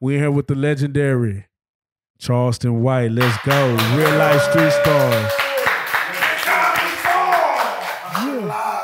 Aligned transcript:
We're 0.00 0.18
here 0.18 0.30
with 0.30 0.46
the 0.46 0.54
legendary 0.54 1.46
Charleston 2.18 2.82
White. 2.82 3.10
Let's 3.10 3.36
go. 3.44 3.70
Real 3.96 4.16
life 4.16 4.40
street 4.42 4.70
stars. 4.72 5.32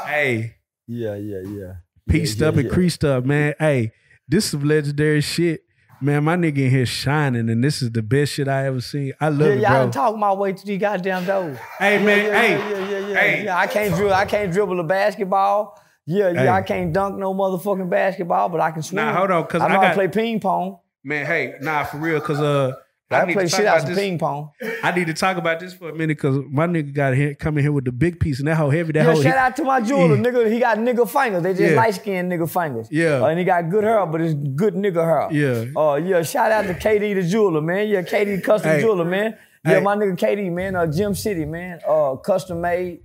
Hey, 0.07 0.57
Yeah, 0.87 1.15
yeah, 1.17 1.41
yeah. 1.47 1.73
pieced 2.09 2.39
yeah, 2.41 2.49
up 2.49 2.57
and 2.57 2.65
yeah. 2.67 2.73
creased 2.73 3.05
up, 3.05 3.25
man. 3.25 3.55
Hey, 3.59 3.93
this 4.29 4.55
is 4.55 4.63
legendary 4.63 5.21
shit. 5.21 5.61
Man, 6.01 6.25
my 6.25 6.37
nigga 6.37 6.59
in 6.59 6.71
here 6.71 6.87
shining, 6.87 7.49
and 7.51 7.63
this 7.63 7.81
is 7.83 7.91
the 7.91 8.03
best 8.03 8.33
shit 8.33 8.49
I 8.49 8.67
ever 8.67 8.81
seen. 8.81 9.13
I 9.21 9.29
love 9.29 9.41
Yeah, 9.41 9.47
it, 9.55 9.61
y'all 9.61 9.71
bro. 9.71 9.79
done 9.83 9.91
talk 9.91 10.17
my 10.17 10.33
way 10.33 10.53
to 10.53 10.67
these 10.67 10.81
goddamn 10.81 11.25
doors. 11.25 11.59
Hey, 11.79 11.99
Yeah, 11.99 12.05
man, 12.05 12.27
yeah, 12.27 12.41
hey, 12.41 12.51
yeah, 12.51 12.89
yeah, 12.89 12.99
yeah, 13.09 13.21
hey. 13.21 13.45
yeah. 13.45 13.59
I 13.59 13.67
can't 13.67 13.95
dribble. 13.95 14.15
I 14.15 14.25
can't 14.25 14.53
dribble 14.53 14.81
a 14.81 14.85
basketball. 14.85 15.79
Yeah, 16.07 16.31
yeah. 16.31 16.41
Hey. 16.43 16.49
I 16.49 16.63
can't 16.63 16.93
dunk 16.93 17.17
no 17.19 17.33
motherfucking 17.35 17.89
basketball, 17.89 18.49
but 18.51 18.61
I 18.61 18.71
can 18.73 18.83
swim. 18.83 18.97
Nah, 18.97 19.15
hold 19.17 19.31
on, 19.31 19.45
'cause 19.47 19.61
I 19.63 19.67
I 19.67 19.69
know 19.69 19.75
how 19.77 19.83
got- 19.83 19.89
to 19.91 19.95
play 19.95 20.09
ping 20.09 20.41
pong. 20.41 20.79
Man, 21.05 21.27
hey, 21.27 21.55
nah, 21.61 21.85
for 21.85 21.99
real, 21.99 22.21
cause 22.21 22.41
uh, 22.41 22.73
I, 23.11 23.27
need 23.27 23.35
play 23.35 23.45
to 23.45 23.51
talk 23.51 23.59
shit 23.61 23.67
out 23.67 23.77
about 23.79 23.89
this. 23.89 23.99
ping 23.99 24.19
pong. 24.19 24.51
I 24.83 24.91
need 24.93 25.07
to 25.09 25.15
talk 25.15 25.37
about 25.37 25.61
this 25.61 25.75
for 25.75 25.91
a 25.91 25.95
minute, 25.95 26.19
cause 26.19 26.39
my 26.51 26.67
nigga 26.67 26.95
got 26.95 27.15
here 27.15 27.35
coming 27.35 27.63
here 27.63 27.73
with 27.73 27.85
the 27.85 27.93
big 27.93 28.19
piece, 28.19 28.39
and 28.39 28.49
that 28.49 28.57
hoe 28.57 28.71
heavy. 28.71 28.93
That 28.93 29.05
Yeah, 29.07 29.13
hoe, 29.15 29.23
shout 29.23 29.37
out 29.37 29.55
to 29.57 29.65
my 29.65 29.81
jeweler, 29.83 30.17
Yeah. 30.17 30.23
nigga. 30.23 30.51
He 30.51 30.59
got 30.59 30.79
nigga 30.79 31.09
fingers. 31.09 31.43
They 31.43 31.53
just 31.53 31.73
Yeah. 31.73 31.77
light 31.77 31.95
skinned 31.95 32.33
nigga 32.33 32.49
fingers. 32.51 32.89
Yeah. 32.91 33.23
Uh, 33.23 33.27
and 33.27 33.39
he 33.39 33.45
got 33.45 33.69
good 33.69 33.85
hair, 33.85 34.05
but 34.07 34.23
it's 34.23 34.35
good 34.35 34.75
nigga 34.75 35.05
hair. 35.05 35.29
Yeah. 35.31 35.65
Uh, 35.81 35.97
yeah. 35.97 36.23
Shout 36.23 36.51
out 36.51 36.67
to 36.67 36.75
KD 36.75 37.15
the 37.15 37.23
jeweler, 37.23 37.61
man. 37.61 37.87
Yeah, 37.89 38.01
KD 38.03 38.41
custom 38.43 38.71
Hey. 38.71 38.81
jeweler, 38.81 39.05
man. 39.05 39.37
Yeah, 39.67 39.75
Hey. 39.75 39.81
my 39.81 39.97
nigga 39.97 40.17
KD, 40.19 40.51
man. 40.51 40.75
Uh, 40.75 40.87
Gym 40.87 41.15
City, 41.15 41.45
man. 41.45 41.81
Uh, 41.87 42.17
custom 42.17 42.63
made. 42.63 43.01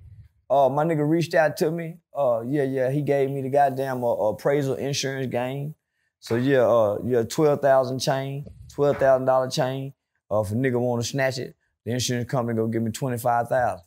Uh, 0.50 0.68
my 0.70 0.84
nigga 0.86 1.08
reached 1.08 1.36
out 1.36 1.58
to 1.58 1.70
me. 1.70 1.98
Uh, 2.18 2.42
yeah, 2.48 2.64
yeah. 2.64 2.90
He 2.90 3.02
gave 3.02 3.30
me 3.30 3.42
the 3.42 3.50
goddamn 3.50 4.04
uh, 4.04 4.08
appraisal 4.30 4.76
insurance 4.76 5.28
game. 5.28 5.76
So 6.20 6.36
yeah, 6.36 6.60
uh, 6.68 6.98
yeah, 7.06 7.24
twelve 7.24 7.62
thousand 7.62 8.00
chain, 8.00 8.46
twelve 8.74 8.98
thousand 8.98 9.26
dollar 9.26 9.50
chain. 9.50 9.94
Uh, 10.32 10.42
if 10.42 10.52
a 10.52 10.54
nigga 10.54 10.80
want 10.80 11.02
to 11.02 11.08
snatch 11.08 11.38
it, 11.40 11.56
the 11.86 11.92
insurance 11.94 12.30
company 12.30 12.58
gonna 12.58 12.72
give 12.72 12.84
me 12.84 12.92
twenty 12.92 13.18
five 13.18 13.48
thousand. 13.48 13.86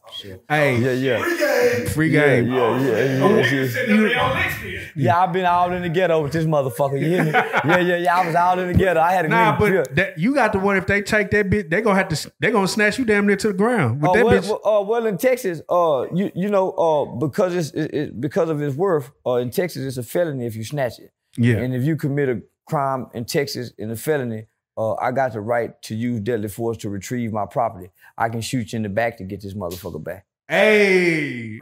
hey, 0.49 0.79
Yeah, 0.79 0.93
yeah. 0.93 1.85
free 1.91 2.09
Yeah, 2.11 2.41
game. 2.41 2.53
yeah, 2.53 2.81
yeah, 2.81 3.27
yeah, 3.27 3.87
yeah. 3.87 4.89
Yeah, 4.95 5.19
I've 5.23 5.33
been 5.33 5.47
all 5.47 5.73
in 5.73 5.83
the 5.83 5.89
ghetto 5.89 6.23
with 6.23 6.33
this 6.33 6.45
motherfucker. 6.45 7.01
You 7.01 7.07
hear 7.09 7.25
me? 7.25 7.31
Yeah, 7.33 7.79
yeah, 7.79 7.97
yeah. 7.97 8.17
I 8.19 8.27
was 8.27 8.35
all 8.35 8.59
in 8.59 8.69
the 8.69 8.75
ghetto. 8.75 9.01
I 9.01 9.13
had 9.13 9.25
a 9.25 9.29
Nah, 9.29 9.59
but 9.59 9.95
that, 9.95 10.19
you 10.19 10.35
got 10.35 10.53
the 10.53 10.59
one. 10.59 10.77
If 10.77 10.87
they 10.87 11.01
take 11.03 11.31
that 11.31 11.49
bitch, 11.49 11.71
they 11.71 11.81
gonna 11.81 11.97
have 11.97 12.09
to. 12.09 12.33
They 12.41 12.51
gonna 12.51 12.69
snatch 12.69 12.99
you 12.99 13.05
damn 13.05 13.27
near 13.27 13.37
to 13.37 13.49
the 13.49 13.55
ground 13.55 14.01
with 14.03 14.11
Uh, 14.11 14.15
that 14.15 14.25
well, 14.25 14.39
bitch. 14.43 14.49
well, 14.65 14.79
uh, 14.81 14.83
well, 14.83 15.07
in 15.07 15.17
Texas, 15.19 15.63
uh, 15.69 16.07
you 16.15 16.31
you 16.35 16.49
know, 16.49 16.71
uh, 16.73 17.05
because 17.17 17.55
it's 17.55 17.71
it, 17.71 17.95
it, 17.95 18.21
because 18.21 18.51
of 18.51 18.61
its 18.61 18.77
worth, 18.77 19.11
uh, 19.27 19.35
in 19.37 19.51
Texas, 19.51 19.83
it's 19.85 19.97
a 19.97 20.03
felony 20.03 20.45
if 20.47 20.57
you 20.57 20.65
snatch 20.65 20.99
it. 20.99 21.13
Yeah, 21.37 21.57
And 21.57 21.75
if 21.75 21.83
you 21.85 21.97
commit 21.97 22.29
a 22.29 22.43
crime 22.67 23.07
in 23.15 23.25
Texas 23.25 23.73
in 23.79 23.91
a 23.91 23.97
felony, 23.97 24.47
uh, 24.77 24.95
I 24.95 25.13
got 25.13 25.33
the 25.35 25.41
right 25.41 25.81
to 25.83 25.95
use 25.95 26.21
deadly 26.21 26.49
force 26.49 26.77
to 26.79 26.89
retrieve 26.91 27.33
my 27.33 27.47
property. 27.47 27.91
I 28.17 28.29
can 28.29 28.41
shoot 28.41 28.73
you 28.73 28.77
in 28.79 28.83
the 28.83 28.89
back 28.89 29.19
to 29.19 29.25
get 29.25 29.41
this 29.43 29.55
motherfucker 29.55 30.03
back. 30.03 30.25
hey, 30.49 31.59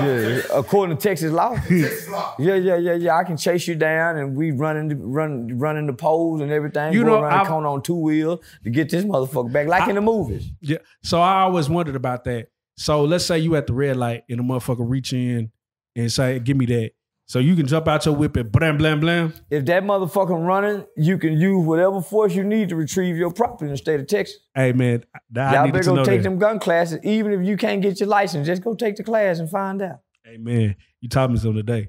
Yeah, 0.00 0.40
according 0.54 0.96
to 0.96 1.02
Texas 1.08 1.32
law. 1.32 1.56
Yeah, 1.70 2.54
yeah, 2.54 2.76
yeah, 2.76 2.94
yeah. 2.94 3.16
I 3.16 3.24
can 3.24 3.36
chase 3.36 3.66
you 3.66 3.74
down, 3.74 4.16
and 4.16 4.36
we 4.36 4.50
run 4.52 4.76
into 4.76 4.96
run 4.96 5.58
run 5.58 5.76
into 5.76 5.92
poles 5.92 6.40
and 6.40 6.50
everything. 6.50 6.92
You 6.92 7.04
know, 7.04 7.22
around 7.22 7.32
I've- 7.32 7.44
the 7.44 7.50
corner 7.50 7.68
on 7.68 7.82
two 7.82 7.96
wheels 7.96 8.40
to 8.64 8.70
get 8.70 8.90
this 8.90 9.04
motherfucker 9.04 9.52
back, 9.52 9.66
like 9.68 9.88
in 9.88 9.94
the 9.94 10.00
movies. 10.00 10.50
yeah. 10.60 10.78
So 11.02 11.20
I 11.20 11.42
always 11.42 11.68
wondered 11.68 11.96
about 11.96 12.24
that. 12.24 12.48
So 12.76 13.04
let's 13.04 13.24
say 13.24 13.38
you 13.38 13.56
at 13.56 13.66
the 13.66 13.72
red 13.72 13.96
light 13.96 14.24
and 14.28 14.38
the 14.38 14.42
motherfucker 14.44 14.88
reach 14.88 15.12
in 15.12 15.50
and 15.96 16.12
say, 16.12 16.38
"Give 16.38 16.56
me 16.56 16.66
that." 16.66 16.92
So 17.28 17.40
you 17.40 17.54
can 17.56 17.66
jump 17.66 17.86
out 17.86 18.06
your 18.06 18.14
whip 18.16 18.36
and 18.36 18.50
blam 18.50 18.78
blam 18.78 19.00
blam. 19.00 19.34
If 19.50 19.66
that 19.66 19.82
motherfucker 19.82 20.42
running, 20.46 20.86
you 20.96 21.18
can 21.18 21.34
use 21.34 21.66
whatever 21.66 22.00
force 22.00 22.34
you 22.34 22.42
need 22.42 22.70
to 22.70 22.76
retrieve 22.76 23.16
your 23.18 23.30
property 23.30 23.66
in 23.66 23.72
the 23.72 23.76
state 23.76 24.00
of 24.00 24.06
Texas. 24.06 24.38
Hey 24.54 24.72
man, 24.72 25.04
I 25.36 25.54
Y'all 25.54 25.70
better 25.70 25.84
go 25.94 26.04
take 26.04 26.22
that. 26.22 26.28
them 26.30 26.38
gun 26.38 26.58
classes, 26.58 27.00
even 27.04 27.32
if 27.32 27.46
you 27.46 27.58
can't 27.58 27.82
get 27.82 28.00
your 28.00 28.08
license. 28.08 28.46
Just 28.46 28.62
go 28.62 28.74
take 28.74 28.96
the 28.96 29.04
class 29.04 29.40
and 29.40 29.50
find 29.50 29.82
out. 29.82 29.98
Hey 30.24 30.38
man, 30.38 30.74
you 31.02 31.08
taught 31.10 31.30
me 31.30 31.36
something 31.36 31.56
today. 31.66 31.88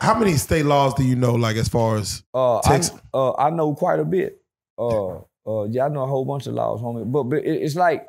How 0.00 0.18
many 0.18 0.32
state 0.32 0.64
laws 0.64 0.94
do 0.94 1.04
you 1.04 1.16
know, 1.16 1.34
like 1.34 1.56
as 1.56 1.68
far 1.68 1.96
as 1.98 2.22
Uh, 2.32 2.58
I, 2.58 2.60
Texas. 2.64 2.98
uh, 3.12 3.34
I 3.34 3.50
know 3.50 3.74
quite 3.74 3.98
a 4.00 4.04
bit. 4.04 4.40
Uh, 4.78 5.16
uh, 5.46 5.64
yeah, 5.70 5.84
I 5.84 5.88
know 5.90 6.04
a 6.04 6.06
whole 6.06 6.24
bunch 6.24 6.46
of 6.46 6.54
laws, 6.54 6.80
homie. 6.80 7.10
But 7.10 7.24
but 7.24 7.36
it, 7.44 7.62
it's 7.62 7.76
like, 7.76 8.08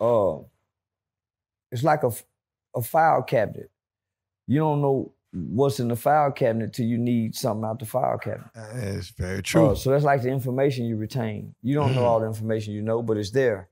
uh, 0.00 0.38
it's 1.70 1.84
like 1.84 2.02
a 2.02 2.10
a 2.74 2.82
file 2.82 3.22
cabinet. 3.22 3.70
You 4.46 4.60
don't 4.60 4.80
know 4.80 5.12
what's 5.32 5.80
in 5.80 5.88
the 5.88 5.96
file 5.96 6.32
cabinet 6.32 6.72
till 6.72 6.86
you 6.86 6.98
need 6.98 7.34
something 7.34 7.64
out 7.64 7.78
the 7.78 7.84
file 7.84 8.18
cabinet. 8.18 8.48
That's 8.54 9.08
very 9.10 9.42
true. 9.42 9.70
Uh, 9.70 9.74
so 9.74 9.90
that's 9.90 10.04
like 10.04 10.22
the 10.22 10.30
information 10.30 10.86
you 10.86 10.96
retain. 10.96 11.54
You 11.62 11.74
don't 11.74 11.94
know 11.94 12.04
all 12.04 12.20
the 12.20 12.26
information 12.26 12.72
you 12.72 12.82
know, 12.82 13.02
but 13.02 13.16
it's 13.16 13.30
there. 13.30 13.68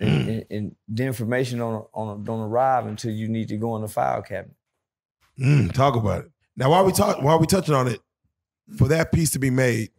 And, 0.00 0.28
and, 0.28 0.44
and 0.50 0.76
the 0.88 1.04
information 1.04 1.58
don't, 1.58 1.86
on, 1.92 2.24
don't 2.24 2.40
arrive 2.40 2.86
until 2.86 3.12
you 3.12 3.28
need 3.28 3.48
to 3.48 3.56
go 3.56 3.76
in 3.76 3.82
the 3.82 3.88
file 3.88 4.22
cabinet. 4.22 4.56
Mm, 5.38 5.72
talk 5.72 5.96
about 5.96 6.24
it. 6.24 6.30
Now, 6.56 6.70
while 6.70 6.84
we 6.84 6.92
talk, 6.92 7.22
while 7.22 7.38
we 7.38 7.46
touching 7.46 7.74
on 7.74 7.88
it, 7.88 8.00
for 8.76 8.88
that 8.88 9.12
piece 9.12 9.30
to 9.30 9.38
be 9.38 9.50
made, 9.50 9.90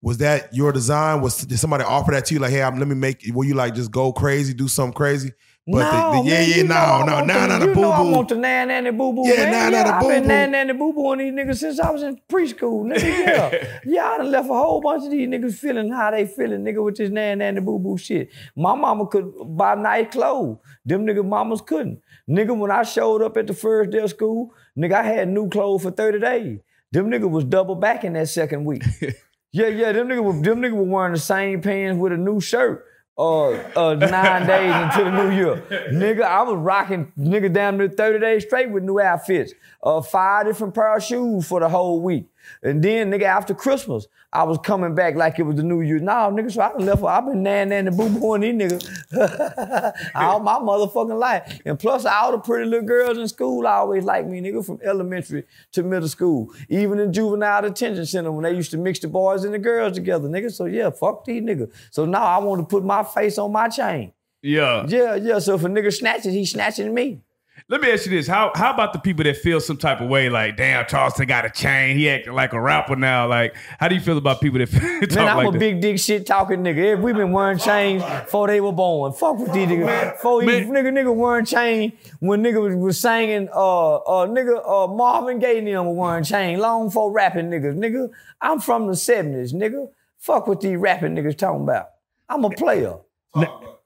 was 0.00 0.18
that 0.18 0.54
your 0.54 0.72
design? 0.72 1.20
Was 1.20 1.44
did 1.44 1.58
somebody 1.58 1.84
offer 1.84 2.12
that 2.12 2.26
to 2.26 2.34
you? 2.34 2.40
Like, 2.40 2.50
hey, 2.50 2.62
I'm, 2.62 2.78
let 2.78 2.86
me 2.86 2.94
make. 2.94 3.22
Will 3.32 3.44
you 3.44 3.54
like 3.54 3.74
just 3.74 3.90
go 3.90 4.12
crazy, 4.12 4.54
do 4.54 4.68
something 4.68 4.94
crazy? 4.94 5.32
But 5.70 5.90
the, 5.90 6.22
the, 6.22 6.28
yeah, 6.30 6.38
man, 6.40 6.48
yeah, 6.48 6.56
you 6.56 6.64
know 6.64 6.74
I 6.74 6.98
no, 7.00 7.06
no, 7.06 7.14
want 7.16 7.26
nah, 7.26 7.46
the- 7.46 7.58
the 7.58 7.66
You 7.68 7.74
boo 7.74 7.84
I 7.90 8.02
boo. 8.02 8.10
want 8.12 8.28
the 8.30 8.34
nan 8.36 8.68
nanny 8.68 8.90
boo 8.90 9.12
boo. 9.12 9.28
Yeah, 9.28 9.34
man. 9.36 9.52
nah, 9.52 9.68
nah, 9.68 9.76
yeah, 9.76 9.82
the 9.84 9.94
I've 9.96 10.08
been 10.08 10.26
nan 10.26 10.50
nanny 10.52 10.72
boo 10.72 10.92
boo 10.94 11.06
on 11.10 11.18
these 11.18 11.32
niggas 11.32 11.56
since 11.58 11.78
I 11.78 11.90
was 11.90 12.02
in 12.02 12.18
preschool, 12.30 12.84
nigga. 12.90 13.02
Yeah, 13.28 13.78
yeah, 13.84 14.04
I 14.06 14.16
done 14.18 14.30
left 14.30 14.48
a 14.48 14.54
whole 14.54 14.80
bunch 14.80 15.04
of 15.04 15.10
these 15.10 15.28
niggas 15.28 15.54
feeling 15.58 15.92
how 15.92 16.10
they 16.10 16.26
feeling, 16.26 16.62
nigga, 16.64 16.82
with 16.82 16.96
this 16.96 17.10
nan 17.10 17.38
nanny 17.38 17.60
boo 17.60 17.78
boo 17.78 17.98
shit. 17.98 18.30
My 18.56 18.74
mama 18.74 19.06
could 19.06 19.30
buy 19.56 19.74
nice 19.74 20.10
clothes. 20.10 20.56
Them 20.86 21.06
nigga 21.06 21.24
mamas 21.24 21.60
couldn't. 21.60 22.00
Nigga, 22.28 22.56
when 22.56 22.70
I 22.70 22.82
showed 22.82 23.20
up 23.22 23.36
at 23.36 23.46
the 23.46 23.54
first 23.54 23.90
day 23.90 23.98
of 23.98 24.10
school, 24.10 24.52
nigga, 24.78 24.94
I 24.94 25.02
had 25.02 25.28
new 25.28 25.48
clothes 25.50 25.82
for 25.82 25.90
30 25.90 26.20
days. 26.20 26.58
Them 26.92 27.10
nigga 27.10 27.28
was 27.28 27.44
double 27.44 27.74
back 27.74 28.04
in 28.04 28.14
that 28.14 28.28
second 28.28 28.64
week. 28.64 28.82
Yeah, 29.50 29.68
yeah, 29.68 29.92
them 29.92 30.08
niggas 30.08 30.22
were 30.22 30.42
them 30.42 30.60
niggas 30.60 30.72
were 30.76 30.82
wearing 30.82 31.14
the 31.14 31.18
same 31.18 31.62
pants 31.62 31.98
with 31.98 32.12
a 32.12 32.18
new 32.18 32.38
shirt. 32.38 32.84
Uh, 33.18 33.50
uh, 33.74 33.94
nine 33.94 34.46
days 34.46 34.72
into 34.76 35.02
the 35.02 35.10
new 35.10 35.34
year, 35.34 35.56
nigga, 35.90 36.22
I 36.22 36.42
was 36.42 36.56
rocking 36.56 37.12
nigga 37.18 37.52
down 37.52 37.76
to 37.78 37.88
30 37.88 38.20
days 38.20 38.44
straight 38.44 38.70
with 38.70 38.84
new 38.84 39.00
outfits. 39.00 39.54
Uh, 39.82 40.00
five 40.00 40.46
different 40.46 40.72
pair 40.72 40.96
of 40.96 41.02
shoes 41.02 41.48
for 41.48 41.58
the 41.58 41.68
whole 41.68 42.00
week. 42.00 42.28
And 42.62 42.82
then, 42.82 43.10
nigga, 43.10 43.22
after 43.22 43.54
Christmas, 43.54 44.06
I 44.32 44.42
was 44.42 44.58
coming 44.58 44.94
back 44.94 45.14
like 45.14 45.38
it 45.38 45.44
was 45.44 45.56
the 45.56 45.62
new 45.62 45.80
year. 45.80 45.98
Nah, 45.98 46.30
nigga, 46.30 46.52
so 46.52 46.60
I 46.60 46.72
done 46.72 46.84
left. 46.84 47.02
I've 47.02 47.24
been 47.26 47.42
nan 47.42 47.70
nan 47.70 47.88
and 47.88 47.96
boo 47.96 48.08
booing 48.10 48.42
these 48.42 48.54
niggas 48.54 50.10
all 50.14 50.40
my 50.40 50.54
motherfucking 50.56 51.18
life. 51.18 51.60
And 51.64 51.78
plus, 51.78 52.04
all 52.04 52.32
the 52.32 52.38
pretty 52.38 52.68
little 52.68 52.86
girls 52.86 53.16
in 53.16 53.26
school 53.28 53.66
always 53.66 54.04
liked 54.04 54.28
me, 54.28 54.40
nigga, 54.40 54.64
from 54.64 54.80
elementary 54.84 55.44
to 55.72 55.82
middle 55.82 56.08
school. 56.08 56.52
Even 56.68 56.98
in 56.98 57.12
juvenile 57.12 57.62
detention 57.62 58.04
center 58.04 58.30
when 58.30 58.42
they 58.42 58.54
used 58.54 58.70
to 58.72 58.78
mix 58.78 58.98
the 58.98 59.08
boys 59.08 59.44
and 59.44 59.54
the 59.54 59.58
girls 59.58 59.94
together, 59.94 60.28
nigga. 60.28 60.52
So 60.52 60.66
yeah, 60.66 60.90
fuck 60.90 61.24
these 61.24 61.42
niggas. 61.42 61.72
So 61.90 62.04
now 62.04 62.24
I 62.24 62.38
want 62.38 62.60
to 62.60 62.66
put 62.66 62.84
my 62.84 63.02
face 63.02 63.38
on 63.38 63.50
my 63.52 63.68
chain. 63.68 64.12
Yeah. 64.42 64.84
Yeah, 64.88 65.14
yeah. 65.14 65.38
So 65.38 65.54
if 65.54 65.64
a 65.64 65.68
nigga 65.68 65.92
snatches, 65.92 66.34
he 66.34 66.44
snatching 66.44 66.92
me. 66.92 67.22
Let 67.70 67.82
me 67.82 67.92
ask 67.92 68.06
you 68.06 68.12
this: 68.12 68.26
How 68.26 68.50
how 68.54 68.72
about 68.72 68.94
the 68.94 68.98
people 68.98 69.24
that 69.24 69.36
feel 69.36 69.60
some 69.60 69.76
type 69.76 70.00
of 70.00 70.08
way, 70.08 70.30
like, 70.30 70.56
damn, 70.56 70.86
Charleston 70.86 71.26
got 71.26 71.44
a 71.44 71.50
chain, 71.50 71.98
he 71.98 72.08
acting 72.08 72.32
like 72.32 72.54
a 72.54 72.60
rapper 72.60 72.96
now? 72.96 73.28
Like, 73.28 73.54
how 73.78 73.88
do 73.88 73.94
you 73.94 74.00
feel 74.00 74.16
about 74.16 74.40
people 74.40 74.58
that 74.58 74.70
talk 74.70 75.10
Man, 75.14 75.28
I'm 75.28 75.36
like 75.36 75.48
a 75.48 75.50
that? 75.50 75.58
big 75.58 75.82
dick 75.82 75.98
shit 75.98 76.24
talking 76.24 76.60
nigga. 76.60 76.94
If 76.96 77.00
we 77.00 77.12
been 77.12 77.30
wearing 77.30 77.58
chains 77.58 78.02
before 78.02 78.46
they 78.46 78.62
were 78.62 78.72
born. 78.72 79.12
Fuck 79.12 79.38
with 79.38 79.52
these 79.52 79.68
niggas. 79.68 80.12
Before 80.14 80.42
you 80.42 80.48
nigga 80.48 80.92
nigga 80.92 81.14
wearing 81.14 81.44
chain 81.44 81.92
when 82.20 82.42
nigga 82.42 82.62
was, 82.62 82.74
was 82.74 82.98
singing 82.98 83.50
uh 83.54 83.96
uh 83.96 84.26
nigga 84.26 84.66
uh 84.66 84.86
Marvin 84.90 85.38
Gaye 85.38 85.58
and 85.58 85.66
them 85.66 85.84
were 85.88 85.92
wearing 85.92 86.24
chain 86.24 86.60
long 86.60 86.86
before 86.86 87.12
rapping 87.12 87.50
niggas. 87.50 87.76
Nigga, 87.76 88.08
I'm 88.40 88.60
from 88.60 88.86
the 88.86 88.94
70s, 88.94 89.52
nigga. 89.52 89.90
Fuck 90.16 90.46
with 90.46 90.60
these 90.60 90.78
rapping 90.78 91.14
niggas 91.14 91.36
talking 91.36 91.64
about. 91.64 91.88
I'm 92.30 92.44
a 92.46 92.50
player. 92.50 92.96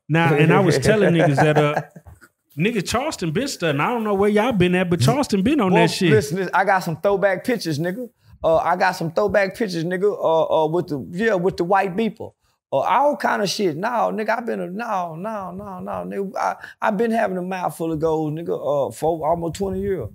Now, 0.09 0.35
and 0.35 0.53
I 0.53 0.61
was 0.61 0.79
telling 0.79 1.15
niggas 1.15 1.37
that 1.37 1.56
uh, 1.59 1.83
nigga 2.57 2.87
Charleston 2.87 3.33
been 3.33 3.49
studying. 3.49 3.81
I 3.81 3.89
don't 3.89 4.05
know 4.05 4.15
where 4.15 4.31
y'all 4.31 4.53
been 4.53 4.75
at, 4.75 4.91
but 4.91 5.01
Charleston 5.01 5.43
been 5.43 5.61
on 5.61 5.73
Well, 5.73 5.83
that 5.83 5.89
shit. 5.93 6.11
Listen, 6.11 6.39
listen, 6.39 6.55
I 6.55 6.65
got 6.65 6.81
some 6.81 7.01
throwback 7.01 7.45
pictures, 7.45 7.79
nigga. 7.79 8.09
Uh, 8.45 8.57
I 8.57 8.77
got 8.77 8.93
some 8.93 9.13
throwback 9.13 9.57
pictures, 9.57 9.85
nigga. 9.85 10.13
Uh, 10.13 10.65
uh, 10.65 10.67
with 10.69 10.89
the 10.89 11.07
yeah, 11.13 11.35
with 11.35 11.57
the 11.57 11.65
white 11.65 11.97
people. 11.97 12.37
Uh, 12.73 12.79
all 12.79 13.17
kind 13.17 13.43
of 13.43 13.49
shit. 13.51 13.77
No, 13.77 13.89
nigga, 14.13 14.31
I've 14.39 14.47
been 14.47 14.61
a 14.61 14.67
no, 14.67 15.15
no, 15.15 15.53
no, 15.53 15.81
no, 15.81 15.93
nigga. 16.05 16.37
I 16.37 16.57
I've 16.81 16.97
been 16.97 17.11
having 17.11 17.37
a 17.37 17.43
mouthful 17.43 17.93
of 17.93 18.01
gold, 18.01 18.35
nigga. 18.35 18.89
Uh, 18.89 18.91
for 18.93 19.29
almost 19.29 19.55
twenty 19.55 19.81
years. 19.81 20.09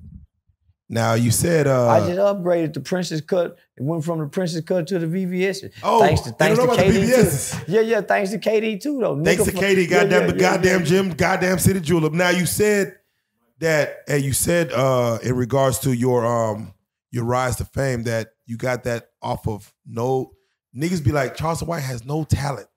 Now 0.89 1.15
you 1.15 1.31
said 1.31 1.67
uh, 1.67 1.89
I 1.89 1.99
just 1.99 2.19
upgraded 2.19 2.73
the 2.73 2.79
Princess 2.79 3.19
Cut. 3.19 3.57
It 3.75 3.83
went 3.83 4.05
from 4.05 4.19
the 4.19 4.27
Princess 4.27 4.61
Cut 4.61 4.87
to 4.87 4.99
the 4.99 5.05
VVS. 5.05 5.71
Oh, 5.83 5.99
thanks 5.99 6.21
to 6.21 6.31
thanks 6.31 6.57
to 6.57 6.65
don't 6.65 6.67
know 6.67 6.73
about 6.73 6.85
KD 6.85 7.65
too. 7.65 7.71
Yeah, 7.71 7.81
yeah, 7.81 8.01
thanks 8.01 8.31
to 8.31 8.39
KD 8.39 8.81
too 8.81 8.99
though. 8.99 9.21
Thanks 9.21 9.43
Nigga 9.43 9.45
to 9.45 9.51
KD. 9.51 9.89
Yeah, 9.89 9.99
goddamn 9.99 10.21
yeah, 10.21 10.27
the 10.27 10.33
yeah, 10.33 10.51
goddamn 10.51 10.79
yeah. 10.79 10.85
Jim, 10.85 11.09
goddamn 11.09 11.59
City 11.59 11.81
Julep. 11.81 12.13
Now 12.13 12.29
you 12.29 12.45
said 12.45 12.95
that, 13.59 13.97
and 14.07 14.23
you 14.23 14.31
said 14.31 14.71
uh, 14.71 15.19
in 15.21 15.35
regards 15.35 15.79
to 15.79 15.93
your 15.93 16.25
um 16.25 16.73
your 17.11 17.25
rise 17.25 17.57
to 17.57 17.65
fame 17.65 18.03
that 18.03 18.29
you 18.45 18.55
got 18.55 18.83
that 18.85 19.09
off 19.21 19.47
of 19.47 19.73
no 19.85 20.31
niggas 20.75 21.03
be 21.03 21.11
like, 21.11 21.35
Charleston 21.35 21.67
White 21.67 21.83
has 21.83 22.05
no 22.05 22.23
talent. 22.23 22.67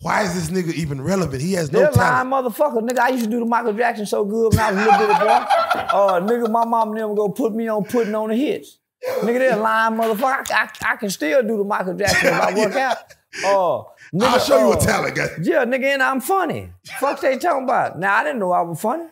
Why 0.00 0.22
is 0.22 0.34
this 0.34 0.48
nigga 0.56 0.72
even 0.74 1.00
relevant? 1.02 1.42
He 1.42 1.54
has 1.54 1.72
no 1.72 1.80
They're 1.80 1.90
talent. 1.90 2.30
lying 2.30 2.44
motherfucker. 2.44 2.88
Nigga, 2.88 2.98
I 3.00 3.08
used 3.08 3.24
to 3.24 3.30
do 3.30 3.40
the 3.40 3.46
Michael 3.46 3.72
Jackson 3.72 4.06
so 4.06 4.24
good 4.24 4.52
when 4.54 4.60
I 4.60 4.70
was 4.72 4.80
a 4.80 4.84
little 4.84 5.06
bitty 5.08 5.18
boy. 5.20 5.26
Uh, 5.26 6.20
nigga, 6.20 6.50
my 6.50 6.64
mom 6.64 6.92
never 6.94 7.14
go 7.14 7.28
put 7.30 7.52
me 7.52 7.66
on 7.66 7.82
putting 7.84 8.14
on 8.14 8.28
the 8.28 8.36
hits. 8.36 8.78
Nigga, 9.20 9.38
they're 9.38 9.56
lying 9.56 9.94
motherfucker. 9.94 10.50
I, 10.52 10.70
I, 10.82 10.92
I 10.92 10.96
can 10.96 11.10
still 11.10 11.42
do 11.42 11.56
the 11.58 11.64
Michael 11.64 11.94
Jackson 11.94 12.28
if 12.28 12.34
I 12.40 12.54
work 12.56 12.76
out. 12.76 12.96
Uh, 13.44 13.82
nigga, 14.14 14.22
I'll 14.28 14.38
show 14.38 14.58
you 14.68 14.72
uh, 14.72 14.76
a 14.76 14.80
talent, 14.80 15.16
guy. 15.16 15.26
Yeah, 15.42 15.64
nigga, 15.64 15.84
and 15.94 16.02
I'm 16.02 16.20
funny. 16.20 16.70
Fuck 17.00 17.20
they 17.20 17.36
talking 17.36 17.64
about. 17.64 17.98
Now 17.98 18.14
I 18.16 18.24
didn't 18.24 18.38
know 18.38 18.52
I 18.52 18.62
was 18.62 18.80
funny. 18.80 19.04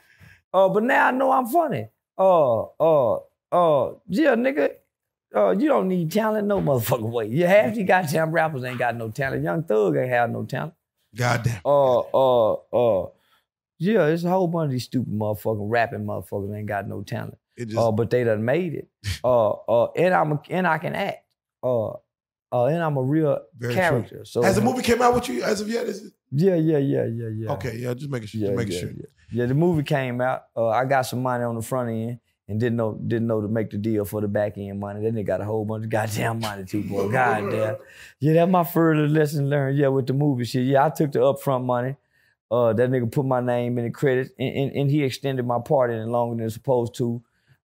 Uh, 0.54 0.68
but 0.68 0.84
now 0.84 1.08
I 1.08 1.10
know 1.10 1.32
I'm 1.32 1.46
funny. 1.46 1.88
Uh, 2.16 2.62
uh, 2.62 3.14
uh, 3.52 3.92
yeah, 4.08 4.34
nigga. 4.36 4.70
Uh, 5.36 5.50
you 5.50 5.68
don't 5.68 5.86
need 5.86 6.10
talent 6.10 6.48
no 6.48 6.60
motherfucking 6.62 7.10
way. 7.10 7.26
Yeah, 7.26 7.48
half 7.48 7.74
these 7.74 7.86
goddamn 7.86 8.32
rappers 8.32 8.64
ain't 8.64 8.78
got 8.78 8.96
no 8.96 9.10
talent. 9.10 9.42
Young 9.42 9.62
Thug 9.64 9.94
ain't 9.96 10.08
have 10.08 10.30
no 10.30 10.44
talent. 10.44 10.72
Goddamn. 11.14 11.60
Uh, 11.64 11.98
uh, 11.98 12.52
uh. 12.52 13.08
Yeah, 13.78 14.06
it's 14.06 14.24
a 14.24 14.30
whole 14.30 14.48
bunch 14.48 14.68
of 14.68 14.72
these 14.72 14.84
stupid 14.84 15.12
motherfucking 15.12 15.70
rapping 15.70 16.06
motherfuckers 16.06 16.56
ain't 16.56 16.66
got 16.66 16.88
no 16.88 17.02
talent. 17.02 17.36
It 17.54 17.66
just 17.66 17.76
Uh, 17.78 17.92
but 17.92 18.08
they 18.08 18.24
done 18.24 18.44
made 18.44 18.74
it. 18.74 18.88
Uh, 19.24 19.50
uh, 19.50 19.90
and 19.96 20.14
I'm 20.14 20.32
a, 20.32 20.42
and 20.50 20.66
I 20.68 20.78
can 20.78 20.94
act. 20.94 21.24
Uh, 21.62 21.88
uh, 22.52 22.66
and 22.66 22.80
I'm 22.80 22.96
a 22.96 23.02
real 23.02 23.40
Very 23.58 23.74
true. 23.74 23.82
character. 23.82 24.24
So 24.24 24.42
has 24.42 24.54
the 24.54 24.62
movie 24.62 24.82
came 24.82 25.02
out 25.02 25.14
with 25.14 25.28
you 25.28 25.42
as 25.42 25.60
of 25.60 25.68
yet? 25.68 25.86
Is 25.86 26.04
it? 26.04 26.12
Yeah, 26.30 26.54
yeah, 26.54 26.78
yeah, 26.78 27.04
yeah, 27.06 27.28
yeah. 27.36 27.52
Okay, 27.52 27.76
yeah, 27.76 27.92
just 27.94 28.08
making 28.08 28.28
sure. 28.28 28.40
Yeah, 28.40 28.46
just 28.48 28.56
making 28.56 28.72
yeah, 28.74 28.80
sure. 28.80 28.90
yeah. 28.90 29.06
Yeah, 29.32 29.46
the 29.46 29.54
movie 29.54 29.82
came 29.82 30.20
out. 30.20 30.44
Uh, 30.56 30.68
I 30.68 30.84
got 30.84 31.02
some 31.02 31.22
money 31.22 31.42
on 31.42 31.56
the 31.56 31.62
front 31.62 31.90
end 31.90 32.20
and 32.48 32.60
didn't 32.60 32.76
know 32.76 32.94
didn't 32.94 33.26
know 33.26 33.40
to 33.40 33.48
make 33.48 33.70
the 33.70 33.78
deal 33.78 34.04
for 34.04 34.20
the 34.20 34.28
back 34.28 34.56
end 34.58 34.78
money. 34.80 35.02
Then 35.02 35.14
they 35.14 35.22
got 35.22 35.40
a 35.40 35.44
whole 35.44 35.64
bunch 35.64 35.84
of 35.84 35.90
goddamn 35.90 36.40
money 36.40 36.64
too, 36.64 36.82
boy. 36.84 37.08
Goddamn. 37.12 37.76
Yeah, 38.20 38.32
that's 38.34 38.50
my 38.50 38.64
further 38.64 39.08
lesson 39.08 39.48
learned. 39.50 39.78
Yeah, 39.78 39.88
with 39.88 40.06
the 40.06 40.12
movie 40.12 40.44
shit. 40.44 40.64
Yeah, 40.66 40.86
I 40.86 40.90
took 40.90 41.12
the 41.12 41.18
upfront 41.20 41.64
money. 41.64 41.96
Uh, 42.48 42.72
that 42.72 42.88
nigga 42.90 43.10
put 43.10 43.26
my 43.26 43.40
name 43.40 43.76
in 43.78 43.86
the 43.86 43.90
credits, 43.90 44.30
and, 44.38 44.56
and, 44.56 44.72
and 44.76 44.90
he 44.90 45.02
extended 45.02 45.44
my 45.44 45.58
part 45.58 45.90
in 45.90 45.96
it 45.98 46.06
longer 46.06 46.36
than 46.40 46.48
supposed 46.48 46.94
to. 46.94 47.20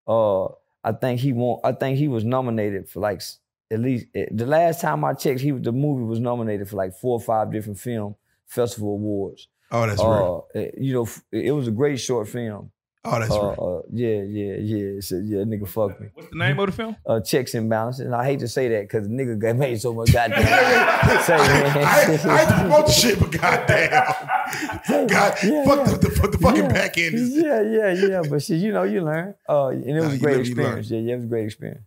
Uh, 0.09 0.47
I 0.85 0.91
think 1.01 1.21
he 1.21 1.33
won. 1.33 1.61
I 1.63 1.71
think 1.71 1.99
he 1.99 2.09
was 2.09 2.25
nominated 2.25 2.89
for 2.89 2.99
like 2.99 3.23
at 3.71 3.79
least 3.79 4.07
eh, 4.17 4.27
the 4.33 4.45
last 4.47 4.81
time 4.81 5.05
I 5.05 5.13
checked, 5.15 5.41
he 5.41 5.53
was- 5.53 5.63
the 5.63 5.71
movie 5.71 6.03
was 6.05 6.19
nominated 6.19 6.69
for 6.69 6.75
like 6.77 6.95
four 6.95 7.13
or 7.13 7.21
five 7.21 7.53
different 7.53 7.79
film 7.79 8.17
festival 8.47 8.95
awards. 8.95 9.47
Oh, 9.71 9.87
that's. 9.87 10.01
Uh, 10.01 10.41
it- 10.59 10.75
you 10.79 10.95
know, 10.95 11.09
it 11.31 11.53
was 11.53 11.69
a 11.69 11.71
great 11.71 12.01
short 12.01 12.27
film. 12.29 12.73
Oh, 13.05 13.19
that's 13.19 13.33
Uh, 13.33 13.41
real. 13.41 13.83
uh, 13.85 13.89
yeah, 13.93 14.23
yeah, 14.23 14.55
yeah. 14.61 15.01
So, 15.01 15.17
yeah, 15.17 15.39
nigga, 15.43 15.67
fuck 15.69 16.01
me. 16.01 16.09
What's 16.15 16.31
the 16.31 16.37
name 16.39 16.59
of 16.61 16.67
the 16.67 16.73
film? 16.73 16.97
Uh, 17.05 17.19
checks 17.21 17.53
and 17.55 17.69
balances. 17.69 18.07
And 18.07 18.15
I 18.15 18.25
hate 18.25 18.39
to 18.41 18.49
say 18.49 18.69
that 18.69 18.83
because 18.83 19.09
nigga 19.09 19.37
got 19.41 19.57
made 19.57 19.81
so 19.81 19.93
much 19.93 20.13
goddamn. 20.13 20.41
say, 21.23 21.37
man. 21.37 21.79
I, 21.79 21.83
I 21.83 22.37
hate 22.39 22.49
to 22.49 22.55
promote 22.61 22.87
the 22.87 22.93
shit, 22.93 23.19
but 23.19 23.33
goddamn, 23.33 25.09
God, 25.09 25.35
Yeah, 25.43 25.65
fuck 25.65 25.79
yeah. 25.79 25.85
the, 25.95 25.99
the, 26.09 26.29
the 26.29 26.39
fucking 26.39 26.63
Yeah. 26.63 26.69
back 26.73 26.97
end. 26.99 27.15
is- 27.17 27.35
Yeah, 27.37 27.61
yeah, 27.63 27.93
yeah. 27.93 28.23
But 28.29 28.41
shit, 28.43 28.61
you 28.61 28.73
know, 28.73 28.85
you 28.85 29.03
learn. 29.03 29.35
Uh, 29.49 29.69
and 29.69 29.85
it 29.85 29.95
Nah, 29.95 30.05
was 30.05 30.15
a 30.15 30.19
great 30.19 30.33
learn. 30.37 30.41
experience. 30.43 30.91
Yeah, 30.91 30.99
yeah, 31.01 31.13
it 31.13 31.17
was 31.17 31.25
a 31.25 31.29
great 31.29 31.45
experience. 31.47 31.83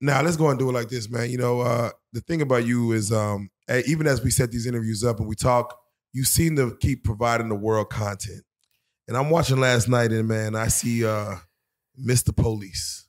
Now 0.00 0.22
let's 0.22 0.36
go 0.36 0.48
and 0.50 0.58
do 0.58 0.68
it 0.68 0.72
like 0.72 0.88
this, 0.88 1.08
man. 1.10 1.30
You 1.30 1.38
know, 1.38 1.60
uh, 1.60 1.90
the 2.12 2.20
thing 2.20 2.40
about 2.42 2.64
you 2.66 2.92
is, 2.92 3.10
um, 3.12 3.50
even 3.86 4.06
as 4.06 4.22
we 4.22 4.30
set 4.30 4.50
these 4.52 4.66
interviews 4.66 5.02
up 5.04 5.18
and 5.18 5.28
we 5.28 5.34
talk, 5.34 5.76
you 6.12 6.24
seem 6.24 6.54
to 6.56 6.76
keep 6.80 7.02
providing 7.04 7.48
the 7.48 7.54
world 7.56 7.90
content. 7.90 8.42
And 9.12 9.18
I'm 9.18 9.28
watching 9.28 9.58
last 9.60 9.90
night, 9.90 10.10
and 10.10 10.26
man, 10.26 10.56
I 10.56 10.68
see 10.68 11.04
uh, 11.04 11.34
Mr. 12.02 12.34
Police. 12.34 13.06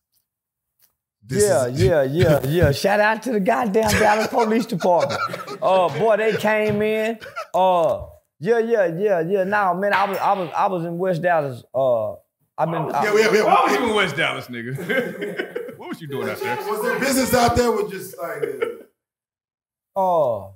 This 1.26 1.44
yeah, 1.46 1.68
is- 1.68 1.82
yeah, 1.82 2.04
yeah, 2.04 2.40
yeah. 2.46 2.72
Shout 2.74 3.00
out 3.00 3.24
to 3.24 3.32
the 3.32 3.40
goddamn 3.40 3.90
Dallas 3.90 4.28
Police 4.28 4.66
Department. 4.66 5.22
Uh, 5.64 5.88
boy, 5.98 6.18
they 6.18 6.36
came 6.36 6.82
in. 6.82 7.18
Uh, 7.54 8.06
yeah, 8.38 8.60
yeah, 8.60 8.86
yeah, 8.88 9.22
yeah. 9.22 9.46
Now, 9.46 9.74
man, 9.76 9.94
I 9.94 10.04
was, 10.10 10.18
I 10.18 10.34
was, 10.34 10.50
I 10.58 10.68
was 10.68 10.84
in 10.84 10.98
West 10.98 11.22
Dallas. 11.22 11.64
Uh, 11.74 12.16
I've 12.58 12.70
been. 12.70 12.92
I- 12.92 13.04
Yeah, 13.06 13.16
yeah, 13.18 13.34
yeah. 13.34 13.44
Why 13.46 13.64
was 13.64 13.72
you 13.72 13.88
in 13.90 13.96
West 13.96 14.18
Dallas, 14.18 14.48
nigga? 14.48 15.78
what 15.78 15.88
was 15.88 16.02
you 16.02 16.10
doing 16.10 16.28
out 16.28 16.38
there? 16.38 16.58
Was 16.70 16.82
there 16.82 17.00
business 17.00 17.34
out 17.34 17.56
there 17.56 17.72
with 17.72 17.92
just 17.92 18.18
like? 18.18 18.44
Oh. 19.96 20.56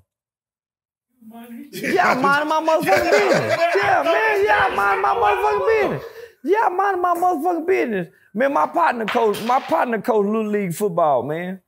Yeah, 1.72 2.12
I'm 2.12 2.22
minding 2.22 2.50
my 2.50 2.62
motherfucking 2.62 3.12
business. 3.12 3.58
Yeah, 3.76 4.04
man. 4.04 4.46
Yeah, 4.46 4.68
I'm 4.70 4.76
minding 4.76 5.02
my 5.02 5.16
motherfucking 5.16 5.82
business. 5.82 6.04
Yeah, 6.44 6.58
I'm 6.66 6.78
minding 6.78 7.02
my 7.02 7.14
motherfucking 7.16 7.68
business. 7.68 8.08
Man, 8.34 8.54
my 8.54 8.68
partner 8.68 9.06
coach, 9.06 9.42
my 9.44 9.60
partner 9.60 10.02
coach 10.02 10.26
Little 10.26 10.48
League 10.48 10.74
football, 10.74 11.24
man. 11.24 11.62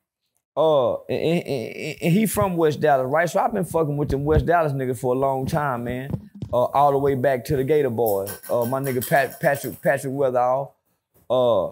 Uh, 0.56 0.96
and, 1.04 1.20
and- 1.22 1.48
and- 1.48 1.96
and 2.02 2.14
he 2.14 2.26
from 2.26 2.58
West 2.58 2.80
Dallas, 2.82 3.08
right? 3.10 3.30
So 3.30 3.40
I've 3.40 3.54
been 3.54 3.66
fucking 3.66 3.98
with 3.98 4.10
them 4.10 4.24
West 4.26 4.46
Dallas 4.46 4.72
niggas 4.74 5.00
for 5.00 5.14
a 5.16 5.18
long 5.18 5.46
time, 5.46 5.84
man. 5.86 6.10
Uh, 6.52 6.66
all 6.66 6.92
the 6.92 6.98
way 6.98 7.16
back 7.16 7.46
to 7.46 7.56
the 7.58 7.64
Gator 7.64 7.90
Boys. 7.90 8.30
Uh, 8.50 8.66
my 8.66 8.80
nigga 8.80 9.08
Pat, 9.08 9.40
Patrick 9.40 9.82
Patrick 9.82 10.14
Weatherall. 10.14 10.72
Uh, 11.30 11.70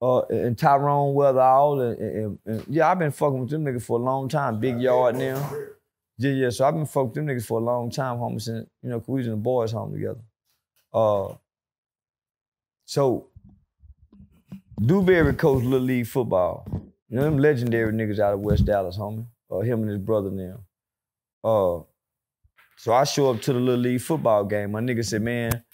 uh, 0.00 0.22
and 0.30 0.56
Tyrone 0.56 1.14
Weatherall, 1.14 1.92
and, 1.92 2.00
and, 2.00 2.38
and 2.46 2.64
yeah, 2.68 2.88
I've 2.90 2.98
been 3.00 3.10
fucking 3.10 3.40
with 3.40 3.50
them 3.50 3.64
niggas 3.64 3.82
for 3.82 3.98
a 3.98 4.02
long 4.02 4.28
time. 4.28 4.60
Big 4.60 4.80
yard 4.80 5.16
now. 5.16 5.50
Yeah, 6.18 6.32
yeah. 6.32 6.50
So 6.50 6.66
I've 6.66 6.74
been 6.74 6.86
fucking 6.86 7.12
them 7.12 7.26
niggas 7.26 7.46
for 7.46 7.60
a 7.60 7.64
long 7.64 7.90
time, 7.90 8.18
homie. 8.18 8.42
Since 8.42 8.68
you 8.82 8.90
know, 8.90 9.02
we 9.06 9.20
was 9.20 9.26
in 9.26 9.32
the 9.32 9.36
boys' 9.36 9.72
home 9.72 9.92
together. 9.92 10.20
Uh, 10.92 11.34
so 12.84 13.28
Dewberry 14.80 15.34
coached 15.34 15.64
Little 15.64 15.86
League 15.86 16.06
football. 16.06 16.66
You 17.08 17.16
know 17.16 17.22
them 17.22 17.38
legendary 17.38 17.92
niggas 17.92 18.18
out 18.18 18.34
of 18.34 18.40
West 18.40 18.64
Dallas, 18.64 18.98
homie. 18.98 19.26
Uh, 19.50 19.60
him 19.60 19.82
and 19.82 19.90
his 19.90 19.98
brother 19.98 20.30
now. 20.30 20.60
Uh, 21.42 21.82
so 22.76 22.92
I 22.92 23.04
show 23.04 23.30
up 23.30 23.40
to 23.42 23.52
the 23.52 23.58
Little 23.58 23.80
League 23.80 24.00
football 24.00 24.44
game. 24.44 24.72
My 24.72 24.80
nigga 24.80 25.04
said, 25.04 25.22
man, 25.22 25.64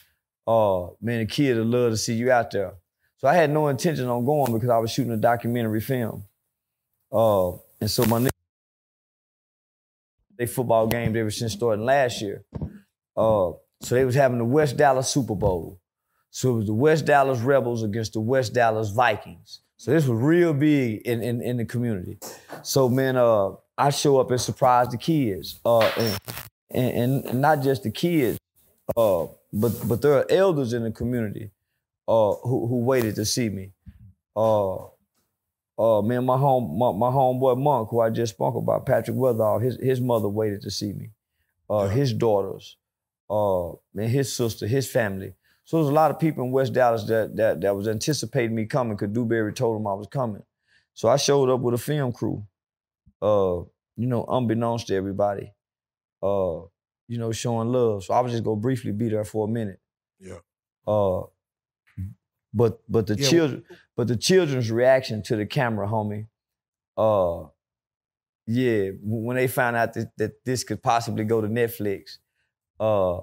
uh, 0.47 0.87
man, 1.01 1.21
the 1.21 1.27
kids 1.27 1.59
would 1.59 1.67
love 1.67 1.91
to 1.91 1.97
see 1.97 2.15
you 2.15 2.31
out 2.31 2.51
there. 2.51 2.75
So 3.19 3.29
I 3.29 3.35
had 3.35 3.51
no 3.51 3.69
intention 3.69 4.07
on 4.09 4.25
going 4.25 4.53
because 4.53 4.71
I 4.71 4.79
was 4.79 4.91
shooting 4.91 5.13
a 5.13 5.17
documentary 5.17 5.81
film. 5.81 6.25
Uh, 7.11 7.53
and 7.81 7.91
so 7.91 8.05
my 8.05 8.21
nigga, 8.21 8.31
they 10.39 10.47
football 10.47 10.87
games 10.87 11.17
ever 11.17 11.31
since 11.31 11.53
starting 11.53 11.85
last 11.85 12.21
year. 12.21 12.45
Uh, 13.17 13.53
so 13.81 13.95
they 13.95 14.05
was 14.05 14.15
having 14.15 14.39
the 14.39 14.45
West 14.45 14.77
Dallas 14.77 15.09
Super 15.09 15.35
Bowl. 15.35 15.81
So 16.31 16.51
it 16.51 16.57
was 16.57 16.67
the 16.67 16.75
West 16.75 17.05
Dallas 17.07 17.41
Rebels 17.41 17.83
against 17.83 18.15
the 18.15 18.21
West 18.21 18.55
Dallas 18.55 18.91
Vikings. 18.91 19.61
So 19.77 19.91
this 19.91 20.07
was 20.07 20.21
real 20.21 20.53
big 20.53 21.03
in, 21.03 21.23
in, 21.23 21.43
in 21.43 21.57
the 21.59 21.65
community. 21.65 22.19
So 22.63 22.89
man, 22.89 23.17
uh, 23.17 23.51
I 23.77 23.91
show 23.91 24.19
up 24.19 24.31
and 24.31 24.41
surprise 24.41 24.89
the 24.89 24.99
kids. 24.99 25.61
Uh, 25.65 25.91
and, 25.97 26.21
and, 26.71 27.25
and 27.27 27.41
not 27.41 27.63
just 27.63 27.83
the 27.85 27.91
kids, 27.91 28.39
uh, 28.97 29.27
but 29.53 29.89
but 29.89 30.03
there 30.03 30.15
are 30.15 30.27
elders 30.29 30.73
in 30.73 30.83
the 30.83 30.91
community 30.91 31.51
uh, 32.09 32.35
who, 32.35 32.67
who 32.67 32.79
waited 32.79 33.15
to 33.15 33.25
see 33.25 33.49
me. 33.49 33.73
Uh, 34.37 34.77
uh, 35.79 36.03
man, 36.03 36.25
my 36.25 36.37
home 36.37 36.79
my, 36.79 36.93
my 36.93 37.15
homeboy 37.15 37.59
Monk, 37.59 37.89
who 37.91 38.01
I 38.01 38.11
just 38.11 38.35
spoke 38.35 38.55
about, 38.55 38.87
Patrick 38.87 39.17
Weatherall, 39.17 39.63
his 39.63 39.77
his 39.81 40.01
mother 40.01 40.29
waited 40.29 40.63
to 40.63 40.71
see 40.71 40.93
me. 40.93 41.11
Uh, 41.69 41.89
his 41.89 42.13
daughters, 42.13 42.77
uh, 43.31 43.71
man, 43.93 44.09
his 44.09 44.35
sister, 44.35 44.67
his 44.67 44.91
family. 44.91 45.35
So 45.65 45.79
there's 45.79 45.89
a 45.89 45.95
lot 45.95 46.11
of 46.11 46.21
people 46.21 46.45
in 46.45 46.53
West 46.53 46.75
Dallas 46.75 47.05
that 47.05 47.37
that 47.37 47.61
that 47.63 47.75
was 47.75 47.89
anticipating 47.89 48.55
me 48.55 48.67
coming 48.67 48.97
because 48.97 49.13
Dewberry 49.13 49.53
told 49.53 49.79
them 49.79 49.87
I 49.87 49.95
was 49.95 50.07
coming. 50.07 50.43
So 50.93 51.09
I 51.09 51.17
showed 51.17 51.51
up 51.51 51.61
with 51.61 51.75
a 51.75 51.79
film 51.79 52.13
crew. 52.13 52.47
Uh, 53.21 53.63
you 53.97 54.07
know, 54.07 54.25
unbeknownst 54.29 54.89
to 54.89 54.95
everybody. 54.95 55.53
Uh, 56.23 56.61
you 57.09 57.19
know, 57.19 57.33
showing 57.33 57.69
love. 57.69 58.05
So 58.05 58.15
I 58.15 58.21
was 58.21 58.33
just 58.33 58.45
gonna 58.45 58.61
briefly 58.61 58.93
be 58.93 59.09
there 59.09 59.25
for 59.25 59.47
a 59.47 59.51
minute. 59.51 59.81
Yeah. 60.21 60.39
Uh, 60.87 61.23
but 62.55 62.81
but 62.89 63.07
the 63.07 63.17
Yeah, 63.17 63.29
children, 63.29 63.65
but 63.97 64.09
the 64.09 64.17
children's 64.17 64.71
reaction 64.71 65.23
to 65.25 65.37
the 65.37 65.45
camera, 65.45 65.89
homie. 65.89 66.29
Uh, 66.97 67.49
yeah, 68.47 68.91
when 69.03 69.37
they 69.37 69.49
found 69.49 69.77
out 69.77 69.95
that, 69.95 70.17
that 70.17 70.45
this 70.45 70.65
could 70.65 70.83
possibly 70.83 71.25
go 71.25 71.41
to 71.41 71.49
Netflix, 71.49 72.19
uh, 72.79 73.21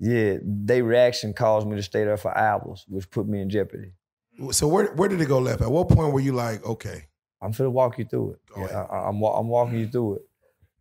yeah, 0.00 0.38
their 0.42 0.82
reaction 0.82 1.32
caused 1.32 1.66
me 1.66 1.76
to 1.76 1.82
stay 1.82 2.04
there 2.04 2.16
for 2.16 2.36
hours, 2.36 2.84
which 2.88 3.10
put 3.10 3.28
me 3.28 3.40
in 3.40 3.48
jeopardy. 3.48 3.92
So 4.50 4.66
where 4.66 4.92
where 4.94 5.08
did 5.08 5.20
it 5.20 5.28
go 5.28 5.38
left? 5.38 5.62
At 5.62 5.70
what 5.70 5.88
point 5.88 6.12
were 6.12 6.20
you 6.20 6.32
like, 6.32 6.64
okay, 6.64 7.06
I'm 7.40 7.52
gonna 7.52 7.70
walk 7.70 7.98
you 7.98 8.04
through 8.04 8.32
it. 8.32 8.40
Yeah. 8.56 8.86
I, 8.90 9.08
am 9.08 9.22
I'm 9.22 9.48
walking 9.48 9.78
you 9.78 9.88
through 9.88 10.16
it. 10.16 10.22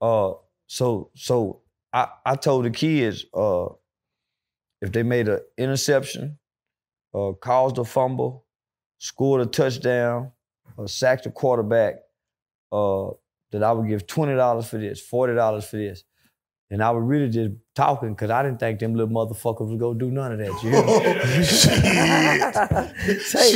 Uh, 0.01 0.33
so 0.67 1.11
so 1.15 1.61
I 1.93 2.07
I 2.25 2.35
told 2.35 2.65
the 2.65 2.71
kids 2.71 3.25
uh, 3.33 3.67
if 4.81 4.91
they 4.91 5.03
made 5.03 5.27
an 5.29 5.39
interception, 5.57 6.37
uh, 7.15 7.31
caused 7.33 7.77
a 7.77 7.85
fumble, 7.85 8.45
scored 8.97 9.41
a 9.41 9.45
touchdown, 9.45 10.31
or 10.77 10.87
sacked 10.87 11.23
the 11.23 11.31
quarterback, 11.31 11.95
uh, 12.71 13.09
that 13.51 13.63
I 13.63 13.71
would 13.71 13.87
give 13.87 14.05
twenty 14.05 14.35
dollars 14.35 14.67
for 14.67 14.77
this, 14.77 14.99
forty 14.99 15.33
dollars 15.33 15.65
for 15.65 15.77
this. 15.77 16.03
And 16.71 16.81
I 16.83 16.89
was 16.89 17.03
really 17.03 17.29
just 17.29 17.51
talking 17.75 18.15
because 18.15 18.31
I 18.31 18.41
didn't 18.41 18.59
think 18.59 18.79
them 18.79 18.95
little 18.95 19.13
motherfuckers 19.13 19.69
would 19.69 19.79
go 19.79 19.93
do 19.93 20.09
none 20.09 20.31
of 20.31 20.39
that. 20.39 20.63
You 20.63 20.71
hear 20.71 20.83
me? 20.83 21.43
say, 23.19 23.51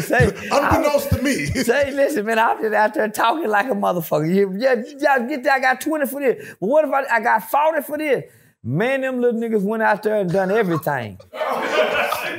say, 0.00 0.48
Unbeknownst 0.50 1.10
to 1.10 1.20
me. 1.22 1.44
say, 1.46 1.90
listen, 1.92 2.24
man, 2.24 2.38
I'm 2.38 2.58
just 2.62 2.72
out 2.74 2.94
there 2.94 3.06
talking 3.08 3.50
like 3.50 3.66
a 3.66 3.74
motherfucker. 3.74 4.34
You, 4.34 4.54
yeah, 4.56 4.76
yeah, 4.98 5.18
get 5.28 5.44
that. 5.44 5.52
I 5.52 5.60
got 5.60 5.82
20 5.82 6.06
for 6.06 6.20
this. 6.20 6.54
But 6.58 6.66
what 6.66 6.86
if 6.86 6.90
I, 6.94 7.04
I 7.16 7.20
got 7.20 7.42
40 7.50 7.82
for 7.82 7.98
this? 7.98 8.24
Man, 8.68 9.02
them 9.02 9.20
little 9.20 9.40
niggas 9.40 9.62
went 9.62 9.84
out 9.84 10.02
there 10.02 10.16
and 10.16 10.28
done 10.28 10.50
everything. 10.50 11.20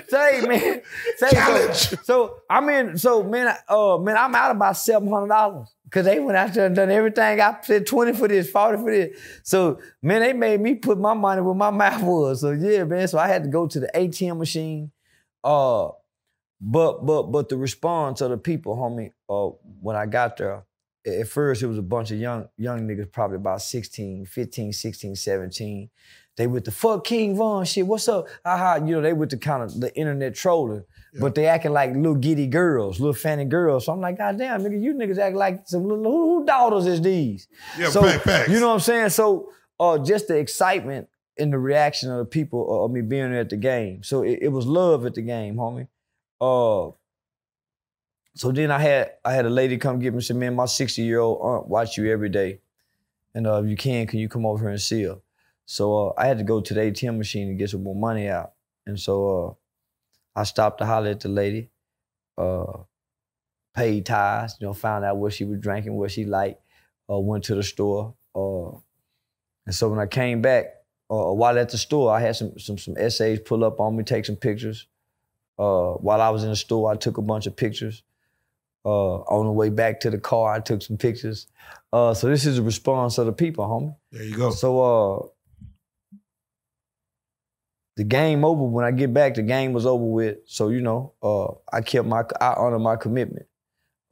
say, 0.09 0.41
man. 0.45 0.81
Say, 1.15 1.29
Challenge. 1.29 1.73
So, 1.73 1.95
so 2.03 2.41
I 2.49 2.59
mean, 2.59 2.97
so 2.97 3.23
man, 3.23 3.55
uh, 3.69 3.97
man, 3.97 4.17
I'm 4.17 4.35
out 4.35 4.51
about 4.51 4.75
seven 4.75 5.07
hundred 5.09 5.29
dollars 5.29 5.73
because 5.85 6.03
they 6.03 6.19
went 6.19 6.37
out 6.37 6.53
there 6.53 6.65
and 6.65 6.75
done 6.75 6.91
everything. 6.91 7.39
I 7.39 7.57
said 7.61 7.87
twenty 7.87 8.11
for 8.11 8.27
this, 8.27 8.49
forty 8.49 8.77
for 8.77 8.91
this. 8.91 9.17
So 9.43 9.79
man, 10.01 10.19
they 10.19 10.33
made 10.33 10.59
me 10.59 10.75
put 10.75 10.99
my 10.99 11.13
money 11.13 11.41
where 11.41 11.55
my 11.55 11.69
mouth 11.71 12.03
was. 12.03 12.41
So 12.41 12.51
yeah, 12.51 12.83
man. 12.83 13.07
So 13.07 13.19
I 13.19 13.29
had 13.29 13.45
to 13.45 13.49
go 13.49 13.65
to 13.65 13.79
the 13.79 13.89
ATM 13.95 14.37
machine. 14.37 14.91
Uh, 15.45 15.91
but 16.59 17.05
but 17.05 17.23
but 17.23 17.47
the 17.47 17.55
response 17.55 18.19
of 18.19 18.31
the 18.31 18.37
people, 18.37 18.75
homie, 18.75 19.13
uh, 19.29 19.55
when 19.79 19.95
I 19.95 20.05
got 20.07 20.35
there, 20.35 20.65
at 21.07 21.27
first 21.27 21.63
it 21.63 21.67
was 21.67 21.77
a 21.77 21.83
bunch 21.83 22.11
of 22.11 22.19
young 22.19 22.49
young 22.57 22.87
niggas, 22.87 23.11
probably 23.11 23.37
about 23.37 23.61
16, 23.61 24.25
15, 24.25 24.73
16, 24.73 25.15
17. 25.15 25.89
They 26.35 26.45
with 26.45 26.65
the 26.65 26.71
fuck 26.71 27.03
King 27.03 27.35
Von 27.35 27.65
shit. 27.65 27.87
What's 27.87 28.07
up? 28.07 28.27
Haha, 28.45 28.85
you 28.85 28.95
know, 28.95 29.01
they 29.01 29.13
with 29.13 29.31
the 29.31 29.37
kind 29.37 29.63
of 29.63 29.79
the 29.79 29.95
internet 29.95 30.35
trolling. 30.35 30.83
But 31.19 31.33
they 31.33 31.47
acting 31.47 31.73
like 31.73 31.95
little 31.95 32.13
giddy 32.13 32.45
girls, 32.45 32.99
little 32.99 33.13
fanny 33.13 33.45
girls. 33.45 33.85
So 33.85 33.93
I'm 33.93 34.01
like, 34.01 34.19
God 34.19 34.37
damn, 34.37 34.61
nigga, 34.61 34.79
you 34.79 34.93
niggas 34.93 35.17
act 35.17 35.35
like 35.35 35.63
some 35.65 35.83
little 35.87 36.03
who, 36.03 36.39
who 36.39 36.45
daughters 36.45 36.85
is 36.85 37.01
these? 37.01 37.47
Yeah, 37.79 37.89
so. 37.89 38.05
You 38.05 38.59
know 38.59 38.67
what 38.67 38.73
I'm 38.75 38.79
saying? 38.81 39.09
So 39.09 39.49
uh, 39.79 39.97
just 39.97 40.27
the 40.27 40.37
excitement 40.37 41.07
and 41.39 41.51
the 41.51 41.57
reaction 41.57 42.11
of 42.11 42.19
the 42.19 42.25
people 42.25 42.85
of 42.85 42.91
me 42.91 43.01
being 43.01 43.31
there 43.31 43.39
at 43.39 43.49
the 43.49 43.57
game. 43.57 44.03
So 44.03 44.21
it, 44.21 44.39
it 44.43 44.47
was 44.49 44.67
love 44.67 45.05
at 45.05 45.15
the 45.15 45.21
game, 45.21 45.55
homie. 45.55 45.87
Uh, 46.39 46.91
so 48.37 48.51
then 48.51 48.69
I 48.69 48.77
had 48.77 49.11
I 49.25 49.33
had 49.33 49.47
a 49.47 49.49
lady 49.49 49.77
come 49.77 49.97
get 49.97 50.13
me 50.13 50.17
and 50.17 50.23
said, 50.23 50.35
man, 50.35 50.55
my 50.55 50.65
60 50.65 51.01
year 51.01 51.19
old 51.19 51.39
aunt 51.41 51.67
watch 51.67 51.97
you 51.97 52.11
every 52.11 52.29
day. 52.29 52.59
And 53.33 53.47
uh, 53.47 53.63
if 53.63 53.69
you 53.69 53.75
can, 53.75 54.05
can 54.05 54.19
you 54.19 54.29
come 54.29 54.45
over 54.45 54.65
here 54.65 54.69
and 54.69 54.81
see 54.81 55.03
her? 55.03 55.17
So 55.65 56.09
uh, 56.09 56.13
I 56.17 56.27
had 56.27 56.37
to 56.37 56.43
go 56.43 56.61
to 56.61 56.73
the 56.73 56.81
ATM 56.81 57.17
machine 57.17 57.47
to 57.47 57.55
get 57.55 57.71
some 57.71 57.81
more 57.81 57.95
money 57.95 58.29
out. 58.29 58.53
And 58.85 58.99
so 58.99 59.57
uh, 60.35 60.39
I 60.39 60.43
stopped 60.43 60.77
to 60.79 60.85
holler 60.85 61.09
at 61.09 61.19
the 61.19 61.29
lady, 61.29 61.71
uh, 62.37 62.83
paid 63.75 64.05
ties, 64.05 64.55
you 64.59 64.67
know, 64.67 64.73
found 64.73 65.03
out 65.03 65.17
what 65.17 65.33
she 65.33 65.43
was 65.43 65.59
drinking, 65.59 65.93
what 65.93 66.11
she 66.11 66.23
liked, 66.23 66.61
uh, 67.09 67.17
went 67.17 67.43
to 67.45 67.55
the 67.55 67.63
store. 67.63 68.13
Uh, 68.35 68.69
and 69.65 69.73
so 69.73 69.89
when 69.89 69.99
I 69.99 70.05
came 70.05 70.43
back, 70.43 70.65
while 71.07 71.57
at 71.57 71.69
the 71.69 71.77
store, 71.77 72.13
I 72.13 72.19
had 72.19 72.35
some 72.35 72.59
some 72.59 72.77
some 72.77 72.95
essays 72.97 73.39
pull 73.39 73.63
up 73.63 73.79
on 73.79 73.95
me, 73.95 74.03
take 74.03 74.25
some 74.25 74.35
pictures. 74.35 74.85
While 75.55 76.21
I 76.21 76.29
was 76.29 76.43
in 76.43 76.49
the 76.49 76.55
store, 76.55 76.91
I 76.91 76.97
took 76.97 77.17
a 77.17 77.21
bunch 77.23 77.47
of 77.47 77.55
pictures. 77.55 78.03
Uh, 78.87 79.17
on 79.35 79.45
the 79.45 79.51
way 79.51 79.69
back 79.69 79.99
to 79.99 80.09
the 80.09 80.17
car, 80.17 80.53
I 80.53 80.61
took 80.61 80.81
some 80.81 80.97
pictures. 80.97 81.47
Uh, 81.91 82.13
so 82.13 82.29
this 82.29 82.45
is 82.45 82.57
a 82.57 82.63
response 82.63 83.17
of 83.17 83.25
the 83.25 83.33
people, 83.33 83.65
homie. 83.65 83.95
There 84.13 84.23
you 84.23 84.37
go. 84.37 84.49
So 84.51 84.69
uh 84.91 85.27
the 87.97 88.05
game 88.05 88.45
over 88.45 88.63
when 88.63 88.85
I 88.85 88.91
get 88.91 89.13
back, 89.13 89.35
the 89.35 89.41
game 89.41 89.73
was 89.73 89.85
over 89.85 90.05
with. 90.05 90.37
So, 90.45 90.69
you 90.69 90.81
know, 90.81 91.13
uh 91.21 91.47
I 91.75 91.81
kept 91.81 92.07
my 92.07 92.23
I 92.39 92.53
honor 92.53 92.79
my 92.79 92.95
commitment 92.95 93.47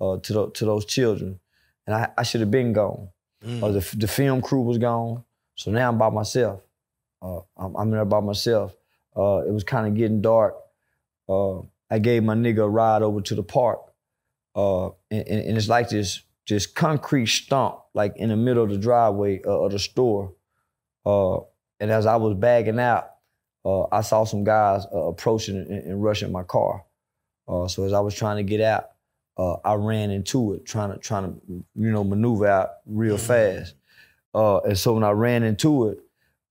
uh 0.02 0.18
to 0.18 0.34
the, 0.34 0.52
to 0.52 0.66
those 0.66 0.86
children. 0.86 1.40
And 1.88 1.96
I, 1.96 2.10
I 2.18 2.24
should 2.24 2.42
have 2.42 2.52
been 2.52 2.74
gone. 2.74 3.10
Mm. 3.46 3.64
Uh, 3.64 3.72
the, 3.78 3.96
the 3.96 4.08
film 4.08 4.42
crew 4.42 4.64
was 4.64 4.80
gone. 4.80 5.24
So 5.56 5.72
now 5.72 5.88
I'm 5.88 5.98
by 5.98 6.10
myself. 6.10 6.62
Uh 7.22 7.42
I'm, 7.56 7.76
I'm 7.78 7.92
there 7.92 8.04
by 8.06 8.20
myself. 8.20 8.76
Uh 9.16 9.44
it 9.48 9.54
was 9.54 9.64
kind 9.64 9.88
of 9.88 9.96
getting 9.96 10.22
dark. 10.22 10.56
Uh 11.30 11.60
I 11.90 12.00
gave 12.00 12.24
my 12.24 12.36
nigga 12.36 12.64
a 12.66 12.70
ride 12.70 13.04
over 13.04 13.22
to 13.22 13.36
the 13.36 13.44
park. 13.44 13.80
Uh 14.56 14.88
and, 15.12 15.28
and, 15.28 15.58
it's 15.58 15.68
like 15.68 15.90
this 15.90 16.22
this 16.48 16.66
concrete 16.66 17.28
stump 17.28 17.80
like 17.94 18.16
in 18.18 18.30
the 18.30 18.36
middle 18.36 18.64
of 18.64 18.70
the 18.70 18.78
driveway 18.78 19.42
uh, 19.46 19.62
of 19.62 19.72
the 19.72 19.80
store. 19.80 20.34
Uh, 21.06 21.38
and 21.80 21.92
as 21.92 22.06
I 22.06 22.16
was 22.16 22.36
bagging 22.36 22.80
out, 22.80 23.10
uh, 23.66 23.84
I 23.92 24.02
saw 24.02 24.24
some 24.24 24.44
guys 24.44 24.86
uh, 24.94 24.98
approaching 24.98 25.58
and, 25.58 25.70
and 25.70 26.04
rushing 26.04 26.32
my 26.32 26.44
car. 26.44 26.86
Uh, 27.48 27.68
so 27.68 27.84
as 27.84 27.94
I 27.94 28.00
was 28.00 28.16
trying 28.16 28.38
to 28.38 28.44
get 28.44 28.62
out, 28.62 28.92
uh, 29.38 29.56
I 29.66 29.74
ran 29.74 30.12
into 30.12 30.54
it, 30.54 30.66
trying 30.66 30.94
to 30.94 30.98
trying 31.00 31.24
to 31.26 31.42
you 31.48 31.92
know 31.92 32.04
maneuver 32.04 32.48
out 32.48 32.70
real 32.86 33.18
fast. 33.18 33.76
Uh, 34.34 34.60
and 34.60 34.78
so 34.78 34.94
when 34.94 35.04
I 35.04 35.12
ran 35.12 35.44
into 35.44 35.90
it, 35.90 36.00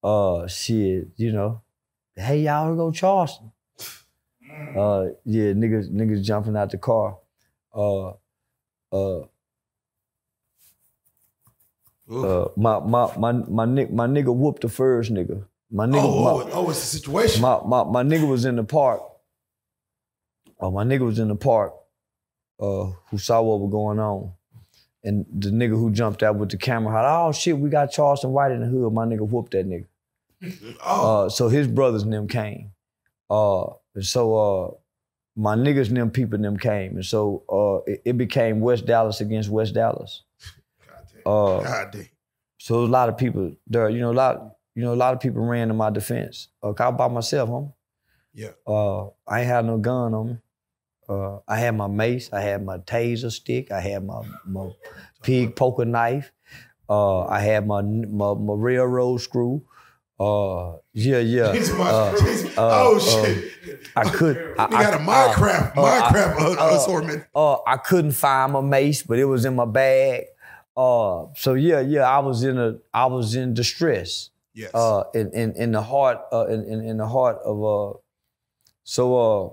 uh, 0.03 0.47
shit, 0.47 1.09
you 1.17 1.33
know, 1.33 1.63
hey 2.17 2.41
y'all 2.41 2.75
go 2.75 2.91
Charleston. 2.91 3.53
Uh, 4.77 5.07
yeah, 5.25 5.53
niggas 5.53 5.91
niggas 5.91 6.23
jumping 6.23 6.57
out 6.57 6.71
the 6.71 6.79
car. 6.79 7.19
Uh, 7.75 8.13
uh, 8.93 9.25
uh, 12.11 12.49
my 12.57 12.79
my 12.81 13.17
my 13.17 13.33
my 13.33 13.67
nigga, 13.67 13.91
my 13.93 14.07
nigga 14.07 14.35
whooped 14.35 14.63
the 14.63 14.69
first 14.69 15.13
nigga. 15.13 15.45
My 15.71 15.87
nigga, 15.87 16.03
oh, 16.05 16.23
my, 16.25 16.31
oh, 16.31 16.51
oh, 16.53 16.71
it's 16.71 16.83
a 16.83 16.99
situation. 16.99 17.43
my, 17.43 17.61
my, 17.67 17.83
my 17.83 18.03
nigga 18.05 18.29
was 18.29 18.45
in 18.45 18.55
the 18.55 18.63
park. 18.63 19.03
Oh, 20.61 20.71
my 20.71 20.85
nigga 20.85 21.01
was 21.01 21.19
in 21.19 21.27
the 21.29 21.35
park 21.35 21.75
uh, 22.61 22.91
who 23.11 23.19
saw 23.19 23.43
what 23.43 23.59
was 23.61 23.71
going 23.73 23.99
on. 23.99 24.33
And 25.03 25.27
the 25.37 25.51
nigga 25.51 25.71
who 25.71 25.91
jumped 25.91 26.23
out 26.23 26.37
with 26.37 26.51
the 26.51 26.57
camera 26.57 26.93
had, 26.95 27.05
oh 27.07 27.33
shit, 27.33 27.59
we 27.59 27.71
got 27.71 27.91
Charleston 27.91 28.31
White 28.31 28.53
in 28.53 28.61
the 28.61 28.67
hood. 28.67 28.93
My 28.93 29.05
nigga 29.05 29.27
whooped 29.29 29.51
that 29.53 29.69
nigga. 29.69 29.87
oh, 30.87 31.25
Uh, 31.25 31.29
so 31.29 31.49
his 31.49 31.67
brothers 31.67 32.05
and 32.05 32.13
them 32.13 32.29
came. 32.29 32.71
Uh, 33.29 33.65
and 33.95 34.05
so 34.05 34.37
uh, 34.37 34.71
my 35.37 35.57
niggas 35.57 35.89
and 35.89 35.97
them 35.97 36.11
people 36.11 36.37
and 36.37 36.45
them 36.45 36.57
came. 36.57 36.97
And 36.97 37.05
so 37.05 37.43
uh, 37.49 37.91
it, 37.91 38.03
it 38.05 38.19
became 38.19 38.61
West 38.61 38.87
Dallas 38.87 39.21
against 39.21 39.49
West 39.49 39.75
Dallas. 39.75 40.23
God 40.87 41.07
damn. 41.13 41.21
Uh, 41.27 41.61
God 41.61 41.93
damn. 41.93 42.09
so 42.59 42.85
a 42.85 42.87
lot 42.87 43.09
of 43.09 43.19
people 43.19 43.55
there, 43.67 43.89
you 43.89 44.01
know, 44.01 44.13
a 44.13 44.15
lot, 44.15 44.57
you 44.75 44.83
know, 44.83 44.93
a 44.93 44.97
lot 44.97 45.15
of 45.15 45.21
people 45.21 45.43
ran 45.43 45.69
to 45.69 45.75
my 45.75 45.91
defense. 45.91 46.49
Uh, 46.63 46.73
I 46.79 46.91
by 46.91 47.09
myself, 47.09 47.49
homie. 47.49 47.73
Yeah. 48.33 48.51
Uh, 48.67 49.07
I 49.29 49.41
ain't 49.41 49.49
had 49.49 49.65
no 49.65 49.79
gun 49.79 50.15
on 50.15 50.27
me. 50.29 50.37
Uh, 51.09 51.39
I 51.47 51.59
had 51.59 51.77
my 51.77 51.87
mace, 51.87 52.33
I 52.33 52.41
had 52.41 52.65
my 52.65 52.79
taser 52.79 53.31
stick, 53.31 53.71
I 53.71 53.81
had 53.81 54.05
my, 54.05 54.23
my 54.47 54.71
pig 55.23 55.55
poker 55.55 55.85
knife, 55.85 56.33
uh, 56.89 57.27
I 57.27 57.41
had 57.41 57.67
my, 57.67 57.83
my 57.83 58.35
my 58.35 58.55
railroad 58.55 59.19
screw. 59.21 59.63
Uh, 60.19 60.77
yeah, 60.93 61.19
yeah. 61.19 61.53
Uh, 61.75 62.15
uh, 62.57 62.85
oh 62.87 62.97
uh, 62.97 62.99
shit. 63.01 63.53
I 63.97 64.05
could. 64.11 64.55
I, 64.59 64.67
we 64.67 64.73
got 64.77 64.95
a 64.95 64.97
I- 64.97 65.07
Minecraft, 65.07 65.77
uh, 65.77 65.83
uh, 65.83 66.11
Minecraft 66.11 66.37
I- 66.41 66.45
uh, 66.67 66.73
uh, 66.73 66.77
assortment. 66.77 67.25
uh, 67.35 67.57
I 67.67 67.77
couldn't 67.77 68.13
find 68.13 68.53
my 68.53 68.61
mace, 68.61 69.03
but 69.03 69.19
it 69.19 69.25
was 69.25 69.45
in 69.45 69.55
my 69.57 69.65
bag. 69.65 70.25
Uh, 70.77 71.27
so 71.37 71.55
yeah, 71.55 71.81
yeah, 71.81 72.03
I 72.09 72.19
was 72.19 72.43
in 72.45 72.59
a, 72.59 72.77
I 72.93 73.07
was 73.07 73.35
in 73.37 73.55
distress. 73.55 74.31
Yes. 74.55 74.71
Uh, 74.75 75.05
in, 75.15 75.31
in 75.33 75.53
in 75.55 75.73
the 75.73 75.83
heart, 75.83 76.19
uh, 76.33 76.47
in, 76.47 76.65
in 76.65 76.81
in 76.85 76.97
the 76.97 77.07
heart 77.09 77.39
of 77.45 77.57
uh, 77.65 77.99
so 78.85 79.17
uh, 79.17 79.51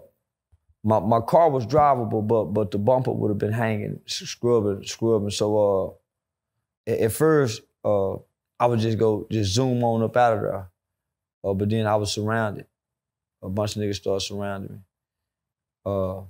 my 0.84 1.00
my 1.00 1.20
car 1.22 1.50
was 1.50 1.66
drivable, 1.66 2.26
but 2.28 2.46
but 2.46 2.72
the 2.72 2.78
bumper 2.78 3.12
would 3.12 3.30
have 3.30 3.38
been 3.40 3.52
hanging, 3.52 4.00
scrubbing, 4.06 4.84
scrubbing. 4.86 5.30
So 5.32 5.98
uh, 6.88 6.92
at, 6.92 7.00
at 7.00 7.12
first, 7.12 7.62
uh, 7.84 8.14
I 8.60 8.68
would 8.68 8.80
just 8.80 8.98
go, 9.00 9.28
just 9.32 9.54
zoom 9.54 9.84
on 9.84 10.04
up 10.04 10.16
out 10.18 10.34
of 10.34 10.42
there. 10.42 10.70
Uh, 11.44 11.54
but 11.56 11.70
then 11.70 11.88
I 11.88 11.96
was 11.96 12.12
surrounded. 12.12 12.66
A 13.44 13.50
bunch 13.50 13.76
of 13.76 13.82
niggas 13.82 13.96
started 13.96 14.22
surrounding 14.22 14.72
me. 14.72 14.80
Uh, 15.86 16.22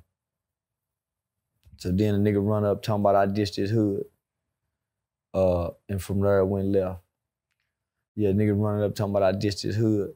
so 1.77 1.91
then 1.91 2.15
a 2.15 2.17
nigga 2.17 2.45
run 2.45 2.63
up 2.63 2.81
talking 2.81 3.01
about 3.01 3.15
I 3.15 3.25
ditched 3.25 3.55
his 3.55 3.71
hood. 3.71 4.05
Uh, 5.33 5.69
and 5.89 6.01
from 6.01 6.21
there 6.21 6.39
it 6.39 6.45
went 6.45 6.67
left. 6.67 7.01
Yeah, 8.15 8.29
nigga 8.31 8.59
running 8.59 8.83
up 8.83 8.95
talking 8.95 9.11
about 9.11 9.23
I 9.23 9.31
ditched 9.37 9.61
his 9.61 9.75
hood. 9.75 10.13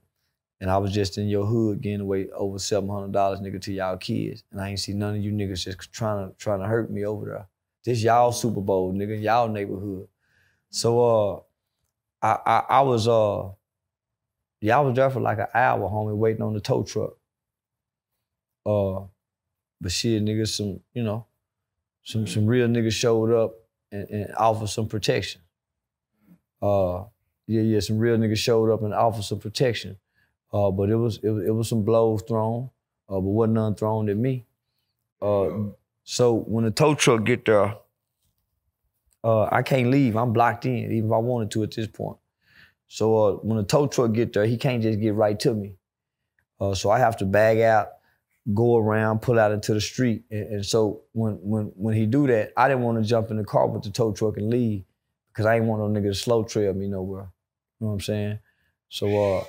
And 0.61 0.69
I 0.69 0.77
was 0.77 0.93
just 0.93 1.17
in 1.17 1.27
your 1.27 1.45
hood 1.45 1.81
getting 1.81 2.01
away 2.01 2.29
over 2.29 2.59
seven 2.59 2.89
hundred 2.89 3.11
dollars, 3.11 3.39
nigga, 3.39 3.61
to 3.61 3.73
y'all 3.73 3.97
kids. 3.97 4.43
And 4.51 4.61
I 4.61 4.69
ain't 4.69 4.79
see 4.79 4.93
none 4.93 5.15
of 5.15 5.21
you 5.21 5.31
niggas 5.31 5.63
just 5.63 5.91
trying 5.91 6.29
to 6.29 6.35
trying 6.37 6.59
to 6.59 6.65
hurt 6.65 6.89
me 6.89 7.05
over 7.05 7.25
there. 7.25 7.47
This 7.83 8.01
y'all 8.01 8.31
Super 8.31 8.61
Bowl, 8.61 8.93
nigga, 8.93 9.21
y'all 9.21 9.49
neighborhood. 9.49 10.07
So 10.69 11.45
uh 12.21 12.25
I 12.25 12.39
I, 12.45 12.63
I 12.69 12.81
was 12.81 13.07
uh 13.07 13.49
yeah, 14.61 14.77
I 14.77 14.81
was 14.81 14.95
there 14.95 15.09
for 15.09 15.19
like 15.19 15.39
an 15.39 15.47
hour, 15.53 15.89
homie, 15.89 16.15
waiting 16.15 16.41
on 16.41 16.53
the 16.53 16.59
tow 16.61 16.83
truck. 16.83 17.13
Uh 18.65 19.05
but 19.81 19.91
shit, 19.91 20.23
niggas, 20.23 20.55
some, 20.55 20.79
you 20.93 21.03
know, 21.03 21.25
some 22.03 22.25
some 22.27 22.45
real 22.45 22.67
niggas 22.67 22.93
showed 22.93 23.31
up 23.31 23.53
and, 23.91 24.09
and 24.09 24.35
offered 24.35 24.69
some 24.69 24.87
protection. 24.87 25.41
Uh 26.61 27.03
yeah, 27.47 27.61
yeah, 27.61 27.79
some 27.79 27.99
real 27.99 28.17
niggas 28.17 28.37
showed 28.37 28.71
up 28.71 28.81
and 28.81 28.93
offered 28.93 29.23
some 29.23 29.39
protection. 29.39 29.97
Uh, 30.51 30.71
but 30.71 30.89
it 30.89 30.95
was 30.95 31.19
it, 31.21 31.29
was- 31.29 31.45
it 31.45 31.51
was 31.51 31.67
some 31.69 31.83
blows 31.83 32.21
thrown, 32.23 32.69
uh, 33.09 33.13
but 33.15 33.21
wasn't 33.21 33.53
none 33.55 33.75
thrown 33.75 34.09
at 34.09 34.17
me. 34.17 34.45
Uh, 35.21 35.49
so 36.03 36.33
when 36.33 36.63
the 36.65 36.71
tow 36.71 36.95
truck 36.95 37.23
get 37.25 37.45
there, 37.45 37.75
uh, 39.23 39.43
I 39.51 39.63
can't 39.63 39.89
leave. 39.89 40.15
I'm 40.15 40.33
blocked 40.33 40.65
in, 40.65 40.91
even 40.91 41.05
if 41.07 41.11
I 41.11 41.17
wanted 41.17 41.51
to 41.51 41.63
at 41.63 41.71
this 41.75 41.87
point. 41.87 42.17
So 42.87 43.17
uh, 43.17 43.31
when 43.37 43.57
the 43.57 43.63
tow 43.63 43.87
truck 43.87 44.13
get 44.13 44.33
there, 44.33 44.45
he 44.45 44.57
can't 44.57 44.81
just 44.81 44.99
get 44.99 45.13
right 45.13 45.39
to 45.41 45.53
me. 45.53 45.75
Uh, 46.59 46.73
so 46.73 46.89
I 46.89 46.99
have 46.99 47.17
to 47.17 47.25
bag 47.25 47.59
out, 47.59 47.89
go 48.53 48.77
around, 48.77 49.21
pull 49.21 49.39
out 49.39 49.51
into 49.51 49.73
the 49.73 49.81
street. 49.81 50.23
And, 50.31 50.47
and 50.47 50.65
so 50.65 51.01
when 51.11 51.33
when 51.41 51.71
when 51.75 51.95
he 51.95 52.05
do 52.05 52.27
that, 52.27 52.53
I 52.55 52.67
didn't 52.67 52.83
want 52.83 53.01
to 53.01 53.07
jump 53.07 53.31
in 53.31 53.37
the 53.37 53.43
car 53.43 53.67
with 53.67 53.83
the 53.83 53.89
tow 53.89 54.11
truck 54.13 54.37
and 54.37 54.49
leave 54.49 54.83
because 55.29 55.45
I 55.45 55.55
ain't 55.55 55.65
want 55.65 55.81
no 55.81 55.99
nigga 55.99 56.11
to 56.11 56.15
slow 56.15 56.43
trail 56.43 56.73
me 56.73 56.87
nowhere. 56.87 57.31
You 57.79 57.85
know 57.85 57.87
what 57.87 57.93
I'm 57.93 58.01
saying? 58.01 58.39
So 58.89 59.45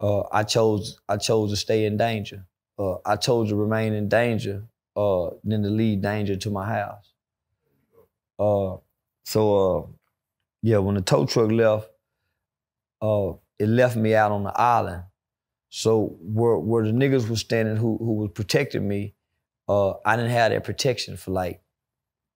uh, 0.00 0.04
uh, 0.04 0.28
I 0.32 0.42
chose 0.44 0.98
I 1.08 1.16
chose 1.16 1.50
to 1.50 1.56
stay 1.56 1.86
in 1.86 1.96
danger. 1.96 2.46
Uh, 2.78 2.96
I 3.04 3.16
chose 3.16 3.50
to 3.50 3.56
remain 3.56 3.92
in 3.92 4.08
danger 4.08 4.64
uh, 4.96 5.30
than 5.44 5.62
to 5.62 5.70
lead 5.70 6.02
danger 6.02 6.36
to 6.36 6.50
my 6.50 6.66
house. 6.66 7.12
Uh, 8.38 8.76
so 9.24 9.78
uh, 9.78 9.86
yeah, 10.62 10.78
when 10.78 10.94
the 10.94 11.02
tow 11.02 11.26
truck 11.26 11.50
left, 11.50 11.89
uh, 13.00 13.32
it 13.58 13.68
left 13.68 13.96
me 13.96 14.14
out 14.14 14.32
on 14.32 14.44
the 14.44 14.58
island. 14.58 15.04
So 15.68 16.16
where 16.20 16.58
where 16.58 16.84
the 16.84 16.92
niggas 16.92 17.28
was 17.28 17.40
standing 17.40 17.76
who 17.76 17.96
who 17.98 18.14
was 18.14 18.30
protecting 18.34 18.86
me, 18.86 19.14
uh, 19.68 19.92
I 20.04 20.16
didn't 20.16 20.32
have 20.32 20.50
that 20.50 20.64
protection 20.64 21.16
for 21.16 21.30
like 21.30 21.62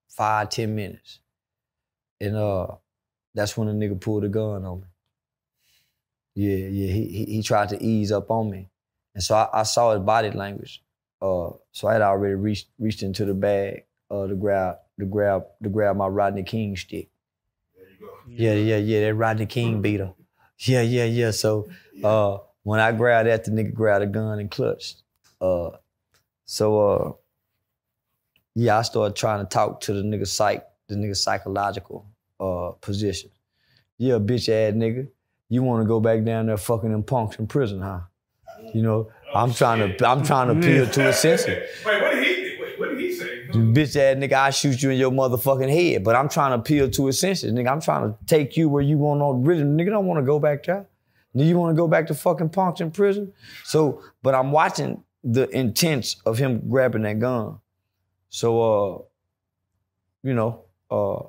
five, 0.09 0.51
ten 0.51 0.75
minutes. 0.75 1.19
And 2.21 2.37
uh, 2.37 2.69
that's 3.35 3.57
when 3.57 3.67
the 3.67 3.75
nigga 3.75 4.01
pulled 4.01 4.25
a 4.25 4.29
gun 4.29 4.65
on 4.65 4.81
me. 4.81 4.87
Yeah, 6.37 6.69
yeah, 6.69 6.93
he, 6.93 7.07
he 7.07 7.25
he 7.27 7.43
tried 7.43 7.71
to 7.71 7.83
ease 7.83 8.13
up 8.13 8.31
on 8.31 8.51
me. 8.51 8.69
And 9.15 9.23
so 9.23 9.35
I, 9.35 9.61
I 9.61 9.63
saw 9.65 9.93
his 9.93 10.03
body 10.03 10.31
language. 10.31 10.83
Uh, 11.21 11.51
so 11.73 11.89
I 11.89 11.95
had 11.95 12.03
already 12.03 12.35
reached 12.35 12.69
reached 12.79 13.03
into 13.03 13.25
the 13.25 13.35
bag 13.35 13.85
uh, 14.11 14.27
to 14.27 14.35
grab 14.35 14.77
to 15.01 15.07
grab 15.07 15.47
to 15.63 15.69
grab 15.69 15.97
my 15.97 16.07
Rodney 16.07 16.43
King 16.43 16.77
stick. 16.77 17.09
Yeah, 18.29 18.55
yeah, 18.55 18.77
yeah, 18.77 19.01
that 19.07 19.15
Rodney 19.15 19.47
King 19.47 19.83
beater. 19.83 20.13
Yeah, 20.65 20.83
yeah, 20.83 21.05
yeah. 21.05 21.31
So 21.31 21.69
uh, 22.03 22.39
when 22.63 22.81
I 22.81 22.93
grabbed 22.93 23.29
that, 23.29 23.45
the 23.45 23.51
nigga 23.51 23.73
grabbed 23.73 24.05
a 24.05 24.07
gun 24.07 24.39
and 24.39 24.51
clutched. 24.51 25.03
Uh, 25.41 25.71
so 26.45 26.89
uh, 26.89 27.13
yeah, 28.55 28.79
I 28.79 28.83
started 28.83 29.17
trying 29.17 29.41
to 29.41 29.49
talk 29.49 29.81
to 29.83 29.93
the 29.93 30.03
nigga 30.03 30.27
psych, 30.27 30.65
the 30.89 30.95
nigga 30.95 31.17
psychological 31.17 32.07
uh, 32.41 32.71
position. 32.81 33.31
Yeah, 33.99 34.15
bitch 34.15 34.49
ass 34.49 34.75
nigga, 34.75 35.09
you 35.49 35.63
want 35.63 35.83
to 35.83 35.89
go 35.89 36.01
back 36.01 36.25
down 36.25 36.47
there 36.47 36.57
fucking 36.57 36.91
them 36.91 37.03
punks 37.03 37.37
in 37.37 37.47
prison, 37.47 37.81
huh? 37.81 38.01
You 38.73 38.83
know, 38.83 39.11
I'm 39.35 39.53
trying 39.53 39.97
to 39.97 40.09
I'm 40.09 40.23
trying 40.25 40.49
to 40.49 40.59
appeal 40.59 40.89
to 40.89 41.03
his 41.03 41.17
senses. 41.19 41.69
Wait, 41.85 42.03
what 42.03 42.15
did 42.15 42.24
he? 42.24 42.24
Bitch 43.55 43.97
ass 43.97 44.17
nigga, 44.17 44.33
I 44.35 44.51
shoot 44.51 44.83
you 44.83 44.91
in 44.91 44.99
your 44.99 45.11
motherfucking 45.11 45.71
head. 45.71 46.05
But 46.05 46.17
I'm 46.17 46.29
trying 46.29 46.51
to 46.53 46.57
appeal 46.57 46.91
to 46.91 47.07
his 47.07 47.21
senses, 47.21 47.53
nigga. 47.53 47.71
I'm 47.71 47.81
trying 47.81 48.11
to 48.13 48.19
take 48.27 48.57
you 48.57 48.69
where 48.69 48.83
you 48.83 48.99
want 48.99 49.21
to 49.21 49.49
really 49.49 49.63
nigga 49.63 49.91
don't 49.91 50.07
want 50.07 50.19
to 50.19 50.27
go 50.27 50.39
back 50.39 50.65
there. 50.65 50.87
Do 51.37 51.45
you 51.45 51.57
want 51.59 51.75
to 51.75 51.77
go 51.77 51.89
back 51.89 52.07
to 52.09 52.15
fucking 52.15 52.51
punks 52.51 52.81
in 52.81 52.91
prison? 52.91 53.33
So, 53.65 54.03
but 54.23 54.35
I'm 54.35 54.53
watching 54.53 55.03
the 55.23 55.49
intents 55.51 56.17
of 56.27 56.39
him 56.39 56.69
grabbing 56.69 57.03
that 57.03 57.19
gun. 57.19 57.59
So 58.29 58.49
uh, 58.63 58.99
you 60.23 60.35
know, 60.35 60.65
uh 60.91 61.23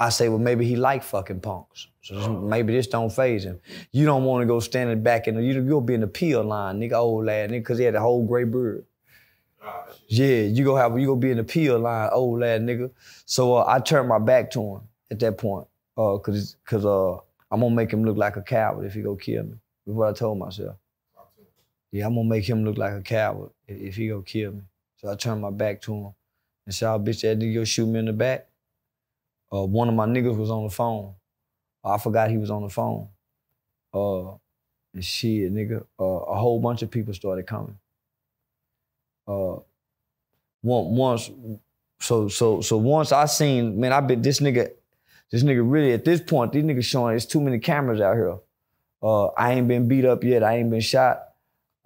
I 0.00 0.10
say, 0.10 0.28
well, 0.28 0.38
maybe 0.38 0.64
he 0.64 0.76
like 0.76 1.02
fucking 1.02 1.40
punks. 1.40 1.88
So 2.02 2.14
this- 2.14 2.28
maybe 2.28 2.72
this 2.72 2.86
don't 2.86 3.10
phase 3.10 3.44
him. 3.44 3.60
You 3.90 4.06
don't 4.06 4.24
want 4.24 4.42
to 4.42 4.46
go 4.46 4.60
standing 4.60 5.02
back 5.02 5.26
in 5.28 5.34
the, 5.34 5.42
you 5.42 5.60
you'll 5.64 5.80
be 5.80 5.94
in 5.94 6.00
the 6.02 6.06
peel 6.06 6.44
line, 6.44 6.78
nigga, 6.80 6.92
old 6.92 7.24
lad, 7.26 7.50
nigga, 7.50 7.60
because 7.60 7.78
he 7.78 7.84
had 7.84 7.96
a 7.96 8.00
whole 8.00 8.24
gray 8.24 8.44
beard. 8.44 8.84
Yeah, 10.08 10.42
you 10.42 10.64
go 10.64 10.76
have 10.76 10.98
you 10.98 11.06
go 11.06 11.16
be 11.16 11.30
in 11.30 11.36
the 11.36 11.44
peel 11.44 11.78
line, 11.78 12.08
old 12.12 12.40
lad 12.40 12.62
nigga. 12.62 12.90
So 13.26 13.56
uh, 13.56 13.64
I 13.68 13.78
turned 13.78 14.08
my 14.08 14.18
back 14.18 14.50
to 14.52 14.60
him 14.60 14.80
at 15.10 15.18
that 15.20 15.36
point, 15.36 15.66
uh, 15.96 16.16
cause 16.18 16.56
cause 16.64 16.86
uh, 16.86 17.16
I'm 17.50 17.60
gonna 17.60 17.74
make 17.74 17.90
him 17.90 18.04
look 18.04 18.16
like 18.16 18.36
a 18.36 18.42
coward 18.42 18.86
if 18.86 18.94
he 18.94 19.02
go 19.02 19.16
kill 19.16 19.44
me. 19.44 19.54
That's 19.86 19.96
what 19.96 20.08
I 20.08 20.12
told 20.12 20.38
myself. 20.38 20.76
Yeah, 21.90 22.06
I'm 22.06 22.14
gonna 22.14 22.28
make 22.28 22.48
him 22.48 22.64
look 22.64 22.78
like 22.78 22.92
a 22.92 23.02
coward 23.02 23.50
if, 23.66 23.96
he 23.96 24.08
go 24.08 24.22
kill 24.22 24.52
me. 24.52 24.62
So 24.96 25.10
I 25.10 25.14
turned 25.14 25.40
my 25.40 25.50
back 25.50 25.80
to 25.82 25.94
him 25.94 26.14
and 26.66 26.74
said, 26.74 26.92
"Oh, 26.92 26.98
bitch, 26.98 27.22
that 27.22 27.38
nigga 27.38 27.66
shoot 27.66 27.86
me 27.86 27.98
in 27.98 28.06
the 28.06 28.12
back." 28.12 28.46
Uh, 29.52 29.64
one 29.64 29.88
of 29.88 29.94
my 29.94 30.06
niggas 30.06 30.36
was 30.36 30.50
on 30.50 30.64
the 30.64 30.70
phone. 30.70 31.14
I 31.84 31.98
forgot 31.98 32.30
he 32.30 32.36
was 32.36 32.50
on 32.50 32.62
the 32.62 32.68
phone. 32.68 33.08
Uh, 33.94 34.32
and 34.92 35.04
shit, 35.04 35.52
nigga, 35.52 35.84
uh, 35.98 36.04
a 36.04 36.38
whole 36.38 36.60
bunch 36.60 36.82
of 36.82 36.90
people 36.90 37.14
started 37.14 37.46
coming. 37.46 37.78
Uh, 39.26 39.56
once, 40.62 41.30
so 42.00 42.28
so 42.28 42.60
so 42.60 42.76
once 42.76 43.12
I 43.12 43.26
seen, 43.26 43.78
man, 43.80 43.92
I 43.92 44.00
been 44.00 44.22
this 44.22 44.40
nigga, 44.40 44.70
this 45.30 45.42
nigga 45.42 45.62
really 45.64 45.92
at 45.92 46.04
this 46.04 46.20
point, 46.20 46.52
these 46.52 46.64
niggas 46.64 46.84
showing 46.84 47.16
it's 47.16 47.26
too 47.26 47.40
many 47.40 47.58
cameras 47.58 48.00
out 48.00 48.14
here. 48.14 48.38
Uh, 49.02 49.26
I 49.28 49.52
ain't 49.52 49.68
been 49.68 49.86
beat 49.88 50.04
up 50.04 50.24
yet. 50.24 50.42
I 50.42 50.56
ain't 50.56 50.70
been 50.70 50.80
shot. 50.80 51.22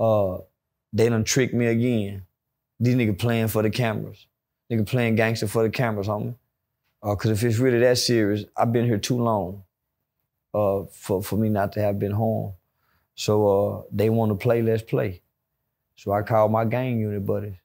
Uh, 0.01 0.39
they 0.93 1.09
done 1.09 1.25
tricked 1.25 1.55
me 1.55 1.67
again. 1.67 2.25
These 2.81 2.97
niggas 2.97 3.19
playing 3.19 3.49
for 3.49 3.63
the 3.63 3.71
cameras. 3.71 4.27
Nigga 4.71 4.87
playing 4.87 5.17
gangster 5.17 5.47
for 5.47 5.63
the 5.63 5.71
cameras, 5.71 6.09
homie. 6.09 6.35
Uh, 7.03 7.15
Cause 7.15 7.31
if 7.31 7.43
it's 7.43 7.59
really 7.59 7.81
that 7.81 7.99
serious, 7.99 8.45
I've 8.57 8.73
been 8.73 8.87
here 8.87 8.99
too 8.99 9.19
long 9.19 9.65
uh, 10.55 10.85
for, 10.93 11.23
for 11.23 11.37
me 11.37 11.49
not 11.49 11.73
to 11.73 11.81
have 11.81 11.99
been 11.99 12.13
home. 12.13 12.55
So 13.15 13.47
uh, 13.47 13.83
they 13.93 14.09
want 14.09 14.31
to 14.31 14.37
play, 14.37 14.63
let's 14.63 14.83
play. 14.83 15.21
So 15.97 16.13
I 16.13 16.23
called 16.23 16.53
my 16.53 16.65
gang 16.65 16.99
unit 16.99 17.25
buddies. 17.27 17.57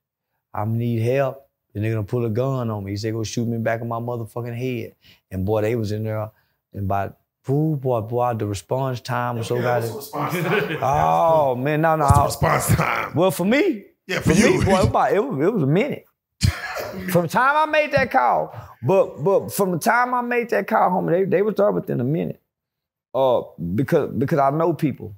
I 0.54 0.66
need 0.66 1.02
help. 1.02 1.44
and 1.76 1.84
they're 1.84 1.92
gonna 1.94 2.04
pull 2.06 2.26
a 2.26 2.30
gun 2.30 2.70
on 2.70 2.84
me. 2.84 2.92
He 2.92 2.98
said, 2.98 3.14
go 3.14 3.24
shoot 3.24 3.46
me 3.46 3.54
in 3.56 3.60
the 3.64 3.64
back 3.66 3.82
of 3.82 3.88
my 3.88 4.00
motherfucking 4.00 4.56
head. 4.58 4.96
And 5.32 5.46
boy, 5.46 5.62
they 5.62 5.76
was 5.76 5.92
in 5.92 6.04
there. 6.04 6.32
And 6.74 6.88
by, 6.88 7.12
ooh, 7.50 7.76
boy, 7.76 8.02
boy, 8.02 8.34
the 8.34 8.46
response 8.48 9.00
time 9.02 9.38
was 9.38 9.48
so 9.48 9.62
goddamn. 9.62 10.78
Oh, 10.82 11.56
man, 11.56 11.82
no, 11.82 11.96
no. 11.96 12.08
Response 12.26 12.68
time. 12.76 13.14
Well, 13.16 13.32
for 13.32 13.46
me, 13.46 13.86
Yeah, 14.08 14.20
for 14.22 14.34
for 14.34 14.40
you. 14.40 14.60
me, 14.60 14.66
boy, 14.66 14.72
it, 14.72 14.78
was 14.78 14.86
about, 14.88 15.14
it, 15.14 15.20
was, 15.24 15.48
it 15.48 15.54
was 15.54 15.64
a 15.64 15.68
minute. 15.68 16.06
from 17.12 17.24
the 17.24 17.28
time 17.28 17.56
I 17.56 17.72
made 17.72 17.92
that 17.94 18.10
call, 18.12 18.54
but 18.82 19.24
but 19.24 19.52
from 19.54 19.72
the 19.72 19.80
time 19.80 20.14
I 20.14 20.22
made 20.22 20.50
that 20.52 20.68
call, 20.68 20.90
homie, 20.90 21.12
they, 21.12 21.24
they 21.38 21.42
was 21.42 21.56
there 21.56 21.72
within 21.72 22.00
a 22.00 22.04
minute. 22.04 22.42
Uh, 23.14 23.42
because 23.76 24.12
because 24.18 24.40
I 24.40 24.50
know 24.52 24.74
people. 24.74 25.16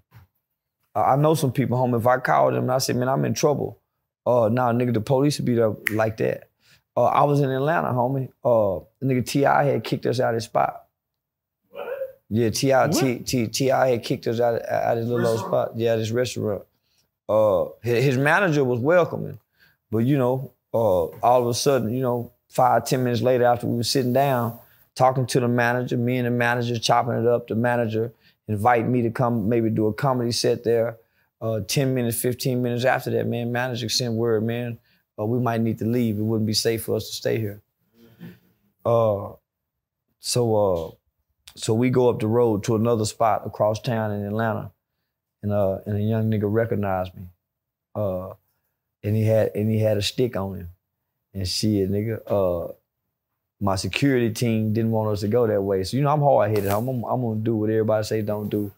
Uh, 0.96 1.02
I 1.04 1.16
know 1.18 1.36
some 1.36 1.52
people, 1.52 1.78
homie. 1.78 1.98
If 2.00 2.08
I 2.08 2.18
call 2.18 2.52
them 2.52 2.64
and 2.64 2.72
I 2.72 2.78
said, 2.80 2.96
man, 2.96 3.08
I'm 3.10 3.24
in 3.26 3.34
trouble. 3.34 3.80
Uh, 4.26 4.50
nah, 4.52 4.72
nigga, 4.72 4.94
the 4.94 5.02
police 5.02 5.40
would 5.40 5.46
be 5.46 5.56
there 5.56 5.76
like 5.92 6.18
that. 6.18 6.50
Uh, 6.96 7.06
I 7.06 7.24
was 7.24 7.40
in 7.40 7.50
Atlanta, 7.50 7.90
homie. 7.90 8.30
Uh, 8.44 8.84
nigga 9.04 9.26
T.I. 9.26 9.64
had 9.64 9.84
kicked 9.84 10.06
us 10.06 10.20
out 10.20 10.30
of 10.30 10.36
his 10.36 10.46
spot. 10.46 10.86
What? 11.70 11.88
Yeah, 12.30 12.50
T.I. 12.50 12.88
T, 12.90 13.20
T, 13.20 13.48
T.I. 13.48 13.88
had 13.90 14.04
kicked 14.04 14.28
us 14.28 14.40
out, 14.40 14.62
out 14.70 14.98
of 14.98 15.04
his 15.04 15.10
little 15.10 15.28
old 15.28 15.40
spot. 15.40 15.72
Yeah, 15.76 15.96
this 15.96 16.12
restaurant. 16.12 16.64
Uh, 17.28 17.66
his, 17.82 18.04
his 18.04 18.18
manager 18.18 18.64
was 18.64 18.80
welcoming, 18.80 19.40
but 19.92 20.00
you 20.00 20.18
know, 20.18 20.52
uh, 20.74 21.06
all 21.06 21.42
of 21.42 21.48
a 21.48 21.54
sudden, 21.54 21.94
you 21.94 22.02
know, 22.02 22.32
five, 22.50 22.86
ten 22.86 23.04
minutes 23.04 23.22
later 23.22 23.46
after 23.46 23.68
we 23.68 23.78
were 23.78 23.84
sitting 23.84 24.14
down, 24.14 24.58
talking 24.96 25.26
to 25.28 25.40
the 25.40 25.48
manager, 25.48 25.96
me 25.96 26.18
and 26.18 26.28
the 26.28 26.32
manager 26.32 26.78
chopping 26.78 27.14
it 27.14 27.28
up, 27.28 27.48
the 27.48 27.56
manager 27.56 28.12
invite 28.48 28.88
me 28.88 29.04
to 29.04 29.12
come 29.12 29.48
maybe 29.48 29.70
do 29.70 29.88
a 29.88 29.94
comedy 29.94 30.32
set 30.32 30.64
there. 30.64 30.98
Uh, 31.42 31.62
10 31.62 31.94
minutes, 31.94 32.20
15 32.22 32.62
minutes 32.62 32.84
after 32.84 33.10
that, 33.12 33.26
man, 33.26 33.52
manager 33.52 33.88
sent 33.88 34.14
word, 34.14 34.44
man, 34.44 34.78
uh, 35.18 35.26
we 35.26 35.40
might 35.40 35.62
need 35.62 35.80
to 35.80 35.86
leave. 35.86 36.18
It 36.18 36.24
wouldn't 36.24 36.48
be 36.48 36.54
safe 36.54 36.84
for 36.84 36.96
us 36.96 37.08
to 37.10 37.16
stay 37.16 37.40
here. 37.40 37.62
Uh, 38.86 39.34
so, 40.20 40.56
uh, 40.56 40.92
so 41.56 41.74
we 41.74 41.90
go 41.90 42.10
up 42.10 42.20
the 42.20 42.28
road 42.28 42.64
to 42.66 42.76
another 42.76 43.06
spot 43.06 43.44
across 43.46 43.82
town 43.82 44.12
in 44.12 44.26
Atlanta, 44.26 44.72
and 45.42 45.52
uh, 45.52 45.80
and 45.86 45.98
a 45.98 46.02
young 46.02 46.30
nigga 46.30 46.52
recognized 46.52 47.16
me, 47.16 47.24
uh, 47.96 48.30
and 49.04 49.16
he 49.16 49.26
had 49.26 49.52
and 49.56 49.70
he 49.70 49.80
had 49.80 49.98
a 49.98 50.02
stick 50.02 50.36
on 50.36 50.56
him, 50.56 50.70
and 51.34 51.48
shit, 51.48 51.92
nigga, 51.92 52.22
uh, 52.28 52.72
my 53.60 53.76
security 53.76 54.32
team 54.32 54.74
didn't 54.74 54.92
want 54.92 55.10
us 55.10 55.22
to 55.22 55.28
go 55.28 55.48
that 55.48 55.62
way. 55.62 55.84
So 55.84 55.98
you 55.98 56.04
know 56.04 56.14
I'm 56.14 56.22
hard 56.22 56.52
headed. 56.52 56.68
I'm, 56.68 56.88
I'm 56.88 57.04
I'm 57.04 57.22
gonna 57.22 57.40
do 57.42 57.56
what 57.56 57.70
everybody 57.70 58.04
say 58.04 58.22
don't 58.22 58.50
do, 58.50 58.72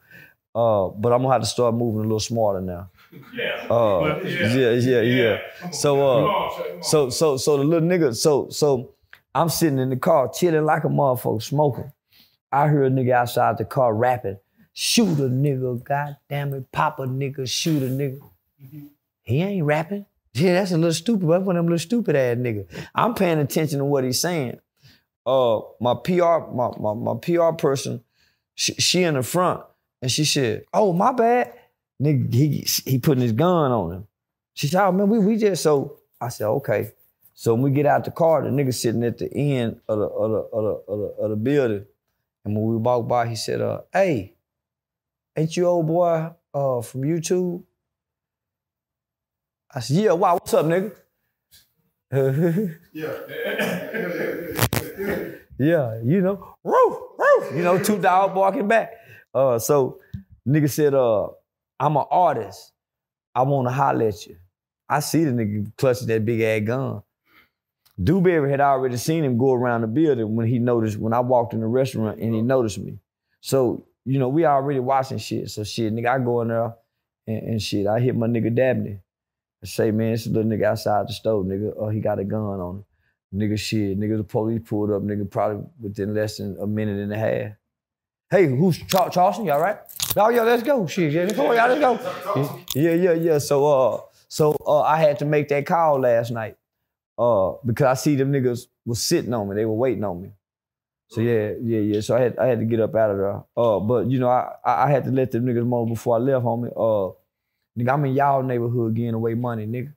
uh, 0.54 0.88
but 0.90 1.14
I'm 1.14 1.22
gonna 1.22 1.34
have 1.34 1.42
to 1.42 1.48
start 1.48 1.76
moving 1.76 2.02
a 2.02 2.04
little 2.04 2.20
smarter 2.20 2.62
now. 2.62 2.90
Yeah. 3.34 3.68
Uh, 3.70 4.22
yeah, 4.24 4.72
yeah, 4.72 5.02
yeah. 5.02 5.72
So, 5.72 6.02
uh, 6.02 6.82
so, 6.82 7.10
so, 7.10 7.38
so 7.38 7.58
the 7.58 7.64
little 7.64 7.88
nigga, 7.88 8.16
so, 8.16 8.50
so 8.50 8.94
I'm 9.34 9.50
sitting 9.50 9.80
in 9.80 9.90
the 9.90 9.98
car 9.98 10.30
chilling 10.34 10.66
like 10.66 10.84
a 10.84 10.88
motherfucker, 10.88 11.42
smoking. 11.42 11.92
I 12.52 12.68
hear 12.70 12.84
a 12.84 12.90
nigga 12.90 13.12
outside 13.12 13.58
the 13.58 13.66
car 13.66 13.94
rapping, 13.94 14.38
shoot 14.74 15.20
a 15.20 15.30
nigga, 15.30 15.84
goddamn 15.84 16.54
it, 16.54 16.72
pop 16.72 17.00
a 17.00 17.04
nigga, 17.04 17.50
shoot 17.50 17.82
a 17.84 17.88
nigga. 17.88 18.22
He 19.24 19.42
ain't 19.42 19.66
rapping. 19.66 20.06
Yeah, 20.34 20.54
that's 20.54 20.72
a 20.72 20.78
little 20.78 20.94
stupid. 20.94 21.30
That's 21.30 21.44
one 21.44 21.56
of 21.56 21.60
them 21.60 21.68
little 21.68 21.80
stupid 21.80 22.16
ass 22.16 22.38
nigga. 22.38 22.66
I'm 22.96 23.14
paying 23.14 23.40
attention 23.40 23.80
to 23.80 23.86
what 23.86 24.04
he's 24.04 24.20
saying. 24.20 24.60
Uh, 25.26 25.60
my 25.80 25.94
PR, 25.94 26.50
my, 26.54 26.72
my, 26.80 26.94
my 26.94 27.16
PR 27.22 27.52
person, 27.52 28.04
she, 28.56 28.74
she 28.76 29.04
in 29.04 29.14
the 29.16 29.24
front, 29.24 29.62
and 30.02 30.12
she 30.12 30.26
said, 30.26 30.66
"Oh, 30.74 30.94
my 30.94 31.12
bad." 31.12 31.54
Nigga, 32.02 32.34
he 32.34 32.66
he 32.86 32.98
putting 33.00 33.22
his 33.22 33.32
gun 33.34 33.72
on 33.72 33.92
him. 33.94 34.08
She 34.54 34.68
said, 34.68 34.84
"Oh 34.86 34.92
man, 34.92 35.08
we 35.10 35.20
we 35.20 35.38
just 35.38 35.64
so." 35.64 36.00
I 36.20 36.30
said, 36.30 36.48
"Okay." 36.48 36.92
So 37.34 37.54
when 37.54 37.64
we 37.64 37.72
get 37.72 37.86
out 37.86 38.06
the 38.06 38.12
car, 38.12 38.44
the 38.44 38.50
nigga 38.50 38.74
sitting 38.74 39.04
at 39.04 39.18
the 39.18 39.32
end 39.34 39.80
of 39.88 40.00
the 40.00 40.06
of 40.06 40.32
the 40.32 40.38
of 40.38 40.64
the, 40.64 40.92
of 40.92 41.00
the, 41.00 41.06
of 41.24 41.30
the 41.32 41.36
building, 41.36 41.86
And 42.46 42.56
when 42.56 42.66
we 42.68 42.78
walked 42.78 43.08
by, 43.08 43.28
he 43.28 43.36
said, 43.36 43.62
uh, 43.62 43.82
hey, 43.94 44.36
ain't 45.36 45.56
you 45.56 45.66
old 45.68 45.88
boy 45.88 46.30
uh, 46.54 46.82
from 46.82 47.02
YouTube? 47.02 47.64
I 49.74 49.80
said, 49.80 49.98
yeah, 49.98 50.12
wow, 50.12 50.34
what's 50.34 50.54
up, 50.54 50.66
nigga? 50.66 50.94
Yeah. 52.94 53.18
yeah, 55.58 56.00
you 56.04 56.22
know, 56.22 56.56
roof, 56.64 56.98
roof, 57.18 57.56
you 57.56 57.64
know, 57.64 57.82
two 57.82 57.98
dogs 58.00 58.34
barking 58.34 58.68
back. 58.68 58.94
Uh, 59.34 59.60
so 59.60 60.00
nigga 60.48 60.70
said, 60.70 60.94
uh, 60.94 61.28
I'm 61.80 61.98
an 61.98 62.06
artist. 62.12 62.74
I 63.34 63.44
want 63.44 63.68
to 63.68 63.72
holler 63.72 64.08
at 64.08 64.28
you. 64.28 64.36
I 64.90 65.00
see 65.00 65.24
the 65.24 65.32
nigga 65.32 65.72
clutching 65.78 66.08
that 66.08 66.26
big 66.26 66.42
ass 66.42 66.68
gun. 66.68 67.02
Dewberry 68.02 68.50
had 68.50 68.62
already 68.62 68.98
seen 68.98 69.24
him 69.24 69.38
go 69.38 69.54
around 69.54 69.82
the 69.82 69.88
building 69.88 70.36
when 70.36 70.48
he 70.48 70.60
noticed 70.60 70.98
when 70.98 71.14
I 71.14 71.20
walked 71.20 71.54
in 71.54 71.60
the 71.60 71.68
restaurant 71.68 72.20
and 72.20 72.34
he 72.34 72.42
noticed 72.42 72.80
me. 72.80 73.00
So, 73.42 73.86
you 74.06 74.20
know, 74.20 74.30
we 74.30 74.46
already 74.46 74.80
watching 74.80 75.18
shit. 75.18 75.50
So 75.50 75.64
shit, 75.64 75.94
nigga, 75.94 76.08
I 76.08 76.20
go 76.24 76.42
in 76.42 76.50
there 76.50 76.74
and, 77.28 77.44
and 77.44 77.62
shit. 77.62 77.88
I 77.88 78.00
hit 78.00 78.16
my 78.16 78.28
nigga 78.28 78.54
Dabney. 78.54 79.00
I 79.64 79.66
say, 79.66 79.92
man, 79.92 80.14
it's 80.14 80.26
a 80.26 80.30
little 80.30 80.50
nigga 80.50 80.66
outside 80.66 81.08
the 81.08 81.14
stove, 81.14 81.46
nigga. 81.46 81.74
Oh, 81.78 81.90
he 81.90 82.00
got 82.00 82.20
a 82.20 82.24
gun 82.24 82.42
on 82.42 82.76
him. 82.78 82.86
Nigga, 83.40 83.60
shit. 83.60 84.00
Nigga, 84.00 84.18
the 84.18 84.24
police 84.24 84.62
pulled 84.66 84.92
up, 84.92 85.04
nigga, 85.04 85.30
probably 85.30 85.64
within 85.80 86.16
less 86.16 86.38
than 86.38 86.58
a 86.60 86.68
minute 86.68 87.00
and 87.00 87.14
a 87.14 87.18
half. 87.18 87.52
Hey, 88.32 88.46
who's 88.48 88.78
Char- 88.88 89.10
Charleston? 89.10 89.46
Y'all 89.46 89.60
right? 89.60 89.78
Oh, 90.16 90.30
yeah, 90.30 90.44
let's 90.44 90.64
go. 90.64 90.88
Shit, 90.88 91.12
yeah, 91.12 91.28
come 91.34 91.48
on, 91.48 91.56
y'all, 91.58 91.68
let's 91.78 91.82
go. 92.36 92.60
Yeah, 92.74 92.94
yeah, 92.94 93.12
yeah. 93.14 93.38
So, 93.40 93.66
uh, 93.66 94.02
so 94.30 94.56
uh, 94.66 94.82
I 94.84 94.98
had 95.00 95.20
to 95.20 95.26
make 95.26 95.50
that 95.50 95.66
call 95.66 96.00
last 96.00 96.32
night 96.32 96.56
uh, 97.18 97.54
because 97.66 97.88
I 97.88 97.94
see 97.96 98.16
them 98.16 98.32
niggas 98.32 98.68
was 98.86 99.04
sitting 99.04 99.34
on 99.34 99.50
me. 99.50 99.56
They 99.56 99.66
were 99.66 99.74
waiting 99.74 100.06
on 100.06 100.22
me. 100.22 100.32
So 101.10 101.20
yeah, 101.20 101.52
yeah, 101.62 101.80
yeah. 101.80 102.00
So 102.00 102.16
I 102.16 102.22
had 102.22 102.38
I 102.40 102.46
had 102.48 102.60
to 102.60 102.66
get 102.66 102.80
up 102.80 102.96
out 102.96 103.12
of 103.12 103.18
there. 103.18 103.44
Uh, 103.58 103.80
but 103.82 104.10
you 104.10 104.18
know, 104.18 104.30
I 104.30 104.54
I 104.64 104.86
I 104.86 104.92
had 104.92 105.04
to 105.04 105.12
let 105.12 105.32
them 105.32 105.46
niggas 105.46 105.68
know 105.68 105.86
before 105.86 106.16
I 106.16 106.20
left, 106.20 106.46
homie. 106.46 106.72
Uh, 106.72 107.14
nigga, 107.78 107.94
I'm 107.94 108.06
in 108.06 108.14
y'all 108.14 108.42
neighborhood 108.44 108.96
getting 108.96 109.14
away 109.16 109.34
money, 109.34 109.68
nigga. 109.68 109.94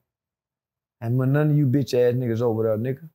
And 0.99 1.17
when 1.17 1.31
none 1.31 1.51
of 1.51 1.57
you 1.57 1.67
bitch 1.67 1.93
ass 1.93 2.15
niggas 2.15 2.41
over 2.41 2.63
there, 2.63 2.77
nigga. 2.77 3.07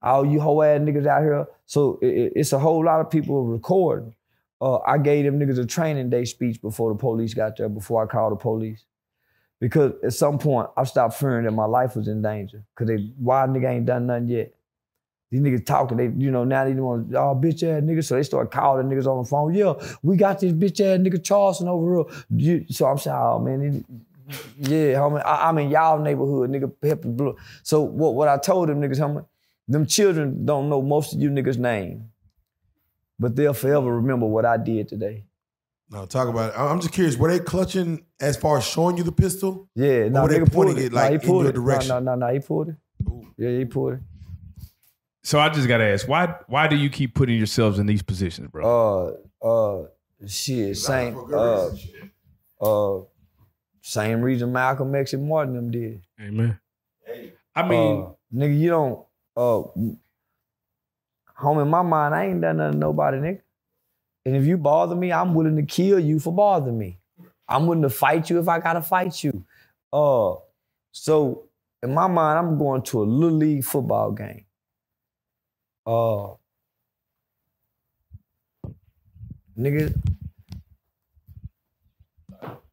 All 0.00 0.24
you 0.24 0.40
hoe 0.40 0.62
ass 0.62 0.80
niggas 0.80 1.06
out 1.06 1.22
here. 1.22 1.46
So 1.66 1.98
it, 2.00 2.06
it- 2.08 2.32
it's 2.36 2.54
a 2.54 2.58
whole 2.58 2.82
lot 2.82 3.00
of 3.00 3.10
people 3.10 3.44
recording. 3.44 4.14
Uh, 4.62 4.78
I 4.86 4.98
gave 4.98 5.24
them 5.24 5.40
niggas 5.40 5.58
a 5.58 5.66
training 5.66 6.10
day 6.10 6.24
speech 6.24 6.62
before 6.62 6.92
the 6.92 6.98
police 6.98 7.34
got 7.34 7.56
there, 7.56 7.68
before 7.68 8.04
I 8.04 8.06
called 8.06 8.32
the 8.32 8.36
police. 8.36 8.84
Because 9.60 9.92
at 10.04 10.12
some 10.14 10.38
point, 10.38 10.68
I 10.76 10.84
stopped 10.84 11.14
fearing 11.14 11.44
that 11.46 11.50
my 11.52 11.64
life 11.64 11.96
was 11.96 12.08
in 12.08 12.22
danger. 12.22 12.62
Because 12.74 12.88
they, 12.88 13.12
why 13.18 13.46
nigga 13.46 13.70
ain't 13.70 13.86
done 13.86 14.06
nothing 14.06 14.28
yet? 14.28 14.54
These 15.30 15.40
niggas 15.40 15.66
talking, 15.66 15.96
they, 15.96 16.12
you 16.24 16.30
know, 16.30 16.44
now 16.44 16.64
they 16.64 16.74
want, 16.74 17.14
oh, 17.14 17.34
bitch 17.34 17.62
ass 17.64 17.82
niggas. 17.82 18.04
So 18.04 18.16
they 18.16 18.22
start 18.22 18.52
calling 18.52 18.88
niggas 18.88 19.06
on 19.06 19.24
the 19.24 19.28
phone. 19.28 19.54
Yeah, 19.54 19.74
we 20.02 20.16
got 20.16 20.40
this 20.40 20.52
bitch 20.52 20.80
ass 20.80 21.00
nigga 21.00 21.24
Charleston 21.24 21.68
over 21.68 22.04
here. 22.36 22.64
So 22.70 22.86
I'm 22.86 22.98
saying, 22.98 23.16
oh, 23.18 23.38
man, 23.40 23.62
it- 23.62 23.84
yeah, 24.58 24.94
homie, 24.94 25.22
I, 25.26 25.48
I'm 25.48 25.58
in 25.58 25.70
y'all 25.70 25.98
neighborhood, 25.98 26.50
nigga, 26.50 27.16
blue. 27.16 27.36
So 27.64 27.82
what, 27.82 28.14
what 28.14 28.28
I 28.28 28.38
told 28.38 28.68
them 28.68 28.80
niggas, 28.80 28.98
homie, 28.98 29.26
them 29.68 29.86
children 29.86 30.46
don't 30.46 30.68
know 30.70 30.80
most 30.80 31.14
of 31.14 31.20
you 31.20 31.30
niggas' 31.30 31.58
name. 31.58 32.11
But 33.22 33.36
they'll 33.36 33.54
forever 33.54 33.94
remember 33.96 34.26
what 34.26 34.44
I 34.44 34.56
did 34.56 34.88
today. 34.88 35.24
No, 35.90 36.06
talk 36.06 36.28
about 36.28 36.50
it. 36.52 36.58
I- 36.58 36.66
I'm 36.70 36.80
just 36.80 36.92
curious. 36.92 37.16
Were 37.16 37.30
they 37.30 37.38
clutching 37.38 38.04
as 38.20 38.36
far 38.36 38.58
as 38.58 38.64
showing 38.64 38.96
you 38.96 39.04
the 39.04 39.12
pistol? 39.12 39.68
Yeah, 39.74 40.08
no, 40.08 40.22
were 40.22 40.28
they 40.28 40.38
nigga 40.40 40.52
pulled 40.52 40.66
pointing 40.66 40.78
it. 40.78 40.86
it, 40.86 40.92
Nah, 40.92 41.00
like, 41.02 41.08
he 41.10 41.14
in 41.14 41.20
pulled 41.20 41.42
your 41.44 41.50
it. 41.50 41.54
direction? 41.54 41.88
No, 41.88 41.98
no, 42.00 42.14
no, 42.14 42.26
no, 42.26 42.32
he 42.32 42.40
pulled 42.40 42.68
it. 42.70 42.76
Yeah, 43.38 43.50
he 43.58 43.64
pulled 43.64 43.94
it. 43.94 44.00
So 45.22 45.38
I 45.38 45.48
just 45.50 45.68
gotta 45.68 45.84
ask, 45.84 46.08
why 46.08 46.34
why 46.48 46.66
do 46.66 46.74
you 46.76 46.90
keep 46.90 47.14
putting 47.14 47.36
yourselves 47.36 47.78
in 47.78 47.86
these 47.86 48.02
positions, 48.02 48.48
bro? 48.48 49.16
Uh, 49.42 49.46
uh, 49.46 49.86
shit, 50.26 50.76
same, 50.76 51.16
uh, 51.32 51.68
uh, 52.60 53.00
same 53.82 54.20
reason 54.20 54.50
Malcolm 54.52 54.92
X 54.96 55.12
and 55.12 55.28
Martin 55.28 55.54
them 55.54 55.70
did. 55.70 56.02
Amen. 56.20 56.58
I 57.54 57.68
mean, 57.68 58.02
uh, 58.02 58.08
nigga, 58.34 58.58
you 58.58 58.70
don't, 58.70 59.04
uh, 59.36 59.62
home 61.42 61.58
in 61.58 61.68
my 61.68 61.82
mind, 61.82 62.14
I 62.14 62.26
ain't 62.26 62.40
done 62.40 62.58
nothing 62.58 62.74
to 62.74 62.78
nobody, 62.78 63.18
nigga. 63.18 63.40
And 64.24 64.36
if 64.36 64.44
you 64.44 64.56
bother 64.56 64.94
me, 64.94 65.12
I'm 65.12 65.34
willing 65.34 65.56
to 65.56 65.64
kill 65.64 65.98
you 65.98 66.20
for 66.20 66.32
bothering 66.32 66.78
me. 66.78 66.98
I'm 67.48 67.66
willing 67.66 67.82
to 67.82 67.90
fight 67.90 68.30
you 68.30 68.38
if 68.38 68.48
I 68.48 68.60
gotta 68.60 68.80
fight 68.80 69.22
you. 69.24 69.44
Uh, 69.92 70.36
so 70.92 71.48
in 71.82 71.92
my 71.92 72.06
mind, 72.06 72.38
I'm 72.38 72.58
going 72.58 72.82
to 72.82 73.02
a 73.02 73.04
little 73.04 73.36
league 73.36 73.64
football 73.64 74.12
game. 74.12 74.44
Uh, 75.84 76.34
nigga, 79.58 79.92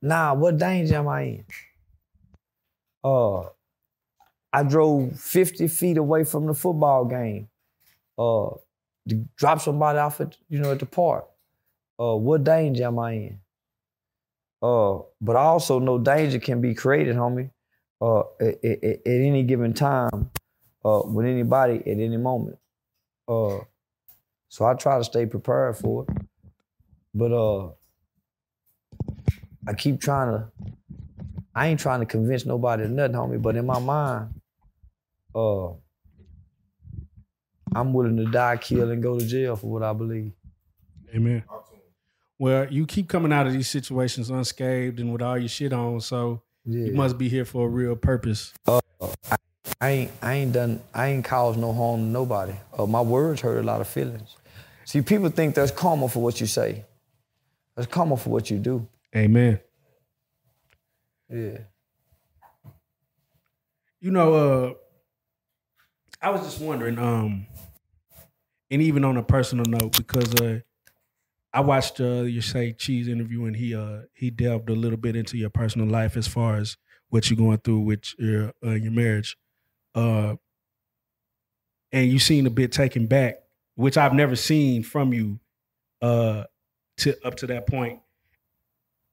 nah, 0.01 0.35
what 0.35 0.57
danger 0.57 0.97
am 0.97 1.07
I 1.07 1.21
in? 1.23 1.45
Uh, 3.03 3.41
I 4.53 4.63
drove 4.63 5.19
50 5.19 5.67
feet 5.67 5.97
away 5.97 6.23
from 6.23 6.45
the 6.45 6.53
football 6.53 7.05
game 7.05 7.49
uh, 8.19 8.49
to 9.07 9.25
drop 9.37 9.61
somebody 9.61 9.97
off 9.97 10.19
at, 10.21 10.35
you 10.49 10.59
know, 10.59 10.71
at 10.71 10.79
the 10.79 10.85
park. 10.85 11.25
Uh, 11.99 12.15
what 12.15 12.43
danger 12.43 12.83
am 12.85 12.99
I 12.99 13.11
in? 13.13 13.39
Uh, 14.61 14.99
but 15.21 15.35
I 15.37 15.43
also 15.43 15.79
know 15.79 15.97
danger 15.97 16.37
can 16.37 16.59
be 16.59 16.75
created, 16.75 17.15
homie, 17.15 17.49
uh, 18.01 18.19
at, 18.41 18.63
at, 18.63 18.83
at 18.83 18.99
any 19.05 19.43
given 19.43 19.73
time 19.73 20.29
uh, 20.83 21.01
with 21.05 21.25
anybody 21.25 21.77
at 21.79 21.87
any 21.87 22.17
moment. 22.17 22.57
Uh, 23.27 23.59
so 24.49 24.65
I 24.65 24.73
try 24.73 24.97
to 24.97 25.03
stay 25.03 25.25
prepared 25.25 25.77
for 25.77 26.03
it. 26.03 26.09
But 27.13 27.31
uh, 27.31 27.69
I 29.67 29.73
keep 29.77 30.01
trying 30.01 30.31
to, 30.31 30.47
I 31.55 31.67
ain't 31.67 31.79
trying 31.79 32.01
to 32.01 32.05
convince 32.05 32.45
nobody 32.45 32.83
of 32.83 32.91
nothing, 32.91 33.15
homie, 33.15 33.41
but 33.41 33.55
in 33.55 33.65
my 33.65 33.79
mind, 33.79 34.41
uh, 35.33 35.69
I'm 37.73 37.93
willing 37.93 38.17
to 38.17 38.25
die, 38.25 38.57
kill, 38.57 38.89
and 38.91 39.01
go 39.01 39.17
to 39.19 39.25
jail 39.25 39.55
for 39.55 39.67
what 39.67 39.83
I 39.83 39.93
believe. 39.93 40.31
Amen. 41.13 41.43
Well, 42.37 42.71
you 42.71 42.85
keep 42.85 43.07
coming 43.09 43.33
out 43.33 43.47
of 43.47 43.53
these 43.53 43.69
situations 43.69 44.29
unscathed 44.29 44.99
and 44.99 45.11
with 45.11 45.21
all 45.21 45.37
your 45.37 45.49
shit 45.49 45.73
on, 45.73 45.99
so 46.01 46.41
Yeah. 46.65 46.85
you 46.85 46.93
must 46.93 47.17
be 47.17 47.27
here 47.29 47.45
for 47.45 47.65
a 47.65 47.69
real 47.69 47.95
purpose. 47.95 48.53
I 49.81 49.89
ain't 49.89 50.11
I 50.21 50.33
ain't 50.33 50.53
done 50.53 50.81
I 50.93 51.07
ain't 51.07 51.23
caused 51.25 51.59
no 51.59 51.73
harm 51.73 51.99
to 52.01 52.05
nobody. 52.05 52.53
Uh, 52.77 52.85
my 52.85 53.01
words 53.01 53.41
hurt 53.41 53.59
a 53.59 53.63
lot 53.63 53.81
of 53.81 53.87
feelings. 53.87 54.35
See, 54.85 55.01
people 55.01 55.29
think 55.29 55.55
there's 55.55 55.71
karma 55.71 56.07
for 56.09 56.21
what 56.23 56.39
you 56.41 56.47
say. 56.47 56.85
There's 57.75 57.87
karma 57.87 58.17
for 58.17 58.29
what 58.29 58.49
you 58.49 58.57
do. 58.57 58.87
Amen. 59.15 59.59
Yeah. 61.29 61.59
You 64.01 64.11
know, 64.11 64.33
uh, 64.33 64.73
I 66.21 66.29
was 66.31 66.41
just 66.41 66.59
wondering, 66.61 66.97
um, 66.99 67.47
and 68.69 68.81
even 68.81 69.05
on 69.05 69.17
a 69.17 69.23
personal 69.23 69.65
note, 69.65 69.97
because 69.97 70.33
uh, 70.35 70.59
I 71.53 71.61
watched 71.61 71.99
uh, 71.99 72.21
your 72.23 72.41
say 72.41 72.73
cheese 72.73 73.07
interview, 73.07 73.45
and 73.45 73.55
he 73.55 73.73
uh, 73.73 74.01
he 74.13 74.29
delved 74.29 74.69
a 74.69 74.75
little 74.75 74.97
bit 74.97 75.15
into 75.15 75.37
your 75.37 75.49
personal 75.49 75.87
life 75.87 76.17
as 76.17 76.27
far 76.27 76.57
as 76.57 76.77
what 77.09 77.29
you're 77.29 77.37
going 77.37 77.59
through 77.59 77.81
with 77.81 78.03
your 78.19 78.53
uh, 78.63 78.71
your 78.71 78.91
marriage, 78.91 79.37
uh, 79.95 80.35
and 81.91 82.11
you 82.11 82.19
seem 82.19 82.45
a 82.45 82.51
bit 82.51 82.71
taken 82.71 83.07
back, 83.07 83.39
which 83.75 83.97
I've 83.97 84.13
never 84.13 84.35
seen 84.35 84.83
from 84.83 85.13
you, 85.13 85.39
uh, 86.01 86.43
to 86.97 87.25
up 87.25 87.35
to 87.35 87.47
that 87.47 87.65
point. 87.67 88.01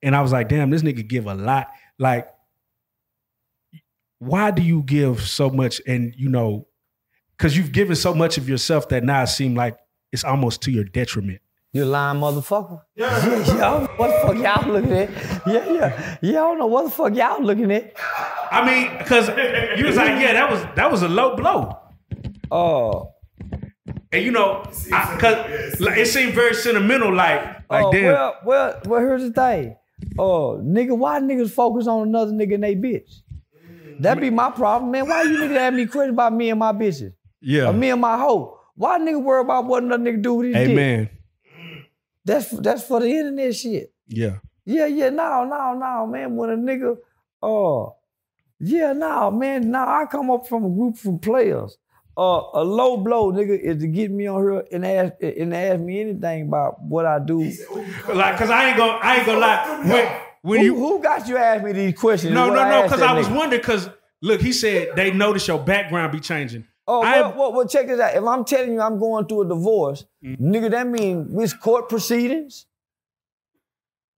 And 0.03 0.15
I 0.15 0.21
was 0.21 0.33
like, 0.33 0.49
damn, 0.49 0.71
this 0.71 0.83
nigga 0.83 1.07
give 1.07 1.27
a 1.27 1.35
lot. 1.35 1.69
Like, 1.99 2.29
why 4.19 4.51
do 4.51 4.63
you 4.63 4.83
give 4.83 5.23
so 5.27 5.51
much? 5.51 5.81
And 5.87 6.15
you 6.17 6.29
know, 6.29 6.69
because 7.37 7.57
you've 7.57 7.73
given 7.73 7.97
so 7.97 8.15
much 8.15 8.39
of 8.39 8.49
yourself 8.49 8.89
that 8.89 9.05
now 9.05 9.23
it 9.23 9.29
seems 9.29 9.57
like 9.57 9.77
it's 10.13 10.25
almost 10.25 10.63
to 10.63 10.71
your 10.71 10.85
detriment. 10.85 11.41
You 11.73 11.85
lying 11.85 12.21
motherfucker. 12.21 12.81
Yeah, 12.97 13.47
y'all, 13.59 13.87
what 13.97 14.09
the 14.09 14.27
fuck 14.27 14.37
y'all 14.43 14.73
looking 14.73 14.93
at? 14.93 15.11
Yeah, 15.47 15.71
yeah. 15.71 16.17
Yeah, 16.23 16.31
I 16.31 16.47
don't 16.49 16.59
know 16.59 16.67
what 16.67 16.85
the 16.85 16.91
fuck 16.91 17.15
y'all 17.15 17.43
looking 17.43 17.71
at. 17.71 17.93
I 18.51 18.65
mean, 18.65 18.97
because 18.99 19.29
you 19.79 19.85
was 19.85 19.97
like, 19.97 20.19
yeah, 20.21 20.33
that 20.33 20.51
was 20.51 20.63
that 20.77 20.91
was 20.91 21.03
a 21.03 21.09
low 21.09 21.37
blow. 21.37 21.79
Oh, 22.51 23.13
And 24.13 24.25
you 24.25 24.31
know, 24.31 24.65
because 24.85 25.79
like, 25.81 25.99
it 25.99 26.07
seemed 26.07 26.33
very 26.33 26.55
sentimental. 26.55 27.13
Like, 27.15 27.69
like 27.69 27.85
oh, 27.85 27.93
damn, 27.93 28.13
well, 28.15 28.35
well, 28.45 28.81
well, 28.87 29.01
here's 29.01 29.23
the 29.23 29.33
thing. 29.33 29.77
Oh, 30.19 30.59
nigga, 30.65 30.97
why 30.97 31.21
niggas 31.21 31.51
focus 31.51 31.87
on 31.87 32.09
another 32.09 32.33
nigga 32.33 32.55
and 32.55 32.65
they 32.65 32.75
bitch? 32.75 33.21
That 34.01 34.21
be 34.21 34.31
my 34.31 34.51
problem, 34.51 34.91
man. 34.93 35.09
Why 35.09 35.23
you 35.23 35.37
niggas 35.37 35.57
have 35.57 35.75
me 35.75 35.87
questions 35.87 36.15
about 36.15 36.33
me 36.33 36.49
and 36.51 36.59
my 36.59 36.73
bitches? 36.73 37.13
Yeah, 37.47 37.69
Or 37.69 37.73
me 37.73 37.91
and 37.91 38.01
my 38.01 38.19
hoe? 38.19 38.59
Why 38.75 38.99
nigga 38.99 39.23
worry 39.23 39.41
about 39.41 39.65
what 39.67 39.83
another 39.83 40.03
nigga 40.03 40.21
do 40.23 40.35
with 40.35 40.47
his 40.49 40.57
dick? 40.57 40.69
amen, 40.71 41.09
That's 42.25 42.51
that's 42.51 42.83
for 42.85 43.01
the 43.01 43.09
internet 43.09 43.55
shit. 43.55 43.93
yeah, 44.09 44.39
Yeah, 44.65 44.87
yeah, 44.87 45.11
no, 45.11 45.45
no, 45.45 45.75
no, 45.75 46.07
man. 46.07 46.35
When 46.37 46.51
a 46.51 46.57
nigga, 46.57 46.97
oh, 47.43 47.97
yeah, 48.59 48.93
no, 48.93 49.31
man, 49.31 49.71
no, 49.71 49.79
I 49.81 50.05
come 50.11 50.31
up 50.31 50.47
from 50.49 50.65
a 50.65 50.69
group 50.71 50.97
from 50.99 51.19
players. 51.19 51.79
Uh, 52.19 52.41
a 52.55 52.65
low 52.65 52.97
blow, 52.97 53.31
nigga, 53.31 53.59
is 53.59 53.79
to 53.83 53.87
get 53.87 54.11
me 54.11 54.27
on 54.27 54.43
here 54.43 54.65
and 54.73 54.87
ask 54.87 55.13
and 55.23 55.55
ask 55.55 55.79
me 55.81 56.01
anything 56.01 56.49
about 56.49 56.83
what 56.83 57.05
I 57.05 57.19
do. 57.19 57.53
Like, 58.09 58.39
cause 58.39 58.49
I 58.51 58.69
ain't 58.71 58.79
gonna, 58.79 58.99
I 59.03 59.17
ain't 59.19 59.27
gonna 59.27 59.39
lie. 59.39 59.83
When, 59.85 60.21
when 60.41 60.61
Who, 60.61 60.65
you, 60.65 60.75
who 60.77 61.03
got 61.03 61.29
you 61.29 61.37
ask 61.37 61.63
me 61.63 61.73
these 61.73 61.95
questions? 61.95 62.33
no, 62.33 62.49
no, 62.49 62.55
no, 62.69 62.89
cause 62.89 63.01
that 63.01 63.11
I 63.11 63.13
was 63.13 63.29
wondering. 63.29 63.63
Cause 63.63 63.91
look, 64.23 64.41
he 64.41 64.53
said 64.53 64.97
they 64.97 65.11
notice 65.13 65.47
your 65.47 65.59
background 65.59 66.11
be 66.13 66.21
changing. 66.21 66.67
Oh, 66.89 67.01
well, 67.01 67.35
well, 67.37 67.53
well, 67.53 67.67
check 67.69 67.89
this 67.89 67.99
out. 67.99 68.15
If 68.15 68.23
I'm 68.25 68.45
telling 68.45 68.73
you 68.73 68.81
I'm 68.81 68.99
going 68.99 69.27
through 69.27 69.43
a 69.43 69.49
divorce, 69.49 70.05
Mm. 70.25 70.39
nigga, 70.41 70.71
that 70.71 70.87
means 70.87 71.35
it's 71.43 71.53
court 71.53 71.89
proceedings. 71.89 72.67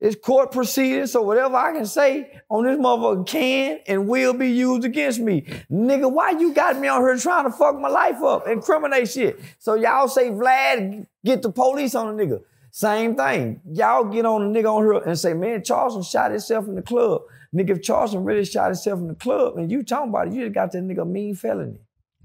It's 0.00 0.14
court 0.14 0.52
proceedings, 0.52 1.10
so 1.10 1.22
whatever 1.22 1.56
I 1.56 1.72
can 1.72 1.84
say 1.84 2.40
on 2.48 2.64
this 2.64 2.78
motherfucker 2.78 3.26
can 3.26 3.80
and 3.88 4.06
will 4.06 4.32
be 4.32 4.48
used 4.48 4.84
against 4.84 5.18
me. 5.18 5.42
Nigga, 5.72 6.10
why 6.12 6.30
you 6.30 6.52
got 6.52 6.78
me 6.78 6.86
on 6.86 7.00
here 7.00 7.16
trying 7.16 7.44
to 7.46 7.50
fuck 7.50 7.76
my 7.80 7.88
life 7.88 8.22
up, 8.22 8.46
incriminate 8.46 9.08
shit? 9.10 9.40
So 9.58 9.74
y'all 9.74 10.06
say 10.06 10.28
Vlad 10.30 11.04
get 11.24 11.42
the 11.42 11.50
police 11.50 11.96
on 11.96 12.08
a 12.08 12.12
nigga. 12.12 12.40
Same 12.70 13.16
thing. 13.16 13.60
Y'all 13.72 14.04
get 14.04 14.24
on 14.24 14.42
a 14.42 14.44
nigga 14.56 14.72
on 14.72 14.84
here 14.84 14.92
and 15.04 15.18
say, 15.18 15.32
man, 15.34 15.64
Charleston 15.64 16.04
shot 16.04 16.30
himself 16.30 16.68
in 16.68 16.76
the 16.76 16.82
club. 16.82 17.22
Nigga, 17.52 17.70
if 17.70 17.82
Charleston 17.82 18.22
really 18.22 18.44
shot 18.44 18.66
himself 18.66 19.00
in 19.00 19.08
the 19.08 19.14
club 19.16 19.56
and 19.56 19.68
you 19.68 19.82
talking 19.82 20.10
about 20.10 20.28
it, 20.28 20.34
you 20.34 20.42
just 20.44 20.54
got 20.54 20.70
that 20.70 20.82
nigga 20.84 21.08
mean 21.10 21.34
felony. 21.34 21.80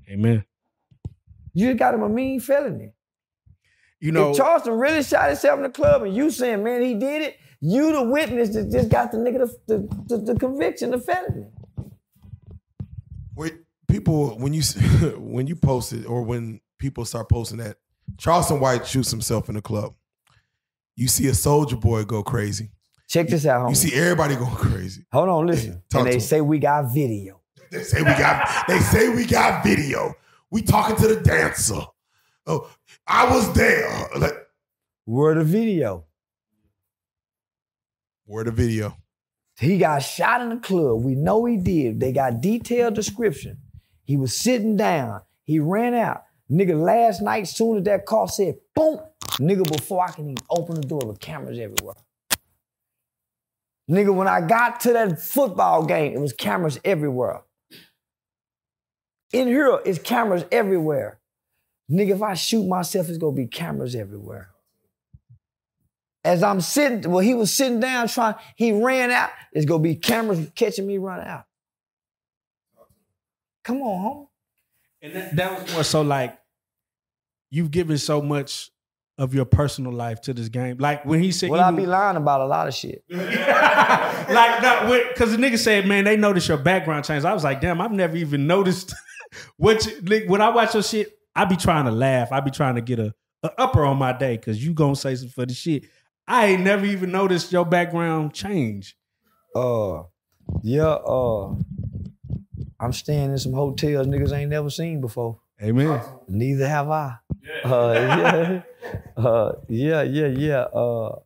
Amen. 0.09 0.45
You 1.53 1.67
just 1.67 1.79
got 1.79 1.93
him 1.93 2.01
a 2.01 2.09
mean 2.09 2.39
felony. 2.39 2.93
You 3.99 4.11
know, 4.11 4.31
if 4.31 4.37
Charleston 4.37 4.73
really 4.73 5.03
shot 5.03 5.29
himself 5.29 5.57
in 5.57 5.63
the 5.63 5.69
club 5.69 6.03
and 6.03 6.13
you 6.13 6.29
saying, 6.29 6.63
man, 6.63 6.81
he 6.81 6.93
did 6.93 7.21
it, 7.21 7.37
you 7.61 7.93
the 7.93 8.03
witness 8.03 8.49
that 8.49 8.69
just 8.69 8.89
got 8.89 9.11
the 9.11 9.17
nigga 9.17 9.49
the, 9.65 9.77
the, 9.77 10.17
the, 10.17 10.33
the 10.33 10.39
conviction, 10.39 10.91
the 10.91 10.99
felony. 10.99 11.45
Wait, 13.35 13.53
people 13.87 14.37
when 14.37 14.53
you 14.53 14.61
when 15.17 15.47
you 15.47 15.55
post 15.55 15.93
it 15.93 16.05
or 16.05 16.23
when 16.23 16.59
people 16.79 17.05
start 17.05 17.29
posting 17.29 17.59
that 17.59 17.77
Charleston 18.17 18.59
White 18.59 18.85
shoots 18.85 19.09
himself 19.09 19.47
in 19.47 19.55
the 19.55 19.61
club, 19.61 19.93
you 20.97 21.07
see 21.07 21.27
a 21.27 21.31
Soulja 21.31 21.79
Boy 21.79 22.03
go 22.03 22.23
crazy. 22.23 22.71
Check 23.07 23.27
this 23.27 23.45
out, 23.45 23.61
homie. 23.61 23.69
You 23.69 23.75
see 23.75 23.95
everybody 23.95 24.35
going 24.37 24.55
crazy. 24.55 25.05
Hold 25.13 25.29
on, 25.29 25.47
listen. 25.47 25.81
Talk 25.89 26.01
and 26.01 26.11
they 26.11 26.19
say 26.19 26.41
we 26.41 26.59
got 26.59 26.93
video. 26.93 27.39
They 27.73 27.83
say 27.83 27.99
we 28.03 28.11
got 28.11 28.67
they 28.67 28.79
say 28.79 29.09
we 29.09 29.25
got 29.25 29.63
video. 29.63 30.13
We 30.51 30.61
talking 30.61 30.95
to 30.97 31.07
the 31.07 31.21
dancer. 31.21 31.81
Oh, 32.45 32.69
I 33.07 33.27
was 33.33 33.51
there. 33.53 33.89
Like, 34.17 34.35
Where 35.05 35.33
the 35.33 35.43
video? 35.43 36.05
where 38.25 38.43
the 38.43 38.51
video? 38.51 38.95
He 39.59 39.77
got 39.77 39.99
shot 39.99 40.41
in 40.41 40.49
the 40.49 40.57
club. 40.57 41.03
We 41.03 41.15
know 41.15 41.45
he 41.45 41.57
did. 41.57 41.99
They 41.99 42.11
got 42.11 42.41
detailed 42.41 42.95
description. 42.95 43.57
He 44.05 44.17
was 44.17 44.35
sitting 44.35 44.75
down. 44.77 45.21
He 45.43 45.59
ran 45.59 45.93
out. 45.93 46.23
Nigga, 46.49 46.79
last 46.79 47.21
night, 47.21 47.47
soon 47.47 47.77
as 47.77 47.83
that 47.83 48.05
car 48.05 48.27
said 48.27 48.55
boom, 48.75 48.99
nigga, 49.39 49.69
before 49.69 50.03
I 50.03 50.11
can 50.11 50.25
even 50.25 50.43
open 50.49 50.75
the 50.75 50.81
door, 50.81 51.01
were 51.05 51.15
cameras 51.15 51.59
everywhere. 51.59 51.95
Nigga, 53.89 54.13
when 54.13 54.27
I 54.27 54.41
got 54.41 54.79
to 54.81 54.93
that 54.93 55.19
football 55.21 55.85
game, 55.85 56.13
it 56.13 56.19
was 56.19 56.33
cameras 56.33 56.79
everywhere. 56.85 57.41
In 59.33 59.47
here, 59.47 59.79
it's 59.83 59.99
cameras 59.99 60.45
everywhere. 60.51 61.19
Nigga, 61.91 62.11
if 62.11 62.21
I 62.21 62.35
shoot 62.35 62.65
myself, 62.67 63.09
it's 63.09 63.17
gonna 63.17 63.35
be 63.35 63.47
cameras 63.47 63.95
everywhere. 63.95 64.49
As 66.23 66.41
I'm 66.41 66.61
sitting, 66.61 67.11
well, 67.11 67.19
he 67.19 67.33
was 67.33 67.51
sitting 67.53 67.81
down 67.81 68.07
trying, 68.07 68.35
he 68.55 68.71
ran 68.71 69.11
out. 69.11 69.31
It's 69.51 69.65
gonna 69.65 69.83
be 69.83 69.95
cameras 69.95 70.49
catching 70.55 70.87
me 70.87 70.97
running 70.97 71.27
out. 71.27 71.43
Come 73.63 73.81
on, 73.81 74.01
home. 74.01 74.27
and 75.01 75.13
that, 75.15 75.35
that 75.35 75.61
was 75.63 75.73
more 75.73 75.83
so 75.83 76.01
like 76.01 76.37
you've 77.49 77.71
given 77.71 77.97
so 77.97 78.21
much 78.21 78.71
of 79.17 79.33
your 79.33 79.45
personal 79.45 79.91
life 79.91 80.21
to 80.21 80.33
this 80.33 80.49
game. 80.49 80.77
Like 80.79 81.05
when 81.05 81.21
he 81.21 81.31
said, 81.31 81.49
Well, 81.49 81.61
I 81.61 81.71
be 81.71 81.85
lying 81.85 82.17
about 82.17 82.41
a 82.41 82.45
lot 82.45 82.67
of 82.67 82.73
shit. 82.73 83.03
like 83.09 83.19
because 85.09 85.31
the 85.31 85.37
nigga 85.37 85.57
said, 85.57 85.87
man, 85.87 86.03
they 86.03 86.17
noticed 86.17 86.47
your 86.47 86.57
background 86.57 87.05
change. 87.05 87.23
I 87.23 87.33
was 87.33 87.43
like, 87.43 87.61
damn, 87.61 87.79
I've 87.79 87.91
never 87.91 88.17
even 88.17 88.47
noticed 88.47 88.93
what 89.57 89.85
you, 89.85 89.99
like, 90.01 90.25
when 90.27 90.41
I 90.41 90.49
watch 90.49 90.73
your 90.73 90.83
shit. 90.83 91.17
I 91.35 91.45
be 91.45 91.55
trying 91.55 91.85
to 91.85 91.91
laugh. 91.91 92.31
I 92.31 92.41
be 92.41 92.51
trying 92.51 92.75
to 92.75 92.81
get 92.81 92.99
a, 92.99 93.13
a 93.41 93.51
upper 93.59 93.83
on 93.85 93.97
my 93.97 94.13
day 94.13 94.37
because 94.37 94.63
you 94.63 94.73
gonna 94.73 94.95
say 94.95 95.15
some 95.15 95.29
for 95.29 95.45
the 95.45 95.53
shit. 95.53 95.85
I 96.27 96.45
ain't 96.45 96.63
never 96.63 96.85
even 96.85 97.11
noticed 97.11 97.51
your 97.51 97.65
background 97.65 98.33
change. 98.33 98.95
Uh, 99.55 100.03
yeah, 100.61 100.83
uh, 100.85 101.55
I'm 102.79 102.93
staying 102.93 103.31
in 103.31 103.37
some 103.37 103.53
hotels 103.53 104.07
niggas 104.07 104.31
ain't 104.31 104.49
never 104.49 104.69
seen 104.69 105.01
before. 105.01 105.39
Amen. 105.61 106.01
Neither 106.27 106.67
have 106.67 106.89
I. 106.89 107.17
Uh, 107.63 107.93
yeah, 107.95 108.61
uh, 109.17 109.51
yeah, 109.67 110.01
yeah, 110.03 110.27
yeah, 110.27 110.61
uh, 110.61 111.19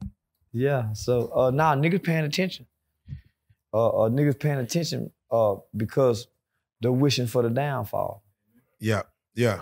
yeah. 0.52 0.94
So, 0.94 1.32
uh, 1.36 1.52
nah, 1.52 1.76
niggas 1.76 2.04
paying 2.04 2.26
attention. 2.26 2.66
Uh, 3.74 3.90
uh, 3.90 4.10
niggas 4.10 4.40
paying 4.40 4.60
attention, 4.60 5.12
uh, 5.32 5.56
because 5.76 6.28
they're 6.82 6.92
wishing 6.92 7.28
for 7.28 7.42
the 7.44 7.50
downfall. 7.50 8.24
Yeah, 8.80 9.04
yeah. 9.36 9.62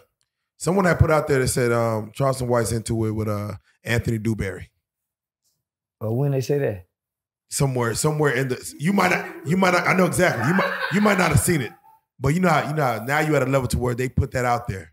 Someone 0.58 0.86
had 0.86 1.00
put 1.00 1.12
out 1.12 1.28
there 1.28 1.40
that 1.40 1.48
said 1.50 1.72
um, 1.72 2.12
Charleston 2.14 2.48
White's 2.48 2.72
into 2.72 3.06
it 3.06 3.12
with 3.12 3.28
uh, 3.28 3.54
Anthony 3.84 4.18
Dewberry. 4.18 4.72
Uh, 6.04 6.12
when 6.12 6.32
they 6.32 6.42
say 6.42 6.58
that, 6.60 6.86
Somewhere, 7.48 7.94
somewhere 7.94 8.32
in 8.34 8.48
the 8.50 8.74
you 8.80 8.92
might 8.92 9.12
not, 9.12 9.48
you 9.48 9.56
might 9.56 9.72
not. 9.72 9.88
I 9.88 9.94
know 9.94 10.06
exactly. 10.06 10.48
You 10.48 10.54
might, 10.56 10.80
you 10.94 11.02
might 11.02 11.18
not 11.18 11.30
have 11.30 11.40
seen 11.40 11.62
it, 11.62 11.72
but 12.20 12.30
you 12.30 12.40
know, 12.40 12.50
how, 12.50 12.68
you 12.68 12.74
know, 12.76 12.84
how 12.84 13.04
now 13.06 13.20
you 13.20 13.36
at 13.36 13.44
a 13.44 13.46
level 13.46 13.68
to 13.70 13.78
where 13.78 13.94
they 13.96 14.10
put 14.10 14.32
that 14.32 14.46
out 14.46 14.68
there, 14.68 14.92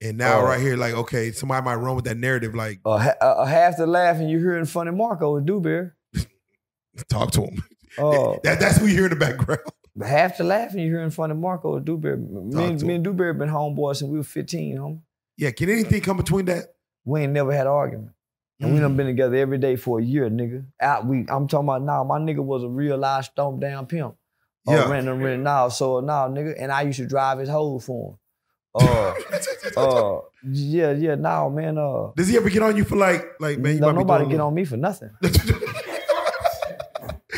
and 0.00 0.18
now 0.18 0.40
Oh. 0.40 0.44
right 0.44 0.60
here, 0.60 0.76
like, 0.76 0.94
okay, 0.94 1.32
somebody 1.32 1.64
might 1.64 1.76
run 1.76 1.96
with 1.96 2.04
that 2.04 2.18
narrative. 2.18 2.54
Like, 2.54 2.80
uh, 2.84 2.90
uh, 3.20 3.44
half 3.46 3.78
the 3.78 3.86
laughing 3.86 4.28
you're 4.28 4.40
hearing 4.40 4.66
funny 4.66 4.90
Marco 4.92 5.34
with 5.34 5.46
Dewberry. 5.46 5.90
talk 7.08 7.30
to 7.32 7.42
him. 7.42 7.62
Uh, 7.98 8.36
that, 8.44 8.60
that's 8.60 8.76
who 8.78 8.86
you 8.86 8.94
hear 8.94 9.04
in 9.04 9.10
the 9.10 9.16
background. 9.16 9.60
Half 10.00 10.38
the 10.38 10.44
laughing 10.44 10.80
you 10.80 10.90
hearing 10.92 11.10
funny 11.10 11.34
Marco 11.34 11.74
with 11.74 11.84
Dewberry. 11.84 12.16
Me, 12.16 12.64
and- 12.64 12.82
me 12.82 12.94
and 12.94 13.04
Dewberry 13.04 13.34
been 13.34 13.48
homeboys 13.48 13.96
since 13.96 14.10
we 14.10 14.18
were 14.18 14.24
15, 14.24 14.76
homie. 14.78 15.00
Yeah, 15.36 15.50
can 15.50 15.68
anything 15.70 16.00
come 16.02 16.16
between 16.16 16.44
that? 16.46 16.74
We 17.04 17.22
ain't 17.22 17.32
never 17.32 17.52
had 17.52 17.66
an 17.66 17.72
argument. 17.72 18.12
And 18.60 18.72
we 18.72 18.78
Mm. 18.78 18.82
done 18.82 18.96
been 18.96 19.06
together 19.06 19.36
every 19.36 19.58
day 19.58 19.74
for 19.76 19.98
a 19.98 20.02
year, 20.02 20.30
nigga. 20.30 20.64
Out, 20.80 21.04
we, 21.06 21.26
I'm 21.28 21.48
talking 21.48 21.66
about 21.68 21.82
now, 21.82 22.04
my 22.04 22.18
nigga 22.20 22.44
was 22.44 22.62
a 22.62 22.68
real 22.68 22.96
live 22.96 23.24
stomp 23.24 23.60
down 23.60 23.86
pimp. 23.86 24.14
Oh, 24.68 24.72
Yeah. 24.72 24.92
and 24.94 25.22
rent 25.24 25.42
now. 25.42 25.68
So 25.68 25.98
now, 26.00 26.28
nigga, 26.28 26.54
and 26.56 26.70
I 26.70 26.82
used 26.82 26.98
to 27.00 27.06
drive 27.06 27.40
his 27.40 27.48
hoes 27.48 27.84
for 27.84 28.10
him. 28.12 28.18
Uh, 28.74 29.14
uh, 29.76 30.20
yeah, 30.50 30.92
yeah, 30.92 31.14
now, 31.14 31.48
man, 31.48 31.76
uh, 31.76 32.10
Does 32.16 32.28
he 32.28 32.36
ever 32.38 32.48
get 32.48 32.62
on 32.62 32.74
you 32.76 32.84
for 32.84 32.96
like, 32.96 33.22
like 33.40 33.58
man? 33.58 33.74
You 33.74 33.80
be 33.80 33.92
nobody 33.92 34.26
get 34.28 34.40
on 34.40 34.54
me 34.54 34.64
for 34.64 34.76
nothing. 34.78 35.10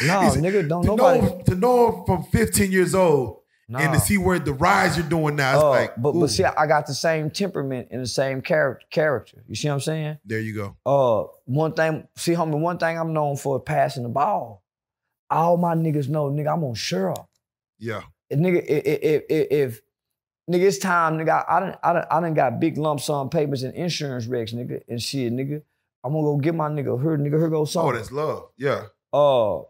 No, 0.06 0.20
nigga, 0.50 0.68
don't 0.68 0.82
to 0.82 0.88
nobody. 0.88 1.20
know 1.20 1.42
to 1.46 1.54
know 1.54 1.92
him 1.92 2.04
from 2.06 2.22
15 2.24 2.72
years 2.72 2.94
old 2.94 3.40
and 3.68 3.92
to 3.94 4.00
see 4.00 4.18
where 4.18 4.38
the 4.38 4.52
rise 4.52 4.96
you're 4.96 5.08
doing 5.08 5.36
now, 5.36 5.54
it's 5.54 5.62
Uh, 5.62 5.70
like, 5.70 5.94
but 5.96 6.10
ooh, 6.14 6.20
but 6.20 6.30
see, 6.30 6.44
I 6.44 6.66
got 6.66 6.86
the 6.86 6.94
same 6.94 7.30
temperament 7.30 7.88
and 7.90 8.00
the 8.02 8.06
same 8.06 8.42
character. 8.42 8.86
Character, 8.90 9.42
you 9.48 9.54
see 9.54 9.68
what 9.68 9.74
I'm 9.74 9.80
saying? 9.80 10.18
there 10.24 10.40
you 10.40 10.54
go. 10.54 10.76
Uh, 10.84 11.26
one 11.46 11.72
thing, 11.72 12.06
see, 12.16 12.32
homie, 12.32 12.58
one 12.58 12.78
thing 12.78 12.98
I'm 12.98 13.12
known 13.12 13.36
for 13.36 13.56
is 13.56 13.62
passing 13.64 14.02
the 14.02 14.08
ball. 14.10 14.62
All 15.30 15.56
my 15.56 15.74
niggas 15.74 16.08
know, 16.08 16.30
nigga, 16.30 16.52
I'm 16.52 16.62
on 16.64 16.74
sure. 16.74 17.14
Yeah, 17.78 18.02
If 18.30 18.38
nigga, 18.38 18.62
if, 18.66 18.84
if, 18.86 19.22
if, 19.28 19.46
if 19.50 19.80
nigga, 20.50 20.62
it's 20.68 20.78
time, 20.78 21.18
nigga, 21.18 21.44
I 21.48 21.60
done, 21.60 21.76
I 21.82 21.92
done, 21.94 22.04
I 22.10 22.20
done 22.20 22.34
got 22.34 22.60
big 22.60 22.76
lump 22.78 23.00
sum 23.00 23.30
payments 23.30 23.62
and 23.62 23.74
insurance 23.74 24.26
wrecks, 24.26 24.52
nigga, 24.52 24.82
and 24.88 25.02
shit, 25.02 25.32
nigga. 25.32 25.62
I'm 26.04 26.12
gonna 26.12 26.22
go 26.22 26.36
get 26.36 26.54
my 26.54 26.68
nigga, 26.68 27.00
her, 27.02 27.16
nigga, 27.16 27.40
her 27.40 27.48
go 27.48 27.62
oh, 27.62 27.64
something. 27.64 27.94
that's 27.94 28.12
love. 28.12 28.50
Yeah, 28.58 28.84
Uh, 29.12 29.60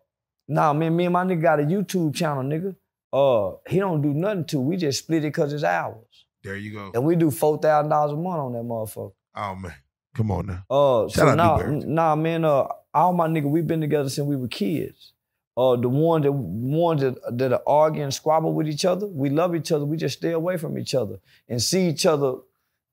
nah, 0.48 0.72
man, 0.72 0.94
me 0.96 1.04
and 1.06 1.12
my 1.12 1.24
nigga 1.24 1.42
got 1.42 1.60
a 1.60 1.62
YouTube 1.64 2.14
channel, 2.14 2.42
nigga. 2.42 2.74
Uh, 3.12 3.56
he 3.68 3.78
don't 3.78 4.02
do 4.02 4.12
nothing 4.12 4.44
to. 4.46 4.60
We 4.60 4.76
just 4.76 5.00
split 5.00 5.24
it 5.24 5.30
cause 5.32 5.52
it's 5.52 5.62
ours, 5.64 6.26
there 6.42 6.56
you 6.56 6.72
go. 6.72 6.90
and 6.94 7.04
we 7.04 7.14
do 7.16 7.30
four 7.30 7.58
thousand 7.58 7.90
dollars 7.90 8.12
a 8.12 8.16
month 8.16 8.38
on 8.40 8.52
that 8.54 8.62
motherfucker. 8.64 9.12
Oh 9.36 9.54
man, 9.54 9.74
come 10.16 10.30
on 10.32 10.46
now. 10.46 10.64
Uh, 10.68 11.08
Shout 11.08 11.28
so 11.28 11.34
nah, 11.34 11.56
nah, 11.58 12.16
man. 12.16 12.44
Uh, 12.44 12.66
all 12.92 13.12
my 13.12 13.28
nigga, 13.28 13.44
we 13.48 13.60
been 13.62 13.80
together 13.80 14.08
since 14.08 14.26
we 14.26 14.36
were 14.36 14.48
kids. 14.48 15.12
Uh, 15.56 15.76
the 15.76 15.88
one 15.88 16.22
that 16.22 16.32
ones 16.32 17.02
that 17.02 17.14
that 17.38 17.52
are 17.52 17.62
arguing, 17.66 18.10
squabble 18.10 18.52
with 18.52 18.66
each 18.68 18.84
other, 18.84 19.06
we 19.06 19.30
love 19.30 19.54
each 19.54 19.70
other. 19.70 19.84
We 19.84 19.96
just 19.96 20.18
stay 20.18 20.32
away 20.32 20.56
from 20.56 20.76
each 20.76 20.94
other 20.96 21.18
and 21.48 21.62
see 21.62 21.88
each 21.88 22.06
other 22.06 22.34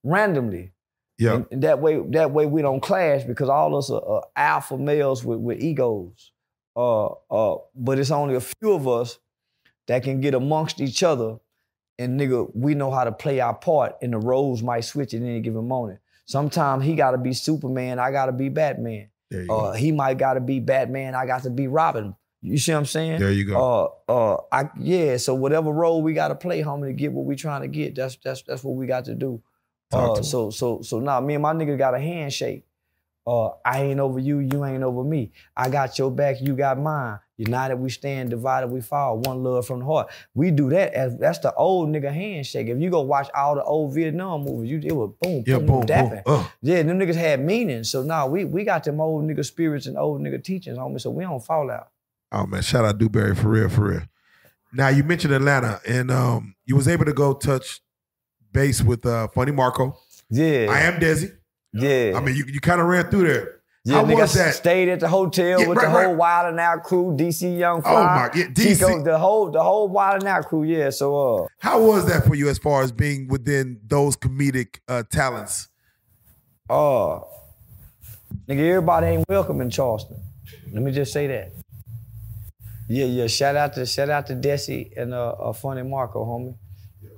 randomly. 0.04 0.72
Yeah, 1.18 1.34
And, 1.34 1.46
and 1.50 1.62
that 1.62 1.78
way, 1.80 2.00
that 2.10 2.30
way 2.32 2.46
we 2.46 2.62
don't 2.62 2.80
clash 2.80 3.24
because 3.24 3.48
all 3.48 3.76
us 3.76 3.90
are, 3.90 4.02
are 4.04 4.24
alpha 4.34 4.76
males 4.78 5.24
with, 5.24 5.38
with 5.40 5.60
egos. 5.60 6.31
Uh, 6.74 7.06
uh, 7.30 7.58
but 7.74 7.98
it's 7.98 8.10
only 8.10 8.34
a 8.34 8.40
few 8.40 8.72
of 8.72 8.88
us 8.88 9.18
that 9.86 10.02
can 10.02 10.20
get 10.20 10.34
amongst 10.34 10.80
each 10.80 11.02
other, 11.02 11.38
and 11.98 12.18
nigga, 12.18 12.50
we 12.54 12.74
know 12.74 12.90
how 12.90 13.04
to 13.04 13.12
play 13.12 13.40
our 13.40 13.54
part, 13.54 13.96
and 14.02 14.12
the 14.12 14.18
roles 14.18 14.62
might 14.62 14.82
switch 14.82 15.14
at 15.14 15.22
any 15.22 15.40
given 15.40 15.66
moment. 15.66 15.98
Sometimes 16.24 16.84
he 16.84 16.94
gotta 16.94 17.18
be 17.18 17.32
Superman, 17.32 17.98
I 17.98 18.10
gotta 18.10 18.32
be 18.32 18.48
Batman. 18.48 19.10
go. 19.30 19.54
Uh, 19.54 19.72
he 19.72 19.92
might 19.92 20.18
gotta 20.18 20.40
be 20.40 20.60
Batman, 20.60 21.14
I 21.14 21.26
got 21.26 21.42
to 21.42 21.50
be 21.50 21.66
Robin. 21.66 22.14
You 22.42 22.58
see 22.58 22.72
what 22.72 22.78
I'm 22.78 22.86
saying? 22.86 23.20
There 23.20 23.30
you 23.30 23.44
go. 23.44 23.94
Uh, 24.08 24.12
uh, 24.12 24.36
I 24.50 24.68
yeah. 24.80 25.16
So 25.16 25.32
whatever 25.32 25.70
role 25.70 26.02
we 26.02 26.12
got 26.12 26.28
to 26.28 26.34
play, 26.34 26.60
homie, 26.60 26.88
to 26.88 26.92
get 26.92 27.12
what 27.12 27.24
we 27.24 27.36
trying 27.36 27.62
to 27.62 27.68
get, 27.68 27.94
that's 27.94 28.16
that's 28.16 28.42
that's 28.42 28.64
what 28.64 28.74
we 28.74 28.86
got 28.86 29.04
to 29.04 29.14
do. 29.14 29.40
Uh, 29.92 30.16
to 30.16 30.24
so 30.24 30.50
so 30.50 30.82
so 30.82 30.98
now 30.98 31.20
me 31.20 31.34
and 31.34 31.42
my 31.42 31.52
nigga 31.52 31.78
got 31.78 31.94
a 31.94 32.00
handshake. 32.00 32.64
Uh, 33.26 33.50
I 33.64 33.82
ain't 33.84 34.00
over 34.00 34.18
you, 34.18 34.40
you 34.40 34.64
ain't 34.64 34.82
over 34.82 35.04
me. 35.04 35.30
I 35.56 35.68
got 35.70 35.96
your 35.98 36.10
back, 36.10 36.40
you 36.40 36.54
got 36.56 36.78
mine. 36.78 37.18
United 37.36 37.76
we 37.76 37.88
stand, 37.90 38.30
divided 38.30 38.68
we 38.68 38.80
fall. 38.80 39.18
One 39.18 39.42
love 39.42 39.66
from 39.66 39.80
the 39.80 39.84
heart. 39.86 40.10
We 40.34 40.50
do 40.50 40.70
that 40.70 40.92
as 40.94 41.16
that's 41.18 41.38
the 41.40 41.52
old 41.54 41.88
nigga 41.88 42.12
handshake. 42.12 42.68
If 42.68 42.78
you 42.80 42.90
go 42.90 43.00
watch 43.00 43.28
all 43.34 43.54
the 43.54 43.64
old 43.64 43.94
Vietnam 43.94 44.42
movies, 44.44 44.70
you 44.70 44.80
it 44.84 44.92
was 44.92 45.12
boom, 45.20 45.42
Yeah, 45.46 45.56
boom, 45.58 45.66
boom, 45.66 45.80
boom. 45.80 45.86
dapping. 45.86 46.22
Uh, 46.26 46.46
Yeah, 46.62 46.82
them 46.82 46.98
niggas 46.98 47.14
had 47.16 47.40
meaning. 47.44 47.84
So 47.84 48.02
now 48.02 48.26
we 48.28 48.44
we 48.44 48.64
got 48.64 48.84
them 48.84 49.00
old 49.00 49.24
nigga 49.24 49.44
spirits 49.44 49.86
and 49.86 49.96
old 49.98 50.20
nigga 50.20 50.42
teachings, 50.42 50.78
homie. 50.78 51.00
So 51.00 51.10
we 51.10 51.24
don't 51.24 51.44
fall 51.44 51.70
out. 51.70 51.88
oh 52.32 52.46
man, 52.46 52.62
shout 52.62 52.84
out 52.84 52.98
Dewberry 52.98 53.34
for 53.34 53.48
real, 53.48 53.68
for 53.68 53.88
real. 53.88 54.02
Now 54.72 54.88
you 54.88 55.02
mentioned 55.04 55.34
Atlanta, 55.34 55.80
and 55.86 56.10
um, 56.10 56.54
you 56.64 56.76
was 56.76 56.86
able 56.88 57.04
to 57.06 57.12
go 57.12 57.34
touch 57.34 57.80
base 58.52 58.82
with 58.82 59.04
uh, 59.06 59.28
Funny 59.28 59.52
Marco. 59.52 59.96
Yeah. 60.30 60.68
I 60.70 60.80
am 60.80 61.00
Desi. 61.00 61.36
Yeah. 61.72 62.12
I 62.16 62.20
mean, 62.20 62.36
you, 62.36 62.44
you 62.46 62.60
kind 62.60 62.80
of 62.80 62.86
ran 62.86 63.10
through 63.10 63.26
there. 63.28 63.60
yeah, 63.84 63.96
how 63.96 64.04
nigga 64.04 64.20
was 64.20 64.34
that? 64.34 64.54
stayed 64.54 64.88
at 64.88 65.00
the 65.00 65.08
hotel 65.08 65.60
Yeah, 65.60 65.66
with 65.68 65.78
right, 65.78 65.84
the 65.84 65.90
whole 65.90 66.08
right. 66.08 66.16
Wild 66.16 66.48
and 66.50 66.60
Out 66.60 66.82
crew, 66.84 67.16
DC 67.18 67.58
Young 67.58 67.82
Fly. 67.82 67.92
Oh 67.92 68.04
my, 68.04 68.30
yeah, 68.38 68.46
DC. 68.48 69.04
the 69.04 69.18
whole 69.18 69.50
the 69.50 69.62
whole 69.62 69.88
Wild 69.88 70.20
and 70.22 70.28
Out 70.28 70.46
crew, 70.46 70.62
yeah. 70.64 70.90
So 70.90 71.16
uh 71.44 71.46
How 71.58 71.82
was 71.82 72.06
that 72.06 72.24
for 72.26 72.34
you 72.34 72.48
as 72.48 72.58
far 72.58 72.82
as 72.82 72.92
being 72.92 73.26
within 73.28 73.80
those 73.86 74.16
comedic 74.16 74.78
uh, 74.86 75.02
talents? 75.10 75.68
uh 76.70 77.20
nigga, 78.48 78.68
everybody 78.68 79.06
ain't 79.08 79.28
welcome 79.28 79.60
in 79.60 79.70
Charleston. 79.70 80.16
Let 80.72 80.82
me 80.82 80.92
just 80.92 81.12
say 81.12 81.26
that. 81.26 81.52
Yeah, 82.88 83.06
yeah. 83.06 83.26
Shout 83.26 83.56
out 83.56 83.72
to 83.74 83.86
shout 83.86 84.10
out 84.10 84.26
to 84.28 84.34
Desi 84.34 84.92
and 84.96 85.12
uh, 85.14 85.30
uh 85.32 85.52
Funny 85.52 85.82
Marco, 85.82 86.24
homie. 86.24 86.54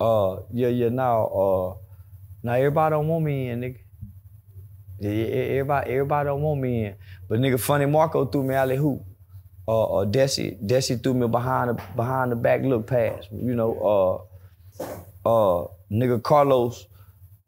Uh 0.01 0.43
yeah, 0.53 0.69
yeah, 0.69 0.89
now 0.89 1.27
uh 1.27 1.75
now 2.43 2.53
everybody 2.53 2.93
don't 2.95 3.09
want 3.09 3.25
me 3.25 3.49
in, 3.49 3.61
nigga. 3.61 3.79
Yeah, 5.05 5.11
yeah, 5.11 5.45
everybody, 5.61 5.91
everybody 5.91 6.27
don't 6.29 6.41
want 6.43 6.61
me 6.61 6.85
in. 6.87 6.95
But 7.29 7.39
nigga, 7.41 7.61
Funny 7.61 7.87
Marco 7.87 8.25
threw 8.25 8.43
me 8.43 8.55
alley 8.55 8.77
hoop. 8.77 9.03
Uh, 9.69 9.99
uh 10.01 10.05
Desi, 10.07 10.57
Desi 10.65 11.03
threw 11.03 11.15
me 11.15 11.27
behind 11.29 11.71
the 11.71 11.83
behind 11.97 12.33
the 12.33 12.37
back 12.37 12.63
look 12.63 12.87
pass. 12.87 13.25
You 13.31 13.55
know, 13.55 14.29
uh, 15.25 15.29
uh, 15.29 15.69
nigga 15.91 16.23
Carlos, 16.23 16.87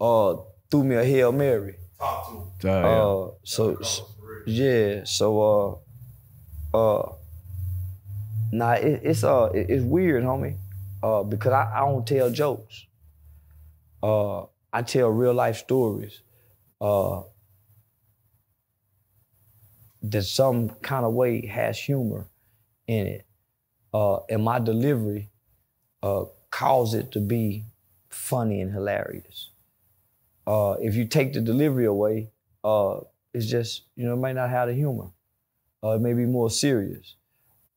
uh, 0.01 0.37
threw 0.71 0.85
me 0.85 0.97
a 0.97 1.05
hail 1.05 1.33
mary. 1.33 1.77
Oh, 2.01 2.47
yeah. 2.63 2.71
Uh, 2.87 3.31
so 3.43 3.79
yeah, 4.47 5.05
so 5.05 5.83
uh, 6.75 6.77
uh, 6.77 7.13
nah, 8.53 8.73
it, 8.73 9.01
it's 9.03 9.25
uh, 9.25 9.51
it- 9.55 9.71
it's 9.71 9.85
weird, 9.85 10.25
homie, 10.25 10.57
uh, 11.03 11.23
because 11.23 11.53
I, 11.53 11.73
I 11.77 11.81
don't 11.81 12.07
tell 12.07 12.31
jokes. 12.31 12.87
Uh, 14.03 14.45
I 14.73 14.83
tell 14.83 15.09
real 15.09 15.35
life 15.35 15.57
stories. 15.57 16.21
Uh, 16.81 17.23
that 20.11 20.23
some 20.23 20.71
kind 20.83 21.05
of 21.05 21.13
way 21.13 21.47
has 21.47 21.79
humor 21.79 22.27
in 22.87 23.07
it, 23.07 23.27
uh, 23.93 24.19
and 24.29 24.45
my 24.45 24.59
delivery 24.59 25.31
uh, 26.03 26.25
cause 26.51 26.95
it 26.95 27.13
to 27.13 27.21
be 27.21 27.65
funny 28.09 28.61
and 28.61 28.73
hilarious. 28.73 29.51
Uh, 30.47 30.77
if 30.81 30.95
you 30.95 31.05
take 31.07 31.33
the 31.33 31.41
delivery 31.41 31.87
away, 31.87 32.31
uh, 32.65 33.01
it's 33.35 33.47
just 33.47 33.83
you 33.97 34.07
know 34.07 34.15
it 34.15 34.19
may 34.19 34.33
not 34.33 34.51
have 34.51 34.69
the 34.69 34.75
humor. 34.75 35.11
Uh, 35.83 35.91
it 35.91 36.01
may 36.01 36.13
be 36.13 36.25
more 36.25 36.51
serious. 36.51 37.17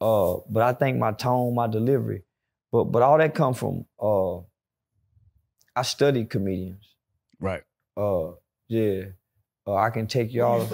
Uh, 0.02 0.38
but 0.50 0.64
I 0.64 0.74
think 0.74 0.98
my 0.98 1.12
tone, 1.12 1.54
my 1.56 1.68
delivery, 1.68 2.24
but 2.72 2.86
but 2.86 3.02
all 3.02 3.18
that 3.18 3.34
come 3.36 3.54
from 3.54 3.86
uh, 4.02 4.38
I 5.76 5.82
studied 5.84 6.30
comedians. 6.30 6.96
right. 7.40 7.64
Uh, 7.98 8.32
yeah, 8.68 9.04
uh, 9.68 9.76
I 9.76 9.90
can 9.90 10.08
take 10.08 10.34
y'all. 10.34 10.68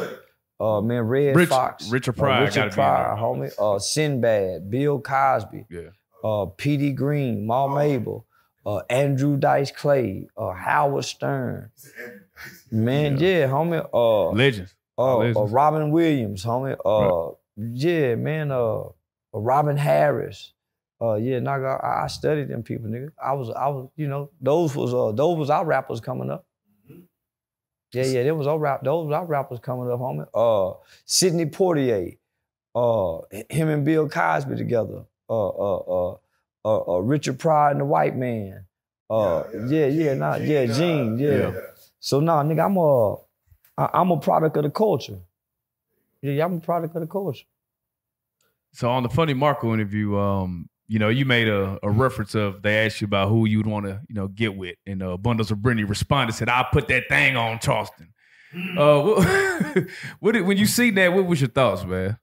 Uh, 0.60 0.80
man, 0.82 1.02
Redd 1.04 1.36
Rich- 1.36 1.50
Foxx, 1.50 1.90
Richard 1.90 2.18
uh, 2.18 2.22
Pryor 2.22 2.46
Richard 2.46 2.56
gotta 2.56 2.66
be 2.70 2.72
in 2.72 2.76
Pryor, 2.76 3.16
homie. 3.18 3.76
Uh, 3.76 3.80
Sinbad, 3.80 4.70
Bill 4.72 5.00
Cosby, 5.02 5.66
Yeah. 5.70 5.82
uh, 6.24 6.46
Petey 6.46 6.92
Greene, 6.94 7.46
Ma 7.46 7.68
Mabley, 7.68 8.22
uh, 8.66 8.82
Andrew 8.90 9.36
Dice 9.38 9.72
Clay, 9.72 10.28
uh, 10.38 10.52
Howard 10.54 11.04
Stern. 11.06 11.72
Man, 12.72 13.18
yeah, 13.20 13.48
homie. 13.48 13.88
Uh, 13.94 14.30
Legends. 14.32 14.74
uh, 14.98 15.18
uh, 15.20 15.46
Robin 15.48 15.92
Williams, 15.92 16.44
homie. 16.46 16.76
Uh, 16.86 17.36
yeah, 17.58 18.16
man. 18.16 18.52
Uh, 18.52 18.84
uh, 18.84 18.90
Robin 19.34 19.78
Harris. 19.78 20.54
Uh, 21.02 21.16
yeah, 21.16 21.40
nigga, 21.40 21.84
I, 21.84 22.06
I 22.06 22.08
studied 22.08 22.48
them 22.48 22.64
people, 22.64 22.90
nigga. 22.90 23.10
I 23.22 23.34
was, 23.34 23.50
I 23.50 23.68
was, 23.68 23.90
you 23.98 24.08
know, 24.08 24.30
those 24.40 24.74
was, 24.76 24.94
uh, 24.94 25.12
those 25.12 25.38
was 25.38 25.50
our 25.50 25.66
rappers 25.66 26.00
coming 26.00 26.32
up. 26.32 26.45
Yeah, 27.96 28.04
yeah, 28.06 28.24
there 28.24 28.36
was 28.36 28.48
our 28.48 28.60
rap, 28.60 28.84
those 28.84 29.08
was 29.08 29.14
our 29.14 29.26
rappers 29.26 29.60
coming 29.60 29.90
up, 29.92 30.00
homie. 30.00 30.28
Uh, 30.34 30.78
Sidney 31.06 31.46
Poitier. 31.46 32.18
Uh, 32.76 33.22
him 33.50 33.70
and 33.70 33.86
Bill 33.86 34.10
Cosby 34.10 34.58
together. 34.58 35.06
Uh, 35.30 35.48
uh, 35.48 35.78
uh, 35.78 36.18
uh, 36.66 36.96
uh 36.96 37.00
Richard 37.00 37.40
Pryor 37.40 37.72
and 37.72 37.80
the 37.80 37.86
White 37.86 38.18
Man. 38.18 38.66
Uh, 39.10 39.44
yeah, 39.68 39.86
yeah, 39.86 40.14
nah, 40.14 40.36
yeah, 40.36 40.66
Gene, 40.66 41.18
yeah. 41.18 41.30
Yeah. 41.38 41.52
So 42.00 42.20
nah, 42.20 42.44
nigga, 42.44 42.66
I'm 42.66 42.76
a, 42.76 43.16
I- 43.82 44.02
I'm 44.02 44.12
a 44.12 44.20
product 44.20 44.58
of 44.58 44.64
the 44.64 44.70
culture. 44.72 45.20
Yeah, 46.22 46.44
I'm 46.44 46.56
a 46.58 46.60
product 46.60 46.96
of 46.96 47.02
the 47.02 47.08
culture. 47.08 47.46
So 48.74 48.90
on 48.90 49.04
the 49.04 49.10
funny 49.10 49.34
Marco 49.34 49.74
interview, 49.74 50.18
um, 50.18 50.68
you 50.88 51.00
know, 51.00 51.10
you 51.10 51.26
made 51.26 51.48
a, 51.48 51.80
a 51.82 51.90
reference 51.90 52.36
of 52.36 52.62
they 52.62 52.86
asked 52.86 53.02
you 53.02 53.06
about 53.06 53.30
who 53.30 53.46
you'd 53.46 53.66
want 53.66 53.86
to, 53.86 54.02
you 54.08 54.16
know, 54.16 54.28
get 54.28 54.56
with, 54.56 54.76
and 54.86 55.02
uh, 55.02 55.18
Bundles 55.18 55.52
of 55.52 55.62
Brittany 55.62 55.84
responded 55.84 56.34
said, 56.34 56.50
"I'll 56.50 56.68
put 56.72 56.88
that 56.90 57.04
thing 57.10 57.36
on 57.36 57.60
Charleston." 57.60 58.14
Uh, 58.78 59.02
what, 59.02 59.88
what 60.20 60.32
did, 60.34 60.46
when 60.46 60.58
you 60.58 60.66
see 60.66 60.92
that, 60.92 61.14
what 61.14 61.26
was 61.26 61.42
your 61.42 61.50
thoughts, 61.50 61.84
man? 61.84 62.18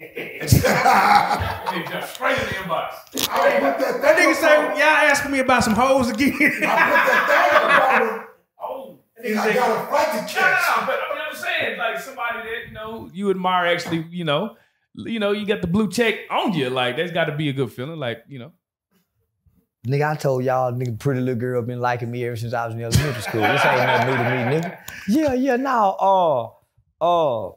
Straight 0.00 0.78
in 2.38 2.46
the 2.46 2.54
inbox. 2.54 2.92
That 3.12 4.16
nigga 4.16 4.34
say, 4.34 4.54
y'all 4.78 4.82
asking 4.82 5.32
me 5.32 5.40
about 5.40 5.64
some 5.64 5.74
hoes 5.74 6.10
again. 6.10 6.62
I 6.62 8.24
got 9.22 9.48
a 9.48 9.90
fight 9.90 10.28
to 10.28 10.34
No, 10.34 10.40
no, 10.42 10.50
no, 10.50 10.86
but 10.86 10.98
I 11.00 11.14
mean, 11.14 11.22
I'm 11.30 11.36
saying, 11.36 11.78
like 11.78 11.98
somebody 12.00 12.38
that 12.48 12.68
you 12.68 12.72
know 12.74 13.10
you 13.12 13.30
admire, 13.30 13.66
actually, 13.66 14.06
you 14.10 14.24
know, 14.24 14.56
you 14.94 15.18
know, 15.20 15.32
you 15.32 15.46
got 15.46 15.60
the 15.60 15.66
blue 15.66 15.90
check 15.90 16.14
on 16.30 16.52
you. 16.52 16.70
Like 16.70 16.96
that's 16.96 17.12
got 17.12 17.24
to 17.26 17.36
be 17.36 17.48
a 17.48 17.52
good 17.52 17.72
feeling. 17.72 17.98
Like 17.98 18.24
you 18.28 18.38
know, 18.38 18.52
Nigga, 19.86 20.10
I 20.12 20.16
told 20.16 20.44
y'all, 20.44 20.72
nigga, 20.72 20.98
pretty 20.98 21.20
little 21.20 21.38
girl 21.40 21.62
been 21.62 21.80
liking 21.80 22.10
me 22.10 22.24
ever 22.26 22.36
since 22.36 22.52
I 22.52 22.66
was 22.66 22.74
in 22.74 22.82
elementary 22.82 23.22
school. 23.22 23.40
This 23.40 23.64
ain't 23.64 23.76
nothing 23.76 24.08
new 24.10 24.16
to 24.16 24.22
me, 24.24 24.56
nigga. 24.68 24.78
Yeah, 25.08 25.32
yeah, 25.34 25.56
now, 25.56 25.90
uh, 25.98 26.48
uh, 27.00 27.52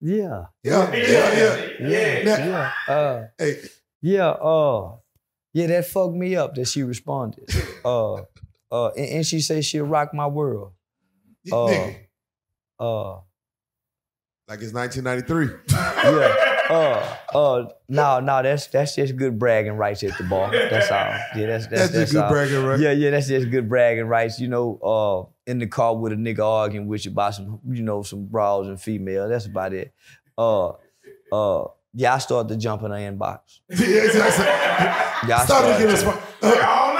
yeah, 0.00 0.44
Yeah, 0.64 0.94
yeah, 0.94 1.34
yeah. 1.34 1.88
yeah, 1.88 2.22
Now- 2.24 2.72
yeah, 2.86 2.94
uh, 2.94 3.24
Hey, 3.38 3.56
yeah, 4.00 4.28
uh, 4.30 4.96
yeah, 5.52 5.66
that 5.66 5.86
fucked 5.86 6.14
me 6.14 6.36
up 6.36 6.54
that 6.54 6.66
she 6.68 6.82
responded. 6.82 7.44
Uh, 7.84 8.22
uh, 8.72 8.88
and, 8.96 9.08
and 9.08 9.26
she 9.26 9.40
said 9.40 9.64
she'll 9.64 9.84
rock 9.86 10.12
my 10.14 10.26
world. 10.26 10.72
Nigga, 11.46 11.96
Uh, 12.80 13.12
like 14.48 14.60
it's 14.60 14.72
1993. 14.72 15.48
yeah. 15.70 16.48
Uh, 16.70 17.04
uh, 17.34 17.68
no, 17.88 18.20
no, 18.20 18.42
that's 18.42 18.68
that's 18.68 18.94
just 18.94 19.14
good 19.16 19.38
bragging 19.38 19.72
rights 19.76 20.02
at 20.04 20.16
the 20.16 20.24
bar. 20.24 20.50
That's 20.52 20.90
all. 20.90 20.98
Yeah, 21.36 21.46
that's 21.48 21.66
that's, 21.66 21.90
That's 21.90 21.92
just 21.92 22.12
good 22.12 22.22
all. 22.22 22.30
bragging, 22.30 22.64
right? 22.64 22.78
Yeah, 22.80 22.92
yeah, 22.92 23.10
that's 23.10 23.26
just 23.26 23.50
good 23.50 23.68
bragging 23.68 24.06
rights. 24.06 24.40
You 24.40 24.48
know, 24.48 24.78
uh, 24.78 25.50
in 25.50 25.58
the 25.58 25.66
car 25.66 25.94
with 25.94 26.12
a 26.12 26.16
nigga 26.16 26.38
arguing 26.42 26.86
with 26.86 27.04
you 27.04 27.10
about 27.10 27.34
some, 27.34 27.60
you 27.68 27.82
know, 27.82 28.02
some 28.04 28.24
bras 28.26 28.68
and 28.68 28.80
female. 28.80 29.28
That's 29.28 29.44
about 29.44 29.74
it. 29.74 29.92
Uh, 30.38 30.70
uh, 31.30 31.64
yeah, 31.92 32.14
I 32.14 32.18
started 32.18 32.48
to 32.54 32.56
jump 32.56 32.82
in 32.84 32.90
the 32.90 32.96
inbox. 32.96 33.40
yeah, 33.68 33.76
exactly. 34.04 35.28
Yeah, 35.28 35.38
I 35.40 35.44
Started 35.44 35.72
to 35.74 35.78
get 35.78 35.82
a 35.82 35.86
to. 35.86 35.92
response. 35.92 36.20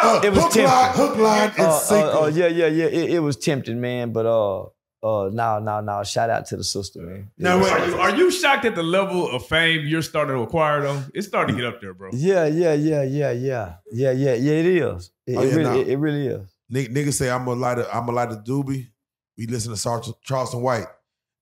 Uh, 0.02 0.16
uh, 0.18 0.20
It 0.24 0.30
was 0.30 0.42
hook, 0.42 0.52
tempting. 0.52 0.64
line, 0.64 0.92
hook, 0.94 1.16
line, 1.16 1.50
and 1.56 1.66
Uh, 1.66 1.70
uh, 1.70 1.78
sinker. 1.78 2.08
uh, 2.10 2.26
yeah, 2.28 2.46
yeah, 2.48 2.66
yeah. 2.66 2.84
It, 2.86 3.10
it 3.12 3.18
was 3.20 3.36
tempting, 3.36 3.80
man. 3.80 4.12
But 4.12 4.26
uh, 4.26 4.62
uh, 5.02 5.30
now, 5.32 5.58
now, 5.58 5.80
now, 5.80 6.02
shout 6.02 6.30
out 6.30 6.46
to 6.46 6.56
the 6.56 6.64
sister, 6.64 7.00
man. 7.00 7.30
Now, 7.38 7.60
wait. 7.62 7.72
are 7.72 7.86
you, 7.88 7.94
are 7.96 8.16
you 8.16 8.30
shocked 8.30 8.64
at 8.64 8.74
the 8.74 8.82
level 8.82 9.30
of 9.30 9.46
fame 9.46 9.86
you're 9.86 10.02
starting 10.02 10.36
to 10.36 10.42
acquire? 10.42 10.82
Though 10.82 11.02
it's 11.14 11.26
starting 11.26 11.56
to 11.56 11.62
get 11.62 11.72
up 11.74 11.80
there, 11.80 11.94
bro. 11.94 12.10
Yeah, 12.12 12.46
yeah, 12.46 12.72
yeah, 12.74 13.02
yeah, 13.02 13.30
yeah, 13.32 13.76
yeah, 13.92 14.12
yeah, 14.12 14.34
yeah. 14.34 14.52
It 14.52 14.66
is. 14.66 15.10
It, 15.26 15.36
Oh, 15.36 15.42
it 15.42 15.54
really, 15.54 15.62
nah. 15.64 15.74
it, 15.76 15.88
it 15.88 15.96
really 15.98 16.26
is. 16.26 16.48
Nigg- 16.72 16.92
Niggas 16.94 17.14
say 17.14 17.30
I'm 17.30 17.46
a 17.46 17.52
light 17.54 17.78
of 17.78 17.86
I'm 17.92 18.08
a 18.08 18.12
light 18.12 18.30
of 18.30 18.44
doobie. 18.44 18.88
We 19.38 19.46
listen 19.46 19.70
to 19.72 19.76
Sar- 19.76 20.02
Charleston 20.22 20.62
White. 20.62 20.86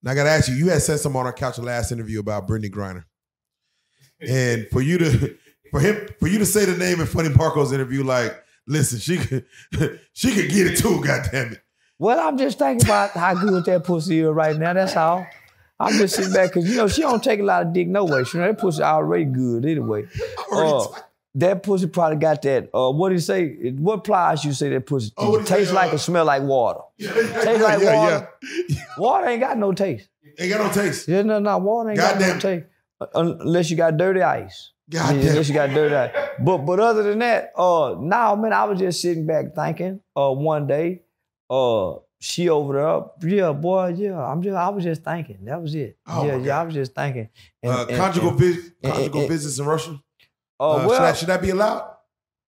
Now 0.03 0.13
I 0.13 0.15
gotta 0.15 0.31
ask 0.31 0.49
you, 0.49 0.55
you 0.55 0.69
had 0.71 0.81
said 0.83 0.99
something 1.01 1.19
on 1.21 1.27
our 1.27 1.33
couch 1.33 1.57
the 1.57 1.63
last 1.63 1.93
interview 1.93 2.21
about 2.21 2.49
Brittney 2.49 2.71
Griner. 2.71 3.05
And 4.21 4.67
for 4.69 4.81
you 4.83 4.99
to 4.99 5.37
for 5.71 5.81
him 5.81 6.09
for 6.19 6.29
you 6.29 6.39
to 6.39 6.47
say 6.47 6.65
the 6.65 6.77
name 6.77 7.01
in 7.01 7.07
Funny 7.07 7.29
Marco's 7.31 7.73
interview, 7.73 8.03
like, 8.03 8.35
listen, 8.67 8.99
she 8.99 9.19
could 9.19 9.45
she 10.13 10.35
could 10.35 10.51
get 10.51 10.67
it 10.67 10.79
too, 10.79 11.03
goddamn 11.05 11.53
it. 11.53 11.63
Well, 11.99 12.19
I'm 12.19 12.39
just 12.39 12.59
thinking 12.59 12.87
about 12.87 13.11
how 13.11 13.35
good 13.35 13.65
that 13.67 13.85
pussy 13.85 14.21
is 14.21 14.29
right 14.29 14.57
now. 14.57 14.73
That's 14.73 14.97
all. 14.97 15.27
I'm 15.79 15.95
just 15.99 16.15
sitting 16.17 16.33
back 16.33 16.51
because 16.51 16.69
you 16.69 16.77
know 16.77 16.89
she 16.89 17.03
don't 17.03 17.23
take 17.23 17.41
a 17.41 17.43
lot 17.43 17.67
of 17.67 17.73
dick 17.73 17.89
no 17.89 18.05
way. 18.05 18.25
She 18.25 18.39
know 18.39 18.47
that 18.47 18.59
pussy 18.59 18.83
already 18.83 19.25
good 19.25 19.65
anyway. 19.65 20.07
Uh, 20.53 20.87
that 21.37 21.63
pussy 21.63 21.87
probably 21.87 22.17
got 22.19 22.43
that. 22.43 22.69
Uh, 22.75 22.91
what 22.91 23.09
do 23.11 23.15
you 23.15 23.21
say? 23.21 23.71
What 23.73 24.05
Plies 24.05 24.45
you 24.45 24.53
say 24.53 24.69
that 24.71 24.87
pussy 24.87 25.13
Oh, 25.17 25.39
say, 25.43 25.57
tastes 25.57 25.73
like 25.73 25.93
uh, 25.93 25.95
or 25.97 25.99
smell 25.99 26.25
like 26.25 26.43
water? 26.43 26.81
Taste 26.99 27.63
like 27.63 27.81
yeah, 27.81 27.97
water. 27.97 28.29
Yeah. 28.69 28.85
Water 28.99 29.27
ain't 29.29 29.41
got 29.41 29.57
no 29.57 29.73
taste. 29.73 30.09
Ain't 30.39 30.53
got 30.53 30.67
no 30.67 30.83
taste. 30.83 31.09
Yeah, 31.09 31.23
no, 31.23 31.39
no, 31.39 31.59
water 31.59 31.91
ain't 31.91 31.99
got 31.99 32.19
Goddamn. 32.19 32.35
no 32.37 32.41
taste 32.41 32.67
uh, 33.01 33.07
unless 33.15 33.71
you 33.71 33.77
got 33.77 33.97
dirty 33.97 34.23
ice. 34.23 34.73
God 34.91 35.15
Yeah, 35.17 35.23
damn. 35.23 35.31
unless 35.31 35.49
you 35.49 35.55
got 35.55 35.71
dirty 35.71 35.95
ice. 35.95 36.11
But 36.41 36.59
but 36.59 36.81
other 36.81 37.03
than 37.05 37.21
that, 37.21 37.53
uh, 37.57 37.97
now 38.01 38.35
man, 38.35 38.53
I 38.53 38.65
was 38.65 38.79
just 38.79 39.01
sitting 39.01 39.27
back 39.27 39.55
thinking. 39.55 40.01
Uh, 40.17 40.31
one 40.33 40.67
day, 40.67 41.03
uh, 41.49 41.95
she 42.19 42.49
over 42.51 42.75
there, 43.23 43.37
yeah, 43.37 43.53
boy, 43.53 43.95
yeah. 43.97 44.19
I'm 44.23 44.43
just, 44.43 44.55
I 44.57 44.69
was 44.69 44.85
just 44.85 45.03
thinking. 45.05 45.45
That 45.47 45.63
was 45.63 45.75
it. 45.75 45.97
Oh, 46.07 46.27
yeah, 46.27 46.37
yeah, 46.37 46.61
I 46.61 46.65
was 46.65 46.75
just 46.75 46.95
thinking. 46.95 47.29
And- 47.63 47.73
Uh, 47.73 47.87
and- 47.89 47.97
conjugal 47.97 48.31
and- 48.31 48.73
conjugal 48.85 49.27
visits 49.29 49.59
in 49.59 49.65
Russia. 49.65 49.99
Oh 50.59 50.73
Uh, 50.73 50.77
well, 50.87 50.89
should, 50.91 51.03
that, 51.03 51.17
should 51.17 51.29
that 51.29 51.41
be 51.43 51.51
allowed? 51.51 51.87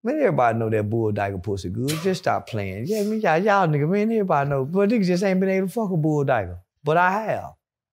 man, 0.02 0.16
everybody 0.20 0.58
know 0.58 0.70
that 0.70 0.88
bull 0.88 1.12
dyker 1.12 1.42
pussy 1.42 1.68
good. 1.68 1.90
Just 2.02 2.22
stop 2.22 2.48
playing. 2.48 2.84
Yeah, 2.86 3.00
I 3.00 3.02
mean, 3.02 3.20
y'all, 3.20 3.36
y'all 3.38 3.66
nigga, 3.68 3.86
man, 3.86 4.10
everybody 4.10 4.48
know. 4.48 4.64
But 4.64 4.88
niggas 4.88 5.04
just 5.06 5.22
ain't 5.22 5.40
been 5.40 5.50
able 5.50 5.66
to 5.66 5.72
fuck 5.72 5.90
a 5.90 5.96
bull 5.98 6.24
dyker. 6.24 6.56
But 6.82 6.96
I 6.96 7.10
have. 7.24 7.50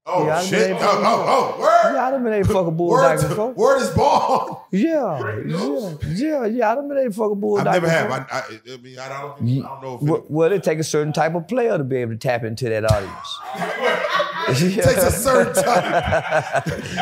Oh 0.08 0.26
Yeah, 0.28 0.38
I 0.38 0.43
shit! 0.43 0.70
mean, 0.72 0.80
Oh, 0.82 1.01
oh, 1.03 1.56
oh, 1.58 1.60
word! 1.62 1.95
Yeah, 1.95 2.06
I 2.06 2.12
done 2.12 2.24
been 2.24 2.34
able 2.34 2.47
to 2.47 2.53
fuck 2.53 2.68
a 2.68 2.72
bull 2.72 2.89
word, 2.89 3.18
dyker 3.20 3.30
before. 3.30 3.51
word 3.53 3.82
is 3.82 3.89
born. 3.89 4.56
Yeah, 4.72 5.41
yeah, 5.47 5.95
yeah, 6.14 6.45
yeah. 6.45 6.72
I 6.72 6.76
done 6.76 6.88
been 6.88 6.97
able 6.99 7.10
to 7.10 7.16
fuck 7.18 7.32
a 7.32 7.36
bull 7.36 7.58
I 7.58 7.64
dyker 7.64 7.72
never 7.74 7.89
have. 7.89 8.08
before. 8.10 8.28
I, 8.32 8.38
I, 8.38 8.74
I 8.74 8.78
mean, 8.78 8.99
I 8.99 9.10
don't. 9.10 9.32
I 9.41 9.68
don't 9.68 9.82
know 9.82 9.95
if 9.95 10.01
it, 10.01 10.08
Well, 10.08 10.26
well, 10.30 10.51
it 10.51 10.64
take 10.64 10.78
a 10.78 10.84
certain 10.84 11.12
type 11.12 11.34
of 11.34 11.47
player 11.47 11.76
to 11.78 11.84
be 11.84 11.95
able 11.97 12.12
to 12.12 12.18
tap 12.20 12.43
into 12.43 12.70
that 12.70 12.86
audience. 12.91 13.39
it 14.62 14.84
takes 14.84 15.03
a 15.03 15.12
certain 15.12 15.53
time. 15.64 15.84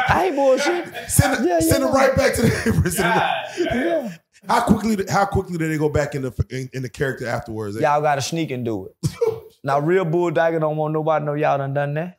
I 0.08 0.26
ain't 0.28 0.36
bullshit. 0.38 0.88
Send 1.10 1.34
it, 1.42 1.48
Yeah, 1.48 1.54
yeah, 1.56 1.60
send 1.60 1.84
it 1.84 1.88
yeah. 1.88 1.94
right 1.94 2.16
back 2.16 2.36
to 2.36 2.42
the. 2.42 2.92
send 2.92 3.22
it- 3.60 3.76
Yeah. 3.76 4.16
How 4.48 4.62
quickly? 4.62 5.06
How 5.10 5.26
quickly 5.26 5.58
do 5.58 5.68
they 5.70 5.78
go 5.78 5.90
back 5.90 6.16
in 6.16 6.22
the 6.22 6.46
in, 6.50 6.70
in 6.74 6.82
the 6.84 6.90
character 6.90 7.28
afterwards? 7.28 7.78
Y'all 7.80 8.02
got 8.02 8.16
to 8.16 8.22
sneak 8.22 8.52
and 8.52 8.64
do 8.66 8.88
it. 8.88 9.10
now, 9.64 9.80
real 9.80 10.06
bull 10.06 10.32
dyker 10.32 10.60
don't 10.60 10.78
want 10.78 10.94
nobody 10.94 11.22
to 11.22 11.26
know 11.26 11.34
y'all 11.34 11.58
done 11.58 11.74
done 11.74 11.94
that. 11.96 12.18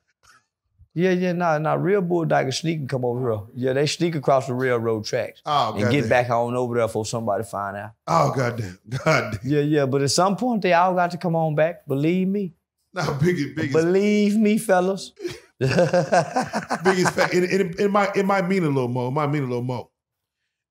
Yeah, 0.97 1.11
yeah, 1.11 1.33
nah, 1.33 1.59
nah. 1.59 1.75
Real 1.75 2.01
bull 2.03 2.25
dyker 2.25 2.55
sneak 2.55 2.79
and 2.79 2.89
come 2.89 3.05
over 3.05 3.33
here. 3.33 3.41
Yeah, 3.55 3.73
they 3.73 3.87
sneak 3.87 4.15
across 4.15 4.47
the 4.47 4.55
railroad 4.55 5.05
tracks 5.05 5.43
Oh 5.45 5.75
and 5.77 5.91
get 5.91 6.09
back 6.09 6.31
on 6.31 6.55
over 6.55 6.77
there 6.77 6.87
before 6.87 7.05
somebody 7.05 7.43
find 7.43 7.77
out. 7.77 7.91
Oh 8.07 8.33
goddamn. 8.35 8.79
God. 9.05 9.41
Yeah, 9.43 9.61
yeah. 9.61 9.87
But 9.87 10.03
at 10.03 10.13
some 10.13 10.37
point, 10.37 10.63
they 10.63 10.73
all 10.73 10.95
got 10.95 11.11
to 11.11 11.19
come 11.19 11.35
on 11.35 11.57
back. 11.57 11.87
Believe 11.89 12.29
me. 12.29 12.55
Now 12.93 13.13
biggest 13.19 13.57
biggest 13.57 13.73
Believe 13.73 14.37
me, 14.37 14.57
fellas. 14.57 15.11
biggest 15.59 17.13
fa- 17.13 17.29
it, 17.33 17.43
it, 17.45 17.81
it 17.81 17.91
might 17.91 18.15
it 18.17 18.25
might 18.25 18.47
mean 18.47 18.63
a 18.63 18.69
little 18.69 18.87
more. 18.89 19.09
It 19.09 19.13
might 19.13 19.27
mean 19.31 19.43
a 19.43 19.47
little 19.47 19.63
more. 19.65 19.89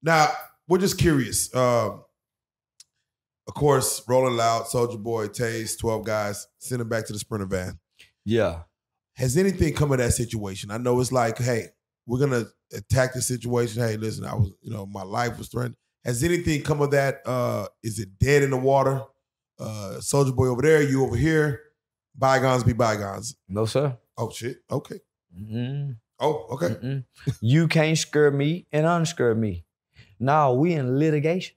Now 0.01 0.29
we're 0.69 0.77
just 0.77 0.97
curious. 0.97 1.53
Um, 1.53 2.03
of 3.45 3.53
course, 3.55 4.01
Rolling 4.07 4.37
Loud, 4.37 4.67
Soulja 4.67 4.97
Boy, 5.01 5.27
Taze, 5.27 5.77
twelve 5.77 6.05
guys, 6.05 6.47
send 6.59 6.79
them 6.79 6.87
back 6.87 7.05
to 7.07 7.13
the 7.13 7.19
Sprinter 7.19 7.45
van. 7.45 7.77
yeah. 8.23 8.61
Has 9.15 9.37
anything 9.37 9.73
come 9.73 9.91
of 9.91 9.99
that 9.99 10.13
situation? 10.13 10.71
I 10.71 10.77
know 10.77 10.99
it's 10.99 11.11
like, 11.11 11.37
hey, 11.37 11.67
we're 12.05 12.19
gonna 12.19 12.45
attack 12.73 13.13
the 13.13 13.21
situation. 13.21 13.81
Hey, 13.81 13.97
listen, 13.97 14.25
I 14.25 14.33
was, 14.35 14.51
you 14.61 14.71
know, 14.71 14.85
my 14.85 15.03
life 15.03 15.37
was 15.37 15.47
threatened. 15.49 15.75
Has 16.03 16.23
anything 16.23 16.61
come 16.63 16.81
of 16.81 16.91
that? 16.91 17.21
Uh, 17.25 17.67
is 17.81 17.99
it 17.99 18.19
dead 18.19 18.43
in 18.43 18.49
the 18.49 18.57
water? 18.57 19.03
Uh, 19.59 19.97
Soulja 19.99 20.35
Boy 20.35 20.47
over 20.47 20.61
there, 20.61 20.81
you 20.81 21.03
over 21.05 21.15
here. 21.15 21.61
Bygones 22.15 22.63
be 22.63 22.73
bygones. 22.73 23.35
No, 23.47 23.65
sir. 23.65 23.97
Oh 24.17 24.29
shit. 24.29 24.57
Okay. 24.69 24.99
Mm-mm. 25.35 25.95
Oh, 26.19 26.45
okay. 26.51 26.75
Mm-mm. 26.75 27.03
you 27.41 27.67
can't 27.67 27.97
scare 27.97 28.31
me 28.31 28.67
and 28.71 28.85
unscare 28.85 29.37
me. 29.37 29.65
Now 30.19 30.53
we 30.53 30.73
in 30.73 30.99
litigation. 30.99 31.55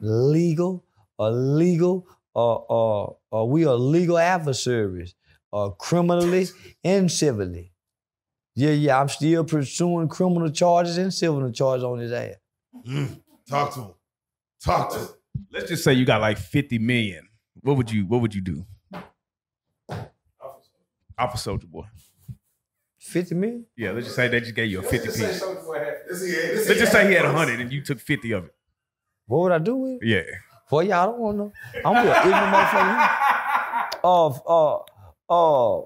Legal, 0.00 0.84
illegal, 1.18 2.06
uh, 2.34 2.54
uh, 2.54 3.12
uh, 3.32 3.44
we 3.44 3.64
are 3.66 3.74
legal 3.76 4.18
adversaries, 4.18 5.14
uh, 5.52 5.70
criminally 5.70 6.46
and 6.82 7.10
civilly. 7.10 7.72
Yeah, 8.54 8.70
yeah, 8.70 9.00
I'm 9.00 9.08
still 9.08 9.44
pursuing 9.44 10.08
criminal 10.08 10.50
charges 10.50 10.98
and 10.98 11.12
civil 11.12 11.50
charges 11.52 11.84
on 11.84 11.98
his 11.98 12.12
ass. 12.12 12.34
Mm. 12.86 13.20
Talk 13.48 13.74
to 13.74 13.80
him. 13.80 13.94
Talk 14.62 14.92
to 14.92 14.98
him. 14.98 15.08
Let's 15.50 15.68
just 15.68 15.84
say 15.84 15.94
you 15.94 16.04
got 16.04 16.20
like 16.20 16.38
50 16.38 16.78
million. 16.78 17.28
What 17.62 17.76
would 17.76 17.90
you 17.90 18.06
what 18.06 18.20
would 18.20 18.34
you 18.34 18.40
do? 18.42 18.66
Alpha 21.18 21.36
Soulja 21.36 21.66
Boy. 21.66 21.84
50 22.98 23.34
million? 23.34 23.66
Yeah, 23.76 23.90
let's 23.92 24.06
just 24.06 24.16
say 24.16 24.28
they 24.28 24.40
just 24.40 24.54
gave 24.54 24.70
you 24.70 24.80
a 24.80 24.82
50 24.82 25.06
piece. 25.08 25.18
Let's 25.20 26.68
Let's 26.68 26.80
just 26.80 26.92
say 26.92 27.08
he 27.08 27.14
had 27.14 27.24
100 27.24 27.60
and 27.60 27.72
you 27.72 27.82
took 27.82 27.98
50 28.00 28.32
of 28.32 28.44
it. 28.44 28.54
What 29.26 29.40
would 29.42 29.52
I 29.52 29.58
do 29.58 29.76
with 29.76 30.02
it? 30.02 30.06
Yeah. 30.06 30.22
Boy, 30.70 30.84
y'all 30.84 30.92
I 30.94 31.06
don't 31.06 31.18
want 31.18 31.36
to 31.36 31.44
know. 31.44 31.52
I'm 31.84 32.06
with 32.06 32.16
an 32.16 32.22
ignorant 32.24 32.54
motherfucker. 32.54 33.18
Of, 34.04 34.42
uh, 34.48 34.78
uh, 35.28 35.80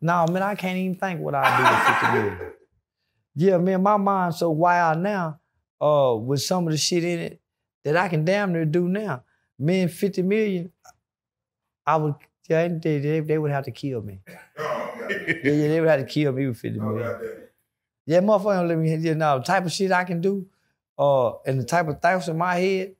no, 0.00 0.26
man, 0.26 0.42
I 0.42 0.54
can't 0.54 0.76
even 0.76 0.96
think 0.96 1.20
what 1.20 1.34
I'd 1.34 1.56
do 1.56 1.62
with 1.62 2.28
50 2.28 2.40
million. 2.40 2.52
Yeah, 3.36 3.58
man, 3.58 3.82
my 3.82 3.96
mind's 3.96 4.38
so 4.38 4.50
wild 4.50 5.00
now, 5.00 5.40
uh, 5.80 6.14
with 6.16 6.40
some 6.40 6.68
of 6.68 6.70
the 6.70 6.78
shit 6.78 7.02
in 7.02 7.18
it 7.18 7.40
that 7.82 7.96
I 7.96 8.06
can 8.08 8.24
damn 8.24 8.52
near 8.52 8.64
do 8.64 8.86
now. 8.88 9.24
Man, 9.58 9.88
50 9.88 10.22
million, 10.22 10.70
I 11.84 11.96
would, 11.96 12.14
yeah, 12.48 12.68
they, 12.68 12.98
they, 13.00 13.18
they 13.18 13.36
would 13.38 13.50
have 13.50 13.64
to 13.64 13.72
kill 13.72 14.02
me. 14.02 14.20
Yeah, 15.10 15.52
yeah, 15.52 15.68
they 15.68 15.80
would 15.80 15.90
have 15.90 16.00
to 16.00 16.06
kill 16.06 16.32
me 16.32 16.46
with 16.46 16.58
50 16.58 16.78
million. 16.78 17.18
Yeah, 18.06 18.20
motherfucker, 18.20 18.60
don't 18.60 18.68
let 18.68 18.78
me 18.78 18.94
you 18.96 19.14
know, 19.14 19.38
the 19.38 19.44
type 19.44 19.66
of 19.66 19.72
shit 19.72 19.92
I 19.92 20.04
can 20.04 20.20
do, 20.20 20.46
uh, 20.98 21.32
and 21.44 21.60
the 21.60 21.64
type 21.64 21.88
of 21.88 22.00
thoughts 22.00 22.28
in 22.28 22.38
my 22.38 22.54
head, 22.56 22.94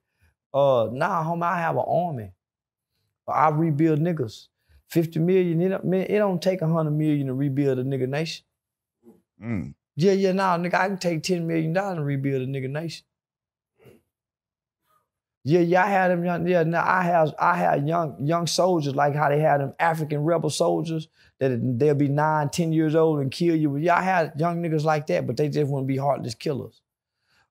uh, 0.52 0.88
nah, 0.92 1.24
homie, 1.24 1.44
I 1.44 1.60
have 1.60 1.76
an 1.76 1.84
army. 1.86 2.32
I 3.26 3.48
rebuild 3.50 4.00
niggas. 4.00 4.48
50 4.94 5.18
million, 5.18 5.60
it, 5.60 5.68
don't- 5.70 5.84
man, 5.84 6.06
it 6.08 6.18
don't 6.18 6.40
take 6.40 6.60
100 6.60 6.90
million 6.92 7.26
to 7.26 7.34
rebuild 7.34 7.78
a 7.80 7.84
nigga 7.84 8.08
nation. 8.08 8.44
Mm. 9.42 9.74
Yeah, 9.96 10.12
yeah, 10.12 10.32
nah, 10.32 10.56
nigga, 10.56 10.74
I 10.74 10.88
can 10.88 10.98
take 10.98 11.22
$10 11.22 11.42
million 11.44 11.76
and 11.76 12.06
rebuild 12.06 12.42
a 12.42 12.46
nigga 12.46 12.70
nation. 12.70 13.04
Yeah, 15.46 15.60
yeah, 15.60 15.84
I 15.84 15.88
had 15.88 16.10
them 16.10 16.24
young, 16.24 16.46
yeah, 16.48 16.62
now 16.62 16.84
I 16.86 17.02
have 17.02 17.34
I 17.38 17.56
had 17.56 17.86
young 17.86 18.16
young 18.24 18.46
soldiers 18.46 18.94
like 18.94 19.14
how 19.14 19.28
they 19.28 19.40
had 19.40 19.60
them 19.60 19.74
African 19.78 20.24
rebel 20.24 20.48
soldiers 20.48 21.08
that 21.38 21.60
they'll 21.78 21.94
be 21.94 22.08
nine, 22.08 22.48
ten 22.48 22.72
years 22.72 22.94
old 22.94 23.20
and 23.20 23.30
kill 23.30 23.54
you. 23.54 23.76
Yeah, 23.76 23.96
I 23.96 24.02
had 24.02 24.32
young 24.38 24.62
niggas 24.62 24.84
like 24.84 25.06
that, 25.08 25.26
but 25.26 25.36
they 25.36 25.50
just 25.50 25.70
wouldn't 25.70 25.86
be 25.86 25.98
heartless 25.98 26.34
killers. 26.34 26.80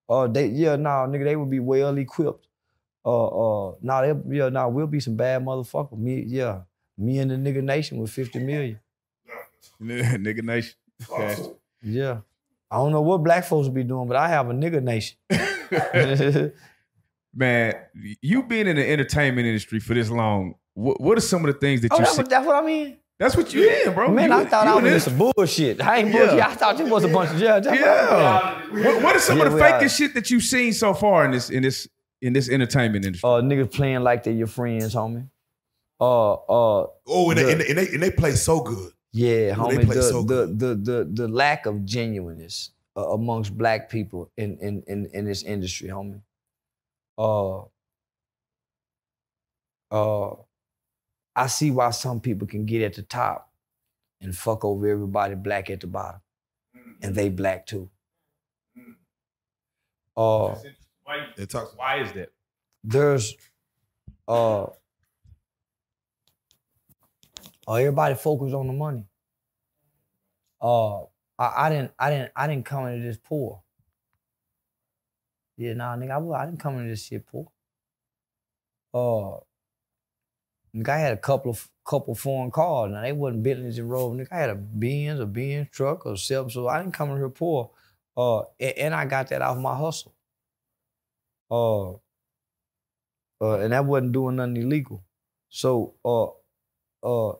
Uh, 0.09 0.25
they 0.25 0.47
yeah, 0.47 0.75
nah, 0.75 1.05
nigga, 1.05 1.23
they 1.25 1.35
would 1.35 1.51
be 1.51 1.59
well 1.59 1.95
equipped. 1.97 2.47
Uh, 3.05 3.27
uh, 3.27 3.75
nah, 3.83 4.01
they 4.01 4.13
yeah, 4.37 4.49
nah, 4.49 4.67
we'll 4.67 4.87
be 4.87 4.99
some 4.99 5.15
bad 5.15 5.45
motherfucker. 5.45 5.95
Me, 5.95 6.23
yeah, 6.25 6.61
me 7.03 7.19
and 7.19 7.31
the 7.31 7.35
nigga 7.35 7.63
nation 7.63 7.97
with 7.99 8.11
fifty 8.11 8.39
million. 8.39 8.79
Nigga 9.81 10.43
Nation. 10.43 10.75
Yeah, 11.81 12.19
I 12.71 12.77
don't 12.77 12.91
know 12.91 13.01
what 13.01 13.23
black 13.23 13.43
folks 13.43 13.67
be 13.67 13.83
doing, 13.83 14.07
but 14.07 14.15
I 14.15 14.29
have 14.29 14.49
a 14.49 14.53
nigga 14.53 14.81
nation. 14.81 15.17
Man, 17.35 17.73
you 18.21 18.43
being 18.43 18.67
in 18.67 18.75
the 18.75 18.89
entertainment 18.89 19.47
industry 19.47 19.79
for 19.79 19.93
this 19.95 20.09
long, 20.09 20.55
what, 20.75 21.01
what 21.01 21.17
are 21.17 21.21
some 21.21 21.43
of 21.45 21.53
the 21.53 21.59
things 21.59 21.81
that 21.81 21.91
oh, 21.91 21.97
you 21.97 22.03
that's 22.05 22.11
see? 22.15 22.17
what, 22.21 22.29
that's 22.29 22.45
what 22.45 22.63
I 22.63 22.65
mean. 22.65 22.97
That's 23.19 23.35
what 23.35 23.53
you 23.53 23.69
in, 23.69 23.93
bro. 23.93 24.09
Man, 24.09 24.29
You- 24.29 24.35
I 24.37 24.45
thought 24.45 24.67
I 24.67 24.75
was 24.79 25.03
some 25.03 25.17
bullshit. 25.17 25.81
I 25.81 25.97
ain't 25.97 26.09
Yeah. 26.09 26.17
bullshit. 26.19 26.39
I 26.39 26.53
thought 26.53 26.79
it 26.79 26.87
was 26.87 27.03
a 27.03 27.07
bunch 27.07 27.31
of 27.31 27.39
yeah. 27.39 27.59
that's 27.59 27.67
what 27.67 27.87
I- 27.87 28.63
Yeah. 28.73 28.85
What, 28.85 29.03
what 29.03 29.15
are 29.15 29.19
some 29.19 29.37
Yeah, 29.39 29.45
of 29.45 29.53
the 29.53 29.59
fakest 29.59 29.97
shit 29.97 30.13
that 30.13 30.29
you've 30.29 30.43
seen 30.43 30.73
so 30.73 30.93
far 30.93 31.25
in 31.25 31.31
this 31.31 31.49
in 31.49 31.63
this 31.63 31.87
in 32.21 32.33
this 32.33 32.49
entertainment 32.49 33.05
industry? 33.05 33.27
Uh, 33.27 33.41
niggas 33.41 33.71
playing 33.71 34.01
like 34.01 34.23
they're 34.23 34.33
your 34.33 34.47
friends, 34.47 34.93
homie. 34.95 35.27
Uh, 35.99 36.33
uh, 36.33 36.87
Oh, 37.07 37.29
and, 37.31 37.39
The- 37.39 37.43
they, 37.43 37.51
and, 37.51 37.61
they, 37.61 37.67
and, 37.69 37.77
they, 37.77 37.87
and 37.93 38.03
they 38.03 38.11
play 38.11 38.31
so 38.31 38.61
good. 38.61 38.91
yeah, 39.11 39.53
Ooh, 39.59 39.69
they 39.69 39.77
homie. 39.77 39.85
play 39.85 39.95
The, 39.95 40.03
so 40.03 40.21
the, 40.23 40.45
good. 40.47 40.59
the 40.59 40.75
the 40.75 41.09
the 41.13 41.27
lack 41.27 41.65
of 41.65 41.85
genuineness 41.85 42.71
uh, 42.97 43.09
amongst 43.09 43.57
black 43.57 43.89
people 43.89 44.31
in 44.37 44.57
in 44.59 44.83
in 44.87 45.05
in 45.13 45.25
this 45.25 45.43
industry, 45.43 45.89
homie. 45.89 46.21
Uh, 47.17 47.65
uh, 49.91 50.35
I 51.35 51.47
see 51.47 51.71
why 51.71 51.91
some 51.91 52.19
people 52.19 52.47
can 52.47 52.65
get 52.65 52.81
at 52.81 52.93
the 52.95 53.03
top 53.03 53.51
and 54.21 54.35
fuck 54.35 54.65
over 54.65 54.87
everybody 54.87 55.35
black 55.35 55.69
at 55.69 55.81
the 55.81 55.87
bottom, 55.87 56.21
and 57.01 57.13
they 57.15 57.29
black 57.29 57.65
too. 57.65 57.89
Uh, 60.15 60.55
Why, 61.05 61.27
They 61.35 61.45
talk. 61.47 61.77
why 61.77 62.01
is 62.01 62.11
that? 62.13 62.29
there's 62.83 63.33
uh 64.27 64.67
uh, 67.67 67.73
everybody 67.73 68.15
focused 68.15 68.55
on 68.55 68.67
the 68.67 68.73
money. 68.73 69.05
Uh 70.61 71.03
I, 71.37 71.65
I 71.65 71.69
didn't 71.69 71.91
I 71.99 72.09
didn't 72.09 72.31
I 72.35 72.47
didn't 72.47 72.65
come 72.65 72.87
into 72.87 73.05
this 73.05 73.17
poor. 73.17 73.61
Yeah, 75.57 75.73
nah, 75.73 75.95
nigga, 75.95 76.11
I, 76.11 76.41
I 76.41 76.45
didn't 76.45 76.59
come 76.59 76.77
into 76.77 76.89
this 76.89 77.05
shit 77.05 77.25
poor. 77.25 77.51
Uh 78.93 79.39
nigga, 80.75 80.89
I 80.89 80.97
had 80.97 81.13
a 81.13 81.17
couple 81.17 81.51
of 81.51 81.69
couple 81.85 82.15
foreign 82.15 82.51
cars. 82.51 82.91
Now 82.91 83.01
they 83.01 83.11
wasn't 83.11 83.43
Bentleys 83.43 83.77
and 83.77 83.89
Rolls. 83.89 84.17
Nigga, 84.17 84.31
I 84.31 84.37
had 84.37 84.49
a 84.49 84.55
Benz, 84.55 85.19
a 85.19 85.25
Benz 85.25 85.67
truck, 85.71 86.05
or 86.05 86.15
self. 86.17 86.51
So 86.51 86.67
I 86.67 86.81
didn't 86.81 86.93
come 86.93 87.11
in 87.11 87.17
here 87.17 87.29
poor. 87.29 87.71
Uh, 88.15 88.41
and, 88.59 88.77
and 88.77 88.95
I 88.95 89.05
got 89.05 89.27
that 89.29 89.41
off 89.41 89.57
my 89.57 89.75
hustle. 89.75 90.13
Uh, 91.51 91.93
uh, 93.41 93.59
and 93.59 93.73
that 93.73 93.85
wasn't 93.85 94.11
doing 94.13 94.37
nothing 94.37 94.57
illegal. 94.57 95.03
So 95.49 95.95
uh, 96.05 96.27
uh, 97.03 97.35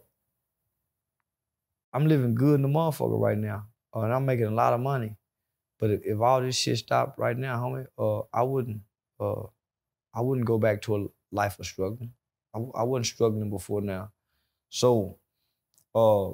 I'm 1.93 2.07
living 2.07 2.35
good 2.35 2.55
in 2.55 2.61
the 2.63 2.67
motherfucker 2.67 3.19
right 3.19 3.37
now, 3.37 3.67
uh, 3.95 4.01
and 4.01 4.13
I'm 4.13 4.25
making 4.25 4.45
a 4.45 4.51
lot 4.51 4.73
of 4.73 4.79
money. 4.79 5.17
But 5.79 5.91
if, 5.91 6.05
if 6.05 6.19
all 6.19 6.41
this 6.41 6.57
shit 6.57 6.77
stopped 6.79 7.19
right 7.19 7.37
now, 7.37 7.57
homie, 7.61 7.87
uh, 7.97 8.25
I 8.33 8.43
wouldn't, 8.43 8.81
uh, 9.19 9.43
I 10.13 10.21
wouldn't 10.21 10.47
go 10.47 10.57
back 10.57 10.81
to 10.83 10.95
a 10.97 11.07
life 11.31 11.59
of 11.59 11.65
struggling. 11.65 12.13
I, 12.53 12.59
I 12.75 12.83
wasn't 12.83 13.07
struggling 13.07 13.49
before 13.49 13.81
now. 13.81 14.11
So, 14.69 15.19
uh, 15.95 16.31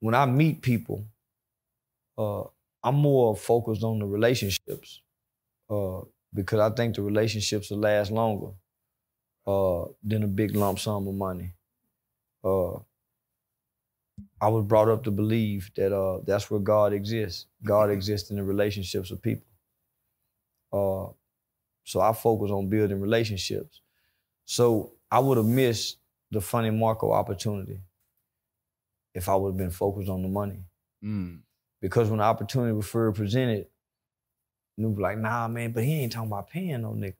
when 0.00 0.14
I 0.14 0.26
meet 0.26 0.62
people, 0.62 1.06
uh, 2.18 2.44
I'm 2.82 2.96
more 2.96 3.36
focused 3.36 3.82
on 3.82 3.98
the 3.98 4.06
relationships 4.06 5.00
uh, 5.70 6.02
because 6.34 6.60
I 6.60 6.70
think 6.74 6.96
the 6.96 7.02
relationships 7.02 7.70
will 7.70 7.78
last 7.78 8.10
longer 8.10 8.52
uh, 9.46 9.86
than 10.02 10.22
a 10.22 10.28
big 10.28 10.54
lump 10.56 10.78
sum 10.78 11.08
of 11.08 11.14
money. 11.14 11.54
I 14.40 14.48
was 14.48 14.64
brought 14.64 14.88
up 14.88 15.04
to 15.04 15.10
believe 15.10 15.70
that 15.76 15.92
uh, 15.92 16.20
that's 16.26 16.50
where 16.50 16.60
God 16.60 16.92
exists. 16.92 17.46
God 17.64 17.90
exists 17.90 18.30
in 18.30 18.36
the 18.36 18.44
relationships 18.44 19.10
of 19.10 19.20
people. 19.22 19.46
Uh, 20.72 21.12
so 21.84 22.00
I 22.00 22.12
focus 22.12 22.50
on 22.50 22.68
building 22.68 23.00
relationships. 23.00 23.80
So 24.44 24.92
I 25.10 25.18
would 25.18 25.36
have 25.36 25.46
missed 25.46 25.98
the 26.30 26.40
funny 26.40 26.70
Marco 26.70 27.12
opportunity 27.12 27.80
if 29.14 29.28
I 29.28 29.34
would 29.36 29.50
have 29.50 29.56
been 29.56 29.70
focused 29.70 30.08
on 30.08 30.22
the 30.22 30.28
money. 30.28 30.64
Mm. 31.02 31.40
Because 31.80 32.08
when 32.08 32.18
the 32.18 32.24
opportunity 32.24 32.72
was 32.72 32.86
first 32.86 33.16
presented, 33.16 33.66
you 34.76 34.88
be 34.88 35.02
like, 35.02 35.18
nah, 35.18 35.46
man, 35.48 35.72
but 35.72 35.84
he 35.84 36.00
ain't 36.00 36.12
talking 36.12 36.30
about 36.30 36.50
paying 36.50 36.82
no 36.82 36.90
nigga. 36.92 37.14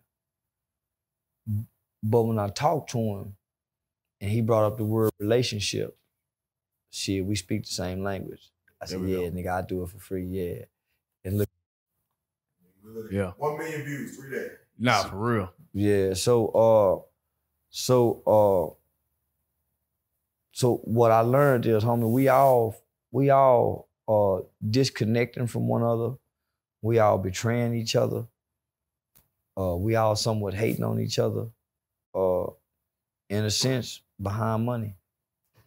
But 2.02 2.22
when 2.22 2.38
I 2.38 2.48
talked 2.48 2.90
to 2.90 2.98
him 2.98 3.36
and 4.20 4.30
he 4.30 4.40
brought 4.40 4.64
up 4.64 4.76
the 4.76 4.84
word 4.84 5.10
relationship, 5.18 5.96
shit, 6.94 7.24
we 7.24 7.34
speak 7.36 7.64
the 7.64 7.70
same 7.72 8.02
language. 8.02 8.50
I 8.80 8.86
said, 8.86 9.00
There 9.00 9.06
we 9.06 9.22
yeah, 9.22 9.30
nigga, 9.30 9.50
I 9.52 9.62
do 9.66 9.82
it 9.82 9.88
for 9.90 9.98
free, 9.98 10.24
yeah. 10.26 10.64
And 11.24 11.38
look, 11.38 11.48
Yeah. 13.10 13.32
One 13.36 13.58
million 13.58 13.82
views, 13.84 14.16
three 14.16 14.30
days. 14.30 14.50
Nah, 14.78 15.02
for 15.04 15.16
real. 15.16 15.52
yeah, 15.72 16.14
so 16.14 16.48
uh 16.48 17.02
so 17.70 18.22
uh 18.26 18.74
so 20.52 20.76
what 20.84 21.10
I 21.10 21.20
learned 21.20 21.66
is, 21.66 21.82
homie, 21.82 22.10
we 22.10 22.28
all 22.28 22.76
we 23.10 23.30
all 23.30 23.88
uh 24.08 24.40
disconnecting 24.68 25.46
from 25.46 25.66
one 25.68 25.82
another. 25.82 26.14
We 26.82 26.98
all 26.98 27.18
betraying 27.18 27.74
each 27.74 27.96
other. 27.96 28.26
Uh 29.56 29.76
we 29.76 29.96
all 29.96 30.16
somewhat 30.16 30.54
hating 30.54 30.84
on 30.84 31.00
each 31.00 31.18
other. 31.18 31.46
Uh 32.14 32.46
in 33.30 33.44
a 33.44 33.50
sense, 33.50 34.00
behind 34.20 34.64
money. 34.66 34.94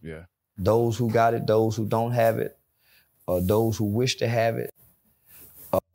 Yeah. 0.01 0.25
Those 0.57 0.97
who 0.97 1.09
got 1.09 1.33
it, 1.33 1.45
those 1.47 1.75
who 1.75 1.85
don't 1.85 2.11
have 2.11 2.39
it, 2.39 2.57
uh, 3.27 3.39
those 3.41 3.77
who 3.77 3.85
wish 3.85 4.15
to 4.17 4.27
have 4.27 4.57
it, 4.57 4.73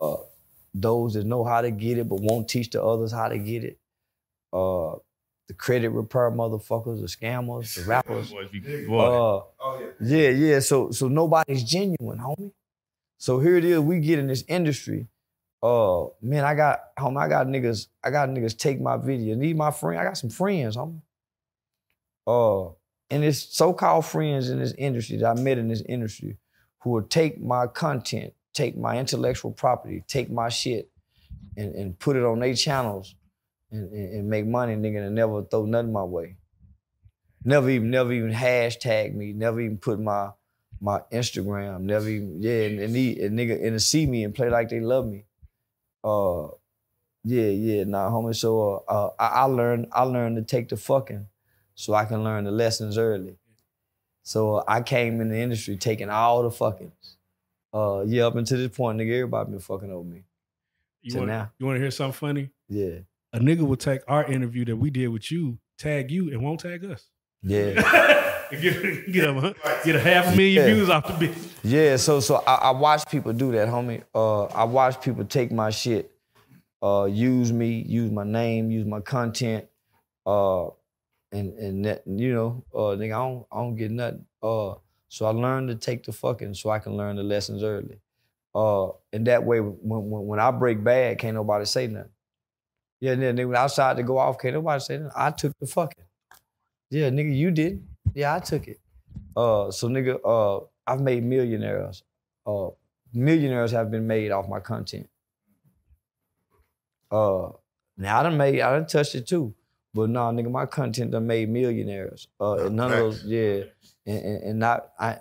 uh, 0.01 0.17
those 0.75 1.15
that 1.15 1.25
know 1.27 1.45
how 1.45 1.61
to 1.61 1.71
get 1.71 1.99
it 1.99 2.09
but 2.09 2.21
won't 2.21 2.49
teach 2.49 2.71
the 2.71 2.83
others 2.83 3.13
how 3.13 3.29
to 3.29 3.39
get 3.39 3.65
it, 3.65 3.79
uh, 4.53 4.95
the 5.49 5.55
credit 5.55 5.91
repair 5.91 6.31
motherfuckers, 6.31 7.01
the 7.01 7.07
scammers, 7.07 7.75
the 7.77 7.89
rappers. 7.89 8.31
Boy, 8.31 8.49
you- 8.53 8.89
Uh, 8.99 9.43
Oh 9.65 9.93
yeah. 10.01 10.17
yeah, 10.19 10.29
yeah. 10.31 10.59
So 10.61 10.91
so 10.91 11.09
nobody's 11.09 11.63
genuine, 11.65 12.19
homie. 12.19 12.53
So 13.19 13.39
here 13.39 13.57
it 13.57 13.65
is. 13.65 13.79
We 13.81 14.01
get 14.01 14.19
in 14.19 14.27
this 14.27 14.45
industry. 14.49 15.09
Uh, 15.63 16.07
man, 16.21 16.45
I 16.45 16.55
got 16.55 16.95
homie. 16.97 17.21
I 17.21 17.29
got 17.29 17.47
niggas. 17.47 17.87
I 18.03 18.11
got 18.11 18.29
niggas 18.29 18.57
take 18.59 18.81
my 18.81 18.97
video. 18.97 19.35
Need 19.37 19.57
my 19.57 19.71
friend. 19.71 20.01
I 20.01 20.05
got 20.05 20.17
some 20.19 20.31
friends, 20.31 20.77
homie. 20.77 21.01
Uh, 22.27 22.73
and 23.13 23.23
it's 23.23 23.57
so-called 23.57 24.07
friends 24.07 24.49
in 24.49 24.59
this 24.59 24.73
industry 24.79 25.19
that 25.19 25.39
I 25.39 25.41
met 25.41 25.59
in 25.59 25.69
this 25.69 25.83
industry 25.83 26.39
who 26.81 26.91
will 26.91 27.03
take 27.03 27.41
my 27.41 27.67
content, 27.67 28.33
take 28.55 28.77
my 28.77 28.99
intellectual 28.99 29.53
property, 29.53 30.03
take 30.09 30.31
my 30.31 30.49
shit, 30.49 30.91
and, 31.57 31.75
and 31.75 31.99
put 31.99 32.17
it 32.17 32.25
on 32.25 32.41
their 32.41 32.55
channels 32.55 33.15
and, 33.71 33.93
and, 33.93 34.15
and 34.15 34.31
make 34.31 34.47
money, 34.47 34.75
nigga, 34.77 35.07
and 35.07 35.15
never 35.15 35.43
throw 35.43 35.67
nothing 35.67 35.93
my 35.93 36.03
way. 36.03 36.39
Never 37.45 37.69
even, 37.71 37.91
never 37.91 38.13
even 38.13 38.33
hashtag 38.33 39.15
me. 39.15 39.33
Never 39.33 39.61
even 39.61 39.79
put 39.79 40.01
my 40.01 40.31
my 40.81 41.01
Instagram. 41.13 41.83
Never 41.83 42.09
even, 42.09 42.43
yeah, 42.43 42.63
and, 42.63 42.81
and, 42.81 42.97
he, 42.97 43.21
and 43.21 43.39
nigga, 43.39 43.63
and 43.65 43.75
to 43.75 43.81
see 43.81 44.07
me 44.07 44.25
and 44.25 44.35
play 44.35 44.49
like 44.49 44.69
they 44.69 44.81
love 44.81 45.07
me. 45.07 45.25
Uh, 46.03 46.49
yeah, 47.25 47.49
yeah, 47.49 47.85
nah, 47.85 48.11
homie. 48.11 48.35
So 48.35 48.85
uh, 48.89 48.93
uh, 48.93 49.11
I, 49.19 49.27
I 49.27 49.45
learned, 49.45 49.89
I 49.93 50.03
learned 50.03 50.37
to 50.37 50.43
take 50.43 50.71
the 50.71 50.77
fucking, 50.77 51.27
so 51.75 51.95
I 51.95 52.05
can 52.05 52.23
learn 52.25 52.45
the 52.45 52.51
lessons 52.51 52.99
early. 52.99 53.37
So 54.23 54.63
I 54.69 54.83
came 54.83 55.21
in 55.21 55.29
the 55.29 55.39
industry 55.39 55.77
taking 55.77 56.11
all 56.11 56.43
the 56.43 56.51
fuckings. 56.51 57.17
Uh, 57.75 58.05
yeah, 58.07 58.25
up 58.27 58.37
until 58.37 58.59
this 58.59 58.77
point, 58.77 58.99
nigga, 58.99 59.13
everybody 59.15 59.51
been 59.51 59.59
fucking 59.61 59.91
over 59.91 60.09
me. 60.09 60.23
You 61.03 61.17
want 61.17 61.29
now. 61.29 61.51
you 61.59 61.67
want 61.67 61.77
to 61.77 61.81
hear 61.81 61.91
something 61.91 62.13
funny? 62.13 62.51
Yeah, 62.69 62.99
A 63.33 63.41
nigga 63.41 63.63
will 63.67 63.77
take 63.77 64.03
our 64.07 64.25
interview 64.25 64.65
that 64.67 64.77
we 64.77 64.91
did 64.91 65.09
with 65.09 65.31
you, 65.33 65.59
tag 65.79 66.11
you, 66.11 66.31
and 66.31 66.43
won't 66.43 66.61
tag 66.61 66.85
us. 66.85 67.09
yeah. 67.43 67.73
get, 68.53 68.61
get, 69.11 69.25
a, 69.25 69.55
get 69.85 69.97
a 69.97 70.01
half 70.01 70.33
a 70.33 70.37
million 70.37 70.67
Yeah. 70.69 70.75
views 70.75 70.91
off 70.91 71.07
the 71.19 71.27
bitch. 71.27 71.49
Yeah, 71.65 71.97
so 71.97 72.21
so 72.21 72.37
I, 72.47 72.55
I 72.57 72.71
watch 72.71 73.11
people 73.11 73.33
do 73.33 73.51
that, 73.53 73.67
homie. 73.69 74.03
Uh, 74.15 74.45
I 74.45 74.65
watch 74.65 75.01
people 75.01 75.25
take 75.25 75.51
my 75.51 75.71
shit, 75.71 76.13
uh, 76.83 77.09
use 77.11 77.51
me, 77.53 77.83
use 77.89 78.11
my 78.13 78.25
name, 78.25 78.71
use 78.71 78.87
my 78.87 79.01
content, 79.01 79.65
uh, 80.27 80.67
and 81.33 81.59
and 81.59 81.85
that, 81.85 82.03
you 82.07 82.35
know, 82.35 82.65
uh, 82.75 82.97
nigga, 82.97 83.15
I 83.15 83.29
don't 83.29 83.47
I 83.51 83.57
don't 83.57 83.77
get 83.77 83.91
nothing. 83.91 84.27
Uh, 84.43 84.75
so 85.09 85.27
I 85.27 85.31
learned 85.31 85.69
to 85.69 85.75
take 85.75 86.05
the 86.05 86.13
fucking 86.13 86.55
so 86.55 86.71
I 86.71 86.79
can 86.79 86.97
learn 86.97 87.17
the 87.17 87.23
lessons 87.23 87.63
early. 87.63 88.01
Uh, 88.55 88.89
and 89.13 89.27
that 89.27 89.45
way, 89.45 89.61
when 89.61 90.11
when, 90.11 90.27
when 90.27 90.41
I 90.41 90.51
break 90.51 90.83
bad, 90.85 91.19
can't 91.19 91.35
nobody 91.35 91.65
say 91.65 91.87
nothing. 91.87 92.11
Yeah, 93.01 93.15
then 93.17 93.37
nigga, 93.37 93.49
when 93.49 93.57
outside 93.57 93.97
to 93.97 94.03
go 94.03 94.19
off, 94.19 94.39
can't 94.39 94.55
nobody 94.55 94.81
say 94.81 94.99
nothing. 94.99 95.13
I 95.17 95.31
took 95.31 95.59
the 95.59 95.67
fucking. 95.67 96.05
Yeah, 96.91 97.09
nigga, 97.11 97.35
you 97.35 97.51
did. 97.51 97.87
Yeah, 98.15 98.35
I 98.35 98.41
took 98.41 98.69
it. 98.69 98.79
Uh, 99.35 99.71
so 99.71 99.89
nigga, 99.89 100.21
uh, 100.25 100.65
I've 100.87 101.01
made 101.01 101.25
millionaires. 101.25 102.05
Uh, 102.47 102.69
millionaires 103.13 103.71
have 103.73 103.91
been 103.91 104.07
made 104.07 104.31
off 104.31 104.49
my 104.49 104.61
content. 104.61 105.09
Uh, 107.11 107.51
now 107.97 108.21
I 108.21 108.23
done 108.23 108.37
made, 108.37 108.61
I 108.61 108.73
done 108.73 108.87
touched 108.87 109.15
it 109.15 109.27
too, 109.27 109.55
but 109.95 110.11
nah, 110.11 110.31
nigga, 110.33 110.51
my 110.51 110.67
content 110.67 111.11
done 111.11 111.27
made 111.27 111.49
millionaires. 111.49 112.29
Uh, 112.41 112.67
and 112.67 112.77
none 112.77 112.93
of 112.93 112.99
those, 112.99 113.25
yeah, 113.25 113.65
and, 114.07 114.25
and, 114.25 114.43
and 114.45 114.59
not 114.59 114.91
I. 114.99 115.19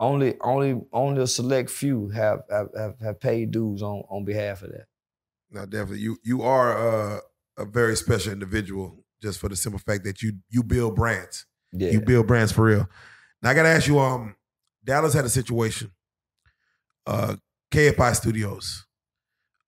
Only, 0.00 0.34
only, 0.40 0.80
only 0.92 1.22
a 1.22 1.26
select 1.26 1.70
few 1.70 2.08
have 2.08 2.42
have, 2.50 2.68
have, 2.76 2.98
have 3.00 3.20
paid 3.20 3.52
dues 3.52 3.80
on 3.80 4.02
on 4.10 4.24
behalf 4.24 4.62
of 4.62 4.72
that. 4.72 4.86
No, 5.50 5.66
definitely. 5.66 6.00
You 6.00 6.18
you 6.22 6.42
are 6.42 6.76
uh, 7.16 7.20
a 7.56 7.64
very 7.64 7.96
special 7.96 8.32
individual, 8.32 9.04
just 9.22 9.38
for 9.38 9.48
the 9.48 9.56
simple 9.56 9.78
fact 9.78 10.04
that 10.04 10.20
you 10.20 10.32
you 10.48 10.64
build 10.64 10.96
brands. 10.96 11.46
Yeah, 11.72 11.90
You 11.90 12.00
build 12.00 12.26
brands 12.26 12.50
for 12.52 12.64
real. 12.64 12.88
Now 13.40 13.50
I 13.50 13.54
gotta 13.54 13.68
ask 13.68 13.86
you, 13.86 13.98
um, 14.00 14.36
Dallas 14.84 15.14
had 15.14 15.24
a 15.24 15.28
situation. 15.30 15.92
Uh 17.06 17.36
KFI 17.70 18.14
Studios, 18.16 18.86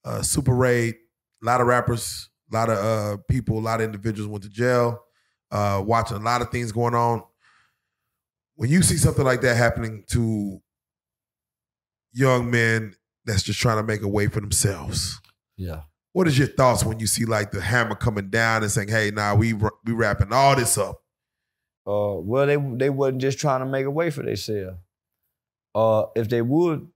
uh 0.05 0.23
Super 0.23 0.55
Raid, 0.55 0.97
a 1.43 1.47
lot 1.47 1.61
of 1.61 1.67
rappers, 1.67 2.31
a 2.51 2.55
lot 2.55 2.69
of 2.71 2.79
uh 2.79 3.17
people, 3.29 3.59
a 3.59 3.61
lot 3.61 3.81
of 3.81 3.87
individuals 3.87 4.29
went 4.29 4.45
to 4.45 4.51
jail, 4.51 5.03
uh, 5.51 5.83
watching 5.85 6.17
a 6.17 6.21
lot 6.21 6.43
of 6.43 6.51
things 6.51 6.73
going 6.73 6.95
on. 6.95 7.23
When 8.55 8.71
you 8.71 8.83
see 8.83 8.97
something 8.97 9.25
like 9.25 9.43
that 9.43 9.57
happening 9.57 10.05
to 10.11 10.61
young 12.13 12.51
men 12.51 12.95
that's 13.25 13.43
just 13.43 13.61
trying 13.61 13.77
to 13.77 13.83
make 13.83 14.03
a 14.03 14.09
way 14.09 14.29
for 14.29 14.41
themselves, 14.41 15.21
yeah. 15.57 15.83
what 16.13 16.27
is 16.27 16.39
your 16.39 16.49
thoughts 16.49 16.85
when 16.85 16.99
you 16.99 17.07
see 17.07 17.25
like 17.25 17.51
the 17.51 17.61
hammer 17.61 17.95
coming 17.95 18.31
down 18.31 18.63
and 18.63 18.71
saying, 18.71 18.89
"Hey, 18.89 19.11
now 19.11 19.35
nah, 19.35 19.39
we 19.39 19.53
we 19.53 19.93
wrapping 19.93 20.33
all 20.33 20.57
this 20.57 20.79
up"? 20.79 21.03
Uh, 21.87 22.15
well, 22.19 22.47
they 22.47 22.57
they 22.57 22.91
wasn't 22.91 23.21
just 23.21 23.39
trying 23.39 23.61
to 23.61 23.67
make 23.67 23.87
a 23.87 23.91
way 23.91 24.11
for 24.11 24.23
themselves. 24.23 24.79
Uh, 25.75 26.07
if 26.17 26.29
they 26.29 26.41
would, 26.41 26.89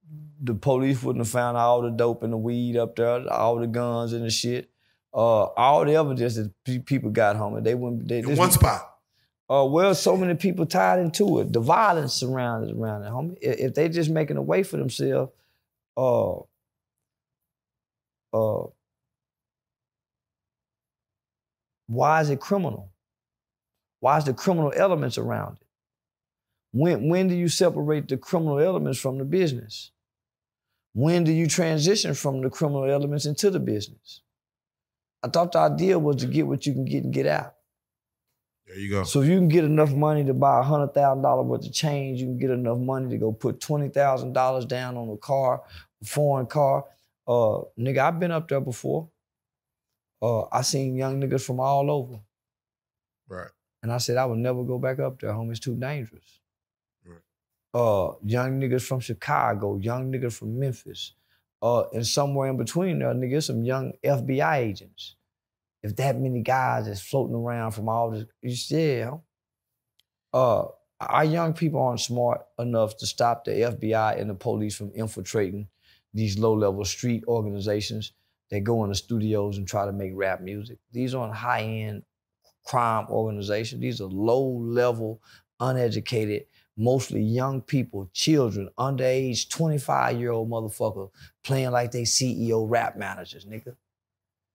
the 0.42 0.54
police 0.54 1.02
wouldn't 1.02 1.24
have 1.24 1.30
found 1.30 1.56
all 1.56 1.82
the 1.82 1.90
dope 1.90 2.22
and 2.22 2.32
the 2.32 2.36
weed 2.36 2.76
up 2.76 2.96
there, 2.96 3.30
all 3.30 3.56
the 3.56 3.66
guns 3.66 4.14
and 4.14 4.24
the 4.24 4.30
shit. 4.30 4.70
Uh, 5.12 5.44
all 5.56 5.84
the 5.84 5.94
evidence 5.94 6.36
that 6.36 6.52
pe- 6.64 6.78
people 6.78 7.10
got 7.10 7.36
home, 7.36 7.56
and 7.56 7.66
they 7.66 7.74
wouldn't. 7.74 8.06
They, 8.08 8.20
In 8.20 8.36
one 8.36 8.50
spot. 8.50 8.86
Uh, 9.48 9.64
well, 9.64 9.92
so 9.96 10.16
many 10.16 10.34
people 10.34 10.64
tied 10.64 11.00
into 11.00 11.40
it. 11.40 11.52
The 11.52 11.58
violence 11.58 12.14
surrounded 12.14 12.76
around 12.76 13.02
it, 13.02 13.10
homie. 13.10 13.36
If, 13.40 13.58
if 13.58 13.74
they 13.74 13.88
just 13.88 14.08
making 14.08 14.36
a 14.36 14.42
way 14.42 14.62
for 14.62 14.76
themselves, 14.76 15.32
uh, 15.96 16.36
uh, 18.32 18.66
why 21.88 22.20
is 22.20 22.30
it 22.30 22.38
criminal? 22.38 22.92
Why 23.98 24.18
is 24.18 24.24
the 24.24 24.34
criminal 24.34 24.72
elements 24.76 25.18
around 25.18 25.58
it? 25.60 25.66
When, 26.72 27.08
when 27.08 27.26
do 27.26 27.34
you 27.34 27.48
separate 27.48 28.06
the 28.06 28.16
criminal 28.16 28.60
elements 28.60 29.00
from 29.00 29.18
the 29.18 29.24
business? 29.24 29.90
When 30.94 31.24
do 31.24 31.32
you 31.32 31.48
transition 31.48 32.14
from 32.14 32.40
the 32.40 32.50
criminal 32.50 32.84
elements 32.84 33.26
into 33.26 33.50
the 33.50 33.58
business? 33.58 34.20
I 35.22 35.28
thought 35.28 35.52
the 35.52 35.58
idea 35.58 35.98
was 35.98 36.16
to 36.16 36.26
get 36.26 36.46
what 36.46 36.64
you 36.66 36.72
can 36.72 36.84
get 36.84 37.04
and 37.04 37.12
get 37.12 37.26
out. 37.26 37.54
There 38.66 38.78
you 38.78 38.88
go. 38.90 39.04
So 39.04 39.20
if 39.22 39.28
you 39.28 39.36
can 39.36 39.48
get 39.48 39.64
enough 39.64 39.92
money 39.92 40.24
to 40.24 40.32
buy 40.34 40.60
a 40.60 40.62
hundred 40.62 40.94
thousand 40.94 41.22
dollar 41.22 41.42
worth 41.42 41.66
of 41.66 41.72
change, 41.72 42.20
you 42.20 42.26
can 42.26 42.38
get 42.38 42.50
enough 42.50 42.78
money 42.78 43.10
to 43.10 43.18
go 43.18 43.32
put 43.32 43.60
twenty 43.60 43.88
thousand 43.88 44.32
dollars 44.32 44.64
down 44.64 44.96
on 44.96 45.08
a 45.10 45.16
car, 45.16 45.62
a 46.00 46.04
foreign 46.04 46.46
car. 46.46 46.84
Uh, 47.26 47.62
nigga, 47.78 47.98
I've 47.98 48.18
been 48.20 48.30
up 48.30 48.48
there 48.48 48.60
before. 48.60 49.08
Uh, 50.22 50.42
I 50.52 50.62
seen 50.62 50.96
young 50.96 51.20
niggas 51.20 51.44
from 51.44 51.60
all 51.60 51.90
over, 51.90 52.20
Right. 53.28 53.48
and 53.82 53.90
I 53.92 53.98
said 53.98 54.16
I 54.18 54.26
would 54.26 54.38
never 54.38 54.62
go 54.64 54.78
back 54.78 54.98
up 54.98 55.20
there, 55.20 55.32
home. 55.32 55.50
It's 55.50 55.60
too 55.60 55.76
dangerous. 55.76 56.40
Right. 57.04 57.20
Uh, 57.72 58.14
young 58.24 58.60
niggas 58.60 58.82
from 58.82 59.00
Chicago, 59.00 59.76
young 59.78 60.12
niggas 60.12 60.34
from 60.34 60.58
Memphis, 60.58 61.14
uh, 61.62 61.84
and 61.92 62.06
somewhere 62.06 62.48
in 62.48 62.56
between 62.56 62.98
there, 62.98 63.12
niggas, 63.14 63.44
some 63.44 63.64
young 63.64 63.92
FBI 64.04 64.56
agents. 64.56 65.16
If 65.82 65.96
that 65.96 66.18
many 66.18 66.42
guys 66.42 66.86
is 66.86 67.00
floating 67.00 67.34
around 67.34 67.72
from 67.72 67.88
all 67.88 68.10
this, 68.10 68.24
you 68.42 68.54
see. 68.54 69.04
Uh, 70.32 70.64
our 71.00 71.24
young 71.24 71.54
people 71.54 71.80
aren't 71.80 72.00
smart 72.00 72.42
enough 72.58 72.96
to 72.98 73.06
stop 73.06 73.44
the 73.44 73.52
FBI 73.52 74.20
and 74.20 74.28
the 74.28 74.34
police 74.34 74.76
from 74.76 74.92
infiltrating 74.94 75.68
these 76.12 76.38
low-level 76.38 76.84
street 76.84 77.24
organizations 77.26 78.12
that 78.50 78.60
go 78.60 78.84
into 78.84 78.94
studios 78.94 79.56
and 79.56 79.66
try 79.66 79.86
to 79.86 79.92
make 79.92 80.12
rap 80.14 80.40
music. 80.42 80.78
These 80.92 81.14
aren't 81.14 81.34
high-end 81.34 82.02
crime 82.66 83.06
organizations. 83.08 83.80
These 83.80 84.00
are 84.00 84.08
low-level, 84.08 85.22
uneducated, 85.58 86.44
mostly 86.80 87.22
young 87.22 87.60
people, 87.60 88.10
children, 88.12 88.70
underage, 88.78 89.48
25-year-old 89.48 90.50
motherfucker 90.50 91.10
playing 91.44 91.70
like 91.70 91.92
they 91.92 92.02
CEO 92.02 92.64
rap 92.68 92.96
managers, 92.96 93.44
nigga. 93.44 93.76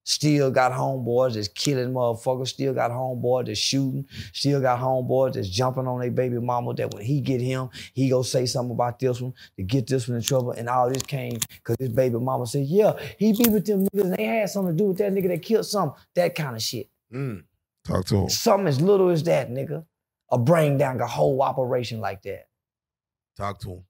Still 0.07 0.51
got 0.51 0.71
homeboys 0.71 1.33
that's 1.33 1.47
killing 1.47 1.91
motherfuckers. 1.91 2.49
Still 2.49 2.75
got 2.75 2.91
homeboys 2.91 3.47
that's 3.47 3.59
shooting. 3.59 4.07
Still 4.33 4.61
got 4.61 4.79
homeboys 4.79 5.33
that's 5.33 5.49
jumping 5.49 5.87
on 5.87 5.99
their 5.99 6.11
baby 6.11 6.39
mama. 6.39 6.75
That 6.75 6.93
when 6.93 7.03
he 7.03 7.21
get 7.21 7.41
him, 7.41 7.69
he 7.93 8.09
go 8.09 8.21
say 8.21 8.45
something 8.45 8.75
about 8.75 8.99
this 8.99 9.19
one 9.19 9.33
to 9.57 9.63
get 9.63 9.87
this 9.87 10.07
one 10.07 10.17
in 10.17 10.23
trouble. 10.23 10.51
And 10.51 10.69
all 10.69 10.91
this 10.91 11.01
came 11.01 11.39
because 11.55 11.77
his 11.79 11.89
baby 11.89 12.19
mama 12.19 12.45
said, 12.45 12.67
"Yeah, 12.67 12.93
he 13.17 13.33
be 13.33 13.49
with 13.49 13.65
them 13.65 13.87
niggas. 13.87 14.01
And 14.03 14.13
they 14.13 14.25
had 14.25 14.49
something 14.51 14.77
to 14.77 14.83
do 14.83 14.89
with 14.89 14.99
that 14.99 15.11
nigga 15.11 15.29
that 15.29 15.41
killed 15.41 15.65
some. 15.65 15.95
That 16.13 16.35
kind 16.35 16.55
of 16.55 16.61
shit. 16.61 16.87
Mm. 17.11 17.45
Talk 17.83 18.05
to 18.05 18.17
him. 18.17 18.29
Something 18.29 18.67
as 18.67 18.79
little 18.79 19.09
as 19.09 19.23
that, 19.23 19.49
nigga. 19.49 19.85
A 20.31 20.37
bring 20.37 20.77
down 20.77 20.99
a 20.99 21.07
whole 21.07 21.41
operation 21.41 21.99
like 21.99 22.23
that. 22.23 22.47
Talk 23.37 23.59
to 23.61 23.69
him. 23.69 23.83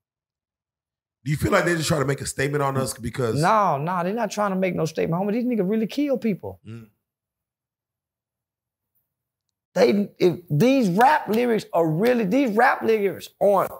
Do 1.24 1.32
you 1.32 1.38
feel 1.38 1.52
like 1.52 1.66
they 1.66 1.76
just 1.76 1.88
try 1.88 1.98
to 1.98 2.06
make 2.06 2.22
a 2.22 2.26
statement 2.26 2.62
on 2.62 2.78
us 2.78 2.94
because 2.94 3.42
No, 3.42 3.78
no, 3.78 4.04
they're 4.04 4.14
not 4.14 4.30
trying 4.30 4.52
to 4.52 4.56
make 4.56 4.76
no 4.76 4.86
statement. 4.86 5.22
Homie, 5.22 5.34
these 5.34 5.46
niggas 5.46 5.68
really 5.68 5.88
kill 5.88 6.18
people. 6.20 6.60
Mm. 6.68 6.88
They 9.74 10.10
if 10.20 10.40
these 10.50 10.90
rap 10.90 11.28
lyrics 11.28 11.66
are 11.74 11.88
really 11.88 12.26
these 12.26 12.52
rap 12.52 12.82
lyrics 12.82 13.30
aren't 13.42 13.72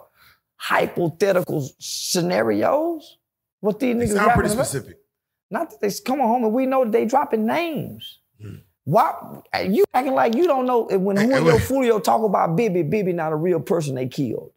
hypothetical 0.56 1.70
scenarios. 1.78 3.18
What 3.60 3.80
these 3.80 3.96
they 3.96 4.06
niggas 4.06 4.14
sound 4.14 4.32
pretty 4.32 4.52
about? 4.52 4.66
specific? 4.66 4.98
Not 5.50 5.70
that 5.70 5.80
they 5.80 5.90
come 6.04 6.20
on 6.20 6.28
home 6.28 6.44
and 6.44 6.52
we 6.52 6.66
know 6.66 6.84
that 6.84 6.92
they 6.92 7.04
dropping 7.06 7.46
names. 7.46 8.20
Hmm. 8.40 8.56
Why 8.86 9.12
you 9.68 9.84
acting 9.92 10.14
like 10.14 10.36
you 10.36 10.46
don't 10.46 10.64
know 10.64 10.84
when 10.84 11.16
Julio. 11.16 11.58
Fulio 11.58 12.02
talk 12.02 12.22
about 12.22 12.54
Bibby, 12.54 12.84
Bibby 12.84 13.12
not 13.12 13.32
a 13.32 13.36
real 13.36 13.58
person 13.58 13.96
they 13.96 14.06
killed. 14.06 14.52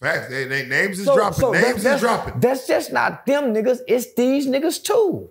Facts. 0.00 0.28
They, 0.28 0.44
they 0.44 0.64
names 0.66 1.00
is 1.00 1.06
So- 1.06 1.16
dropping. 1.16 1.40
so 1.40 1.50
names 1.52 1.78
is 1.78 1.82
that's- 1.82 2.00
dropping. 2.00 2.38
That's 2.40 2.66
just 2.68 2.92
not 2.92 3.26
them 3.26 3.52
niggas, 3.52 3.80
it's 3.88 4.14
these 4.14 4.46
niggas 4.46 4.82
too. 4.82 5.30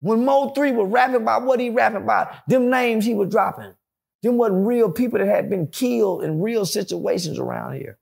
When 0.00 0.24
Mo 0.24 0.50
3 0.50 0.70
was 0.72 0.88
rapping 0.90 1.16
about 1.16 1.42
what 1.42 1.58
he 1.58 1.70
rapping 1.70 2.02
about, 2.02 2.46
them 2.46 2.70
names 2.70 3.04
he 3.04 3.14
was 3.14 3.30
dropping, 3.30 3.72
them 4.22 4.36
wasn't 4.36 4.66
real 4.66 4.92
people 4.92 5.18
that 5.18 5.26
had 5.26 5.50
been 5.50 5.66
killed 5.66 6.22
in 6.22 6.40
real 6.40 6.66
situations 6.66 7.38
around 7.38 7.74
here. 7.74 7.98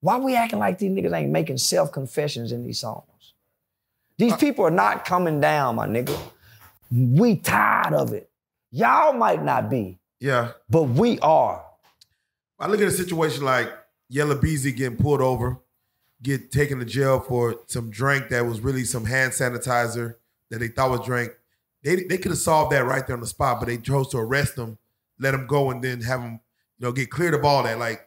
Why 0.00 0.16
we 0.18 0.34
acting 0.34 0.58
like 0.58 0.78
these 0.78 0.90
niggas 0.90 1.14
ain't 1.14 1.30
making 1.30 1.58
self-confessions 1.58 2.50
in 2.50 2.64
these 2.64 2.80
songs? 2.80 3.34
These 4.18 4.32
uh, 4.32 4.36
people 4.38 4.64
are 4.64 4.70
not 4.70 5.04
coming 5.04 5.40
down, 5.40 5.76
my 5.76 5.86
nigga. 5.86 6.18
We 6.90 7.36
tired 7.36 7.94
of 7.94 8.12
it. 8.12 8.30
Y'all 8.72 9.12
might 9.12 9.42
not 9.42 9.68
be, 9.70 9.98
Yeah. 10.20 10.52
but 10.68 10.84
we 10.84 11.18
are. 11.20 11.64
I 12.58 12.66
look 12.66 12.80
at 12.80 12.88
a 12.88 12.92
situation 12.92 13.44
like 13.44 13.70
Yella 14.08 14.36
Beezy 14.36 14.72
getting 14.72 14.96
pulled 14.98 15.20
over, 15.20 15.58
get 16.22 16.52
taken 16.52 16.78
to 16.78 16.84
jail 16.84 17.20
for 17.20 17.56
some 17.66 17.90
drink 17.90 18.28
that 18.28 18.44
was 18.46 18.60
really 18.60 18.84
some 18.84 19.04
hand 19.04 19.32
sanitizer 19.32 20.16
that 20.50 20.58
they 20.58 20.68
thought 20.68 20.90
was 20.90 21.00
drink. 21.06 21.32
They 21.82 21.96
they 22.04 22.18
could 22.18 22.32
have 22.32 22.38
solved 22.38 22.72
that 22.72 22.84
right 22.84 23.06
there 23.06 23.16
on 23.16 23.20
the 23.20 23.26
spot, 23.26 23.60
but 23.60 23.66
they 23.66 23.78
chose 23.78 24.08
to 24.10 24.18
arrest 24.18 24.56
him, 24.56 24.76
let 25.18 25.32
him 25.32 25.46
go, 25.46 25.70
and 25.70 25.82
then 25.82 26.02
have 26.02 26.20
him, 26.20 26.40
you 26.78 26.86
know, 26.86 26.92
get 26.92 27.10
cleared 27.10 27.32
of 27.34 27.44
all 27.44 27.62
that. 27.62 27.78
Like, 27.78 28.06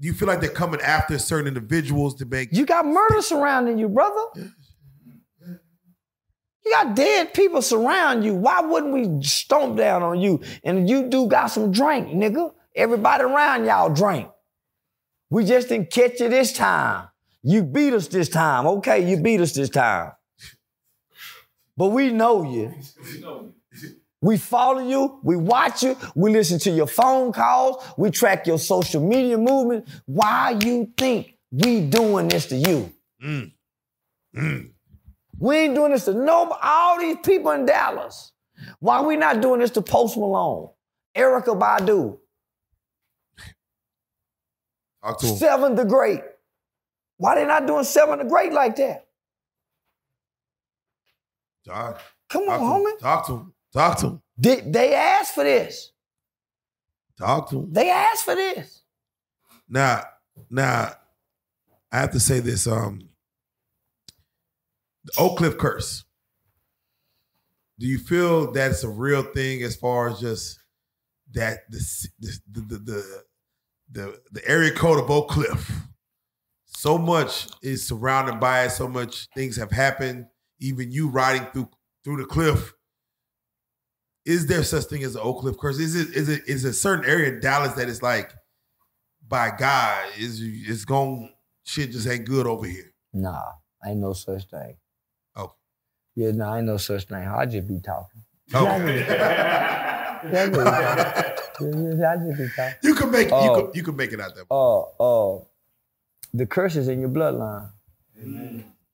do 0.00 0.06
you 0.06 0.14
feel 0.14 0.28
like 0.28 0.40
they're 0.40 0.48
coming 0.50 0.80
after 0.80 1.18
certain 1.18 1.46
individuals 1.48 2.14
to 2.16 2.24
make? 2.24 2.48
You 2.52 2.64
got 2.64 2.86
murder 2.86 3.20
surrounding 3.20 3.78
you, 3.78 3.88
brother. 3.88 4.50
You 6.66 6.72
got 6.72 6.96
dead 6.96 7.32
people 7.32 7.62
surround 7.62 8.24
you. 8.24 8.34
Why 8.34 8.60
wouldn't 8.60 8.92
we 8.92 9.22
stomp 9.24 9.76
down 9.76 10.02
on 10.02 10.20
you? 10.20 10.40
And 10.64 10.90
you 10.90 11.08
do 11.08 11.28
got 11.28 11.46
some 11.46 11.70
drink, 11.70 12.08
nigga. 12.08 12.52
Everybody 12.74 13.22
around 13.22 13.66
y'all 13.66 13.88
drink. 13.94 14.28
We 15.30 15.44
just 15.44 15.68
didn't 15.68 15.92
catch 15.92 16.18
you 16.18 16.28
this 16.28 16.52
time. 16.52 17.06
You 17.44 17.62
beat 17.62 17.92
us 17.92 18.08
this 18.08 18.28
time. 18.28 18.66
Okay, 18.66 19.08
you 19.08 19.16
beat 19.16 19.40
us 19.40 19.52
this 19.52 19.70
time. 19.70 20.10
But 21.76 21.90
we 21.90 22.10
know 22.10 22.42
you. 22.42 22.74
We 24.20 24.36
follow 24.36 24.80
you, 24.80 25.20
we 25.22 25.36
watch 25.36 25.84
you, 25.84 25.96
we 26.16 26.32
listen 26.32 26.58
to 26.60 26.70
your 26.70 26.88
phone 26.88 27.32
calls, 27.32 27.84
we 27.96 28.10
track 28.10 28.46
your 28.46 28.58
social 28.58 29.06
media 29.06 29.38
movement. 29.38 29.86
Why 30.06 30.58
you 30.64 30.92
think 30.96 31.36
we 31.52 31.82
doing 31.82 32.26
this 32.26 32.46
to 32.46 32.56
you? 32.56 32.92
Mm. 33.22 33.52
Mm. 34.34 34.70
We 35.38 35.56
ain't 35.56 35.74
doing 35.74 35.92
this 35.92 36.06
to 36.06 36.14
nobody, 36.14 36.60
all 36.62 36.98
these 36.98 37.16
people 37.24 37.50
in 37.52 37.66
Dallas. 37.66 38.32
Why 38.80 39.02
we 39.02 39.16
not 39.16 39.42
doing 39.42 39.60
this 39.60 39.70
to 39.72 39.82
Post 39.82 40.16
Malone, 40.16 40.70
Erykah 41.16 41.58
Badu, 41.58 42.18
Talk 45.06 45.20
to. 45.20 45.26
Seven 45.26 45.74
the 45.76 45.84
Great? 45.84 46.20
Why 47.18 47.36
they 47.36 47.46
not 47.46 47.66
doing 47.66 47.84
Seven 47.84 48.18
the 48.18 48.24
Great 48.24 48.52
like 48.52 48.76
that? 48.76 49.06
Talk, 51.66 52.00
Come 52.28 52.48
on, 52.48 52.60
homie. 52.60 52.98
Talk 52.98 53.26
to 53.26 53.32
him. 53.34 53.52
Talk 53.72 53.98
to 53.98 54.06
him. 54.06 54.22
They, 54.38 54.60
they 54.60 54.94
asked 54.94 55.34
for 55.34 55.44
this. 55.44 55.92
Talk 57.18 57.50
to 57.50 57.60
him. 57.60 57.72
They 57.72 57.90
asked 57.90 58.24
for 58.24 58.34
this. 58.34 58.82
Now, 59.68 60.02
now, 60.50 60.92
I 61.90 62.00
have 62.00 62.12
to 62.12 62.20
say 62.20 62.40
this. 62.40 62.66
Um, 62.66 63.08
the 65.06 65.12
Oak 65.18 65.38
Cliff 65.38 65.56
curse. 65.56 66.04
Do 67.78 67.86
you 67.86 67.98
feel 67.98 68.52
that's 68.52 68.84
a 68.84 68.88
real 68.88 69.22
thing 69.22 69.62
as 69.62 69.76
far 69.76 70.10
as 70.10 70.20
just 70.20 70.58
that 71.32 71.60
the 71.70 72.08
the 72.20 72.40
the 72.50 72.60
the, 72.60 72.78
the, 72.78 73.24
the, 73.90 74.20
the 74.32 74.48
area 74.48 74.72
code 74.72 75.02
of 75.02 75.10
Oak 75.10 75.28
Cliff? 75.28 75.70
So 76.66 76.98
much 76.98 77.48
is 77.62 77.86
surrounded 77.86 78.38
by 78.38 78.64
it. 78.64 78.70
So 78.70 78.88
much 78.88 79.28
things 79.34 79.56
have 79.56 79.70
happened. 79.70 80.26
Even 80.58 80.90
you 80.90 81.08
riding 81.08 81.46
through 81.52 81.70
through 82.04 82.18
the 82.18 82.24
cliff. 82.24 82.72
Is 84.24 84.46
there 84.46 84.62
such 84.62 84.84
thing 84.84 85.04
as 85.04 85.14
the 85.14 85.20
Oak 85.22 85.40
Cliff 85.40 85.56
curse? 85.58 85.78
Is 85.78 85.94
it 85.94 86.14
is 86.16 86.28
it 86.28 86.42
is 86.46 86.64
a 86.64 86.72
certain 86.72 87.04
area 87.04 87.32
in 87.32 87.40
Dallas 87.40 87.74
that 87.74 87.88
is 87.88 88.02
like 88.02 88.32
by 89.28 89.50
God 89.56 90.06
is 90.18 90.40
it's 90.42 90.84
going 90.84 91.32
shit 91.64 91.90
just 91.90 92.06
ain't 92.06 92.26
good 92.26 92.46
over 92.46 92.66
here. 92.66 92.92
Nah, 93.12 93.52
ain't 93.84 94.00
no 94.00 94.12
such 94.12 94.44
thing. 94.44 94.76
Yeah, 96.16 96.30
nah, 96.32 96.56
ain't 96.56 96.66
no 96.66 96.78
such 96.78 97.04
thing. 97.04 97.18
I 97.28 97.44
just 97.46 97.68
be 97.68 97.78
talking. 97.78 98.22
Okay. 98.54 99.06
I 99.08 100.18
just 100.32 100.52
be 100.52 100.58
talking. 100.58 101.98
Yeah, 101.98 102.12
I 102.12 102.16
just 102.16 102.38
be 102.38 102.48
talking. 102.56 102.74
you 102.82 102.94
can 102.94 103.10
make 103.10 103.28
you 103.28 103.34
Oh. 103.34 103.62
can, 103.66 103.70
you 103.74 103.82
can 103.82 103.96
make 103.96 104.12
it 104.12 104.20
out 104.20 104.34
there. 104.34 104.44
Oh, 104.50 104.92
oh, 104.98 105.46
the 106.32 106.46
curse 106.46 106.76
is 106.76 106.88
in 106.88 107.00
your 107.00 107.10
bloodline. 107.10 107.68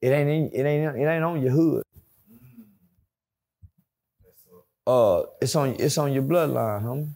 It 0.00 0.08
ain't 0.08 0.28
in, 0.28 0.50
it 0.52 0.66
ain't 0.66 0.96
it 0.96 1.04
ain't 1.06 1.24
on 1.24 1.40
your 1.40 1.52
hood. 1.52 1.84
Uh, 4.86 5.22
it's 5.40 5.54
on 5.54 5.76
it's 5.78 5.96
on 5.98 6.12
your 6.12 6.24
bloodline, 6.24 6.82
homie. 6.82 7.08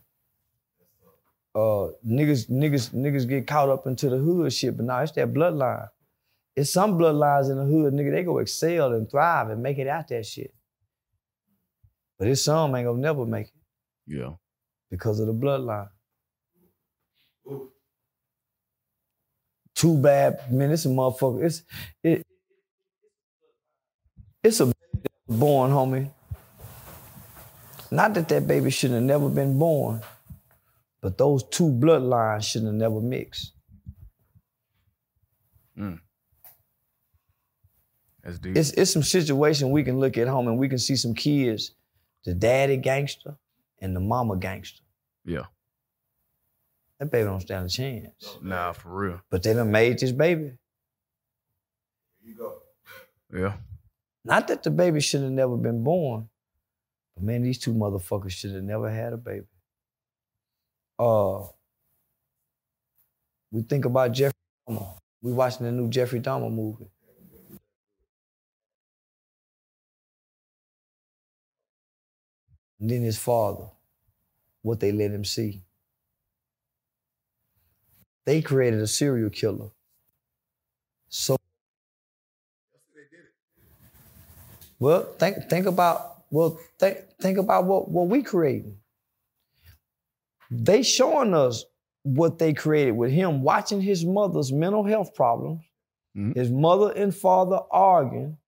Uh, 1.54 1.90
niggas 2.06 2.48
niggas 2.50 2.90
niggas 2.94 3.26
get 3.28 3.46
caught 3.46 3.68
up 3.68 3.86
into 3.88 4.08
the 4.08 4.18
hood 4.18 4.52
shit, 4.52 4.76
but 4.76 4.86
nah, 4.86 5.00
it's 5.00 5.12
that 5.12 5.32
bloodline. 5.34 5.88
It's 6.56 6.72
some 6.72 6.98
bloodlines 6.98 7.50
in 7.50 7.58
the 7.58 7.64
hood, 7.64 7.92
nigga. 7.92 8.12
They 8.12 8.22
go 8.24 8.38
excel 8.38 8.94
and 8.94 9.10
thrive 9.10 9.50
and 9.50 9.62
make 9.62 9.78
it 9.78 9.86
out 9.88 10.08
that 10.08 10.24
shit. 10.24 10.54
But 12.18 12.28
it's 12.28 12.44
some 12.44 12.74
ain't 12.74 12.86
gonna 12.86 12.98
never 12.98 13.26
make 13.26 13.48
it. 13.48 13.52
Yeah. 14.06 14.30
because 14.90 15.20
of 15.20 15.26
the 15.26 15.34
bloodline. 15.34 15.88
Too 19.74 19.96
bad, 19.98 20.50
man. 20.50 20.70
It's 20.70 20.86
a 20.86 20.88
motherfucker. 20.88 21.44
It's 21.44 21.62
it. 22.02 22.22
It's 24.42 24.60
a 24.60 24.66
baby 24.66 24.76
that 25.02 25.12
was 25.26 25.38
born, 25.38 25.70
homie. 25.70 26.10
Not 27.90 28.14
that 28.14 28.28
that 28.28 28.46
baby 28.46 28.70
should 28.70 28.92
have 28.92 29.02
never 29.02 29.28
been 29.28 29.58
born, 29.58 30.00
but 31.02 31.18
those 31.18 31.44
two 31.44 31.68
bloodlines 31.68 32.44
shouldn't 32.44 32.72
have 32.72 32.90
never 32.90 33.00
mixed. 33.00 33.52
Mm. 35.78 36.00
That's 38.26 38.40
deep. 38.40 38.56
It's 38.56 38.72
it's 38.72 38.92
some 38.92 39.04
situation 39.04 39.70
we 39.70 39.84
can 39.84 40.00
look 40.00 40.18
at 40.18 40.26
home 40.26 40.48
and 40.48 40.58
we 40.58 40.68
can 40.68 40.78
see 40.78 40.96
some 40.96 41.14
kids, 41.14 41.70
the 42.24 42.34
daddy 42.34 42.76
gangster 42.76 43.36
and 43.78 43.94
the 43.94 44.00
mama 44.00 44.36
gangster. 44.36 44.82
yeah. 45.24 45.44
That 46.98 47.10
baby 47.10 47.24
don't 47.24 47.40
stand 47.42 47.66
a 47.66 47.68
chance. 47.68 48.38
Nah, 48.42 48.72
for 48.72 48.88
real. 48.88 49.20
But 49.30 49.42
they 49.42 49.52
done 49.52 49.70
made 49.70 49.98
this 49.98 50.12
baby. 50.12 50.44
Here 52.22 52.32
you 52.32 52.34
go. 52.34 52.62
Yeah. 53.32 53.52
Not 54.24 54.48
that 54.48 54.62
the 54.62 54.70
baby 54.70 55.00
should 55.00 55.20
have 55.20 55.30
never 55.30 55.58
been 55.58 55.84
born, 55.84 56.30
but 57.14 57.22
man, 57.22 57.42
these 57.42 57.58
two 57.58 57.74
motherfuckers 57.74 58.30
should 58.30 58.54
have 58.54 58.64
never 58.64 58.90
had 58.90 59.12
a 59.12 59.18
baby. 59.18 59.44
Uh, 60.98 61.44
we 63.52 63.60
think 63.62 63.84
about 63.84 64.12
Jeffrey 64.12 64.32
Dahmer. 64.66 64.98
We 65.20 65.32
watching 65.34 65.66
the 65.66 65.72
new 65.72 65.88
Jeffrey 65.90 66.20
Dahmer 66.20 66.50
movie. 66.50 66.88
And 72.80 72.90
then 72.90 73.02
his 73.02 73.18
father, 73.18 73.66
what 74.62 74.80
they 74.80 74.92
let 74.92 75.10
him 75.12 75.24
see. 75.24 75.64
They 78.24 78.42
created 78.42 78.80
a 78.80 78.86
serial 78.86 79.30
killer. 79.30 79.70
So 81.08 81.36
Well, 84.78 85.04
think 85.18 85.48
think 85.48 85.66
about 85.66 86.24
well 86.30 86.60
think 86.78 86.98
think 87.20 87.38
about 87.38 87.64
what 87.64 87.90
what 87.90 88.08
we 88.08 88.22
creating. 88.22 88.78
They 90.50 90.82
showing 90.82 91.34
us 91.34 91.64
what 92.02 92.38
they 92.38 92.52
created 92.52 92.92
with 92.92 93.10
him 93.10 93.42
watching 93.42 93.80
his 93.80 94.04
mother's 94.04 94.52
mental 94.52 94.84
health 94.84 95.14
problems, 95.14 95.64
Mhm. 96.16 96.36
his 96.36 96.50
mother 96.50 96.92
and 96.92 97.14
father 97.14 97.60
arguing, 97.70 98.38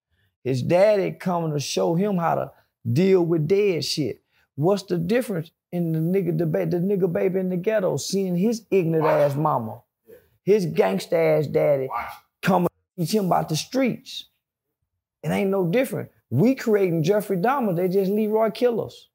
his 0.45 0.63
daddy 0.63 1.13
coming 1.13 1.53
to 1.53 1.61
show 1.61 1.95
him 1.95 2.17
how 2.19 2.35
to 2.37 2.53
deal 2.93 3.25
with 3.25 3.47
dead 3.49 3.85
shit. 3.85 4.23
What's 4.57 4.83
the 4.85 4.99
difference 4.99 5.51
in 5.73 5.93
the 5.93 5.99
nigga 5.99 6.37
debate, 6.37 6.71
the 6.71 6.79
nigga 6.79 7.13
baby 7.13 7.39
in 7.41 7.49
the 7.51 7.57
ghetto, 7.57 7.97
seeing 7.97 8.37
his 8.37 8.65
ignorant 8.71 9.07
ass 9.07 9.37
mama, 9.37 9.83
his 10.45 10.67
gangsta 10.67 11.39
ass 11.39 11.47
daddy 11.47 11.89
coming 12.43 12.69
to 12.69 13.05
teach 13.05 13.15
him 13.15 13.27
about 13.27 13.49
the 13.49 13.57
streets? 13.57 14.29
It 15.23 15.29
ain't 15.29 15.51
no 15.51 15.67
different. 15.67 16.11
We 16.31 16.55
creating 16.55 17.03
Jeffrey 17.03 17.37
Dahmer, 17.37 17.75
they 17.77 17.89
just 17.89 18.11
Leroy 18.11 18.51
killers. 18.51 19.09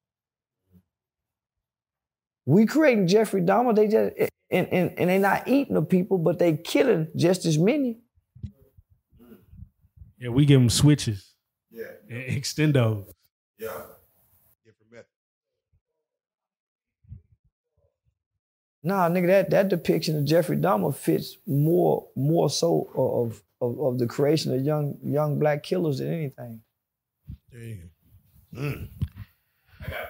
We 2.45 2.65
creating 2.65 3.07
Jeffrey 3.07 3.41
Dahmer, 3.41 3.76
they 3.76 3.88
just 3.88 4.13
eh, 4.17 4.28
and, 4.51 4.67
and, 4.67 4.93
and 4.97 5.09
they 5.09 5.17
not 5.17 5.47
eating 5.47 5.74
the 5.76 5.82
people, 5.82 6.17
but 6.17 6.39
they 6.39 6.57
killing 6.57 7.07
just 7.15 7.45
as 7.45 7.57
many. 7.57 7.99
Yeah, 10.19 10.30
we 10.30 10.45
give 10.45 10.59
them 10.59 10.69
switches, 10.69 11.34
Yeah. 11.71 11.86
and 12.09 12.38
extendos. 12.41 13.05
Yeah. 13.64 13.82
Different 14.66 14.91
method. 14.91 15.05
Nah, 18.84 19.07
nigga, 19.09 19.28
that, 19.28 19.49
that 19.51 19.70
depiction 19.70 20.18
of 20.18 20.26
Jeffrey 20.26 20.57
Dahmer 20.57 20.93
fits 20.93 21.38
more 21.47 22.07
more 22.16 22.49
so 22.49 22.89
of, 22.95 23.41
of, 23.61 23.80
of 23.80 23.99
the 23.99 24.07
creation 24.07 24.53
of 24.53 24.61
young 24.61 24.97
young 25.01 25.39
black 25.39 25.64
killers 25.64 25.99
than 25.99 26.14
anything. 26.14 26.61
There 27.49 27.61
you 27.61 27.78
go. 28.53 28.59
Mm. 28.59 28.89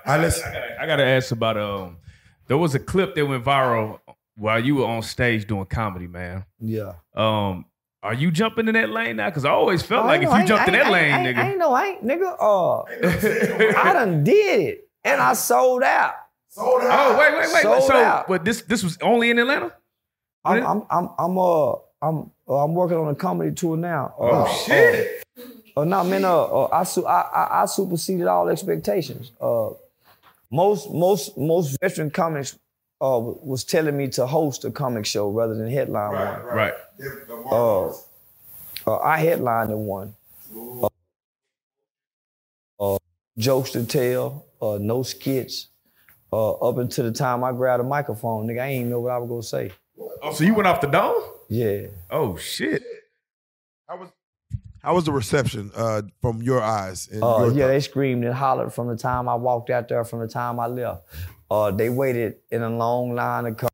I 0.06 0.18
listen. 0.18 0.50
I 0.50 0.54
gotta, 0.54 0.82
I 0.82 0.86
gotta 0.88 1.06
ask 1.06 1.32
about 1.32 1.58
um. 1.58 1.98
There 2.48 2.58
was 2.58 2.76
a 2.76 2.80
clip 2.80 3.16
that 3.16 3.26
went 3.26 3.46
viral 3.46 4.00
while 4.36 4.60
you 4.60 4.76
were 4.76 4.86
on 4.86 5.02
stage 5.04 5.48
doing 5.48 5.66
comedy, 5.66 6.08
man. 6.08 6.46
Yeah. 6.60 6.94
Um, 7.16 7.66
are 8.04 8.14
you 8.14 8.30
jumping 8.32 8.68
in 8.68 8.74
that 8.74 8.90
lane 8.90 9.16
now? 9.16 9.30
Because 9.30 9.46
I 9.46 9.50
always 9.52 9.82
felt 9.82 10.04
Oh, 10.04 10.08
like 10.08 10.22
if 10.22 10.30
you 10.32 10.46
jumped 10.46 10.68
in 10.68 10.76
ain't- 10.76 10.84
that 10.84 10.88
I 10.88 10.92
lane, 10.92 11.14
ain't- 11.28 11.38
I 11.38 11.42
nigga. 11.44 11.50
ain't 11.50 11.58
know, 11.58 11.74
I 11.74 11.86
ain't, 11.86 12.06
nigga. 12.06 12.36
Uh, 12.40 13.80
I 13.80 13.94
done 13.94 14.24
did 14.24 14.60
it, 14.62 14.90
and 15.04 15.22
I 15.22 15.34
sold 15.34 15.84
out. 15.84 16.14
Sold 16.50 16.82
out. 16.84 16.90
Oh 17.16 17.18
wait, 17.18 17.34
wait, 17.34 17.50
wait. 17.54 17.62
Sold 17.64 17.84
so, 17.84 17.94
out. 17.96 18.28
but 18.28 18.46
this 18.46 18.62
this 18.64 18.84
was 18.84 18.98
only 19.02 19.30
in 19.32 19.40
Atlanta. 19.40 19.74
I'm, 20.46 20.64
I'm, 20.66 20.84
I'm, 20.92 21.10
I'm, 21.18 21.38
uh, 21.38 21.72
I'm, 22.02 22.32
uh, 22.50 22.64
I'm 22.66 22.74
working 22.76 22.98
on 22.98 23.08
a 23.08 23.16
comedy 23.16 23.52
tour 23.56 23.78
now. 23.78 24.14
Uh, 24.20 24.44
Oh 24.46 24.64
shit! 24.68 25.24
Oh 25.78 25.84
no, 25.86 26.04
man! 26.04 26.26
Uh, 26.26 26.44
uh, 26.44 26.70
I, 26.72 26.84
su- 26.84 27.06
I, 27.08 27.22
I, 27.22 27.62
I 27.64 27.66
superseded 27.66 28.28
all 28.28 28.50
expectations. 28.50 29.32
Uh, 29.42 29.70
most, 30.52 30.92
most, 30.92 31.36
most 31.38 31.78
veteran 31.82 32.12
comics 32.12 32.60
uh, 33.04 33.20
was 33.20 33.66
telling 33.66 33.98
me 33.98 34.08
to 34.08 34.26
host 34.26 34.64
a 34.64 34.72
comic 34.72 35.06
show 35.06 35.30
rather 35.30 35.54
than 35.54 35.70
headline 35.70 36.14
one. 36.14 36.44
Right. 36.46 36.74
Uh, 37.52 37.90
uh, 37.90 38.98
I 39.04 39.18
headlined 39.20 39.72
the 39.72 39.78
one. 39.78 40.16
Uh, 40.82 40.88
uh, 42.80 42.98
jokes 43.38 43.72
to 43.72 43.86
tell, 43.86 44.46
uh, 44.62 44.78
no 44.80 45.04
skits. 45.04 45.68
Uh, 46.32 46.54
up 46.54 46.78
until 46.78 47.04
the 47.04 47.12
time 47.12 47.44
I 47.44 47.52
grabbed 47.52 47.82
a 47.82 47.84
microphone, 47.84 48.48
nigga, 48.48 48.62
I 48.62 48.68
ain't 48.68 48.80
even 48.80 48.90
know 48.92 49.02
what 49.02 49.12
I 49.12 49.18
was 49.18 49.30
gonna 49.30 49.44
say. 49.44 49.72
Oh, 50.24 50.34
so 50.34 50.44
you 50.46 50.56
went 50.56 50.68
off 50.68 50.82
the 50.82 50.88
dome? 50.88 51.22
Yeah. 51.50 51.88
Oh 52.10 52.38
shit! 52.38 52.82
How 53.88 53.98
was 53.98 54.10
how 54.82 54.96
was 54.96 55.04
the 55.04 55.12
reception 55.12 55.72
uh, 55.76 56.02
from 56.22 56.42
your 56.42 56.62
eyes? 56.62 57.08
And 57.12 57.24
Uh, 57.24 57.46
your 57.46 57.52
yeah, 57.52 57.68
they 57.68 57.80
screamed 57.82 58.24
and 58.26 58.34
hollered 58.34 58.74
from 58.74 58.88
the 58.88 58.96
time 58.98 59.30
I 59.30 59.36
walked 59.36 59.70
out 59.70 59.88
there, 59.90 60.04
from 60.04 60.22
the 60.22 60.28
time 60.28 60.60
I 60.60 60.66
left. 60.66 61.06
Uh, 61.54 61.70
they 61.70 61.88
waited 61.90 62.38
in 62.50 62.64
a 62.64 62.70
long 62.70 63.14
line 63.14 63.44
to 63.44 63.54
come 63.54 63.70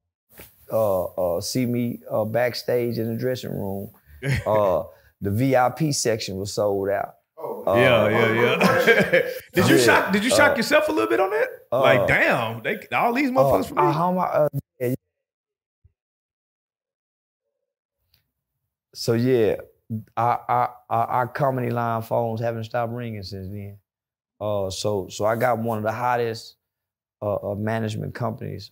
uh, 0.70 1.06
uh, 1.06 1.40
see 1.40 1.66
me 1.66 2.00
uh, 2.12 2.26
backstage 2.26 2.98
in 3.00 3.08
the 3.14 3.18
dressing 3.18 3.52
room. 3.52 3.90
Uh, 4.46 4.84
the 5.22 5.32
VIP 5.32 5.94
section 5.94 6.36
was 6.36 6.52
sold 6.54 6.90
out. 6.90 7.16
Uh, 7.38 7.74
yeah, 7.74 8.10
yeah, 8.10 8.32
yeah. 8.42 9.22
did 9.54 9.70
you 9.70 9.78
Yeah. 9.78 9.86
shock? 9.86 10.12
Did 10.12 10.24
you 10.26 10.30
shock 10.30 10.54
Uh, 10.54 10.56
yourself 10.58 10.90
a 10.90 10.92
little 10.92 11.08
bit 11.10 11.22
on 11.22 11.30
that? 11.30 11.48
uh, 11.72 11.80
like, 11.82 12.08
damn, 12.08 12.62
they 12.64 12.76
all 12.94 13.14
these 13.14 13.30
Uh, 13.30 13.34
motherfuckers 13.34 13.68
for 13.70 13.76
me. 13.76 13.82
uh, 13.82 13.92
how 13.94 14.12
am 14.12 14.20
I, 14.20 14.24
uh, 14.24 14.50
yeah. 14.80 14.96
So 18.94 19.14
yeah, 19.14 19.56
our, 20.18 20.44
our, 20.50 20.76
our, 20.90 21.08
our 21.08 21.28
comedy 21.28 21.70
line 21.70 22.02
phones 22.02 22.42
haven't 22.42 22.66
stopped 22.66 22.92
ringing 22.92 23.24
since 23.24 23.48
then. 23.48 23.78
Uh, 24.42 24.70
so 24.70 25.08
so 25.10 25.24
I 25.26 25.36
got 25.38 25.60
one 25.60 25.78
of 25.78 25.84
the 25.86 25.92
hottest 25.94 26.56
uh, 27.22 27.56
management 27.56 28.14
companies. 28.14 28.72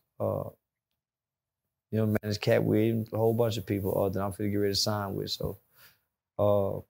You 1.91 1.99
know, 1.99 2.15
manage 2.21 2.41
Katt 2.41 2.63
Williams, 2.63 3.07
a 3.13 3.17
whole 3.17 3.33
bunch 3.33 3.57
of 3.57 3.65
people 3.65 3.97
uh, 4.03 4.09
that 4.09 4.19
I'm 4.19 4.31
going 4.31 4.49
to 4.49 4.49
get 4.49 4.57
ready 4.57 4.73
to 4.73 4.79
sign 4.79 5.15
with. 5.15 5.31
So, 5.31 5.57
uh, 6.37 6.81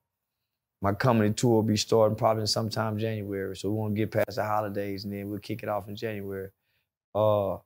my 0.80 0.92
comedy 0.92 1.32
tour 1.32 1.56
will 1.56 1.62
be 1.62 1.76
starting 1.76 2.16
probably 2.16 2.46
sometime 2.46 2.98
January. 2.98 3.56
So 3.56 3.70
we 3.70 3.76
want 3.76 3.94
to 3.94 3.98
get 3.98 4.10
past 4.10 4.36
the 4.36 4.44
holidays 4.44 5.04
and 5.04 5.12
then 5.12 5.28
we'll 5.28 5.40
kick 5.40 5.62
it 5.62 5.68
off 5.68 5.88
in 5.88 5.96
January. 5.96 6.48
Uh, 7.14 7.58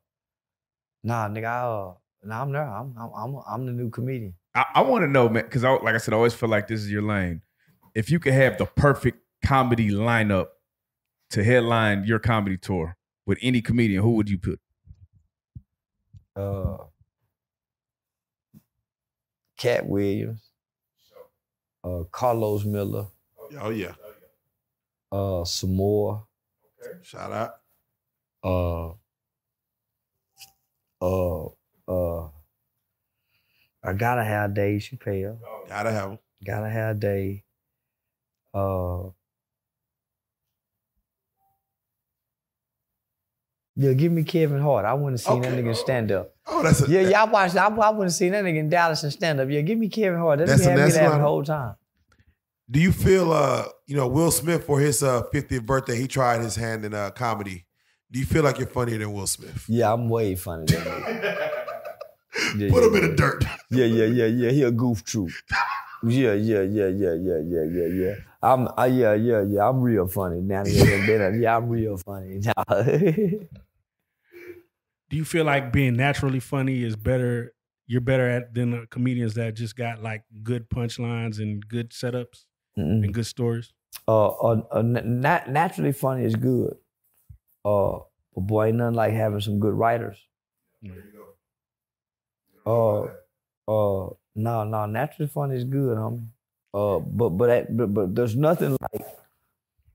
nah, 1.04 1.28
nigga, 1.28 1.44
I, 1.44 1.60
uh, 1.60 1.94
nah, 2.24 2.42
I'm 2.42 2.52
there. 2.52 2.62
I'm, 2.62 2.94
I'm, 2.98 3.10
I'm, 3.14 3.42
I'm 3.46 3.66
the 3.66 3.72
new 3.72 3.90
comedian. 3.90 4.34
I, 4.54 4.64
I 4.76 4.82
want 4.82 5.02
to 5.02 5.08
know, 5.08 5.28
man, 5.28 5.44
because 5.44 5.64
I, 5.64 5.72
like 5.72 5.94
I 5.94 5.98
said, 5.98 6.14
I 6.14 6.16
always 6.16 6.34
feel 6.34 6.48
like 6.48 6.68
this 6.68 6.80
is 6.80 6.90
your 6.90 7.02
lane. 7.02 7.42
If 7.94 8.10
you 8.10 8.18
could 8.18 8.34
have 8.34 8.56
the 8.56 8.66
perfect 8.66 9.18
comedy 9.44 9.90
lineup 9.90 10.48
to 11.30 11.44
headline 11.44 12.04
your 12.04 12.18
comedy 12.18 12.56
tour 12.56 12.96
with 13.26 13.38
any 13.42 13.60
comedian, 13.62 14.02
who 14.02 14.12
would 14.12 14.28
you 14.28 14.38
put? 14.38 14.60
Uh, 16.34 16.78
Katt 19.58 19.86
Williams, 19.86 20.50
uh, 21.84 22.02
Carlos 22.10 22.64
Miller, 22.64 23.06
Oh 23.60 23.70
yeah. 23.70 23.94
uh, 25.12 25.44
Samore, 25.44 26.24
Shout 27.02 27.32
out. 27.32 27.54
uh, 28.42 28.92
uh, 31.00 31.46
uh, 31.88 32.28
I 33.84 33.92
gotta 33.94 34.24
have 34.24 34.54
Dave 34.54 34.80
Chappelle. 34.80 35.38
Gotta 35.68 35.90
have 35.92 36.10
him. 36.12 36.18
Gotta 36.44 36.68
have 36.70 36.98
Dave. 37.00 37.42
Uh, 38.54 39.10
yeah, 43.76 43.92
give 43.94 44.12
me 44.12 44.22
Kevin 44.24 44.60
Hart. 44.60 44.84
I 44.84 44.94
want 44.94 45.16
to 45.16 45.22
see 45.22 45.30
that 45.40 45.48
Okay. 45.52 45.62
nigga 45.62 45.74
stand 45.76 46.12
up. 46.12 46.34
Oh, 46.46 46.62
that's 46.62 46.82
a, 46.86 46.90
Yeah, 46.90 47.00
yeah, 47.00 47.22
I 47.22 47.24
watched. 47.24 47.56
I, 47.56 47.66
I 47.66 47.90
want 47.90 48.08
to 48.08 48.14
see 48.14 48.28
that 48.30 48.44
nigga 48.44 48.58
in 48.58 48.68
Dallas 48.68 49.02
and 49.02 49.12
stand 49.12 49.40
up. 49.40 49.48
Yeah, 49.48 49.60
give 49.62 49.78
me 49.78 49.88
Kevin 49.88 50.18
Hart. 50.18 50.38
That 50.40 50.48
That's 50.48 50.62
nigga 50.62 50.66
a- 50.76 50.80
had 50.80 50.88
me 50.94 51.08
not- 51.08 51.16
the 51.18 51.22
whole 51.24 51.42
time. 51.44 51.74
Do 52.70 52.80
you 52.80 52.92
feel 52.92 53.32
uh 53.32 53.64
you 53.86 53.96
know 53.96 54.08
Will 54.08 54.30
Smith 54.30 54.64
for 54.64 54.80
his 54.80 55.02
uh 55.02 55.22
50th 55.34 55.66
birthday 55.66 55.96
he 55.98 56.06
tried 56.08 56.40
his 56.40 56.56
hand 56.56 56.84
in 56.84 56.94
uh 56.94 57.10
comedy. 57.10 57.66
Do 58.10 58.18
you 58.18 58.24
feel 58.26 58.42
like 58.44 58.58
you're 58.58 58.66
funnier 58.68 58.98
than 58.98 59.12
Will 59.12 59.26
Smith? 59.26 59.64
Yeah, 59.68 59.92
I'm 59.92 60.08
way 60.08 60.34
funnier 60.36 60.66
than 60.80 61.02
him. 61.02 61.34
Yeah, 62.56 62.70
Put 62.70 62.82
yeah, 62.82 62.88
him 62.88 62.94
in 62.96 63.10
the 63.10 63.16
dirt. 63.16 63.44
Yeah, 63.70 63.84
yeah, 63.84 64.04
yeah, 64.06 64.24
yeah. 64.24 64.50
He 64.50 64.62
a 64.62 64.70
goof 64.70 65.04
troop. 65.04 65.30
Yeah, 66.02 66.32
yeah, 66.34 66.62
yeah, 66.62 66.88
yeah, 66.88 67.14
yeah, 67.14 67.38
yeah, 67.46 67.64
yeah, 67.70 67.86
yeah. 67.86 68.14
I'm, 68.42 68.66
uh, 68.76 68.84
yeah, 68.90 69.14
yeah, 69.14 69.42
yeah. 69.42 69.68
I'm 69.68 69.80
real 69.80 70.08
funny. 70.08 70.40
Now, 70.40 70.64
yeah, 70.66 71.56
I'm 71.56 71.68
real 71.68 71.96
funny. 71.96 72.40
Do 75.08 75.16
you 75.16 75.24
feel 75.24 75.44
like 75.44 75.72
being 75.72 75.94
naturally 75.96 76.40
funny 76.40 76.82
is 76.82 76.96
better? 76.96 77.54
You're 77.86 78.00
better 78.00 78.28
at 78.28 78.54
than 78.54 78.70
the 78.70 78.86
comedians 78.86 79.34
that 79.34 79.54
just 79.54 79.76
got 79.76 80.02
like 80.02 80.24
good 80.42 80.70
punchlines 80.70 81.38
and 81.40 81.66
good 81.66 81.90
setups 81.90 82.46
Mm-mm. 82.78 83.04
and 83.04 83.12
good 83.12 83.26
stories. 83.26 83.72
uh, 84.08 84.28
uh, 84.28 84.62
uh, 84.70 84.82
nat- 84.82 85.48
naturally 85.50 85.92
funny 85.92 86.24
is 86.24 86.36
good. 86.36 86.76
Uh, 87.64 88.00
but 88.34 88.42
boy, 88.42 88.66
ain't 88.68 88.76
nothing 88.78 88.94
like 88.96 89.12
having 89.12 89.40
some 89.40 89.60
good 89.60 89.74
writers. 89.74 90.18
There 90.82 90.94
you 90.94 91.12
go. 91.12 93.10
Uh, 93.68 93.70
uh, 93.72 94.14
no, 94.34 94.64
no, 94.64 94.86
natural 94.86 95.28
funny 95.28 95.56
is 95.56 95.64
good, 95.64 95.96
homie. 95.96 96.26
Uh, 96.74 96.98
but 96.98 97.30
but 97.30 97.76
but 97.76 97.86
but 97.92 98.14
there's 98.14 98.34
nothing 98.34 98.76
like 98.80 99.04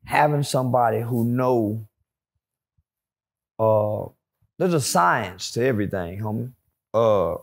having 0.05 0.43
somebody 0.43 1.01
who 1.01 1.25
know. 1.25 1.87
Uh, 3.59 4.05
there's 4.59 4.73
a 4.73 4.81
science 4.81 5.51
to 5.51 5.63
everything, 5.63 6.19
homie. 6.19 6.51
Uh, 6.93 7.37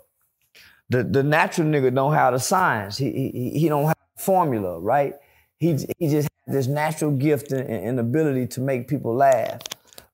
the 0.88 1.02
the 1.02 1.22
natural 1.22 1.66
nigga 1.66 1.92
don't 1.94 2.14
have 2.14 2.32
the 2.34 2.38
science. 2.38 2.96
He 2.96 3.10
he 3.10 3.50
he 3.58 3.68
don't 3.68 3.86
have 3.86 3.96
formula, 4.16 4.78
right? 4.80 5.14
He 5.58 5.76
he 5.98 6.08
just 6.08 6.28
has 6.46 6.54
this 6.54 6.66
natural 6.66 7.10
gift 7.10 7.52
and, 7.52 7.68
and 7.68 7.98
ability 7.98 8.46
to 8.48 8.60
make 8.60 8.86
people 8.86 9.14
laugh, 9.14 9.60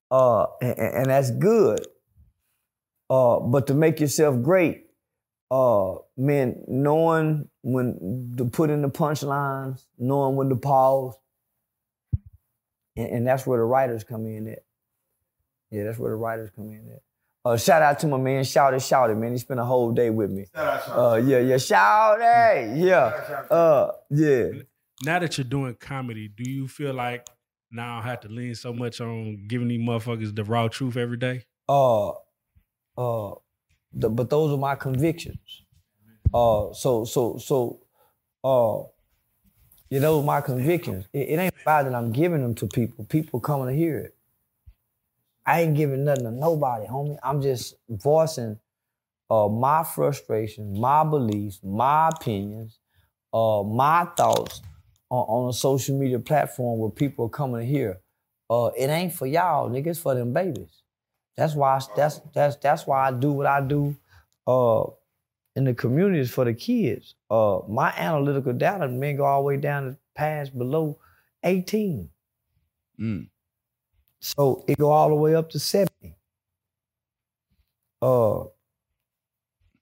uh, 0.09 0.47
and, 0.61 0.79
and 0.79 1.05
that's 1.07 1.31
good. 1.31 1.85
Uh, 3.09 3.39
but 3.39 3.67
to 3.67 3.73
make 3.73 3.99
yourself 3.99 4.41
great, 4.41 4.85
uh, 5.51 5.95
man, 6.15 6.63
knowing 6.69 7.49
when 7.61 8.33
to 8.37 8.45
put 8.45 8.69
in 8.69 8.81
the 8.81 8.89
punchlines, 8.89 9.83
knowing 9.99 10.37
when 10.37 10.47
to 10.47 10.55
pause, 10.55 11.13
and, 12.95 13.07
and 13.09 13.27
that's 13.27 13.45
where 13.45 13.59
the 13.59 13.65
writers 13.65 14.05
come 14.05 14.25
in 14.25 14.47
at. 14.47 14.63
Yeah, 15.69 15.83
that's 15.83 15.99
where 15.99 16.11
the 16.11 16.15
writers 16.15 16.49
come 16.55 16.71
in 16.71 16.89
at. 16.89 17.01
Uh, 17.43 17.57
shout 17.57 17.81
out 17.81 17.99
to 17.99 18.07
my 18.07 18.17
man, 18.17 18.43
Shout 18.43 18.73
It, 18.73 18.81
Shout 18.81 19.09
It, 19.09 19.15
man. 19.15 19.33
He 19.33 19.39
spent 19.39 19.59
a 19.59 19.65
whole 19.65 19.91
day 19.91 20.09
with 20.09 20.31
me. 20.31 20.45
Uh, 20.55 21.21
yeah, 21.23 21.39
yeah, 21.39 21.57
Shout 21.57 22.19
It, 22.21 22.77
yeah, 22.77 23.45
uh, 23.49 23.91
yeah. 24.09 24.45
Now 25.03 25.19
that 25.19 25.37
you're 25.37 25.45
doing 25.45 25.75
comedy, 25.75 26.29
do 26.29 26.49
you 26.49 26.67
feel 26.67 26.93
like 26.93 27.27
now 27.71 27.99
I 27.99 28.03
have 28.03 28.21
to 28.21 28.29
lean 28.29 28.55
so 28.55 28.71
much 28.71 29.01
on 29.01 29.47
giving 29.47 29.67
these 29.67 29.81
motherfuckers 29.81 30.33
the 30.33 30.45
raw 30.45 30.69
truth 30.69 30.95
every 30.95 31.17
day? 31.17 31.43
uh, 31.67 32.11
uh, 32.97 33.35
the, 33.93 34.09
but 34.09 34.29
those 34.29 34.51
are 34.51 34.57
my 34.57 34.75
convictions. 34.75 35.63
Uh, 36.33 36.73
so, 36.73 37.05
so, 37.05 37.37
so, 37.37 37.79
uh, 38.43 38.83
those 39.89 40.23
are 40.23 40.25
my 40.25 40.41
convictions. 40.41 41.05
It, 41.13 41.29
it 41.29 41.39
ain't 41.39 41.55
about 41.61 41.85
that 41.85 41.95
I'm 41.95 42.11
giving 42.11 42.41
them 42.41 42.55
to 42.55 42.67
people. 42.67 43.05
People 43.05 43.39
coming 43.39 43.67
to 43.67 43.73
hear 43.73 43.97
it. 43.99 44.15
I 45.45 45.61
ain't 45.61 45.75
giving 45.75 46.05
nothing 46.05 46.25
to 46.25 46.31
nobody, 46.31 46.85
homie. 46.85 47.17
I'm 47.23 47.41
just 47.41 47.75
voicing 47.89 48.59
uh, 49.29 49.47
my 49.47 49.83
frustrations, 49.83 50.77
my 50.77 51.03
beliefs, 51.03 51.59
my 51.63 52.09
opinions, 52.09 52.79
uh, 53.33 53.63
my 53.63 54.05
thoughts 54.17 54.61
on, 55.09 55.25
on 55.27 55.49
a 55.49 55.53
social 55.53 55.97
media 55.97 56.19
platform 56.19 56.79
where 56.79 56.89
people 56.91 57.25
are 57.25 57.29
coming 57.29 57.61
to 57.61 57.65
hear. 57.65 57.99
Uh, 58.49 58.71
it 58.77 58.89
ain't 58.89 59.13
for 59.13 59.25
y'all, 59.25 59.69
nigga. 59.69 59.87
It's 59.87 59.99
for 59.99 60.15
them 60.15 60.33
babies. 60.33 60.80
That's 61.41 61.55
why 61.55 61.75
I, 61.75 61.81
that's 61.95 62.21
that's 62.35 62.55
that's 62.57 62.85
why 62.85 63.07
I 63.07 63.11
do 63.11 63.31
what 63.31 63.47
I 63.47 63.61
do 63.61 63.97
uh, 64.45 64.83
in 65.55 65.63
the 65.63 65.73
communities 65.73 66.29
for 66.29 66.45
the 66.45 66.53
kids. 66.53 67.15
Uh, 67.31 67.61
my 67.67 67.91
analytical 67.97 68.53
data 68.53 68.87
men 68.87 69.17
go 69.17 69.25
all 69.25 69.41
the 69.41 69.47
way 69.47 69.57
down 69.57 69.85
to 69.85 69.97
past 70.13 70.55
below 70.55 70.99
18. 71.43 72.11
Mm. 72.99 73.27
So 74.19 74.63
it 74.67 74.77
go 74.77 74.91
all 74.91 75.09
the 75.09 75.15
way 75.15 75.33
up 75.33 75.49
to 75.49 75.57
70. 75.57 76.15
Uh, 78.03 78.43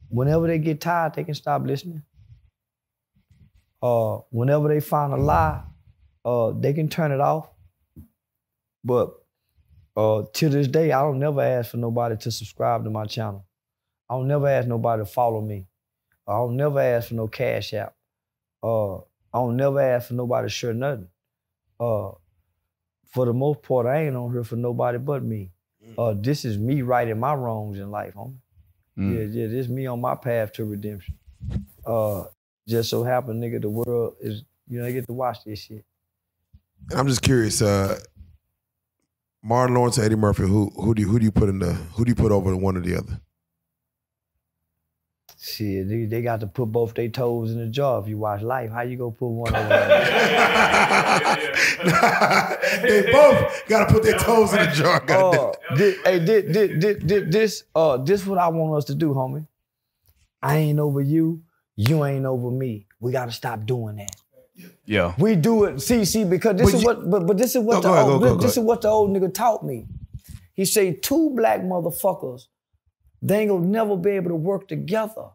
whenever 0.07 0.47
they 0.47 0.60
get 0.60 0.80
tired, 0.80 1.14
they 1.14 1.26
can 1.26 1.36
stop 1.36 1.66
listening. 1.66 2.03
Uh, 3.84 4.20
whenever 4.30 4.70
they 4.70 4.80
find 4.80 5.12
a 5.12 5.18
lie, 5.18 5.62
uh, 6.24 6.51
they 6.51 6.72
can 6.72 6.88
turn 6.88 7.12
it 7.12 7.20
off. 7.20 7.49
But 8.82 9.12
uh, 10.00 10.24
to 10.32 10.47
this 10.47 10.68
day, 10.68 10.93
I 10.93 11.02
don't 11.02 11.20
never 11.20 11.41
ask 11.41 11.72
for 11.72 11.78
nobody 11.78 12.16
to 12.16 12.32
subscribe 12.32 12.86
to 12.86 12.89
my 12.89 13.06
channel. 13.06 13.45
I 14.10 14.16
don't 14.16 14.30
never 14.30 14.47
ask 14.47 14.66
nobody 14.66 15.02
to 15.02 15.06
follow 15.06 15.41
me. 15.41 15.68
I 16.26 16.34
don't 16.34 16.56
never 16.56 16.80
ask 16.80 17.10
for 17.10 17.16
no 17.16 17.28
cash 17.28 17.74
app. 17.74 17.95
Uh, 18.64 18.97
I 18.97 19.02
don't 19.34 19.58
never 19.58 19.82
ask 19.82 20.08
for 20.08 20.14
nobody 20.14 20.45
to 20.45 20.50
share 20.50 20.74
nothing. 20.74 21.10
Uh, 21.80 22.12
for 23.08 23.26
the 23.26 23.34
most 23.34 23.62
part, 23.62 23.88
I 23.88 24.06
ain't 24.06 24.16
on 24.16 24.32
here 24.32 24.45
for 24.45 24.56
nobody 24.56 25.00
but 25.00 25.22
me. 25.22 25.52
Uh, 25.97 26.14
this 26.16 26.45
is 26.45 26.58
me 26.58 26.82
righting 26.82 27.20
my 27.20 27.34
wrongs 27.34 27.78
in 27.78 27.91
life, 27.91 28.14
homie. 28.14 28.38
Mm. 28.97 29.16
Yeah, 29.16 29.41
yeah, 29.41 29.47
this 29.47 29.68
me 29.68 29.86
on 29.88 30.00
my 30.00 30.16
path 30.16 30.54
to 30.54 30.66
redemption. 30.66 31.18
Uh, 31.86 32.26
just 32.68 32.89
so 32.89 33.04
happen, 33.04 33.41
nigga, 33.41 33.62
the 33.62 33.70
world 33.70 34.16
is, 34.22 34.43
you 34.68 34.80
know, 34.80 34.86
they 34.86 34.93
get 34.93 35.08
to 35.08 35.14
watch 35.14 35.43
this 35.43 35.60
shit. 35.60 35.84
I'm 36.95 37.08
just 37.08 37.22
curious, 37.22 37.62
uh, 37.62 38.00
Martin 39.42 39.76
Lawrence 39.76 39.98
or 39.98 40.04
Eddie 40.04 40.16
Murphy, 40.16 40.44
who 40.44 40.70
who 40.76 40.94
do 40.94 41.02
you 41.02 41.08
who 41.08 41.20
do 41.20 41.26
you 41.26 41.32
put 41.32 41.50
in 41.50 41.60
the 41.60 41.74
who 41.74 42.04
do 42.06 42.10
you 42.10 42.16
put 42.16 42.32
over 42.32 42.56
one 42.56 42.76
or 42.78 42.82
the 42.82 42.98
other? 42.98 43.22
Shit, 45.42 45.88
they, 45.88 46.04
they 46.04 46.22
got 46.22 46.42
to 46.42 46.48
put 46.48 46.66
both 46.66 46.94
their 46.96 47.08
toes 47.08 47.52
in 47.54 47.60
the 47.60 47.68
jar. 47.68 48.02
If 48.02 48.10
you 48.10 48.18
watch 48.18 48.42
Life, 48.42 48.72
how 48.72 48.82
you 48.82 48.98
go 48.98 49.10
put 49.10 49.28
one 49.30 49.56
over? 49.56 49.70
they 52.84 53.10
both 53.10 53.68
got 53.70 53.88
to 53.88 53.94
put 53.94 54.04
their 54.04 54.18
toes 54.20 54.52
in 54.54 54.60
the 54.60 54.72
jar. 54.74 55.00
goddamn. 55.00 55.52
uh, 55.70 55.76
thi- 55.78 55.96
hey, 56.04 56.20
thi- 56.26 56.42
thi- 56.54 56.80
thi- 56.82 56.94
thi- 57.08 57.20
this, 57.32 57.64
uh, 57.74 57.96
this 57.98 58.26
what 58.26 58.38
I 58.38 58.50
want 58.50 58.76
us 58.78 58.86
to 58.86 58.96
do, 58.96 59.14
homie. 59.14 59.48
I 60.42 60.58
ain't 60.58 60.80
over 60.80 61.00
you. 61.02 61.44
You 61.78 62.04
ain't 62.04 62.26
over 62.26 62.52
me. 62.52 62.88
We 63.00 63.14
got 63.14 63.28
to 63.28 63.32
stop 63.32 63.66
doing 63.66 63.96
that. 63.96 64.14
Yeah. 64.86 65.14
We 65.18 65.36
do 65.36 65.66
it. 65.66 65.80
See, 65.82 66.05
see, 66.05 66.24
because 66.24 66.55
this 66.57 66.72
But 66.72 66.76
is 66.76 66.82
you- 66.82 66.88
what, 66.88 67.10
but, 67.10 67.28
but 67.28 67.38
this 67.38 67.55
is 67.55 67.64
what 67.64 67.82
the 67.82 67.91
ahead, 67.91 68.05
old, 68.05 68.22
go, 68.22 68.28
go, 68.30 68.36
go 68.36 68.41
this 68.41 68.57
ahead. 68.57 68.64
is 68.64 68.68
what 68.68 68.82
the 68.82 68.88
old 68.89 69.12
nigga 69.12 69.34
taught 69.34 69.64
me. 69.66 69.86
He 70.53 70.66
say 70.66 70.93
two 70.93 71.32
black 71.36 71.62
motherfuckers, 71.62 72.47
they 73.22 73.41
ain't 73.41 73.49
gonna 73.49 73.66
never 73.66 73.95
be 73.97 74.12
able 74.12 74.30
to 74.30 74.36
work 74.36 74.68
together 74.68 75.28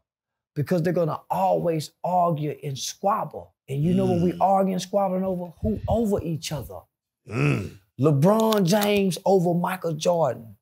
because 0.54 0.82
they're 0.82 0.92
gonna 0.92 1.20
always 1.30 1.92
argue 2.02 2.56
and 2.62 2.78
squabble. 2.78 3.52
And 3.68 3.82
you 3.82 3.94
know 3.94 4.04
what 4.06 4.20
we 4.20 4.34
arguing, 4.40 4.74
and 4.74 4.82
squabbling 4.82 5.24
over? 5.24 5.52
Who 5.62 5.80
over 5.88 6.22
each 6.22 6.52
other? 6.52 6.80
Mm. 7.28 7.78
LeBron 7.98 8.64
James 8.64 9.16
over 9.24 9.54
Michael 9.54 9.94
Jordan. 9.94 10.56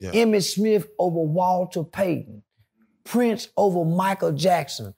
Yeah. 0.00 0.10
Emmitt 0.10 0.42
Smith 0.52 0.88
over 0.98 1.20
Walter 1.20 1.82
Payton. 1.84 2.42
Prince 3.04 3.48
over 3.56 3.84
Michael 3.84 4.32
Jackson. 4.32 4.94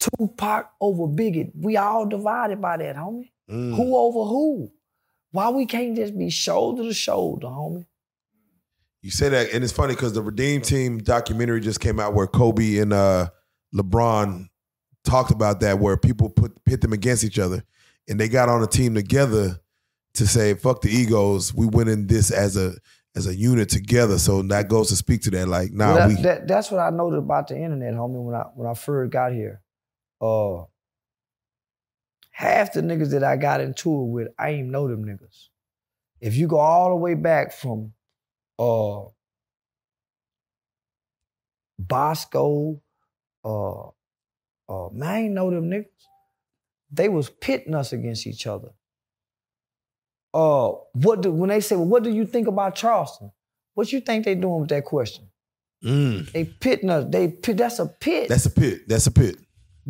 Tupac 0.00 0.72
over 0.80 1.04
Biggie. 1.04 1.52
We 1.54 1.76
all 1.76 2.06
divided 2.06 2.60
by 2.60 2.78
that, 2.78 2.96
homie. 2.96 3.30
Mm. 3.50 3.76
Who 3.76 3.96
over 3.96 4.24
who? 4.28 4.72
Why 5.32 5.50
we 5.50 5.66
can't 5.66 5.94
just 5.94 6.16
be 6.18 6.30
shoulder 6.30 6.82
to 6.84 6.94
shoulder, 6.94 7.46
homie? 7.46 7.86
You 9.02 9.10
say 9.10 9.28
that, 9.30 9.50
and 9.52 9.62
it's 9.64 9.72
funny 9.72 9.94
because 9.94 10.12
the 10.12 10.22
Redeem 10.22 10.60
Team 10.60 10.98
documentary 10.98 11.60
just 11.60 11.80
came 11.80 11.98
out 12.00 12.14
where 12.14 12.26
Kobe 12.26 12.78
and 12.78 12.92
uh, 12.92 13.28
LeBron 13.74 14.48
talked 15.04 15.30
about 15.30 15.60
that, 15.60 15.78
where 15.78 15.96
people 15.96 16.28
put 16.28 16.62
pit 16.64 16.80
them 16.82 16.92
against 16.92 17.24
each 17.24 17.38
other, 17.38 17.62
and 18.08 18.20
they 18.20 18.28
got 18.28 18.48
on 18.50 18.62
a 18.62 18.66
team 18.66 18.94
together 18.94 19.58
to 20.14 20.26
say, 20.26 20.52
"Fuck 20.54 20.82
the 20.82 20.90
egos. 20.90 21.54
We 21.54 21.66
went 21.66 21.88
in 21.88 22.08
this 22.08 22.30
as 22.30 22.56
a 22.58 22.74
as 23.16 23.26
a 23.26 23.34
unit 23.34 23.70
together." 23.70 24.18
So 24.18 24.42
that 24.42 24.68
goes 24.68 24.88
to 24.90 24.96
speak 24.96 25.22
to 25.22 25.30
that. 25.30 25.48
Like, 25.48 25.72
nah, 25.72 25.94
Well, 25.94 25.96
that, 25.96 26.08
we 26.16 26.22
that- 26.22 26.48
that's 26.48 26.70
what 26.70 26.80
I 26.80 26.90
noted 26.90 27.18
about 27.20 27.48
the 27.48 27.56
internet, 27.56 27.94
homie, 27.94 28.22
when 28.22 28.34
I 28.34 28.44
when 28.54 28.68
I 28.68 28.74
first 28.74 29.10
got 29.12 29.32
here. 29.32 29.62
Uh 30.20 30.64
half 32.40 32.72
the 32.72 32.80
niggas 32.80 33.10
that 33.10 33.22
I 33.22 33.36
got 33.36 33.60
into 33.60 33.90
it 33.90 34.06
with, 34.06 34.28
I 34.38 34.50
ain't 34.50 34.68
know 34.68 34.88
them 34.88 35.04
niggas. 35.04 35.48
If 36.20 36.36
you 36.36 36.46
go 36.46 36.58
all 36.58 36.88
the 36.88 36.96
way 36.96 37.14
back 37.14 37.52
from 37.52 37.92
uh 38.58 39.02
Bosco, 41.78 42.80
uh 43.44 43.88
uh 44.68 44.88
man, 44.92 45.08
I 45.08 45.18
ain't 45.20 45.34
know 45.34 45.50
them 45.50 45.70
niggas. 45.70 45.86
They 46.90 47.08
was 47.08 47.28
pitting 47.28 47.74
us 47.74 47.92
against 47.92 48.26
each 48.26 48.46
other. 48.46 48.70
Uh 50.32 50.72
what 50.92 51.20
do 51.20 51.30
when 51.30 51.50
they 51.50 51.60
say, 51.60 51.76
well, 51.76 51.86
what 51.86 52.02
do 52.02 52.10
you 52.10 52.24
think 52.24 52.48
about 52.48 52.74
Charleston? 52.74 53.32
What 53.74 53.92
you 53.92 54.00
think 54.00 54.24
they 54.24 54.34
doing 54.34 54.60
with 54.60 54.70
that 54.70 54.84
question? 54.84 55.28
Mm. 55.84 56.30
They 56.32 56.44
pitting 56.44 56.90
us. 56.90 57.06
They 57.08 57.28
pit. 57.28 57.56
That's 57.56 57.78
a 57.78 57.86
pit. 57.86 58.28
that's 58.28 58.46
a 58.46 58.50
pit. 58.50 58.88
That's 58.88 59.06
a 59.06 59.10
pit. 59.10 59.38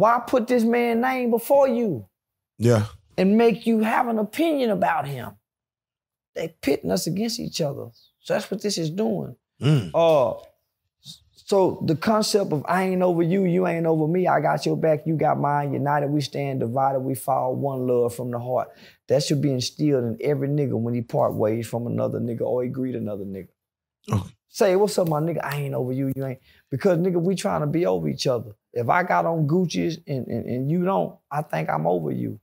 Why 0.01 0.19
put 0.27 0.47
this 0.47 0.65
man's 0.65 1.03
name 1.03 1.31
before 1.31 1.69
you 1.69 2.07
Yeah. 2.57 2.87
and 3.19 3.37
make 3.37 3.67
you 3.67 3.81
have 3.81 4.09
an 4.09 4.19
opinion 4.19 4.71
about 4.71 5.07
him? 5.07 5.33
They 6.35 6.57
pitting 6.63 6.91
us 6.91 7.07
against 7.07 7.39
each 7.39 7.61
other. 7.61 7.89
So 8.21 8.33
that's 8.33 8.51
what 8.51 8.63
this 8.63 8.79
is 8.79 8.89
doing. 8.89 9.37
Mm. 9.61 9.91
Uh, 9.93 10.41
so 11.35 11.83
the 11.85 11.97
concept 11.97 12.51
of 12.51 12.65
I 12.67 12.85
ain't 12.85 13.03
over 13.03 13.23
you, 13.23 13.45
you 13.45 13.67
ain't 13.67 13.85
over 13.85 14.09
me, 14.09 14.27
I 14.27 14.41
got 14.41 14.65
your 14.65 14.75
back, 14.79 15.07
you 15.07 15.17
got 15.17 15.39
mine, 15.39 15.75
united 15.75 16.07
we 16.07 16.23
stand, 16.23 16.61
divided 16.61 17.01
we 17.01 17.15
fall, 17.15 17.55
one 17.55 17.87
love 17.87 18.15
from 18.15 18.31
the 18.31 18.39
heart. 18.39 18.69
That 19.09 19.23
should 19.23 19.43
be 19.43 19.53
instilled 19.53 20.05
in 20.05 20.17
every 20.23 20.49
nigga 20.49 20.79
when 20.81 20.95
he 20.95 21.03
part 21.03 21.35
ways 21.35 21.67
from 21.67 21.87
another 21.87 22.21
nigga 22.21 22.41
or 22.41 22.63
he 22.63 22.71
greet 22.71 22.95
another 22.95 23.25
nigga. 23.27 23.49
Okay. 24.11 24.31
Say, 24.49 24.77
what's 24.77 24.99
up, 24.99 25.09
my 25.09 25.21
nigga? 25.21 25.45
I 25.45 25.57
ain't 25.57 25.75
over 25.75 25.93
you, 25.93 26.11
you 26.17 26.25
ain't. 26.25 26.41
Because 26.71 26.97
nigga, 26.97 27.21
we 27.21 27.35
trying 27.35 27.61
to 27.61 27.67
be 27.67 27.85
over 27.85 28.09
each 28.09 28.27
other. 28.27 28.53
If 28.73 28.89
I 28.89 29.03
got 29.03 29.27
on 29.27 29.47
Gucci's 29.49 29.99
and, 30.07 30.27
and, 30.27 30.47
and 30.47 30.71
you 30.71 30.85
don't, 30.85 31.16
I 31.31 31.43
think 31.43 31.68
I'm 31.68 31.87
over 31.87 32.11
you. 32.11 32.39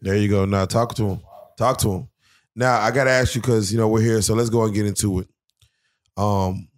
There 0.00 0.16
you 0.16 0.28
go. 0.28 0.44
Now 0.44 0.64
talk 0.64 0.94
to 0.96 1.04
him. 1.04 1.20
Talk 1.56 1.78
to 1.78 1.92
him. 1.92 2.08
Now 2.54 2.80
I 2.80 2.90
gotta 2.90 3.10
ask 3.10 3.34
you 3.34 3.40
because 3.40 3.72
you 3.72 3.78
know 3.78 3.88
we're 3.88 4.02
here, 4.02 4.22
so 4.22 4.34
let's 4.34 4.50
go 4.50 4.64
and 4.64 4.74
get 4.74 4.86
into 4.86 5.20
it. 5.20 5.28
Um, 6.16 6.68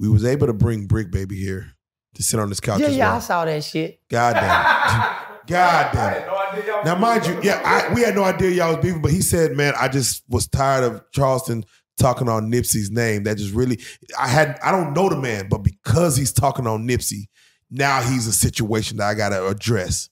we 0.00 0.08
was 0.08 0.24
able 0.24 0.46
to 0.48 0.52
bring 0.52 0.86
Brick 0.86 1.10
Baby 1.10 1.36
here 1.36 1.72
to 2.14 2.22
sit 2.22 2.40
on 2.40 2.48
this 2.48 2.60
couch. 2.60 2.80
yeah, 2.80 2.86
as 2.86 2.96
yeah, 2.96 3.14
I 3.14 3.18
saw 3.20 3.44
that 3.44 3.64
shit. 3.64 4.00
God 4.08 4.34
damn. 4.34 5.16
God 5.46 5.90
damn. 5.92 6.22
it. 6.58 6.84
Now, 6.84 6.94
mind 6.94 7.26
you, 7.26 7.38
yeah, 7.42 7.60
I, 7.64 7.92
we 7.92 8.02
had 8.02 8.14
no 8.14 8.22
idea 8.22 8.50
y'all 8.50 8.74
was 8.74 8.84
beefing, 8.84 9.02
but 9.02 9.10
he 9.10 9.20
said, 9.20 9.52
"Man, 9.52 9.74
I 9.78 9.88
just 9.88 10.22
was 10.28 10.46
tired 10.46 10.84
of 10.84 11.02
Charleston 11.12 11.64
talking 11.98 12.28
on 12.28 12.50
Nipsey's 12.50 12.90
name. 12.90 13.24
That 13.24 13.38
just 13.38 13.54
really, 13.54 13.80
I 14.18 14.28
had, 14.28 14.58
I 14.62 14.70
don't 14.70 14.92
know 14.92 15.08
the 15.08 15.16
man, 15.16 15.48
but 15.48 15.58
because 15.58 16.16
he's 16.16 16.32
talking 16.32 16.66
on 16.66 16.86
Nipsey, 16.86 17.28
now 17.72 18.00
he's 18.02 18.26
a 18.28 18.32
situation 18.32 18.98
that 18.98 19.08
I 19.08 19.14
got 19.14 19.30
to 19.30 19.46
address." 19.46 20.08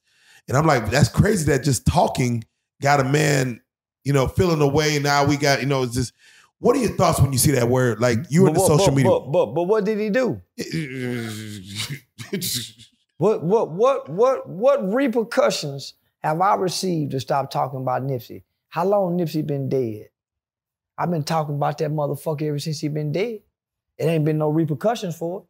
And 0.48 0.56
I'm 0.56 0.66
like, 0.66 0.90
that's 0.90 1.08
crazy 1.08 1.44
that 1.52 1.62
just 1.62 1.86
talking 1.86 2.42
got 2.82 2.98
a 2.98 3.04
man, 3.04 3.60
you 4.02 4.12
know, 4.12 4.26
feeling 4.26 4.60
away. 4.60 4.98
Now 4.98 5.24
we 5.24 5.36
got, 5.36 5.60
you 5.60 5.66
know, 5.66 5.84
it's 5.84 5.94
just. 5.94 6.12
What 6.62 6.76
are 6.76 6.80
your 6.80 6.90
thoughts 6.90 7.18
when 7.18 7.32
you 7.32 7.38
see 7.38 7.52
that 7.52 7.68
word? 7.70 8.00
Like 8.00 8.18
you 8.28 8.46
in 8.46 8.52
the 8.52 8.60
But- 8.60 8.66
social 8.66 8.88
but, 8.88 8.94
media. 8.94 9.10
But, 9.10 9.30
but, 9.32 9.46
but 9.54 9.62
what 9.62 9.84
did 9.84 9.98
he 9.98 10.10
do? 10.10 10.42
What 13.20 13.42
what 13.44 13.70
what 13.70 14.08
what 14.08 14.48
what 14.48 14.94
repercussions 14.94 15.92
have 16.20 16.40
I 16.40 16.54
received 16.54 17.10
to 17.10 17.20
stop 17.20 17.50
talking 17.50 17.80
about 17.80 18.02
Nipsey? 18.02 18.44
How 18.70 18.86
long 18.86 19.18
Nipsey 19.18 19.46
been 19.46 19.68
dead? 19.68 20.08
I've 20.96 21.10
been 21.10 21.24
talking 21.24 21.54
about 21.56 21.76
that 21.78 21.90
motherfucker 21.90 22.48
ever 22.48 22.58
since 22.58 22.80
he 22.80 22.88
been 22.88 23.12
dead. 23.12 23.40
It 23.98 24.04
ain't 24.06 24.24
been 24.24 24.38
no 24.38 24.48
repercussions 24.48 25.16
for 25.18 25.40
it. 25.40 25.46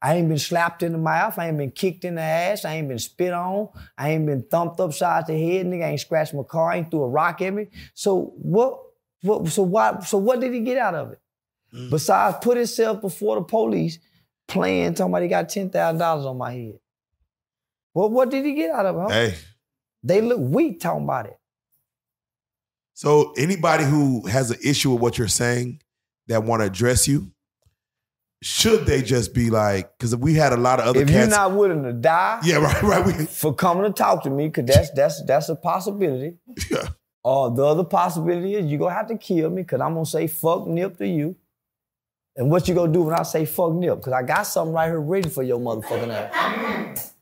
I 0.00 0.14
ain't 0.14 0.28
been 0.28 0.38
slapped 0.38 0.82
in 0.82 0.92
the 0.92 0.98
mouth. 0.98 1.38
I 1.38 1.48
ain't 1.48 1.58
been 1.58 1.72
kicked 1.72 2.04
in 2.04 2.14
the 2.14 2.22
ass. 2.22 2.64
I 2.64 2.74
ain't 2.74 2.88
been 2.88 3.00
spit 3.00 3.32
on. 3.32 3.68
I 3.96 4.10
ain't 4.10 4.26
been 4.26 4.42
thumped 4.42 4.78
upside 4.78 5.26
the 5.26 5.32
head. 5.32 5.66
Nigga 5.66 5.84
ain't 5.88 6.00
scratched 6.00 6.34
my 6.34 6.44
car. 6.44 6.70
I 6.70 6.76
Ain't 6.76 6.90
threw 6.90 7.02
a 7.02 7.08
rock 7.08 7.42
at 7.42 7.52
me. 7.52 7.66
So 7.94 8.32
what? 8.36 8.80
What? 9.22 9.48
So 9.48 9.62
why? 9.62 9.98
So 10.00 10.18
what 10.18 10.40
did 10.40 10.54
he 10.54 10.60
get 10.60 10.78
out 10.78 10.94
of 10.94 11.12
it? 11.12 11.20
Mm. 11.74 11.90
Besides 11.90 12.38
put 12.40 12.56
himself 12.56 13.00
before 13.00 13.36
the 13.36 13.42
police, 13.42 13.98
playing 14.46 14.94
talking 14.94 15.12
about 15.12 15.22
he 15.22 15.28
got 15.28 15.48
ten 15.48 15.68
thousand 15.68 15.98
dollars 15.98 16.26
on 16.26 16.38
my 16.38 16.52
head. 16.52 16.78
Well, 17.92 18.10
what 18.10 18.30
did 18.30 18.44
he 18.44 18.54
get 18.54 18.70
out 18.70 18.86
of 18.86 18.96
it? 18.96 19.00
Huh? 19.00 19.08
hey, 19.08 19.34
They 20.04 20.20
look 20.20 20.38
weak 20.40 20.80
talking 20.80 21.02
about 21.04 21.26
it. 21.26 21.38
So 22.94 23.32
anybody 23.36 23.84
who 23.84 24.26
has 24.26 24.50
an 24.50 24.58
issue 24.64 24.92
with 24.92 25.00
what 25.00 25.18
you're 25.18 25.28
saying 25.28 25.80
that 26.28 26.44
want 26.44 26.62
to 26.62 26.66
address 26.66 27.08
you, 27.08 27.32
should 28.40 28.86
they 28.86 29.02
just 29.02 29.34
be 29.34 29.50
like? 29.50 29.96
Because 29.96 30.12
if 30.12 30.20
we 30.20 30.34
had 30.34 30.52
a 30.52 30.56
lot 30.56 30.78
of 30.80 30.86
other 30.86 31.00
if 31.00 31.10
you're 31.10 31.26
not 31.26 31.52
willing 31.52 31.82
to 31.82 31.92
die 31.92 32.40
yeah, 32.44 32.56
right, 32.56 32.82
right. 32.82 33.06
We, 33.06 33.26
for 33.26 33.52
coming 33.52 33.84
to 33.84 33.90
talk 33.90 34.22
to 34.24 34.30
me, 34.30 34.48
because 34.48 34.66
that's 34.66 34.90
that's 34.92 35.24
that's 35.24 35.48
a 35.48 35.56
possibility. 35.56 36.36
yeah. 36.70 36.88
Or 37.24 37.50
the 37.50 37.64
other 37.64 37.84
possibility 37.84 38.54
is 38.54 38.66
you're 38.66 38.78
gonna 38.78 38.94
have 38.94 39.08
to 39.08 39.18
kill 39.18 39.50
me 39.50 39.62
because 39.62 39.80
I'm 39.80 39.94
gonna 39.94 40.06
say 40.06 40.28
fuck 40.28 40.66
Nip 40.66 40.96
to 40.98 41.06
you. 41.06 41.36
And 42.36 42.48
what 42.50 42.68
you 42.68 42.74
gonna 42.74 42.92
do 42.92 43.02
when 43.02 43.14
I 43.14 43.24
say 43.24 43.44
fuck 43.44 43.72
Nip? 43.72 43.96
Because 43.98 44.12
I 44.12 44.22
got 44.22 44.44
something 44.44 44.72
right 44.72 44.86
here 44.86 45.00
ready 45.00 45.28
for 45.28 45.42
your 45.42 45.58
motherfucking 45.58 46.08
ass. 46.08 47.14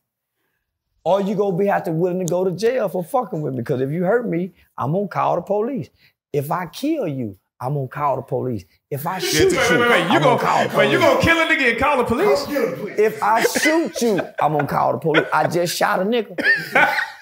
Or 1.02 1.22
you 1.22 1.34
gonna 1.34 1.56
be 1.56 1.66
have 1.66 1.84
to 1.84 1.92
willing 1.92 2.18
to 2.18 2.26
go 2.26 2.44
to 2.44 2.50
jail 2.50 2.90
for 2.90 3.02
fucking 3.02 3.40
with 3.40 3.54
me. 3.54 3.60
Because 3.60 3.80
if 3.80 3.90
you 3.90 4.04
hurt 4.04 4.28
me, 4.28 4.52
I'm 4.76 4.92
gonna 4.92 5.08
call 5.08 5.36
the 5.36 5.42
police. 5.42 5.88
If 6.32 6.50
I 6.50 6.66
kill 6.66 7.08
you, 7.08 7.38
I'm 7.60 7.74
gonna 7.74 7.88
call 7.88 8.16
the 8.16 8.22
police. 8.22 8.64
If 8.90 9.06
I 9.06 9.18
shoot 9.18 9.52
Wait, 9.52 9.70
you, 9.70 9.78
wait, 9.78 9.90
wait. 9.90 9.98
You 10.04 10.16
I'm 10.16 10.22
gonna, 10.22 10.40
call 10.40 10.68
the 10.68 10.76
wait, 10.76 10.92
you 10.92 10.98
gonna 10.98 11.20
kill 11.22 11.38
a 11.38 11.46
nigga 11.46 11.70
and 11.70 11.78
call 11.78 11.96
the 11.98 12.04
police? 12.04 12.44
If 12.98 13.22
I 13.22 13.42
shoot 13.42 14.00
you, 14.02 14.20
I'm 14.40 14.52
gonna 14.52 14.66
call 14.66 14.92
the 14.92 14.98
police. 14.98 15.26
I 15.32 15.46
just 15.46 15.74
shot 15.74 16.00
a 16.00 16.04
nigga. 16.04 16.36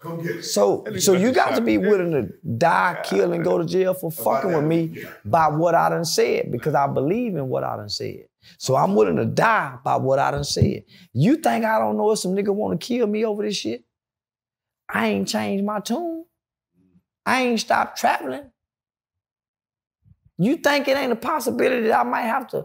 Come 0.00 0.22
get 0.22 0.42
So, 0.42 0.86
so 0.98 1.12
you 1.12 1.30
got 1.30 1.56
to 1.56 1.60
be 1.60 1.76
willing 1.76 2.12
to 2.12 2.32
die, 2.56 3.00
kill, 3.04 3.34
and 3.34 3.44
go 3.44 3.58
to 3.58 3.66
jail 3.66 3.92
for 3.92 4.10
fucking 4.10 4.50
with 4.52 4.64
me 4.64 5.04
by 5.26 5.48
what 5.48 5.74
I 5.74 5.90
done 5.90 6.06
said 6.06 6.50
because 6.50 6.74
I 6.74 6.86
believe 6.86 7.36
in 7.36 7.48
what 7.48 7.64
I 7.64 7.76
done 7.76 7.90
said. 7.90 8.24
So 8.56 8.76
I'm 8.76 8.94
willing 8.94 9.16
to 9.16 9.26
die 9.26 9.76
by 9.84 9.96
what 9.96 10.18
I 10.18 10.30
done 10.30 10.44
said. 10.44 10.84
You 11.12 11.36
think 11.36 11.66
I 11.66 11.78
don't 11.78 11.98
know 11.98 12.12
if 12.12 12.18
some 12.18 12.34
nigga 12.34 12.48
want 12.48 12.80
to 12.80 12.86
kill 12.86 13.06
me 13.06 13.26
over 13.26 13.42
this 13.42 13.56
shit? 13.56 13.84
I 14.88 15.08
ain't 15.08 15.28
changed 15.28 15.66
my 15.66 15.80
tune. 15.80 16.24
I 17.26 17.42
ain't 17.42 17.60
stopped 17.60 17.98
traveling. 17.98 18.50
You 20.40 20.56
think 20.56 20.88
it 20.88 20.96
ain't 20.96 21.12
a 21.12 21.16
possibility 21.16 21.88
that 21.88 22.00
I 22.00 22.02
might 22.02 22.22
have 22.22 22.48
to 22.48 22.64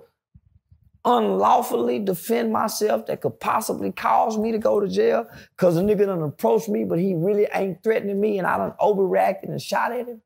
unlawfully 1.03 1.99
defend 1.99 2.53
myself 2.53 3.05
that 3.05 3.19
could 3.19 3.37
possibly 3.41 3.91
cause 3.91 4.37
me 4.37 4.53
to 4.53 4.57
go 4.57 4.79
to 4.79 4.87
jail 4.87 5.27
because 5.57 5.75
a 5.75 5.81
nigga 5.81 6.05
done 6.05 6.23
approached 6.23 6.69
me, 6.69 6.85
but 6.85 6.99
he 6.99 7.15
really 7.15 7.47
ain't 7.53 7.83
threatening 7.83 8.21
me 8.21 8.37
and 8.37 8.47
I 8.47 8.57
done 8.57 8.73
overreacted 8.79 9.49
and 9.49 9.61
shot 9.61 9.91
at 9.91 10.07
him? 10.07 10.21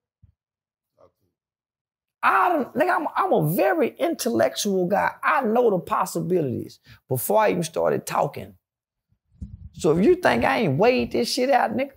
I 2.22 2.50
don't, 2.50 2.76
nigga, 2.76 2.95
I'm, 2.95 3.08
I'm 3.16 3.34
a 3.34 3.56
very 3.56 3.95
intellectual 3.97 4.86
guy. 4.86 5.14
I 5.24 5.41
know 5.41 5.72
the 5.72 5.80
possibilities 5.80 6.78
before 7.08 7.41
I 7.41 7.50
even 7.50 7.64
started 7.64 8.06
talking. 8.06 8.54
So 9.74 9.97
if 9.97 10.06
you 10.06 10.14
think 10.18 10.45
I 10.45 10.60
ain't 10.60 10.78
weighed 10.78 11.14
this 11.14 11.34
shit 11.34 11.50
out, 11.50 11.76
nigga. 11.76 11.93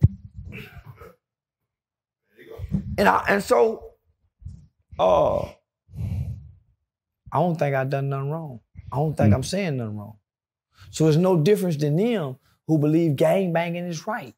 And 2.96 3.06
I, 3.06 3.22
and 3.28 3.44
so, 3.44 3.91
uh, 4.98 5.42
I 7.32 7.38
don't 7.38 7.56
think 7.58 7.74
I 7.74 7.84
done 7.84 8.08
nothing 8.08 8.30
wrong. 8.30 8.60
I 8.92 8.96
don't 8.96 9.16
think 9.16 9.34
I'm 9.34 9.42
saying 9.42 9.78
nothing 9.78 9.96
wrong. 9.96 10.18
So 10.90 11.08
it's 11.08 11.16
no 11.16 11.38
difference 11.38 11.76
than 11.76 11.96
them 11.96 12.36
who 12.66 12.78
believe 12.78 13.16
gang 13.16 13.52
banging 13.52 13.86
is 13.86 14.06
right. 14.06 14.34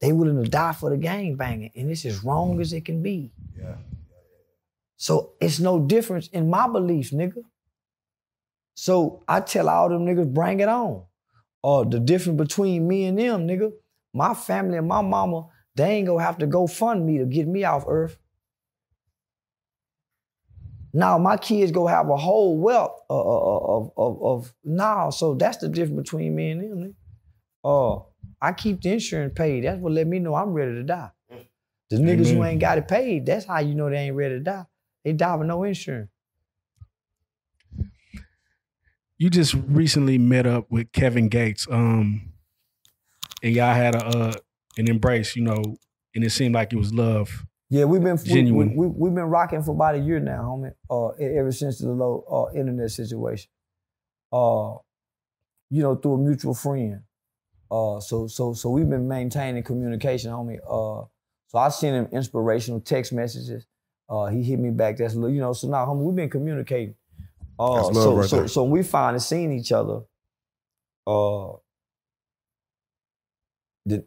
They 0.00 0.12
willing 0.12 0.42
to 0.42 0.48
die 0.48 0.72
for 0.72 0.90
the 0.90 0.96
gang 0.96 1.36
banging, 1.36 1.70
and 1.76 1.90
it's 1.90 2.04
as 2.04 2.24
wrong 2.24 2.60
as 2.60 2.72
it 2.72 2.84
can 2.84 3.02
be. 3.02 3.32
Yeah. 3.58 3.76
So 4.96 5.32
it's 5.40 5.60
no 5.60 5.80
difference 5.80 6.28
in 6.28 6.48
my 6.48 6.68
beliefs, 6.68 7.10
nigga. 7.10 7.44
So 8.74 9.22
I 9.28 9.40
tell 9.40 9.68
all 9.68 9.88
them 9.88 10.06
niggas, 10.06 10.32
bring 10.32 10.60
it 10.60 10.68
on. 10.68 11.04
Or 11.62 11.84
the 11.84 12.00
difference 12.00 12.38
between 12.38 12.86
me 12.86 13.04
and 13.04 13.18
them, 13.18 13.46
nigga, 13.48 13.72
my 14.12 14.34
family 14.34 14.78
and 14.78 14.88
my 14.88 15.00
mama, 15.00 15.48
they 15.74 15.90
ain't 15.90 16.06
gonna 16.06 16.22
have 16.22 16.38
to 16.38 16.46
go 16.46 16.66
fund 16.66 17.06
me 17.06 17.18
to 17.18 17.24
get 17.24 17.48
me 17.48 17.64
off 17.64 17.84
earth. 17.86 18.18
Now 20.96 21.18
my 21.18 21.36
kids 21.36 21.72
go 21.72 21.88
have 21.88 22.08
a 22.08 22.16
whole 22.16 22.56
wealth 22.56 23.00
of, 23.10 23.26
of, 23.26 23.92
of, 23.96 24.22
of 24.22 24.54
now. 24.62 25.10
So 25.10 25.34
that's 25.34 25.56
the 25.56 25.68
difference 25.68 26.08
between 26.08 26.36
me 26.36 26.52
and 26.52 26.60
them. 26.62 26.78
nigga. 26.78 26.94
Uh, 27.64 28.04
I 28.40 28.52
keep 28.52 28.80
the 28.80 28.92
insurance 28.92 29.32
paid. 29.34 29.64
That's 29.64 29.80
what 29.80 29.92
let 29.92 30.06
me 30.06 30.20
know 30.20 30.36
I'm 30.36 30.52
ready 30.52 30.72
to 30.72 30.84
die. 30.84 31.10
The 31.90 31.96
niggas 31.96 32.32
who 32.32 32.44
ain't 32.44 32.60
got 32.60 32.78
it 32.78 32.86
paid, 32.86 33.26
that's 33.26 33.44
how 33.44 33.58
you 33.58 33.74
know 33.74 33.90
they 33.90 33.96
ain't 33.96 34.16
ready 34.16 34.36
to 34.36 34.40
die. 34.40 34.64
They 35.04 35.12
die 35.12 35.34
with 35.34 35.48
no 35.48 35.64
insurance. 35.64 36.10
You 39.18 39.30
just 39.30 39.54
recently 39.54 40.18
met 40.18 40.46
up 40.46 40.70
with 40.70 40.92
Kevin 40.92 41.28
Gates, 41.28 41.66
um, 41.70 42.32
and 43.42 43.54
y'all 43.54 43.74
had 43.74 43.94
a 43.94 44.04
uh, 44.04 44.32
an 44.76 44.88
embrace, 44.88 45.36
you 45.36 45.42
know, 45.42 45.76
and 46.14 46.24
it 46.24 46.30
seemed 46.30 46.54
like 46.54 46.72
it 46.72 46.76
was 46.76 46.92
love. 46.92 47.46
Yeah, 47.74 47.86
we've 47.86 48.00
been 48.00 48.16
we, 48.16 48.22
Genuine. 48.22 48.76
we, 48.76 48.86
we, 48.86 49.08
have 49.08 49.16
been 49.16 49.24
rocking 49.24 49.60
for 49.60 49.72
about 49.72 49.96
a 49.96 49.98
year 49.98 50.20
now, 50.20 50.42
homie. 50.42 50.72
Uh, 50.88 51.08
ever 51.08 51.50
since 51.50 51.80
the 51.80 51.88
low 51.88 52.24
uh, 52.30 52.56
internet 52.56 52.88
situation. 52.92 53.50
Uh, 54.32 54.74
you 55.70 55.82
know, 55.82 55.96
through 55.96 56.14
a 56.14 56.18
mutual 56.18 56.54
friend. 56.54 57.00
Uh, 57.68 57.98
so 57.98 58.28
so 58.28 58.54
so 58.54 58.70
we've 58.70 58.88
been 58.88 59.08
maintaining 59.08 59.64
communication, 59.64 60.30
homie. 60.30 60.58
Uh, 60.58 61.04
so 61.48 61.58
I 61.58 61.68
sent 61.68 61.96
him 61.96 62.16
inspirational 62.16 62.78
text 62.78 63.12
messages. 63.12 63.66
Uh, 64.08 64.26
he 64.26 64.44
hit 64.44 64.60
me 64.60 64.70
back. 64.70 64.96
That's 64.96 65.14
you 65.16 65.40
know. 65.40 65.52
So 65.52 65.66
now, 65.66 65.84
homie, 65.84 66.04
we've 66.04 66.14
been 66.14 66.30
communicating. 66.30 66.94
Uh, 67.58 67.82
That's 67.82 67.96
love 67.96 68.04
so 68.04 68.14
right 68.14 68.28
so 68.28 68.36
there. 68.36 68.48
so 68.48 68.62
we 68.62 68.84
finally 68.84 69.18
seen 69.18 69.50
each 69.50 69.72
other. 69.72 70.02
Uh, 71.08 71.54
the 73.84 74.04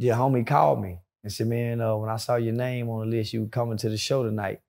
the 0.00 0.08
homie 0.08 0.44
called 0.44 0.82
me 0.82 0.98
and 1.24 1.32
said, 1.32 1.48
"Man, 1.48 1.80
uh, 1.80 1.96
when 1.96 2.08
I 2.10 2.16
saw 2.18 2.36
your 2.36 2.52
name 2.52 2.88
on 2.90 3.10
the 3.10 3.16
list, 3.16 3.32
you 3.32 3.40
were 3.42 3.48
coming 3.48 3.76
to 3.78 3.88
the 3.88 3.96
show 3.96 4.22
tonight. 4.22 4.60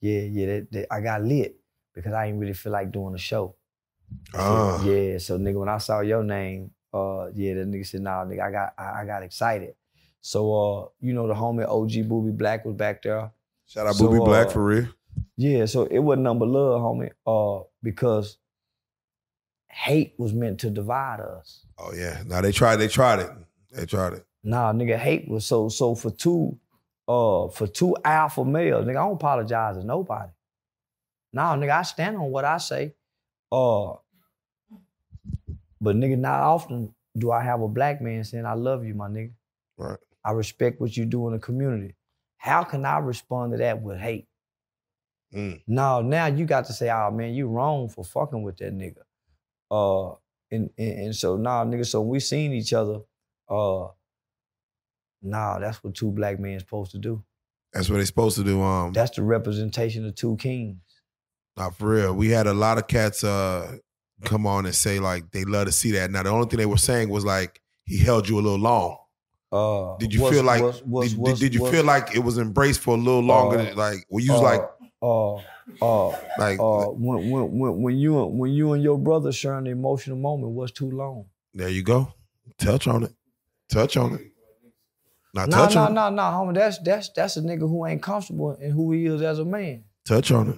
Yeah, 0.00 0.20
yeah, 0.22 0.46
that, 0.46 0.72
that- 0.72 0.92
I 0.92 1.00
got 1.00 1.22
lit 1.22 1.56
because 1.94 2.12
I 2.12 2.26
didn't 2.26 2.40
really 2.40 2.52
feel 2.52 2.72
like 2.72 2.92
doing 2.92 3.14
a 3.14 3.18
show. 3.18 3.54
I 4.34 4.36
said, 4.36 4.42
Ah. 4.42 4.84
Yeah, 4.84 5.18
so 5.18 5.38
nigga, 5.38 5.58
when 5.58 5.68
I 5.70 5.78
saw 5.78 6.00
your 6.00 6.22
name, 6.22 6.72
uh, 6.92 7.28
yeah, 7.34 7.54
that 7.54 7.70
nigga 7.70 7.86
said, 7.86 8.02
"Nah, 8.02 8.24
nigga, 8.24 8.42
I 8.42 8.50
got, 8.50 8.74
I, 8.76 9.02
I 9.02 9.04
got 9.06 9.22
excited." 9.22 9.74
So, 10.20 10.40
uh, 10.54 10.88
you 11.00 11.12
know, 11.14 11.26
the 11.26 11.34
homie 11.34 11.64
OG 11.68 12.08
Boobie 12.08 12.36
Black 12.36 12.64
was 12.64 12.74
back 12.74 13.02
there. 13.02 13.30
Shout 13.66 13.86
out 13.86 13.94
So, 13.94 14.08
Boobie 14.08 14.24
Black 14.24 14.48
uh, 14.48 14.50
for 14.50 14.64
real. 14.64 14.88
Yeah, 15.36 15.64
so 15.66 15.84
it 15.84 15.98
wasn't 16.00 16.22
number 16.24 16.44
love, 16.46 16.80
homie. 16.82 17.10
Uh, 17.26 17.64
because 17.82 18.36
hate 19.68 20.14
was 20.18 20.32
meant 20.32 20.60
to 20.60 20.70
divide 20.70 21.20
us. 21.20 21.66
Oh 21.78 21.92
yeah. 21.92 22.22
Now 22.26 22.40
they 22.40 22.52
tried. 22.52 22.76
They 22.76 22.88
tried 22.88 23.20
it. 23.20 23.30
They 23.74 23.86
tried 23.86 24.14
it. 24.14 24.26
Nah, 24.42 24.72
nigga, 24.72 24.96
hate 24.96 25.28
was 25.28 25.46
so 25.46 25.68
so 25.68 25.94
for 25.94 26.10
two, 26.10 26.58
uh, 27.08 27.48
for 27.48 27.66
two 27.66 27.96
alpha 28.04 28.44
males, 28.44 28.86
nigga, 28.86 28.90
I 28.90 29.04
don't 29.04 29.14
apologize 29.14 29.76
to 29.76 29.84
nobody. 29.84 30.30
Nah, 31.32 31.56
nigga, 31.56 31.78
I 31.78 31.82
stand 31.82 32.16
on 32.16 32.30
what 32.30 32.44
I 32.44 32.58
say. 32.58 32.94
Uh, 33.50 33.94
but 35.80 35.96
nigga, 35.96 36.16
not 36.16 36.40
often 36.40 36.94
do 37.16 37.30
I 37.32 37.42
have 37.42 37.60
a 37.60 37.68
black 37.68 38.00
man 38.00 38.24
saying, 38.24 38.46
I 38.46 38.54
love 38.54 38.84
you, 38.84 38.94
my 38.94 39.08
nigga. 39.08 39.32
Right. 39.76 39.98
I 40.24 40.32
respect 40.32 40.80
what 40.80 40.96
you 40.96 41.04
do 41.04 41.26
in 41.26 41.32
the 41.32 41.38
community. 41.38 41.94
How 42.36 42.62
can 42.62 42.84
I 42.84 42.98
respond 42.98 43.52
to 43.52 43.58
that 43.58 43.82
with 43.82 43.98
hate? 43.98 44.26
Mm. 45.34 45.62
No, 45.66 46.00
now 46.00 46.26
you 46.26 46.44
got 46.44 46.66
to 46.66 46.72
say, 46.72 46.90
oh 46.90 47.10
man, 47.10 47.34
you 47.34 47.48
wrong 47.48 47.88
for 47.88 48.04
fucking 48.04 48.42
with 48.42 48.58
that 48.58 48.72
nigga. 48.72 49.02
Uh, 49.70 50.14
and, 50.50 50.70
and, 50.78 50.98
and 51.00 51.16
so 51.16 51.36
nah, 51.36 51.64
nigga, 51.64 51.86
so 51.86 52.00
we 52.00 52.20
seen 52.20 52.52
each 52.52 52.72
other. 52.72 53.00
Uh, 53.48 53.88
nah, 55.22 55.58
that's 55.58 55.82
what 55.82 55.94
two 55.94 56.10
black 56.10 56.38
men 56.38 56.58
supposed 56.60 56.92
to 56.92 56.98
do. 56.98 57.22
That's 57.72 57.90
what 57.90 57.98
they 57.98 58.04
supposed 58.04 58.36
to 58.36 58.44
do. 58.44 58.62
Um, 58.62 58.92
That's 58.92 59.16
the 59.16 59.22
representation 59.22 60.06
of 60.06 60.14
two 60.14 60.36
kings. 60.36 60.78
Not 61.56 61.74
for 61.76 61.88
real. 61.88 62.14
We 62.14 62.30
had 62.30 62.46
a 62.46 62.54
lot 62.54 62.78
of 62.78 62.86
cats 62.86 63.24
uh 63.24 63.76
come 64.24 64.46
on 64.46 64.64
and 64.64 64.74
say 64.74 65.00
like 65.00 65.30
they 65.32 65.44
love 65.44 65.66
to 65.66 65.72
see 65.72 65.90
that. 65.92 66.10
Now 66.10 66.22
the 66.22 66.30
only 66.30 66.46
thing 66.46 66.58
they 66.58 66.66
were 66.66 66.76
saying 66.76 67.08
was 67.08 67.24
like 67.24 67.60
he 67.84 67.98
held 67.98 68.28
you 68.28 68.36
a 68.38 68.40
little 68.42 68.58
long. 68.58 68.98
Uh, 69.52 69.96
Did 69.98 70.12
you 70.14 70.22
was- 70.22 70.32
feel 70.32 70.42
like 70.44 70.62
was- 70.62 70.82
was- 70.84 71.14
did, 71.14 71.38
did 71.38 71.54
you 71.54 71.68
feel 71.70 71.84
like 71.84 72.14
it 72.14 72.20
was 72.20 72.38
embraced 72.38 72.80
for 72.80 72.94
a 72.94 72.98
little 72.98 73.20
longer? 73.22 73.58
Uh, 73.58 73.64
than, 73.64 73.76
like 73.76 73.98
were 74.08 74.20
you 74.20 74.34
uh, 74.34 74.40
like 74.40 74.60
uh, 75.02 75.34
uh, 75.82 76.08
like 76.38 76.58
uh, 76.60 76.86
when, 76.86 77.30
when, 77.30 77.58
when, 77.58 77.82
when 77.82 77.96
you 77.98 78.24
when 78.24 78.52
you 78.52 78.72
and 78.72 78.82
your 78.82 78.98
brother 78.98 79.30
sharing 79.32 79.64
the 79.64 79.70
emotional 79.70 80.16
moment 80.16 80.52
was 80.52 80.70
too 80.72 80.90
long. 80.90 81.26
there 81.52 81.68
you 81.68 81.82
go. 81.82 82.12
Touch 82.58 82.86
on 82.88 83.02
it. 83.04 83.12
Touch 83.70 83.96
on 83.96 84.14
it. 84.14 84.20
Now 85.34 85.46
No, 85.46 85.56
touch 85.56 85.74
no, 85.74 85.82
on 85.82 85.90
it. 85.90 85.94
no, 85.94 86.10
no, 86.10 86.22
homie. 86.22 86.54
That's 86.54 86.78
that's 86.78 87.08
that's 87.10 87.36
a 87.36 87.40
nigga 87.42 87.60
who 87.60 87.86
ain't 87.86 88.02
comfortable 88.02 88.52
in 88.54 88.70
who 88.70 88.92
he 88.92 89.06
is 89.06 89.20
as 89.22 89.38
a 89.38 89.44
man. 89.44 89.84
Touch 90.06 90.30
on 90.30 90.50
it. 90.50 90.56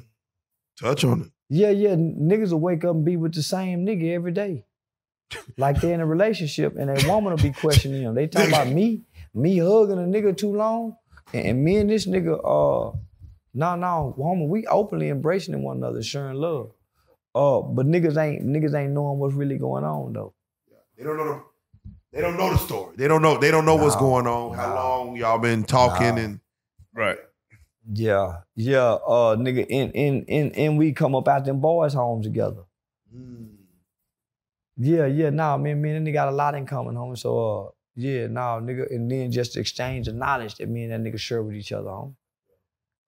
Touch 0.79 1.05
on 1.05 1.23
it. 1.23 1.29
Yeah, 1.49 1.71
yeah. 1.71 1.95
Niggas 1.95 2.51
will 2.53 2.61
wake 2.61 2.85
up 2.85 2.95
and 2.97 3.05
be 3.05 3.17
with 3.17 3.35
the 3.35 3.43
same 3.43 3.87
nigga 3.87 4.13
every 4.13 4.33
day. 4.33 4.65
Like 5.57 5.81
they're 5.81 5.95
in 5.95 6.01
a 6.01 6.07
relationship 6.07 6.77
and 6.77 6.91
a 6.91 7.09
woman 7.09 7.31
will 7.33 7.43
be 7.43 7.53
questioning 7.53 8.03
them. 8.03 8.15
They 8.15 8.27
talk 8.27 8.49
about 8.49 8.69
me, 8.69 9.03
me 9.35 9.59
hugging 9.59 9.99
a 9.99 10.03
nigga 10.07 10.37
too 10.37 10.55
long, 10.55 10.97
and, 11.33 11.47
and 11.47 11.65
me 11.65 11.77
and 11.79 11.91
this 11.91 12.07
nigga, 12.07 12.35
uh, 12.39 12.97
no, 13.55 13.75
no, 13.77 14.15
woman, 14.17 14.49
we 14.49 14.67
openly 14.67 15.09
embracing 15.09 15.61
one 15.63 15.79
another, 15.79 16.03
sharing 16.03 16.37
love. 16.37 16.73
Uh, 17.35 17.61
but 17.61 17.87
niggas 17.87 18.17
ain't 18.17 18.45
niggas 18.45 18.75
ain't 18.75 18.93
knowing 18.93 19.19
what's 19.19 19.35
really 19.35 19.59
going 19.59 19.85
on 19.85 20.13
though. 20.13 20.33
Yeah. 20.71 20.79
They 20.97 21.05
don't 21.05 21.17
know 21.17 21.25
the 21.25 21.43
they 22.17 22.23
don't 22.23 22.39
know 22.39 22.51
the 22.51 22.57
story. 22.57 22.95
They 22.97 23.09
don't 23.09 23.21
know 23.21 23.37
they 23.37 23.51
don't 23.51 23.67
know 23.67 23.77
what's 23.77 23.97
going 23.97 24.27
on, 24.27 24.57
how 24.57 24.75
long 24.75 25.17
y'all 25.17 25.39
been 25.39 25.65
talking 25.65 26.15
No. 26.15 26.23
and 26.23 26.41
Right. 26.95 27.19
Yeah, 27.93 28.41
yeah, 28.55 28.95
uh, 28.95 29.37
nigga, 29.37 29.67
and 29.71 29.95
and 29.95 30.25
and 30.29 30.57
and 30.57 30.79
we 30.79 30.93
come 30.93 31.15
up 31.15 31.29
out 31.29 31.45
them 31.45 31.61
boys' 31.61 31.93
homes 31.93 32.25
together. 32.27 32.63
Yeah, 34.79 35.07
yeah, 35.07 35.31
Now 35.31 35.57
nah, 35.57 35.63
man, 35.63 35.81
me 35.81 35.91
and 35.91 36.07
that 36.07 36.11
nigga 36.11 36.15
got 36.15 36.29
a 36.29 36.33
lot 36.33 36.55
in 36.55 36.67
common, 36.67 36.95
homie. 36.97 37.17
So, 37.17 37.39
uh, 37.39 37.71
yeah, 37.95 38.27
nah, 38.27 38.61
nigga, 38.61 38.91
and 38.91 39.11
then 39.11 39.31
just 39.31 39.55
the 39.55 39.61
exchange 39.61 40.09
of 40.09 40.15
knowledge 40.15 40.57
that 40.57 40.69
me 40.69 40.85
and 40.85 40.93
that 40.93 41.01
nigga 41.13 41.19
share 41.19 41.43
with 41.43 41.55
each 41.55 41.73
other, 41.73 41.89
homie. 41.89 42.15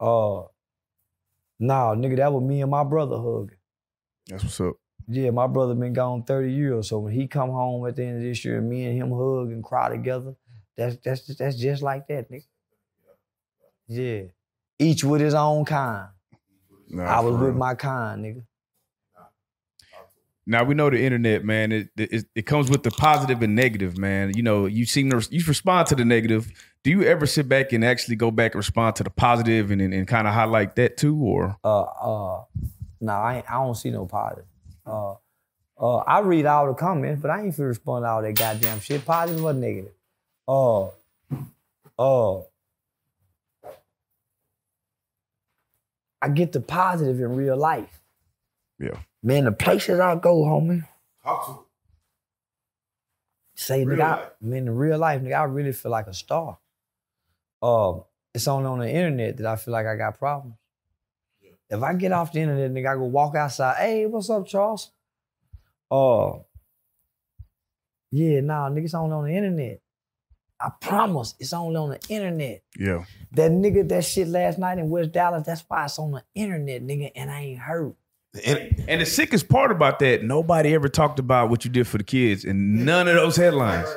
Uh, 0.00 0.46
nah, 1.58 1.94
nigga, 1.94 2.16
that 2.16 2.32
was 2.32 2.42
me 2.42 2.62
and 2.62 2.70
my 2.70 2.84
brother 2.84 3.16
hugging. 3.16 3.58
That's 4.28 4.44
what's 4.44 4.60
up. 4.60 4.76
Yeah, 5.10 5.30
my 5.30 5.46
brother 5.46 5.74
been 5.74 5.94
gone 5.94 6.22
30 6.22 6.52
years, 6.52 6.88
so 6.88 6.98
when 6.98 7.14
he 7.14 7.26
come 7.26 7.48
home 7.48 7.86
at 7.86 7.96
the 7.96 8.04
end 8.04 8.18
of 8.18 8.22
this 8.22 8.44
year 8.44 8.58
and 8.58 8.68
me 8.68 8.84
and 8.84 8.96
him 8.96 9.10
hug 9.10 9.50
and 9.50 9.64
cry 9.64 9.88
together, 9.88 10.34
that's 10.76 10.96
that's 11.02 11.26
just, 11.26 11.38
that's 11.38 11.56
just 11.56 11.82
like 11.82 12.06
that, 12.08 12.30
nigga. 12.30 12.44
Yeah, 13.88 14.22
each 14.78 15.04
with 15.04 15.22
his 15.22 15.32
own 15.32 15.64
kind. 15.64 16.08
Nah, 16.90 17.04
I 17.04 17.20
was 17.20 17.40
with 17.40 17.56
my 17.56 17.74
kind, 17.74 18.22
nigga. 18.22 18.42
Now 20.46 20.64
we 20.64 20.74
know 20.74 20.88
the 20.88 21.02
internet, 21.02 21.44
man. 21.44 21.72
It, 21.72 21.88
it 21.96 22.26
it 22.34 22.42
comes 22.42 22.70
with 22.70 22.82
the 22.82 22.90
positive 22.90 23.42
and 23.42 23.54
negative, 23.54 23.96
man. 23.96 24.34
You 24.34 24.42
know, 24.42 24.66
you 24.66 24.84
seem 24.84 25.10
to 25.10 25.26
you 25.30 25.42
respond 25.46 25.88
to 25.88 25.94
the 25.94 26.04
negative. 26.04 26.50
Do 26.84 26.90
you 26.90 27.02
ever 27.02 27.26
sit 27.26 27.48
back 27.48 27.72
and 27.72 27.84
actually 27.84 28.16
go 28.16 28.30
back 28.30 28.52
and 28.52 28.58
respond 28.58 28.96
to 28.96 29.04
the 29.04 29.10
positive 29.10 29.70
and 29.70 29.80
and, 29.80 29.94
and 29.94 30.06
kind 30.06 30.26
of 30.26 30.34
highlight 30.34 30.76
that 30.76 30.98
too, 30.98 31.16
or 31.16 31.56
uh 31.64 31.82
uh 31.82 32.44
no, 33.00 33.12
I 33.12 33.42
I 33.48 33.54
don't 33.54 33.74
see 33.74 33.90
no 33.90 34.06
positive. 34.06 34.44
Uh 34.88 35.14
uh 35.80 35.96
I 35.98 36.20
read 36.20 36.46
all 36.46 36.66
the 36.66 36.74
comments, 36.74 37.20
but 37.22 37.30
I 37.30 37.42
ain't 37.42 37.54
finna 37.54 37.68
respond 37.68 38.04
to 38.04 38.08
all 38.08 38.22
that 38.22 38.34
goddamn 38.34 38.80
shit, 38.80 39.04
positive 39.04 39.44
or 39.44 39.52
negative. 39.52 39.92
Uh 40.48 40.86
uh 41.98 42.40
I 46.20 46.28
get 46.28 46.52
the 46.52 46.60
positive 46.60 47.20
in 47.20 47.36
real 47.36 47.56
life. 47.56 48.00
Yeah. 48.78 48.98
Man, 49.22 49.44
the 49.44 49.52
places 49.52 50.00
I 50.00 50.14
go, 50.16 50.42
homie. 50.44 50.86
talk 51.22 51.46
to 51.46 51.58
Say, 53.54 53.84
Real 53.84 53.98
nigga, 53.98 54.02
I, 54.02 54.10
life. 54.16 54.28
man, 54.40 54.58
in 54.68 54.76
real 54.76 54.98
life, 54.98 55.20
nigga, 55.20 55.38
I 55.40 55.44
really 55.44 55.72
feel 55.72 55.90
like 55.90 56.06
a 56.06 56.14
star. 56.14 56.58
Um, 57.60 58.04
it's 58.32 58.46
only 58.46 58.66
on 58.68 58.78
the 58.78 58.88
internet 58.88 59.36
that 59.38 59.46
I 59.46 59.56
feel 59.56 59.72
like 59.72 59.86
I 59.86 59.96
got 59.96 60.16
problems. 60.18 60.54
If 61.70 61.82
I 61.82 61.94
get 61.94 62.12
off 62.12 62.32
the 62.32 62.40
internet, 62.40 62.72
nigga, 62.72 62.92
I 62.92 62.94
go 62.94 63.04
walk 63.04 63.34
outside. 63.34 63.76
Hey, 63.76 64.06
what's 64.06 64.30
up, 64.30 64.46
Charles? 64.46 64.90
Uh, 65.90 66.38
yeah, 68.10 68.40
nah, 68.40 68.70
nigga, 68.70 68.84
it's 68.84 68.94
only 68.94 69.12
on 69.12 69.24
the 69.24 69.36
internet. 69.36 69.80
I 70.60 70.70
promise, 70.80 71.34
it's 71.38 71.52
only 71.52 71.76
on 71.76 71.90
the 71.90 72.00
internet. 72.08 72.62
yeah, 72.76 73.04
That 73.32 73.52
nigga, 73.52 73.88
that 73.88 74.04
shit 74.04 74.28
last 74.28 74.58
night 74.58 74.78
in 74.78 74.88
West 74.88 75.12
Dallas, 75.12 75.44
that's 75.46 75.64
why 75.68 75.84
it's 75.84 75.98
on 75.98 76.12
the 76.12 76.24
internet, 76.34 76.82
nigga, 76.82 77.12
and 77.14 77.30
I 77.30 77.40
ain't 77.40 77.60
hurt. 77.60 77.94
And 78.44 78.84
and 78.88 79.00
the 79.00 79.06
sickest 79.06 79.48
part 79.48 79.70
about 79.70 79.98
that, 80.00 80.22
nobody 80.22 80.74
ever 80.74 80.88
talked 80.88 81.18
about 81.18 81.50
what 81.50 81.64
you 81.64 81.70
did 81.70 81.86
for 81.86 81.98
the 81.98 82.04
kids, 82.04 82.44
and 82.44 82.84
none 82.84 83.08
of 83.08 83.14
those 83.14 83.36
headlines. 83.36 83.88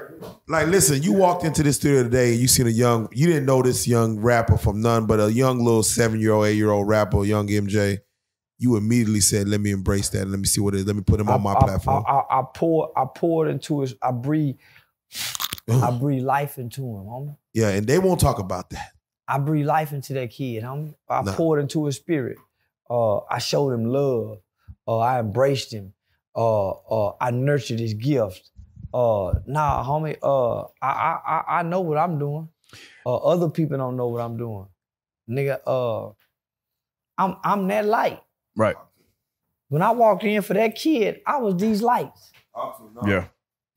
like, 0.48 0.68
listen, 0.68 1.02
you 1.04 1.14
walked 1.14 1.44
into 1.44 1.64
the 1.64 1.72
studio 1.74 2.04
today 2.04 2.32
and 2.32 2.39
you 2.42 2.48
seen 2.48 2.68
a 2.68 2.72
young, 2.72 3.08
you 3.12 3.28
didn't 3.28 3.46
know 3.46 3.62
this 3.62 3.88
young 3.88 4.20
rapper 4.20 4.58
from 4.58 4.82
none, 4.82 5.06
but 5.06 5.20
a 5.20 5.32
young 5.32 5.60
little 5.60 5.84
seven 5.84 6.20
year 6.20 6.34
old, 6.34 6.48
eight 6.48 6.56
year 6.56 6.72
old 6.72 6.88
rapper, 6.88 7.24
young 7.26 7.48
MJ. 7.48 8.00
You 8.58 8.76
immediately 8.78 9.22
said, 9.22 9.48
"Let 9.48 9.60
me 9.60 9.72
embrace 9.72 10.10
that. 10.10 10.28
Let 10.28 10.39
me 10.39 10.46
see 10.46 10.62
what 10.62 10.76
it 10.76 10.82
is. 10.82 10.86
Let 10.86 10.96
me 10.96 11.02
put 11.02 11.20
him 11.20 11.30
on 11.30 11.42
my 11.42 11.54
I, 11.54 11.60
platform." 11.60 12.04
I, 12.08 12.12
I, 12.12 12.39
I 12.39 12.44
pour, 12.54 12.92
I 12.96 13.06
poured 13.16 13.48
into 13.50 13.82
his, 13.82 13.96
I 14.03 14.11
breathe, 14.11 14.57
I 15.68 15.91
breathe 15.91 16.24
life 16.24 16.57
into 16.57 16.82
him, 16.82 17.06
homie. 17.06 17.38
yeah, 17.53 17.70
and 17.70 17.88
they 17.88 17.98
won't 17.99 18.20
talk 18.20 18.40
about 18.40 18.70
that. 18.72 18.91
I 19.28 19.40
breathe 19.40 19.65
life 19.65 19.94
into 19.94 20.14
that 20.14 20.30
kid, 20.32 20.64
homie. 20.64 20.94
I 21.10 21.22
Nah. 21.22 21.34
poured 21.34 21.61
into 21.61 21.86
his 21.86 21.95
spirit. 21.95 22.38
Uh, 22.91 23.19
I 23.30 23.39
showed 23.39 23.72
him 23.72 23.85
love. 23.85 24.39
Uh, 24.85 24.97
I 24.97 25.19
embraced 25.19 25.72
him. 25.73 25.93
Uh, 26.35 26.72
uh, 26.72 27.13
I 27.22 27.31
nurtured 27.31 27.80
his 27.80 27.93
gift. 27.93 28.49
Uh, 28.93 29.34
nah, 29.47 29.84
homie. 29.84 30.18
Uh, 30.22 30.63
I, 30.81 30.89
I, 30.89 31.19
I, 31.26 31.59
I 31.59 31.63
know 31.63 31.80
what 31.81 31.97
I'm 31.97 32.19
doing. 32.19 32.49
Uh, 33.05 33.15
other 33.15 33.49
people 33.49 33.77
don't 33.77 33.95
know 33.95 34.07
what 34.07 34.22
I'm 34.22 34.38
doing, 34.38 34.68
nigga. 35.30 35.59
Uh, 35.65 36.11
I'm, 37.18 37.38
I'm 37.43 37.68
that 37.68 37.85
light. 37.85 38.22
Right. 38.55 38.76
When 39.69 39.81
I 39.81 39.91
walked 39.91 40.23
in 40.26 40.41
for 40.41 40.53
that 40.53 40.76
kid, 40.76 41.22
I 41.26 41.38
was 41.38 41.55
these 41.55 41.81
lights. 41.81 42.31
Yeah. 43.07 43.27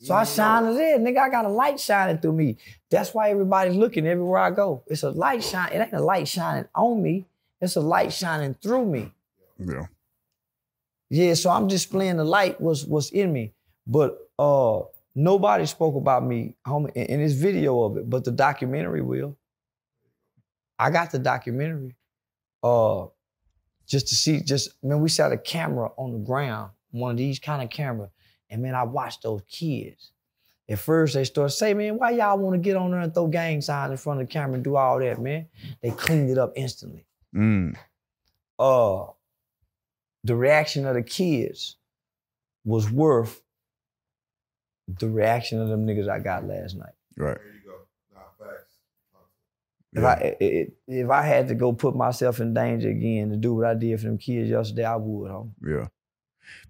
So 0.00 0.14
I 0.14 0.24
shine 0.24 0.64
it 0.66 0.76
in, 0.76 1.04
nigga. 1.04 1.18
I 1.18 1.28
got 1.30 1.44
a 1.44 1.48
light 1.48 1.78
shining 1.78 2.18
through 2.18 2.32
me. 2.32 2.56
That's 2.90 3.14
why 3.14 3.30
everybody's 3.30 3.76
looking 3.76 4.06
everywhere 4.06 4.40
I 4.40 4.50
go. 4.50 4.82
It's 4.88 5.04
a 5.04 5.10
light 5.10 5.42
shine. 5.44 5.72
It 5.72 5.78
ain't 5.78 5.92
a 5.92 6.02
light 6.02 6.26
shining 6.28 6.66
on 6.74 7.02
me. 7.02 7.26
It's 7.60 7.76
a 7.76 7.81
light 7.81 8.12
shining 8.12 8.55
through 8.55 8.86
me. 8.86 9.12
Yeah. 9.59 9.86
Yeah, 11.10 11.35
so 11.35 11.51
I'm 11.51 11.68
displaying 11.68 12.16
the 12.16 12.24
light 12.24 12.60
was 12.60 12.86
was 12.86 13.10
in 13.10 13.32
me. 13.32 13.52
But 13.86 14.18
uh 14.39 14.81
nobody 15.14 15.66
spoke 15.66 15.94
about 15.94 16.24
me, 16.24 16.56
homie, 16.66 16.93
in, 16.94 17.06
in 17.06 17.20
this 17.20 17.35
video 17.35 17.82
of 17.82 17.97
it, 17.97 18.10
but 18.10 18.24
the 18.24 18.32
documentary 18.32 19.02
will. 19.02 19.36
I 20.78 20.90
got 20.90 21.12
the 21.12 21.18
documentary. 21.18 21.94
Uh 22.62 23.06
just 23.86 24.09
to 24.09 24.14
see, 24.14 24.40
just 24.40 24.82
man, 24.82 25.01
we 25.01 25.09
set 25.09 25.31
a 25.31 25.36
camera 25.36 25.90
on 25.97 26.12
the 26.12 26.18
ground, 26.18 26.70
one 26.90 27.12
of 27.12 27.16
these 27.16 27.39
kind 27.39 27.62
of 27.62 27.68
camera, 27.70 28.10
and 28.48 28.62
man, 28.62 28.74
I 28.74 28.85
watched 28.85 29.22
those 29.22 29.43
kids. 29.48 30.10
At 30.66 30.78
first, 30.78 31.12
they 31.12 31.24
started 31.24 31.51
say, 31.51 31.74
man, 31.74 31.98
why 31.98 32.12
y'all 32.12 32.39
want 32.39 32.55
to 32.55 32.59
get 32.59 32.76
on 32.76 32.90
there 32.90 33.01
and 33.01 33.12
throw 33.12 33.26
gang 33.26 33.60
signs 33.60 33.90
in 33.90 33.98
front 33.98 34.22
of 34.22 34.26
the 34.26 34.32
camera 34.32 34.55
and 34.55 34.64
do 34.64 34.76
all 34.76 34.98
that, 34.98 35.20
man? 35.20 35.47
They 35.82 35.90
cleaned 35.90 36.31
it 36.31 36.39
up 36.39 36.55
instantly 36.56 37.05
Mm. 37.35 37.77
uh 38.59 39.06
the 40.23 40.36
reaction 40.36 40.86
of 40.86 40.94
the 40.94 41.02
kids 41.02 41.77
was 42.65 42.90
worth 42.90 43.43
the 44.89 45.09
reaction 45.09 45.61
of 45.61 45.69
them 45.69 45.86
niggas 45.86 46.09
I 46.09 46.19
got 46.19 46.47
last 46.47 46.77
night. 46.77 46.93
Right. 47.16 47.36
There 47.36 47.52
you 47.52 47.61
go. 47.70 47.74
Nah, 48.15 48.20
facts. 48.39 48.74
If 49.93 50.05
I 50.05 50.12
i- 50.12 50.44
i- 50.44 50.69
if 50.89 51.11
I 51.11 51.23
had 51.23 51.48
to 51.48 51.55
go 51.55 51.73
put 51.73 51.94
myself 51.97 52.40
in 52.40 52.55
danger 52.55 52.89
again 52.90 53.31
to 53.31 53.36
do 53.36 53.55
what 53.55 53.66
I 53.66 53.74
did 53.74 53.98
for 54.01 54.06
them 54.06 54.19
kids 54.19 54.48
yesterday, 54.51 54.85
I 54.85 54.97
would. 54.97 55.31
Homie. 55.31 55.51
Yeah. 55.66 55.89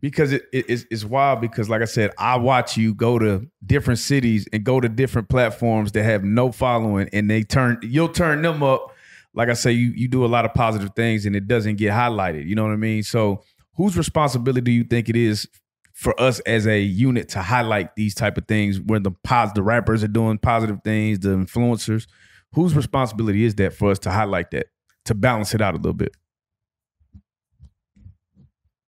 Because 0.01 0.33
it, 0.33 0.43
it- 0.53 0.67
it's, 0.69 0.87
it's 0.91 1.05
wild 1.05 1.41
because, 1.41 1.69
like 1.69 1.83
I 1.83 1.87
said, 1.87 2.13
I 2.19 2.37
watch 2.37 2.77
you 2.77 2.95
go 2.95 3.19
to 3.19 3.47
different 3.65 3.99
cities 3.99 4.47
and 4.53 4.63
go 4.65 4.81
to 4.81 4.89
different 4.89 5.29
platforms 5.29 5.93
that 5.93 6.05
have 6.05 6.23
no 6.25 6.53
following 6.53 7.09
and 7.13 7.29
they 7.31 7.43
turn, 7.43 7.79
you'll 7.83 8.09
turn 8.09 8.43
them 8.43 8.63
up. 8.63 8.94
Like 9.35 9.49
I 9.49 9.55
say, 9.55 9.73
you, 9.73 9.93
you 9.95 10.09
do 10.09 10.25
a 10.25 10.29
lot 10.29 10.45
of 10.45 10.55
positive 10.55 10.91
things 10.95 11.27
and 11.27 11.35
it 11.35 11.49
doesn't 11.49 11.77
get 11.77 11.93
highlighted. 11.93 12.47
You 12.47 12.55
know 12.55 12.65
what 12.65 12.73
I 12.73 12.77
mean? 12.77 13.03
So, 13.03 13.43
whose 13.77 13.97
responsibility 13.97 14.61
do 14.61 14.71
you 14.71 14.85
think 14.85 15.09
it 15.09 15.17
is 15.17 15.49
for 15.93 16.19
us 16.21 16.41
as 16.41 16.67
a 16.67 16.81
unit 16.81 17.29
to 17.31 17.43
highlight 17.43 17.97
these 17.97 18.15
type 18.15 18.39
of 18.39 18.47
things 18.47 18.81
when 18.81 19.03
the 19.03 19.11
pos, 19.11 19.53
the 19.53 19.63
rappers 19.63 20.05
are 20.05 20.09
doing 20.09 20.39
positive 20.39 20.79
things, 20.85 21.19
the 21.21 21.31
influencers? 21.31 22.07
Whose 22.55 22.77
responsibility 22.77 23.45
is 23.45 23.57
that 23.57 23.75
for 23.75 23.91
us 23.91 23.99
to 24.01 24.11
highlight 24.11 24.53
that, 24.53 24.67
to 25.07 25.15
balance 25.15 25.55
it 25.55 25.61
out 25.61 25.75
a 25.75 25.79
little 25.79 25.93
bit? 25.93 26.15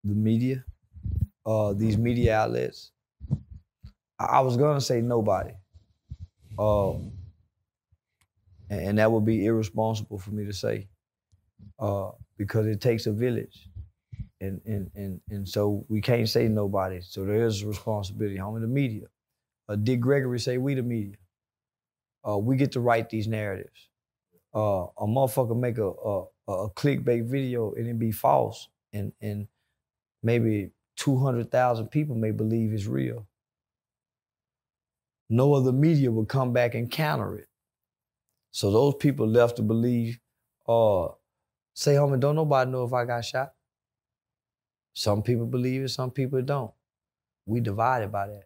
the 0.05 0.15
media, 0.15 0.65
uh, 1.47 1.73
these 1.73 1.97
media 1.97 2.37
outlets. 2.39 2.93
I, 4.19 4.25
I 4.25 4.41
was 4.41 4.57
gonna 4.57 4.81
say 4.81 5.01
nobody, 5.01 5.55
um, 6.59 7.13
and, 8.71 8.99
that 8.99 9.11
would 9.11 9.25
be 9.25 9.47
irresponsible 9.47 10.19
for 10.19 10.31
me 10.31 10.45
to 10.45 10.53
say, 10.53 10.89
uh, 11.79 12.11
because 12.37 12.67
it 12.67 12.81
takes 12.81 13.07
a 13.07 13.13
village, 13.13 13.69
and 14.41 14.61
and 14.65 14.91
and 14.95 15.21
and 15.31 15.49
so 15.49 15.85
we 15.89 16.01
can't 16.01 16.29
say 16.29 16.49
nobody. 16.49 17.01
So 17.01 17.25
there 17.25 17.47
is 17.47 17.63
a 17.63 17.67
responsibility. 17.67 18.37
Home 18.37 18.57
in 18.57 18.63
the 18.63 18.69
media. 18.69 19.07
Uh, 19.69 19.77
Gregory 19.77 20.41
say 20.41 20.59
we 20.59 20.75
the 20.75 20.83
media. 20.83 21.17
Uh, 22.27 22.39
we 22.39 22.57
get 22.57 22.73
to 22.73 22.81
write 22.81 23.11
these 23.11 23.29
narratives. 23.29 23.89
Uh, 24.55 24.85
a 24.99 25.07
motherfucker 25.07 25.59
make 25.59 25.79
a, 25.79 25.89
a 25.89 26.25
a 26.47 26.71
clickbait 26.71 27.25
video 27.25 27.73
and 27.73 27.89
it 27.89 27.99
be 27.99 28.13
false, 28.13 28.69
and 28.93 29.13
and 29.21 29.49
maybe 30.23 30.71
200,000 30.97 31.89
people 31.89 32.17
may 32.17 32.31
believe 32.31 32.73
it's 32.73 32.87
real. 32.87 33.27
No 35.29 35.55
other 35.55 35.73
media 35.73 36.11
will 36.11 36.27
come 36.27 36.53
back 36.53 36.75
and 36.75 36.91
counter 36.91 37.37
it. 37.37 37.49
So 38.55 38.71
those 38.71 38.95
people 38.95 39.27
left 39.27 39.57
to 39.57 39.63
believe, 39.63 40.21
uh, 40.69 41.09
say, 41.75 41.95
homie, 41.95 42.21
don't 42.21 42.37
nobody 42.37 42.71
know 42.71 42.85
if 42.85 42.93
I 42.93 43.05
got 43.05 43.25
shot. 43.25 43.55
Some 44.95 45.23
people 45.23 45.47
believe 45.47 45.83
it, 45.83 45.89
some 45.89 46.13
people 46.13 46.41
don't. 46.43 46.73
We 47.47 47.61
divided 47.61 48.13
by 48.13 48.29
that. 48.29 48.45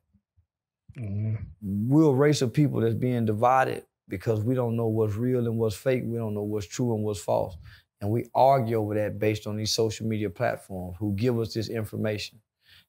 Mhm. 0.96 1.46
We're 1.62 2.10
a 2.10 2.14
race 2.14 2.42
of 2.42 2.54
people 2.54 2.80
that's 2.80 2.94
being 2.94 3.26
divided 3.26 3.86
because 4.08 4.42
we 4.42 4.54
don't 4.54 4.76
know 4.76 4.88
what's 4.88 5.14
real 5.16 5.46
and 5.46 5.58
what's 5.58 5.76
fake. 5.76 6.04
We 6.06 6.16
don't 6.16 6.34
know 6.34 6.42
what's 6.42 6.66
true 6.66 6.94
and 6.94 7.04
what's 7.04 7.20
false. 7.20 7.56
And 8.00 8.10
we 8.10 8.30
argue 8.34 8.76
over 8.78 8.94
that 8.94 9.18
based 9.18 9.46
on 9.46 9.56
these 9.56 9.72
social 9.72 10.06
media 10.06 10.30
platforms 10.30 10.96
who 10.98 11.14
give 11.14 11.38
us 11.38 11.52
this 11.52 11.68
information. 11.68 12.40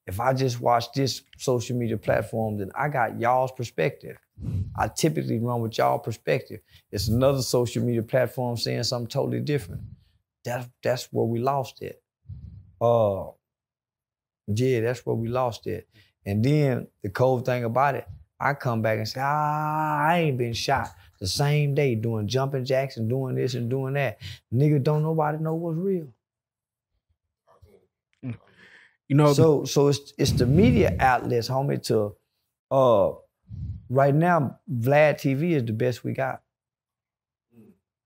If 0.06 0.18
I 0.18 0.32
just 0.32 0.60
watch 0.60 0.92
this 0.92 1.22
social 1.38 1.76
media 1.76 1.96
platform, 1.96 2.58
then 2.58 2.70
I 2.74 2.88
got 2.88 3.20
y'all's 3.20 3.52
perspective. 3.52 4.16
I 4.76 4.88
typically 4.88 5.38
run 5.38 5.60
with 5.60 5.76
y'all 5.78 5.98
perspective. 5.98 6.60
It's 6.90 7.08
another 7.08 7.42
social 7.42 7.84
media 7.84 8.02
platform 8.02 8.56
saying 8.56 8.84
something 8.84 9.08
totally 9.08 9.40
different. 9.40 9.82
That's 10.44 10.68
that's 10.82 11.04
where 11.12 11.26
we 11.26 11.38
lost 11.38 11.82
it. 11.82 12.02
Uh 12.80 13.26
yeah, 14.46 14.80
that's 14.80 15.04
where 15.04 15.14
we 15.14 15.28
lost 15.28 15.66
it. 15.66 15.88
And 16.26 16.44
then 16.44 16.88
the 17.02 17.10
cold 17.10 17.44
thing 17.44 17.64
about 17.64 17.94
it, 17.94 18.06
I 18.38 18.54
come 18.54 18.82
back 18.82 18.98
and 18.98 19.06
say, 19.08 19.20
ah, 19.22 20.06
I 20.08 20.20
ain't 20.20 20.38
been 20.38 20.54
shot 20.54 20.88
the 21.20 21.26
same 21.26 21.74
day 21.74 21.94
doing 21.94 22.26
jumping 22.26 22.64
jacks 22.64 22.96
and 22.96 23.08
doing 23.08 23.34
this 23.34 23.54
and 23.54 23.68
doing 23.68 23.94
that. 23.94 24.18
Nigga, 24.52 24.82
don't 24.82 25.02
nobody 25.02 25.38
know 25.38 25.54
what's 25.54 25.76
real. 25.76 26.08
You 29.10 29.16
know, 29.16 29.32
So 29.32 29.64
so 29.64 29.88
it's 29.88 30.12
it's 30.18 30.30
the 30.30 30.46
media 30.46 30.94
outlets, 31.00 31.48
homie, 31.48 31.82
to 31.88 32.14
uh 32.70 33.10
right 33.88 34.14
now, 34.14 34.60
Vlad 34.72 35.16
TV 35.16 35.50
is 35.56 35.64
the 35.64 35.72
best 35.72 36.04
we 36.04 36.12
got. 36.12 36.42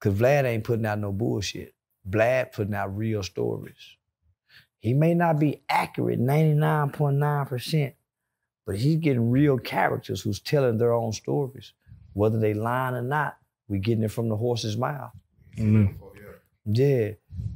Cause 0.01 0.15
Vlad 0.15 0.45
ain't 0.45 0.65
putting 0.65 0.87
out 0.87 0.99
no 0.99 1.13
bullshit. 1.13 1.75
Vlad 2.09 2.53
putting 2.53 2.73
out 2.75 2.97
real 2.97 3.23
stories. 3.23 3.99
He 4.79 4.95
may 4.95 5.13
not 5.13 5.39
be 5.39 5.63
accurate 5.69 6.21
99.9%, 6.21 7.93
but 8.67 8.77
he's 8.77 8.97
getting 8.97 9.31
real 9.31 9.59
characters 9.59 10.23
who's 10.23 10.41
telling 10.41 10.79
their 10.79 10.95
own 10.95 11.13
stories. 11.13 11.75
Whether 12.15 12.39
they 12.39 12.55
lying 12.55 12.95
or 12.95 13.03
not, 13.03 13.37
we 13.69 13.79
getting 13.79 14.05
it 14.05 14.11
from 14.11 14.31
the 14.31 14.37
horse's 14.37 14.79
mouth. 14.79 15.13
Mhm. 15.59 15.99
Yeah. 16.65 17.11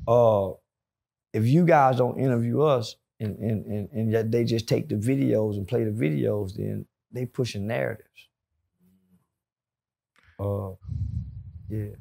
Uh, 0.06 0.52
if 1.32 1.46
you 1.46 1.64
guys 1.64 1.96
don't 1.96 2.18
interview 2.20 2.60
us 2.60 2.96
and, 3.20 3.36
and, 3.38 3.66
and, 3.66 3.88
and 3.92 4.12
yet 4.12 4.30
they 4.30 4.44
just 4.44 4.68
take 4.68 4.88
the 4.88 4.94
videos 4.94 5.56
and 5.56 5.66
play 5.66 5.84
the 5.84 5.90
videos, 5.90 6.54
then 6.54 6.86
they 7.12 7.26
pushing 7.26 7.66
narratives. 7.66 8.08
Uh, 10.38 10.70
yeah. 11.68 11.96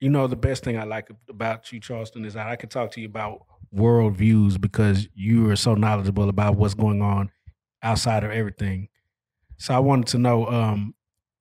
you 0.00 0.08
know, 0.10 0.26
the 0.26 0.36
best 0.36 0.64
thing 0.64 0.76
I 0.76 0.84
like 0.84 1.08
about 1.28 1.72
you, 1.72 1.78
Charleston, 1.78 2.24
is 2.24 2.34
that 2.34 2.48
I 2.48 2.56
can 2.56 2.68
talk 2.68 2.90
to 2.92 3.00
you 3.00 3.06
about 3.06 3.42
world 3.70 4.16
views 4.16 4.58
because 4.58 5.08
you 5.14 5.48
are 5.50 5.56
so 5.56 5.74
knowledgeable 5.74 6.28
about 6.28 6.56
what's 6.56 6.74
going 6.74 7.00
on 7.00 7.30
outside 7.82 8.24
of 8.24 8.30
everything. 8.30 8.88
So 9.58 9.74
I 9.74 9.78
wanted 9.78 10.08
to 10.08 10.18
know, 10.18 10.46
um, 10.48 10.94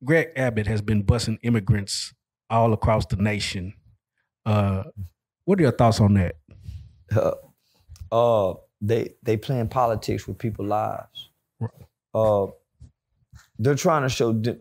Greg 0.04 0.30
Abbott 0.36 0.68
has 0.68 0.82
been 0.82 1.04
busing 1.04 1.40
immigrants 1.41 2.14
all 2.49 2.74
across 2.74 3.06
the 3.08 3.16
nation. 3.16 3.74
Uh, 4.45 4.84
what 5.45 5.60
are 5.60 5.64
your 5.64 5.72
thoughts 5.72 5.99
on 5.99 6.14
that? 6.14 6.36
uh, 7.16 7.32
uh, 8.12 8.54
they 8.82 9.16
they 9.24 9.38
playing 9.38 9.70
politics 9.70 10.28
with 10.28 10.38
people's 10.38 10.68
lives. 10.68 11.30
Uh, 12.14 12.48
they're 13.60 13.76
trying 13.76 14.04
to 14.04 14.10
show 14.10 14.34
de- 14.34 14.58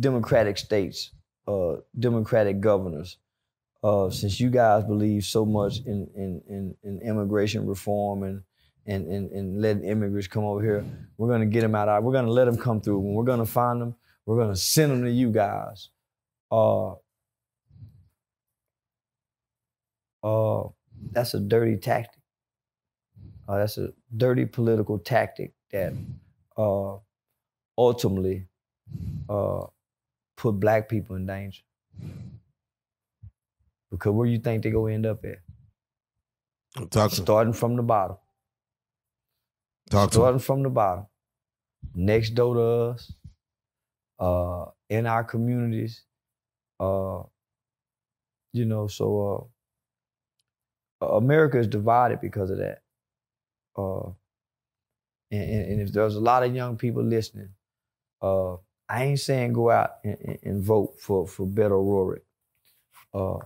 democratic 0.00 0.56
states, 0.58 1.10
uh, 1.48 1.76
democratic 1.98 2.60
governors. 2.60 3.18
Uh, 3.82 4.10
since 4.10 4.40
you 4.40 4.50
guys 4.50 4.84
believe 4.84 5.24
so 5.24 5.44
much 5.44 5.78
in 5.86 6.08
in, 6.14 6.42
in, 6.48 6.74
in 6.82 7.00
immigration 7.02 7.66
reform 7.66 8.22
and, 8.22 8.42
and 8.86 9.06
and 9.06 9.30
and 9.32 9.60
letting 9.60 9.84
immigrants 9.84 10.26
come 10.28 10.44
over 10.44 10.62
here, 10.62 10.84
we're 11.18 11.28
gonna 11.28 11.46
get 11.46 11.60
them 11.60 11.74
out. 11.74 11.88
Of, 11.88 12.02
we're 12.04 12.12
gonna 12.12 12.30
let 12.30 12.46
them 12.46 12.56
come 12.56 12.80
through. 12.80 12.98
When 12.98 13.14
we're 13.14 13.24
gonna 13.24 13.46
find 13.46 13.80
them, 13.80 13.94
we're 14.24 14.38
gonna 14.38 14.56
send 14.56 14.92
them 14.92 15.02
to 15.02 15.10
you 15.10 15.30
guys. 15.30 15.90
Uh, 16.50 16.94
uh, 20.22 20.68
that's 21.12 21.34
a 21.34 21.40
dirty 21.40 21.76
tactic. 21.76 22.15
Uh, 23.48 23.58
that's 23.58 23.78
a 23.78 23.92
dirty 24.16 24.44
political 24.44 24.98
tactic 24.98 25.54
that 25.70 25.92
uh, 26.56 26.96
ultimately 27.78 28.48
uh, 29.28 29.66
put 30.36 30.52
black 30.52 30.88
people 30.88 31.16
in 31.16 31.26
danger. 31.26 31.62
Because 33.90 34.12
where 34.12 34.26
you 34.26 34.38
think 34.38 34.62
they 34.62 34.70
go 34.70 34.86
end 34.86 35.06
up 35.06 35.24
at? 35.24 35.38
Talk 36.90 37.10
to. 37.12 37.16
Starting 37.16 37.52
from 37.52 37.76
the 37.76 37.82
bottom. 37.82 38.16
Talk 39.90 40.10
to. 40.10 40.14
Starting 40.14 40.40
from 40.40 40.62
the 40.62 40.70
bottom. 40.70 41.06
Next 41.94 42.30
door 42.30 42.54
to 42.54 42.62
us, 42.62 43.12
uh, 44.18 44.66
in 44.88 45.06
our 45.06 45.24
communities. 45.24 46.04
Uh, 46.80 47.22
you 48.52 48.64
know, 48.64 48.86
so 48.88 49.50
uh, 51.02 51.06
America 51.06 51.58
is 51.58 51.68
divided 51.68 52.20
because 52.20 52.50
of 52.50 52.58
that. 52.58 52.82
Uh, 53.76 54.08
and, 55.30 55.42
and, 55.50 55.72
and 55.72 55.80
if 55.82 55.92
there's 55.92 56.14
a 56.16 56.20
lot 56.20 56.42
of 56.42 56.54
young 56.54 56.76
people 56.76 57.02
listening, 57.02 57.48
uh, 58.22 58.54
I 58.88 59.04
ain't 59.04 59.20
saying 59.20 59.52
go 59.52 59.70
out 59.70 59.90
and, 60.04 60.16
and, 60.24 60.38
and 60.42 60.62
vote 60.62 60.94
for 61.00 61.26
for 61.26 61.46
Beto 61.46 61.72
O'Rourke. 61.72 62.22
Uh, 63.12 63.38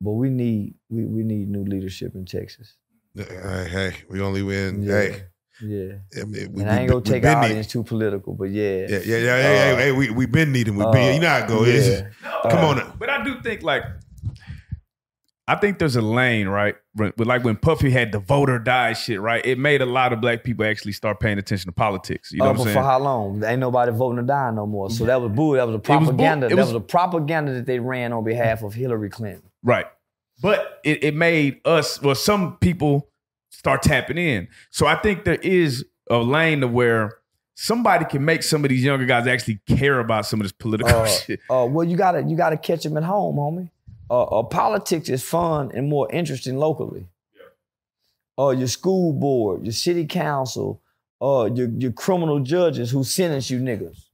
but 0.00 0.12
we 0.12 0.28
need 0.30 0.74
we, 0.88 1.04
we 1.04 1.22
need 1.22 1.48
new 1.48 1.64
leadership 1.64 2.14
in 2.14 2.24
Texas. 2.26 2.76
Hey, 3.16 3.68
hey, 3.70 3.94
we 4.10 4.20
only 4.20 4.42
win. 4.42 4.82
Yeah. 4.82 4.92
Hey, 4.92 5.22
Yeah. 5.62 5.92
I 6.20 6.24
mean, 6.24 6.52
we, 6.52 6.62
and 6.62 6.70
I 6.70 6.80
ain't 6.80 6.88
gonna 6.90 6.98
we 6.98 7.10
take 7.10 7.22
been 7.22 7.30
our 7.34 7.44
audience 7.44 7.68
too 7.68 7.84
political, 7.84 8.34
but 8.34 8.50
yeah. 8.50 8.86
Yeah, 8.88 8.98
yeah, 9.04 9.16
yeah. 9.18 9.36
hey, 9.36 9.72
Uh, 9.72 9.76
hey, 9.76 9.82
hey, 9.84 9.92
we 9.92 10.10
we 10.10 10.26
been 10.26 10.50
needing. 10.52 10.74
We 10.76 10.84
uh, 10.84 10.90
been. 10.90 11.14
You 11.14 11.20
know 11.20 11.28
how 11.28 11.38
it 11.38 11.48
go. 11.48 11.64
It's 11.64 11.86
just- 11.86 12.02
yeah. 12.22 12.40
come 12.50 12.64
Uh, 12.78 12.82
on. 12.82 12.96
But 12.98 13.08
I 13.08 13.22
do 13.24 13.40
think 13.40 13.62
like 13.62 13.84
I 15.46 15.56
think 15.56 15.78
there's 15.78 15.94
a 15.96 16.00
lane, 16.00 16.48
right? 16.48 16.74
But 16.94 17.18
like 17.26 17.44
when 17.44 17.56
Puffy 17.56 17.90
had 17.90 18.12
the 18.12 18.18
voter 18.18 18.58
die 18.58 18.94
shit, 18.94 19.20
right? 19.20 19.44
It 19.44 19.58
made 19.58 19.82
a 19.82 19.86
lot 19.86 20.12
of 20.14 20.20
black 20.22 20.42
people 20.42 20.64
actually 20.64 20.92
start 20.92 21.20
paying 21.20 21.36
attention 21.38 21.66
to 21.68 21.72
politics. 21.72 22.32
You 22.32 22.38
know 22.38 22.46
Uh, 22.46 22.48
what 22.52 22.58
I'm 22.60 22.64
saying? 22.64 22.76
for 22.76 22.82
how 22.82 22.98
long? 22.98 23.44
Ain't 23.44 23.60
nobody 23.60 23.92
voting 23.92 24.16
to 24.16 24.22
die 24.22 24.50
no 24.52 24.66
more. 24.66 24.88
So 24.88 25.04
that 25.04 25.20
was 25.20 25.30
bull. 25.32 25.52
That 25.52 25.66
was 25.66 25.74
a 25.74 25.78
was 25.78 25.86
propaganda. 25.86 26.46
it 26.46 26.50
that 26.50 26.56
was- 26.56 26.68
was 26.72 26.76
a 26.76 26.80
propaganda 26.80 27.52
that 27.52 27.66
they 27.66 27.78
ran 27.78 28.12
on 28.14 28.24
behalf 28.24 28.62
of 28.62 28.72
Hillary 28.72 29.10
Clinton. 29.10 29.42
Right. 29.62 29.86
But 30.40 30.80
it, 30.82 31.04
it 31.04 31.14
made 31.14 31.60
us, 31.66 32.00
well, 32.00 32.14
some 32.14 32.56
people 32.56 33.08
start 33.50 33.82
tapping 33.82 34.18
in. 34.18 34.48
So 34.70 34.86
I 34.86 34.96
think 34.96 35.24
there 35.24 35.36
is 35.36 35.84
a 36.10 36.16
lane 36.18 36.60
to 36.62 36.68
where 36.68 37.18
somebody 37.54 38.04
can 38.06 38.24
make 38.24 38.42
some 38.42 38.64
of 38.64 38.70
these 38.70 38.82
younger 38.82 39.06
guys 39.06 39.26
actually 39.26 39.60
care 39.68 40.00
about 40.00 40.26
some 40.26 40.40
of 40.40 40.44
this 40.44 40.52
political 40.52 40.90
Uh, 41.02 41.06
shit. 41.06 41.40
uh, 41.50 41.66
well, 41.68 41.84
you 41.86 41.96
gotta 41.96 42.22
you 42.22 42.36
gotta 42.36 42.56
catch 42.56 42.82
them 42.82 42.96
at 42.96 43.04
home, 43.04 43.36
homie. 43.36 43.70
Uh, 44.14 44.22
uh, 44.22 44.42
politics 44.44 45.08
is 45.08 45.24
fun 45.24 45.72
and 45.74 45.88
more 45.88 46.08
interesting 46.12 46.56
locally. 46.56 47.08
Uh, 48.38 48.50
your 48.50 48.68
school 48.68 49.12
board, 49.12 49.64
your 49.64 49.72
city 49.72 50.06
council, 50.06 50.80
uh, 51.20 51.50
your 51.52 51.68
your 51.78 51.90
criminal 51.90 52.38
judges 52.38 52.92
who 52.92 53.02
sentence 53.02 53.50
you 53.50 53.58
niggas. 53.58 54.04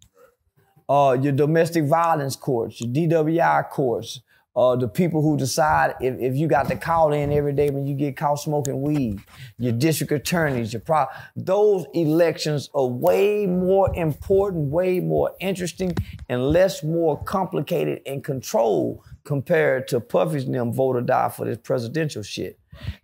Uh, 0.88 1.18
your 1.20 1.32
domestic 1.32 1.84
violence 1.84 2.34
courts, 2.34 2.80
your 2.80 2.90
DWI 2.94 3.68
courts, 3.68 4.22
uh, 4.56 4.74
the 4.74 4.88
people 4.88 5.20
who 5.20 5.36
decide 5.36 5.94
if, 6.00 6.18
if 6.18 6.34
you 6.34 6.48
got 6.48 6.66
to 6.68 6.76
call 6.76 7.12
in 7.12 7.30
every 7.30 7.52
day 7.52 7.68
when 7.68 7.86
you 7.86 7.94
get 7.94 8.16
caught 8.16 8.36
smoking 8.36 8.80
weed, 8.80 9.20
your 9.58 9.72
district 9.72 10.12
attorneys, 10.12 10.72
your 10.72 10.80
pro, 10.80 11.04
those 11.36 11.84
elections 11.92 12.70
are 12.72 12.86
way 12.86 13.44
more 13.46 13.94
important, 13.94 14.70
way 14.70 14.98
more 14.98 15.30
interesting, 15.40 15.94
and 16.30 16.48
less 16.48 16.82
more 16.82 17.22
complicated 17.24 18.00
and 18.06 18.24
controlled 18.24 19.00
compared 19.24 19.88
to 19.88 20.00
Puffy's 20.00 20.44
and 20.44 20.54
them 20.54 20.72
vote 20.72 20.96
or 20.96 21.00
die 21.02 21.28
for 21.28 21.44
this 21.44 21.58
presidential 21.62 22.22
shit. 22.22 22.58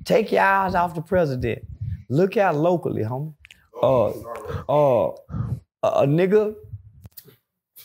Take 0.05 0.33
your 0.33 0.43
eyes 0.43 0.75
off 0.75 0.95
the 0.95 1.03
president. 1.03 1.65
Look 2.09 2.37
out 2.37 2.57
locally, 2.57 3.03
homie. 3.03 3.35
Uh, 3.83 4.09
uh, 4.69 5.13
a, 5.83 6.07
nigga, 6.07 6.55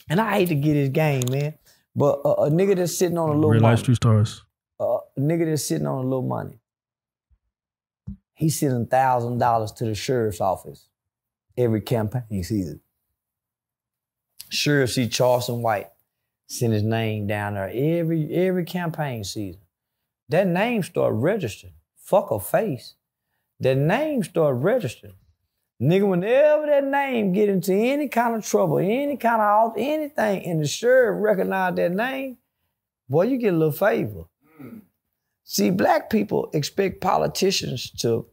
and 0.10 0.22
I 0.22 0.34
hate 0.36 0.48
to 0.49 0.56
get 0.56 0.76
his 0.76 0.90
game, 0.90 1.24
man, 1.30 1.56
but 1.95 2.22
a, 2.24 2.44
a 2.44 2.49
nigga 2.49 2.78
that's 2.78 2.98
sitting 2.98 3.18
on 3.18 3.30
a 3.30 3.34
little 3.34 3.49
Real 3.49 3.62
money, 3.62 3.76
life 3.76 3.95
stars. 3.95 4.44
uh, 4.80 4.98
a 5.18 5.20
nigga 5.20 5.45
that's 5.45 5.66
sitting 5.66 5.88
on 5.88 5.98
a 5.99 6.08
little 6.08 6.22
money, 6.22 6.60
he's 8.34 8.58
sending 8.60 8.86
thousand 8.88 9.38
dollars 9.40 9.72
to 9.74 9.86
the 9.86 9.94
sheriff's 9.95 10.40
office 10.40 10.88
every 11.58 11.82
campaign 11.82 12.44
season. 12.44 12.80
Sheriff 14.49 14.91
see 14.91 15.08
Charleston 15.08 15.62
White 15.62 15.88
send 16.52 16.73
his 16.73 16.84
name 16.84 17.28
down 17.28 17.53
there 17.53 17.72
every 17.73 18.34
every 18.34 18.65
campaign 18.65 19.23
season. 19.23 19.61
That 20.30 20.48
name 20.48 20.84
start 20.84 21.14
registering. 21.14 21.73
Fuck 21.95 22.32
a 22.32 22.40
face. 22.40 22.95
That 23.60 23.78
name 23.78 24.23
start 24.23 24.57
registering. 24.57 25.15
Nigga, 25.82 26.07
whenever 26.07 26.68
that 26.68 26.84
name 26.84 27.32
get 27.34 27.49
into 27.49 27.73
any 27.73 28.07
kind 28.07 28.36
of 28.36 28.45
trouble, 28.45 28.78
any 28.80 29.18
kind 29.18 29.41
of 29.41 29.73
anything, 29.78 30.45
and 30.45 30.61
the 30.61 30.68
sheriff 30.68 31.18
recognize 31.19 31.76
that 31.76 31.91
name, 31.91 32.38
boy, 33.10 33.23
you 33.23 33.38
get 33.38 33.53
a 33.53 33.57
little 33.57 33.72
favor. 33.72 34.26
See, 35.44 35.72
black 35.72 36.10
people 36.10 36.49
expect 36.53 37.02
politicians 37.02 37.90
to 37.99 38.28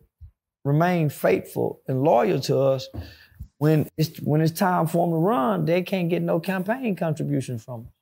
remain 0.65 1.09
faithful 1.09 1.83
and 1.89 2.03
loyal 2.03 2.41
to 2.41 2.59
us. 2.59 2.89
When 3.57 3.89
it's 3.97 4.19
when 4.19 4.41
it's 4.41 4.53
time 4.53 4.87
for 4.87 5.07
them 5.07 5.15
to 5.15 5.19
run, 5.19 5.65
they 5.65 5.83
can't 5.83 6.09
get 6.09 6.23
no 6.23 6.39
campaign 6.39 6.95
contribution 6.97 7.59
from 7.59 7.87
us. 7.87 7.98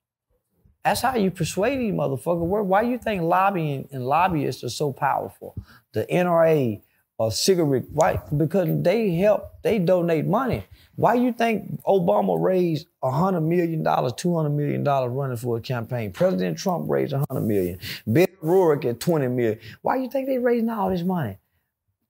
That's 0.87 1.01
how 1.01 1.17
you 1.17 1.33
persuade 1.33 1.79
these 1.81 1.93
motherfuckers. 1.93 2.47
Why- 2.47 2.61
Why 2.61 2.83
you 2.83 2.97
think 2.97 3.23
lobbying 3.23 3.89
and 3.91 4.07
lobbyists 4.07 4.63
are 4.63 4.69
so 4.69 4.93
powerful? 4.93 5.57
The 5.93 6.05
NRA 6.07 6.81
or 7.19 7.33
cigarette, 7.33 7.87
why? 7.93 8.21
Because 8.37 8.69
they 8.83 9.11
help, 9.17 9.51
they 9.63 9.81
donate 9.81 10.27
money. 10.27 10.63
Why 10.95 11.15
you 11.15 11.33
think 11.33 11.83
Obama 11.85 12.41
raised 12.41 12.87
$100 13.03 13.43
million, 13.43 13.83
$200 13.83 14.53
million 14.55 14.85
running 14.85 15.37
for 15.37 15.57
a 15.57 15.61
campaign? 15.61 16.13
President 16.13 16.57
Trump 16.57 16.89
raised 16.89 17.13
100 17.15 17.41
million. 17.41 17.81
Bill 18.13 18.27
Rourke 18.41 18.85
at 18.85 19.01
20 19.01 19.27
million. 19.27 19.59
Why 19.83 19.97
you 19.97 20.09
think 20.09 20.29
they 20.29 20.39
raising 20.39 20.69
all 20.71 20.91
this 20.91 21.03
money? 21.03 21.39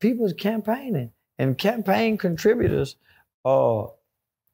People's 0.00 0.34
campaigning. 0.34 1.12
And 1.38 1.56
campaign 1.56 2.18
contributors, 2.18 2.96
uh, 3.42 3.86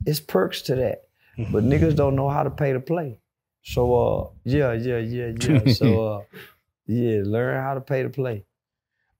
it's 0.07 0.21
perks 0.21 0.63
to 0.63 0.77
that. 0.77 1.09
But 1.51 1.65
niggas 1.73 1.97
don't 1.97 2.15
know 2.15 2.29
how 2.29 2.45
to 2.45 2.51
pay 2.51 2.73
to 2.73 2.79
play. 2.79 3.19
So 3.63 3.95
uh, 3.95 4.31
yeah, 4.45 4.73
yeah, 4.73 4.99
yeah, 4.99 5.33
yeah. 5.67 5.73
so 5.73 6.07
uh, 6.07 6.21
yeah, 6.87 7.21
learn 7.25 7.63
how 7.63 7.75
to 7.75 7.81
pay 7.81 8.03
to 8.03 8.11
play. 8.11 8.45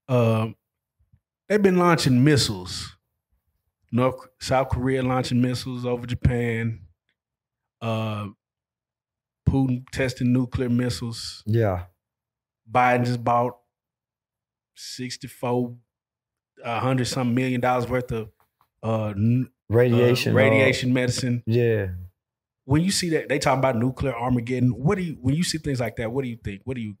Um, 0.07 0.55
they've 1.47 1.61
been 1.61 1.77
launching 1.77 2.23
missiles. 2.23 2.97
North 3.91 4.27
South 4.41 4.69
Korea 4.69 5.01
launching 5.03 5.41
missiles 5.41 5.85
over 5.85 6.05
Japan. 6.05 6.81
Uh, 7.81 8.27
Putin 9.47 9.83
testing 9.91 10.33
nuclear 10.33 10.69
missiles. 10.69 11.43
Yeah. 11.45 11.83
Biden 12.69 13.05
just 13.05 13.23
bought 13.23 13.57
sixty-four, 14.75 15.75
a 16.63 16.79
hundred 16.79 17.05
some 17.05 17.33
million 17.35 17.61
dollars 17.61 17.87
worth 17.87 18.11
of 18.11 18.29
uh, 18.81 19.09
n- 19.09 19.47
uh, 19.49 19.75
Radiation. 19.75 20.33
uh, 20.33 20.35
radiation 20.37 20.93
medicine. 20.93 21.43
yeah. 21.45 21.87
When 22.65 22.81
you 22.81 22.91
see 22.91 23.09
that 23.09 23.29
they 23.29 23.39
talking 23.39 23.59
about 23.59 23.77
nuclear 23.77 24.15
Armageddon, 24.15 24.69
what 24.71 24.97
do 24.97 25.03
you 25.03 25.13
when 25.21 25.35
you 25.35 25.43
see 25.43 25.57
things 25.57 25.79
like 25.79 25.97
that? 25.97 26.11
What 26.11 26.23
do 26.23 26.29
you 26.29 26.37
think? 26.37 26.61
What 26.63 26.75
do 26.75 26.81
you? 26.81 26.97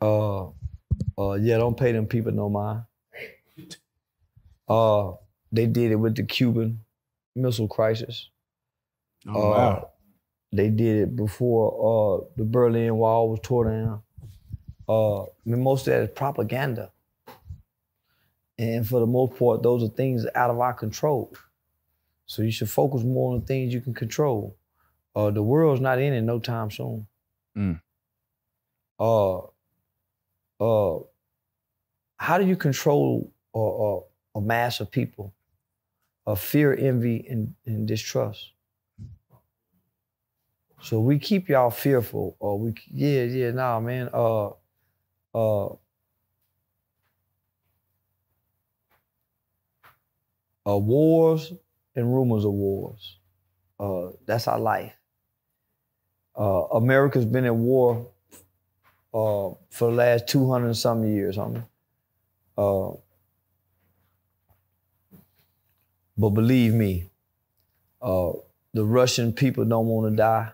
Uh, 0.00 0.48
uh, 1.18 1.34
yeah, 1.34 1.58
don't 1.58 1.76
pay 1.76 1.92
them 1.92 2.06
people 2.06 2.32
no 2.32 2.48
mind. 2.48 2.84
Uh, 4.68 5.12
they 5.52 5.66
did 5.66 5.92
it 5.92 5.96
with 5.96 6.16
the 6.16 6.24
Cuban 6.24 6.80
Missile 7.34 7.68
Crisis. 7.68 8.30
Oh, 9.28 9.50
Uh, 9.50 9.50
wow. 9.50 9.90
They 10.52 10.70
did 10.70 10.96
it 11.08 11.16
before 11.16 12.22
uh, 12.22 12.26
the 12.36 12.44
Berlin 12.44 12.96
Wall 12.96 13.30
was 13.30 13.40
torn 13.42 13.68
down. 13.86 14.02
Uh, 14.88 15.22
I 15.24 15.26
mean, 15.44 15.62
most 15.62 15.86
of 15.88 15.94
that 15.94 16.02
is 16.02 16.10
propaganda. 16.14 16.92
And 18.58 18.86
for 18.86 19.00
the 19.00 19.06
most 19.06 19.36
part, 19.38 19.62
those 19.62 19.82
are 19.82 19.88
things 19.92 20.26
out 20.34 20.50
of 20.50 20.58
our 20.60 20.74
control. 20.74 21.34
So 22.26 22.42
you 22.42 22.50
should 22.50 22.70
focus 22.70 23.02
more 23.02 23.34
on 23.34 23.40
the 23.40 23.46
things 23.46 23.74
you 23.74 23.80
can 23.80 23.94
control. 23.94 24.56
Uh, 25.14 25.30
the 25.30 25.42
world's 25.42 25.80
not 25.80 25.98
in 25.98 26.12
it 26.12 26.22
no 26.22 26.38
time 26.38 26.70
soon. 26.70 27.06
Mm. 27.56 27.80
Uh, 28.98 29.38
uh, 30.60 31.02
how 32.16 32.38
do 32.38 32.46
you 32.46 32.56
control 32.56 33.32
uh, 33.54 33.96
uh, 33.96 34.00
a 34.36 34.40
mass 34.40 34.80
of 34.80 34.90
people 34.90 35.34
of 36.26 36.40
fear, 36.40 36.74
envy, 36.74 37.26
and, 37.28 37.54
and 37.66 37.86
distrust? 37.86 38.52
So 40.80 41.00
we 41.00 41.18
keep 41.18 41.48
y'all 41.48 41.70
fearful, 41.70 42.36
or 42.40 42.58
we 42.58 42.74
yeah 42.90 43.22
yeah 43.22 43.50
nah 43.52 43.80
man 43.80 44.10
uh 44.12 44.50
uh 45.34 45.68
uh 50.66 50.78
wars 50.78 51.54
and 51.96 52.12
rumors 52.12 52.44
of 52.44 52.52
wars. 52.52 53.18
Uh, 53.78 54.08
that's 54.26 54.48
our 54.48 54.58
life. 54.58 54.94
Uh, 56.36 56.64
America's 56.72 57.24
been 57.24 57.44
at 57.44 57.54
war 57.54 58.08
uh, 59.12 59.50
for 59.70 59.90
the 59.90 59.96
last 59.96 60.26
200 60.28 60.66
and 60.66 60.76
some 60.76 61.04
years, 61.04 61.36
homie. 61.36 61.64
Uh, 62.58 62.96
but 66.16 66.30
believe 66.30 66.74
me, 66.74 67.10
uh, 68.02 68.32
the 68.72 68.84
Russian 68.84 69.32
people 69.32 69.64
don't 69.64 69.86
want 69.86 70.12
to 70.12 70.16
die. 70.16 70.50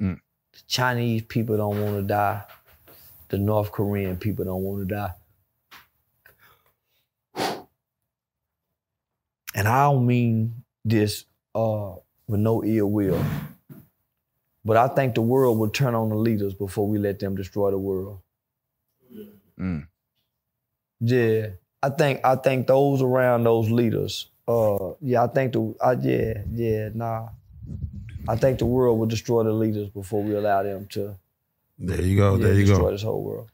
Mm. 0.00 0.20
The 0.52 0.60
Chinese 0.68 1.22
people 1.22 1.56
don't 1.56 1.80
want 1.80 1.96
to 1.96 2.02
die. 2.02 2.42
The 3.28 3.38
North 3.38 3.72
Korean 3.72 4.16
people 4.16 4.44
don't 4.44 4.62
want 4.62 4.88
to 4.88 4.94
die. 4.94 5.12
And 9.54 9.66
I 9.66 9.84
don't 9.84 10.06
mean 10.06 10.62
this 10.86 11.24
uh, 11.54 11.94
with 12.26 12.40
no 12.40 12.64
ill 12.64 12.86
will. 12.90 13.22
But 14.64 14.76
I 14.76 14.88
think 14.88 15.14
the 15.14 15.22
world 15.22 15.58
will 15.58 15.68
turn 15.68 15.94
on 15.94 16.08
the 16.08 16.16
leaders 16.16 16.54
before 16.54 16.86
we 16.88 16.98
let 16.98 17.18
them 17.18 17.36
destroy 17.36 17.70
the 17.70 17.78
world. 17.78 18.20
Mm. 19.58 19.86
Yeah, 21.00 21.48
I 21.82 21.90
think 21.90 22.20
I 22.24 22.36
think 22.36 22.66
those 22.66 23.02
around 23.02 23.44
those 23.44 23.70
leaders. 23.70 24.28
Uh, 24.48 24.92
yeah, 25.00 25.24
I 25.24 25.26
think 25.28 25.52
the 25.52 25.74
uh, 25.80 25.96
yeah 26.00 26.42
yeah 26.50 26.88
nah. 26.94 27.28
I 28.28 28.36
think 28.36 28.58
the 28.58 28.66
world 28.66 28.98
will 28.98 29.06
destroy 29.06 29.44
the 29.44 29.52
leaders 29.52 29.88
before 29.90 30.22
we 30.22 30.34
allow 30.34 30.62
them 30.64 30.86
to 30.90 31.16
There 31.78 32.02
you 32.02 32.16
go. 32.16 32.36
yeah, 32.36 32.44
there 32.46 32.54
you 32.54 32.66
destroy 32.66 32.86
go. 32.86 32.90
this 32.90 33.02
whole 33.02 33.22
world. 33.22 33.48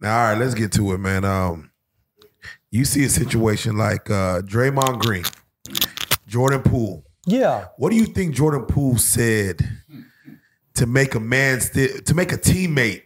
Now, 0.00 0.18
all 0.18 0.28
right, 0.30 0.38
let's 0.38 0.54
get 0.54 0.72
to 0.72 0.92
it, 0.94 0.98
man. 0.98 1.24
Um, 1.24 1.70
you 2.72 2.84
see 2.84 3.04
a 3.04 3.08
situation 3.08 3.76
like 3.76 4.10
uh, 4.10 4.42
Draymond 4.42 4.98
Green, 4.98 5.24
Jordan 6.32 6.62
Poole. 6.62 7.04
Yeah, 7.26 7.66
What 7.76 7.90
do 7.90 7.96
you 7.96 8.06
think 8.06 8.34
Jordan 8.34 8.64
Poole 8.64 8.96
said 8.98 9.60
to 10.74 10.86
make 10.86 11.14
a 11.14 11.20
man 11.20 11.60
sti- 11.60 12.00
to 12.06 12.14
make 12.14 12.32
a 12.32 12.36
teammate 12.38 13.02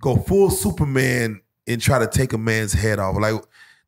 go 0.00 0.16
full 0.16 0.50
Superman 0.50 1.40
and 1.68 1.80
try 1.80 1.98
to 2.00 2.06
take 2.08 2.32
a 2.32 2.38
man's 2.38 2.72
head 2.72 2.98
off? 2.98 3.16
Like, 3.20 3.34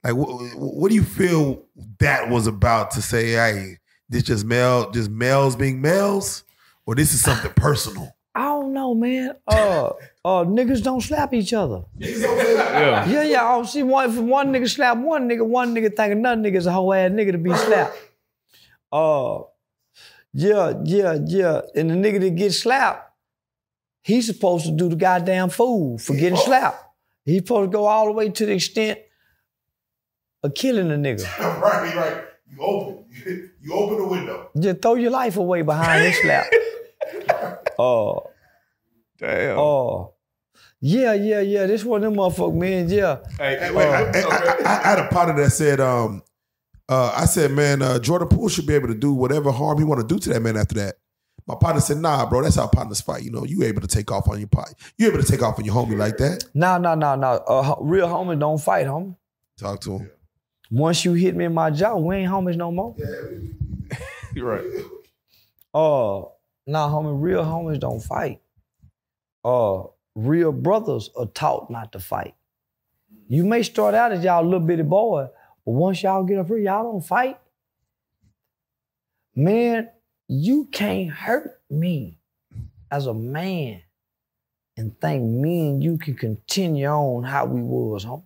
like 0.04 0.14
what, 0.14 0.28
what 0.56 0.88
do 0.90 0.94
you 0.94 1.02
feel 1.02 1.64
that 1.98 2.28
was 2.28 2.46
about 2.46 2.92
to 2.92 3.02
say? 3.02 3.30
Hey, 3.32 3.78
this 4.08 4.22
just 4.22 4.44
male, 4.44 4.90
just 4.92 5.10
males 5.10 5.56
being 5.56 5.80
males, 5.80 6.44
or 6.86 6.94
this 6.94 7.12
is 7.14 7.20
something 7.20 7.52
personal? 7.54 8.14
I 8.36 8.44
don't 8.44 8.72
know, 8.72 8.94
man. 8.94 9.32
Uh, 9.48 9.86
uh, 10.24 10.44
niggas 10.44 10.80
don't 10.84 11.00
slap 11.00 11.34
each 11.34 11.52
other. 11.52 11.82
Yeah. 11.96 13.08
Yeah, 13.08 13.22
yeah. 13.24 13.44
I 13.44 13.60
see 13.64 13.82
one 13.82 14.10
if 14.10 14.16
one 14.16 14.52
nigga 14.52 14.68
slap 14.68 14.96
one 14.98 15.28
nigga, 15.28 15.44
one 15.44 15.74
nigga 15.74 15.96
think 15.96 16.12
another 16.12 16.40
nigga's 16.40 16.66
a 16.66 16.72
whole 16.72 16.94
ass 16.94 17.10
nigga 17.10 17.32
to 17.32 17.38
be 17.38 17.52
slapped. 17.52 17.96
Uh, 18.92 19.40
yeah, 20.32 20.74
yeah, 20.84 21.18
yeah. 21.26 21.60
And 21.74 21.90
the 21.90 21.94
nigga 21.94 22.20
that 22.20 22.34
gets 22.36 22.58
slapped, 22.60 23.10
he's 24.02 24.26
supposed 24.26 24.66
to 24.66 24.72
do 24.72 24.88
the 24.88 24.96
goddamn 24.96 25.50
fool 25.50 25.98
for 25.98 26.14
getting 26.14 26.36
slapped. 26.46 26.84
He's 27.24 27.38
supposed 27.42 27.70
to 27.72 27.76
go 27.76 27.86
all 27.86 28.06
the 28.06 28.12
way 28.12 28.30
to 28.30 28.46
the 28.46 28.52
extent 28.52 28.98
of 30.42 30.54
killing 30.54 30.90
a 30.90 30.94
nigga. 30.94 31.26
right, 31.60 31.94
right. 31.94 32.24
You 32.50 32.60
open. 32.62 33.04
You 33.60 33.74
open 33.74 33.98
the 33.98 34.06
window. 34.06 34.50
Just 34.58 34.80
throw 34.80 34.94
your 34.94 35.10
life 35.10 35.36
away 35.36 35.60
behind 35.62 36.04
this 36.04 36.20
slap. 36.22 36.46
Oh, 37.78 38.30
Damn. 39.18 39.58
oh. 39.58 40.14
Yeah, 40.80 41.12
yeah, 41.14 41.40
yeah. 41.40 41.66
This 41.66 41.84
one 41.84 42.04
of 42.04 42.12
them 42.12 42.18
motherfuckers, 42.18 42.54
man. 42.54 42.88
Yeah. 42.88 43.18
Hey, 43.36 43.58
Hey, 43.58 43.70
wait, 43.72 43.86
I, 43.88 44.02
I- 44.04 44.62
I- 44.64 44.84
I 44.84 44.88
had 44.88 44.98
a 45.00 45.08
partner 45.08 45.42
that 45.42 45.50
said, 45.50 45.80
um, 45.80 46.22
uh, 46.88 47.12
I 47.16 47.26
said, 47.26 47.52
man, 47.52 47.82
uh, 47.82 47.98
Jordan 47.98 48.28
Poole 48.28 48.48
should 48.48 48.66
be 48.66 48.74
able 48.74 48.88
to 48.88 48.94
do 48.94 49.12
whatever 49.12 49.52
harm 49.52 49.78
he 49.78 49.84
want 49.84 50.00
to 50.00 50.06
do 50.06 50.18
to 50.20 50.28
that 50.30 50.40
man 50.40 50.56
after 50.56 50.74
that. 50.76 50.96
My 51.46 51.54
partner 51.54 51.80
said, 51.80 51.98
nah, 51.98 52.28
bro, 52.28 52.42
that's 52.42 52.56
how 52.56 52.66
partners 52.66 53.00
fight. 53.00 53.22
You 53.22 53.30
know, 53.30 53.44
you 53.44 53.62
able 53.62 53.80
to 53.80 53.86
take 53.86 54.10
off 54.10 54.28
on 54.28 54.38
your 54.38 54.48
pot. 54.48 54.74
You 54.98 55.08
able 55.08 55.22
to 55.22 55.30
take 55.30 55.42
off 55.42 55.58
on 55.58 55.64
your 55.64 55.74
homie 55.74 55.96
like 55.96 56.18
that. 56.18 56.44
No, 56.52 56.76
no, 56.76 56.94
no, 56.94 57.14
no. 57.14 57.42
Uh, 57.46 57.74
real 57.80 58.06
homies 58.06 58.38
don't 58.38 58.58
fight, 58.58 58.86
homie. 58.86 59.16
Talk 59.56 59.80
to 59.82 59.98
him. 59.98 60.10
Once 60.70 61.04
you 61.04 61.14
hit 61.14 61.34
me 61.34 61.46
in 61.46 61.54
my 61.54 61.70
jaw, 61.70 61.96
we 61.96 62.16
ain't 62.16 62.30
homies 62.30 62.56
no 62.56 62.70
more. 62.70 62.94
You're 64.34 64.46
right. 64.46 64.64
Uh, 65.72 66.28
nah, 66.66 66.88
homie, 66.90 67.18
real 67.18 67.42
homies 67.44 67.80
don't 67.80 68.00
fight. 68.00 68.42
Uh, 69.42 69.84
real 70.14 70.52
brothers 70.52 71.08
are 71.16 71.26
taught 71.26 71.70
not 71.70 71.92
to 71.92 71.98
fight. 71.98 72.34
You 73.26 73.44
may 73.44 73.62
start 73.62 73.94
out 73.94 74.12
as 74.12 74.22
y'all 74.22 74.44
little 74.44 74.60
bitty 74.60 74.82
boy, 74.82 75.28
but 75.68 75.74
once 75.74 76.02
y'all 76.02 76.24
get 76.24 76.38
up 76.38 76.46
here, 76.46 76.56
y'all 76.56 76.82
don't 76.82 77.04
fight. 77.04 77.38
Man, 79.36 79.90
you 80.26 80.64
can't 80.72 81.10
hurt 81.10 81.60
me 81.68 82.20
as 82.90 83.04
a 83.04 83.12
man 83.12 83.82
and 84.78 84.98
think 84.98 85.22
me 85.22 85.68
and 85.68 85.82
you 85.84 85.98
can 85.98 86.14
continue 86.14 86.86
on 86.86 87.22
how 87.22 87.44
we 87.44 87.60
was, 87.60 88.06
homie. 88.06 88.22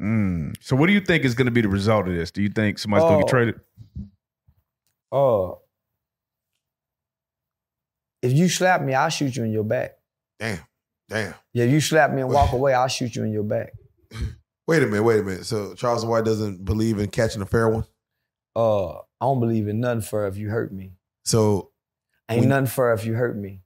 Mm. 0.00 0.56
So, 0.60 0.74
what 0.74 0.88
do 0.88 0.92
you 0.92 1.00
think 1.00 1.24
is 1.24 1.36
going 1.36 1.46
to 1.46 1.52
be 1.52 1.60
the 1.60 1.68
result 1.68 2.08
of 2.08 2.14
this? 2.14 2.32
Do 2.32 2.42
you 2.42 2.48
think 2.48 2.80
somebody's 2.80 3.04
going 3.04 3.18
to 3.20 3.24
get 3.26 3.30
traded? 3.30 3.60
Uh, 5.12 5.52
if 8.22 8.32
you 8.32 8.48
slap 8.48 8.82
me, 8.82 8.94
I'll 8.94 9.08
shoot 9.08 9.36
you 9.36 9.44
in 9.44 9.52
your 9.52 9.62
back. 9.62 9.98
Damn, 10.40 10.58
damn. 11.08 11.34
Yeah, 11.52 11.66
you 11.66 11.80
slap 11.80 12.10
me 12.10 12.22
and 12.22 12.30
walk 12.30 12.52
away, 12.52 12.74
I'll 12.74 12.88
shoot 12.88 13.14
you 13.14 13.22
in 13.22 13.30
your 13.30 13.44
back. 13.44 13.72
Wait 14.66 14.82
a 14.82 14.86
minute, 14.86 15.02
wait 15.02 15.20
a 15.20 15.22
minute. 15.22 15.44
So 15.46 15.74
Charles 15.74 16.04
White 16.04 16.24
doesn't 16.24 16.64
believe 16.64 16.98
in 16.98 17.10
catching 17.10 17.42
a 17.42 17.46
fair 17.46 17.68
one. 17.68 17.84
Uh, 18.54 18.92
I 18.98 19.02
don't 19.22 19.40
believe 19.40 19.66
in 19.68 19.80
nothing 19.80 20.02
for 20.02 20.26
if 20.26 20.36
you 20.36 20.50
hurt 20.50 20.72
me. 20.72 20.92
So 21.24 21.70
Ain't 22.28 22.40
When- 22.40 22.48
nothing 22.50 22.66
for 22.66 22.92
if 22.94 23.04
you 23.04 23.14
hurt 23.14 23.36
me. 23.36 23.62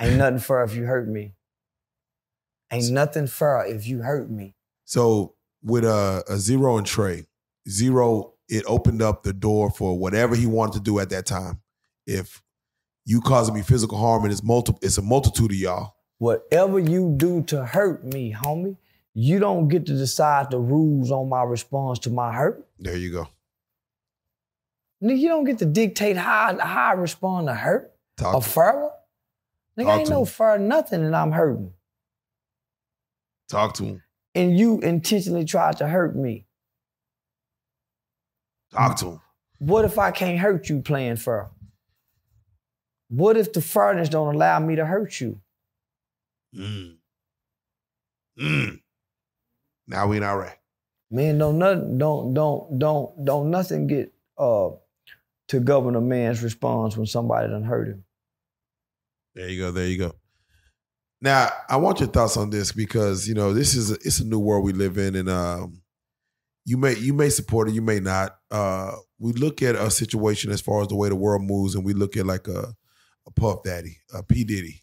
Ain't 0.00 0.16
nothing 0.18 0.38
for 0.38 0.62
if 0.62 0.74
you 0.74 0.84
hurt 0.84 1.08
me. 1.08 1.34
Ain't 2.72 2.90
nothing 2.90 3.26
for 3.26 3.64
if 3.64 3.86
you 3.86 4.02
hurt 4.02 4.30
me. 4.30 4.54
So 4.84 5.34
with 5.62 5.84
a, 5.84 6.24
a 6.28 6.36
zero 6.36 6.76
and 6.78 6.86
Trey, 6.86 7.26
zero, 7.68 8.34
it 8.48 8.64
opened 8.66 9.02
up 9.02 9.22
the 9.22 9.32
door 9.32 9.70
for 9.70 9.98
whatever 9.98 10.34
he 10.36 10.46
wanted 10.46 10.74
to 10.74 10.80
do 10.80 10.98
at 10.98 11.10
that 11.10 11.26
time. 11.26 11.60
If 12.06 12.42
you 13.04 13.20
causing 13.20 13.54
me 13.54 13.62
physical 13.62 13.98
harm 13.98 14.24
and 14.24 14.32
it's 14.32 14.42
multiple, 14.42 14.78
it's 14.82 14.98
a 14.98 15.02
multitude 15.02 15.50
of 15.52 15.56
y'all. 15.56 15.94
Whatever 16.18 16.78
you 16.78 17.14
do 17.16 17.42
to 17.44 17.64
hurt 17.64 18.04
me, 18.04 18.32
homie, 18.32 18.76
you 19.18 19.38
don't 19.38 19.68
get 19.68 19.86
to 19.86 19.94
decide 19.94 20.50
the 20.50 20.58
rules 20.58 21.10
on 21.10 21.30
my 21.30 21.42
response 21.42 21.98
to 22.00 22.10
my 22.10 22.34
hurt. 22.34 22.62
There 22.78 22.94
you 22.98 23.10
go. 23.12 23.28
Nigga, 25.02 25.18
you 25.18 25.28
don't 25.28 25.44
get 25.44 25.56
to 25.58 25.64
dictate 25.64 26.18
how, 26.18 26.48
I- 26.58 26.62
how 26.62 26.86
I 26.88 26.92
respond 26.92 27.46
to 27.46 27.54
hurt. 27.54 27.94
Talk 28.18 28.36
A 28.36 28.40
to, 28.44 28.46
fur? 28.50 28.92
Nigga, 29.78 29.98
ain't 30.00 30.10
no 30.10 30.26
fur 30.26 30.58
nothing 30.58 31.02
and 31.02 31.16
I'm 31.16 31.32
hurting. 31.32 31.72
talk 33.48 33.72
to 33.74 33.84
him. 33.84 34.02
And 34.34 34.58
you 34.58 34.80
intentionally 34.80 35.46
tried 35.46 35.78
to 35.78 35.86
hurt 35.88 36.14
me. 36.14 36.46
Talk 38.72 38.96
to 38.98 39.06
him. 39.12 39.20
What 39.60 39.86
if 39.86 39.98
I 39.98 40.10
can't 40.10 40.38
hurt 40.38 40.68
you 40.68 40.82
playing 40.82 41.16
fur? 41.16 41.48
What 43.08 43.38
if 43.38 43.52
the 43.54 43.62
furnace 43.62 44.10
don't 44.10 44.34
allow 44.34 44.58
me 44.58 44.76
to 44.76 44.84
hurt 44.84 45.20
you? 45.20 45.40
Mm. 46.54 46.96
Mm. 48.38 48.80
Now 49.86 50.06
we 50.08 50.16
in 50.16 50.22
Iraq. 50.22 50.58
Man, 51.10 51.38
don't 51.38 51.58
nothing, 51.58 51.98
don't, 51.98 52.34
don't, 52.34 52.78
don't, 52.78 53.24
don't 53.24 53.50
nothing 53.50 53.86
get 53.86 54.12
uh 54.38 54.70
to 55.48 55.60
govern 55.60 55.94
a 55.94 56.00
man's 56.00 56.42
response 56.42 56.96
when 56.96 57.06
somebody 57.06 57.48
done 57.48 57.62
hurt 57.62 57.88
him. 57.88 58.04
There 59.34 59.48
you 59.48 59.62
go. 59.62 59.70
There 59.70 59.86
you 59.86 59.98
go. 59.98 60.14
Now, 61.20 61.50
I 61.68 61.76
want 61.76 62.00
your 62.00 62.08
thoughts 62.08 62.36
on 62.36 62.50
this 62.50 62.72
because 62.72 63.28
you 63.28 63.34
know 63.34 63.52
this 63.52 63.74
is 63.74 63.90
a, 63.90 63.94
it's 63.94 64.20
a 64.20 64.26
new 64.26 64.38
world 64.38 64.64
we 64.64 64.72
live 64.72 64.98
in, 64.98 65.14
and 65.14 65.28
um, 65.28 65.82
you 66.64 66.76
may 66.76 66.96
you 66.96 67.12
may 67.14 67.28
support 67.30 67.68
it, 67.68 67.74
you 67.74 67.82
may 67.82 68.00
not. 68.00 68.36
Uh, 68.50 68.92
we 69.18 69.32
look 69.32 69.62
at 69.62 69.76
a 69.76 69.90
situation 69.90 70.50
as 70.50 70.60
far 70.60 70.82
as 70.82 70.88
the 70.88 70.96
way 70.96 71.08
the 71.08 71.16
world 71.16 71.42
moves, 71.42 71.74
and 71.74 71.84
we 71.84 71.94
look 71.94 72.16
at 72.16 72.26
like 72.26 72.48
a, 72.48 72.74
a 73.26 73.30
Puff 73.30 73.62
Daddy, 73.62 73.98
a 74.12 74.22
P 74.22 74.44
Diddy. 74.44 74.82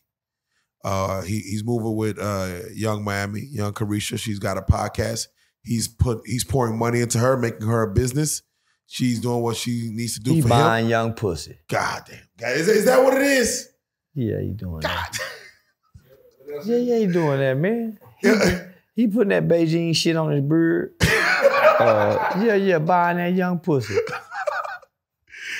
Uh, 0.83 1.21
he 1.21 1.39
he's 1.39 1.63
moving 1.63 1.95
with 1.95 2.19
uh, 2.19 2.59
Yung 2.73 3.03
Miami, 3.03 3.41
Young 3.51 3.73
Caresha. 3.73 4.19
She's 4.19 4.39
got 4.39 4.57
a 4.57 4.61
podcast. 4.61 5.27
He's 5.63 5.87
put 5.87 6.21
he's 6.25 6.43
pouring 6.43 6.77
money 6.77 6.99
into 7.01 7.19
her, 7.19 7.37
making 7.37 7.67
her 7.67 7.83
a 7.83 7.93
business. 7.93 8.41
She's 8.85 9.19
doing 9.21 9.41
what 9.41 9.55
she 9.55 9.89
needs 9.93 10.15
to 10.15 10.19
do 10.19 10.33
He 10.33 10.41
for 10.41 10.47
him. 10.47 10.49
buying 10.49 10.87
young 10.89 11.13
pussy. 11.13 11.57
God 11.69 12.03
damn, 12.37 12.51
is, 12.57 12.67
is 12.67 12.85
that 12.85 13.01
what 13.01 13.13
it 13.15 13.23
is? 13.23 13.69
Yeah, 14.13 14.39
he 14.41 14.49
doing 14.51 14.81
that. 14.81 15.17
Yeah, 16.65 16.77
yeah, 16.77 16.97
he 16.99 17.07
doing 17.07 17.39
that, 17.39 17.57
man. 17.57 17.97
He, 18.21 18.27
Yeah. 18.27 18.65
he 18.95 19.07
putting 19.07 19.29
that 19.29 19.47
Beijing 19.47 19.95
shit 19.95 20.15
on 20.15 20.31
his 20.31 20.41
beard. 20.41 20.93
Uh, 21.73 22.39
yeah, 22.45 22.53
yeah, 22.53 22.77
buying 22.77 23.17
that 23.17 23.33
young 23.33 23.57
pussy. 23.59 23.95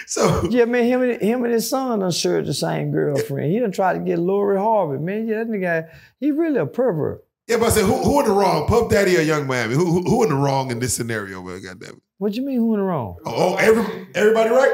So 0.08 0.48
Yeah, 0.50 0.66
man, 0.66 0.86
him 0.86 1.02
and 1.02 1.22
him 1.22 1.44
and 1.44 1.54
his 1.54 1.70
son 1.70 2.00
done 2.00 2.12
shared 2.12 2.46
the 2.46 2.54
same 2.54 2.92
girlfriend. 2.92 3.52
He 3.52 3.60
done 3.60 3.72
tried 3.72 3.94
to 3.94 4.00
get 4.00 4.20
Lori 4.20 4.58
Harvey, 4.58 4.98
man. 5.00 5.28
Yeah, 5.28 5.40
that 5.40 5.48
nigga, 5.50 5.90
he 6.20 6.32
really 6.32 6.60
a 6.60 6.66
pervert. 6.66 7.24
Yeah, 7.48 7.58
but 7.58 7.66
I 7.68 7.70
said, 7.72 7.84
who, 7.86 7.98
who 8.04 8.22
in 8.22 8.28
the 8.28 8.32
wrong? 8.34 8.68
Puff 8.68 8.90
Daddy 8.90 9.18
or 9.18 9.22
Yung 9.22 9.48
Miami? 9.48 9.76
Who, 9.76 9.86
who, 9.86 10.02
who 10.04 10.24
in 10.24 10.30
the 10.30 10.36
wrong 10.36 10.72
in 10.72 10.80
this 10.80 10.94
scenario? 10.96 11.42
Well, 11.42 11.60
goddamn 11.60 11.96
it. 11.96 12.02
What 12.18 12.34
you 12.36 12.42
mean, 12.42 12.58
who 12.58 12.74
in 12.74 12.80
the 12.80 12.86
wrong? 12.86 13.18
Oh, 13.26 13.34
oh, 13.36 13.56
every, 13.58 14.08
everybody 14.16 14.50
right? 14.50 14.74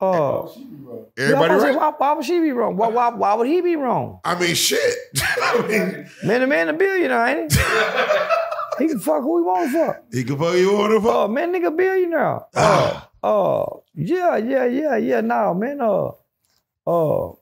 Uh, 0.00 0.48
Everybody 1.16 1.52
yeah, 1.54 1.56
I 1.56 1.58
say, 1.60 1.66
right? 1.70 1.76
Why, 1.76 1.92
why 1.96 2.12
would 2.14 2.24
she 2.24 2.40
be 2.40 2.50
wrong? 2.52 2.76
Why, 2.76 2.88
why, 2.88 3.10
why 3.10 3.34
would 3.34 3.46
he 3.46 3.60
be 3.60 3.76
wrong? 3.76 4.20
I 4.24 4.38
mean, 4.38 4.54
shit. 4.54 4.94
I 5.20 5.64
mean, 5.68 6.10
Man, 6.24 6.40
the 6.40 6.46
man 6.46 6.68
a 6.68 6.72
billionaire, 6.72 7.26
ain't 7.26 7.52
he? 7.52 7.58
he 8.78 8.88
can 8.88 8.98
fuck 8.98 9.22
who 9.22 9.38
he 9.38 9.44
want 9.44 9.70
to 9.72 9.86
fuck. 9.86 10.04
he 10.12 10.24
can 10.24 10.38
fuck 10.38 10.54
you 10.56 10.76
on 10.76 10.90
the 10.90 10.96
Oh, 10.96 11.00
phone. 11.00 11.34
man, 11.34 11.52
nigga 11.52 11.74
billionaire. 11.76 12.40
Oh, 13.22 13.83
yeah, 13.94 14.36
yeah, 14.36 14.64
yeah, 14.66 14.96
yeah. 14.96 15.20
No, 15.20 15.54
man. 15.54 15.80
Uh, 15.80 16.10
uh, 16.86 17.32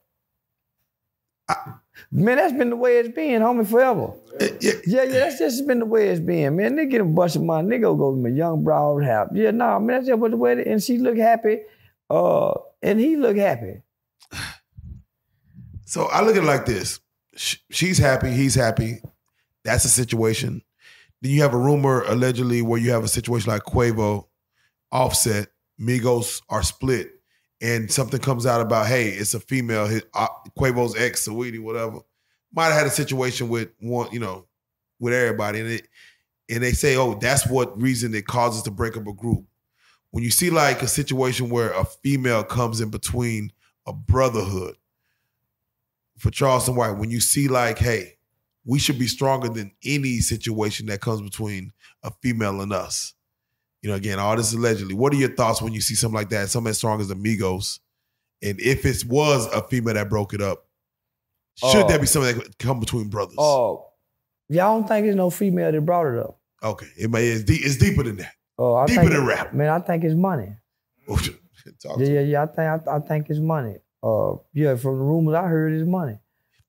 man, 2.11 2.37
that's 2.37 2.53
been 2.53 2.71
the 2.71 2.77
way 2.77 2.99
it's 2.99 3.15
been, 3.15 3.43
homie, 3.43 3.67
forever. 3.67 4.13
Yeah, 4.41 4.49
Yeah, 4.61 4.73
yeah, 4.87 5.05
that's 5.05 5.39
just 5.39 5.67
been 5.67 5.81
the 5.81 5.87
way 5.87 6.09
it's 6.09 6.21
been, 6.21 6.57
man. 6.57 6.77
They 6.77 6.87
get 6.87 7.01
a 7.01 7.05
bunch 7.05 7.37
of 7.37 7.43
money, 7.43 7.69
nigga 7.77 7.83
go 7.83 7.95
go 7.97 8.15
to 8.15 8.17
my 8.21 8.29
young 8.29 8.65
broad 8.65 9.05
house. 9.05 9.31
Yeah, 9.33 9.51
no, 9.51 9.79
man, 9.81 9.97
that's 9.97 10.07
just 10.07 10.19
what 10.19 10.31
the 10.31 10.37
way. 10.37 10.65
And 10.65 10.83
she 10.83 10.99
look 10.99 11.17
happy, 11.17 11.61
uh, 12.11 12.55
and 12.83 12.99
he 13.01 13.17
look 13.17 13.37
happy. 13.37 13.83
So 15.85 16.05
I 16.07 16.23
look 16.23 16.37
at 16.37 16.43
it 16.43 16.47
like 16.47 16.65
this: 16.65 17.01
Sh- 17.37 17.57
she's 17.71 17.99
happy, 17.99 18.31
he's 18.31 18.55
happy. 18.55 19.03
That's 19.63 19.83
the 19.83 19.91
situation. 19.91 20.63
Then 21.21 21.33
you 21.33 21.43
have 21.43 21.53
a 21.53 21.59
rumor 21.59 22.03
allegedly 22.05 22.63
where 22.63 22.81
you 22.81 22.93
have 22.93 23.05
a 23.05 23.09
situation 23.09 23.53
like 23.53 23.65
Quavo, 23.65 24.27
Offset, 24.91 25.52
Migos 25.83 26.43
are 26.49 26.63
split, 26.63 27.11
and 27.61 27.91
something 27.91 28.21
comes 28.21 28.47
out 28.47 28.61
about 28.61 28.87
hey, 28.87 29.09
it's 29.09 29.35
a 29.35 29.41
female. 29.41 29.87
His, 29.87 30.05
uh, 30.15 30.29
Quavo's 30.59 30.97
ex, 30.97 31.27
Saweetie, 31.27 31.63
whatever, 31.63 32.01
might 32.55 32.67
have 32.67 32.75
had 32.75 32.87
a 32.87 32.91
situation 32.91 33.49
with 33.49 33.71
one, 33.81 34.09
you 34.13 34.21
know, 34.21 34.47
with 35.01 35.13
everybody, 35.13 35.61
and 35.61 35.69
it, 35.69 35.89
and 36.49 36.63
they 36.63 36.73
say, 36.73 36.97
oh, 36.97 37.15
that's 37.15 37.47
what 37.47 37.81
reason 37.81 38.15
it 38.15 38.27
causes 38.27 38.63
to 38.63 38.71
break 38.71 38.97
up 38.97 39.07
a 39.07 39.13
group. 39.13 39.45
When 40.11 40.23
you 40.23 40.31
see 40.31 40.51
like 40.51 40.83
a 40.83 40.89
situation 40.89 41.49
where 41.49 41.73
a 41.73 41.85
female 41.85 42.45
comes 42.45 42.81
in 42.81 42.91
between 42.91 43.53
a 43.87 43.93
brotherhood 43.93 44.77
for 46.19 46.31
Charleston 46.31 46.77
White, 46.77 46.99
when 46.99 47.11
you 47.11 47.21
see 47.21 47.49
like, 47.49 47.79
hey, 47.79 48.19
we 48.65 48.79
should 48.79 48.99
be 48.99 49.09
stronger 49.09 49.49
than 49.49 49.73
any 49.85 50.19
situation 50.19 50.87
that 50.87 51.01
comes 51.01 51.23
between 51.23 51.73
a 52.03 52.13
female 52.23 52.61
and 52.61 52.73
us. 52.73 53.15
You 53.83 53.91
know, 53.91 53.97
again, 53.97 54.19
all 54.19 54.37
this 54.37 54.53
allegedly. 54.53 54.95
What 54.95 55.13
are 55.13 55.17
your 55.17 55.35
thoughts 55.35 55.61
when 55.61 55.73
you 55.73 55.81
see 55.81 55.95
something 55.97 56.15
like 56.15 56.31
that, 56.31 56.49
something 56.51 56.71
as 56.71 56.79
strong 56.79 57.01
as 57.01 57.11
Amigos? 57.11 57.81
And 58.43 58.61
if 58.61 58.85
it 58.87 59.05
was 59.09 59.47
a 59.47 59.63
female 59.63 59.95
that 59.95 60.09
broke 60.09 60.35
it 60.35 60.41
up, 60.41 60.67
should 61.57 61.85
Oh. 61.85 61.89
there 61.89 61.99
be 61.99 62.07
something 62.07 62.37
that 62.37 62.45
could 62.45 62.59
come 62.59 62.81
between 62.81 63.09
brothers? 63.09 63.35
Oh, 63.39 63.87
y'all 64.49 64.79
don't 64.79 64.89
think 64.89 65.05
there's 65.05 65.17
no 65.17 65.31
female 65.31 65.71
that 65.73 65.81
brought 65.83 66.07
it 66.07 66.19
up? 66.19 66.39
Okay, 66.63 66.87
it 66.97 67.11
may 67.11 67.27
it's, 67.27 67.43
deep, 67.45 67.61
it's 67.65 67.77
deeper 67.77 68.05
than 68.05 68.17
that. 68.19 68.33
Oh, 68.59 68.75
I 68.75 68.87
Deeper 68.87 69.01
think 69.03 69.13
than 69.15 69.27
rap. 69.27 69.53
Man, 69.53 69.69
I 69.69 69.81
think 69.81 70.05
it's 70.05 70.15
money. 70.15 70.55
Talk 71.09 71.99
Yeah, 71.99 72.07
to 72.07 72.13
yeah, 72.15 72.21
yeah. 72.21 72.43
I 72.43 72.47
think 72.47 72.89
I, 72.89 72.97
I 72.97 73.01
think 73.01 73.31
it's 73.31 73.39
money. 73.41 73.77
Uh, 74.03 74.35
yeah, 74.53 74.75
from 74.77 74.99
the 74.99 75.05
rumors 75.05 75.35
I 75.35 75.47
heard, 75.47 75.73
it's 75.73 75.89
money. 75.89 76.19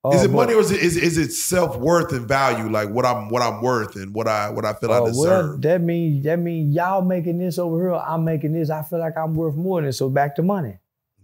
Uh, 0.05 0.09
Is 0.09 0.23
it 0.23 0.31
money 0.31 0.53
or 0.53 0.59
is 0.59 0.69
it 0.69 0.81
is, 0.81 0.97
is 0.97 1.17
it 1.17 1.31
self 1.31 1.77
worth 1.77 2.11
and 2.11 2.27
value? 2.27 2.69
Like 2.69 2.89
what 2.89 3.05
I'm 3.05 3.29
what 3.29 3.41
I'm 3.41 3.61
worth 3.61 3.95
and 3.95 4.13
what 4.13 4.27
I 4.27 4.49
what 4.49 4.65
I 4.65 4.73
feel 4.73 4.91
I 4.91 4.97
Uh, 4.97 5.01
well, 5.03 5.11
deserve. 5.13 5.61
that 5.61 5.81
means 5.81 6.25
that 6.25 6.39
means 6.39 6.75
y'all 6.75 7.01
making 7.01 7.37
this 7.37 7.57
over 7.57 7.81
here. 7.81 7.93
I'm 7.93 8.25
making 8.25 8.51
this. 8.51 8.69
I 8.69 8.83
feel 8.83 8.99
like 8.99 9.17
I'm 9.17 9.33
worth 9.33 9.55
more 9.55 9.79
than 9.79 9.87
this. 9.87 9.97
So 9.99 10.09
back 10.09 10.35
to 10.35 10.41
money. 10.43 10.77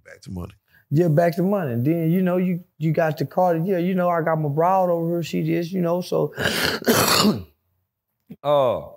Back 0.05 0.21
to 0.21 0.31
money. 0.31 0.53
Yeah, 0.91 1.09
back 1.09 1.35
to 1.35 1.43
money. 1.43 1.75
Then 1.81 2.09
you 2.09 2.21
know 2.21 2.37
you 2.37 2.63
you 2.77 2.93
got 2.93 3.17
the 3.17 3.25
card. 3.25 3.65
Yeah, 3.67 3.79
you 3.79 3.93
know 3.95 4.07
I 4.07 4.21
got 4.21 4.37
my 4.39 4.47
broad 4.47 4.89
over 4.89 5.09
here. 5.15 5.23
She 5.23 5.43
this, 5.43 5.71
you 5.73 5.81
know. 5.81 5.99
So, 5.99 6.33
uh, 8.43 8.81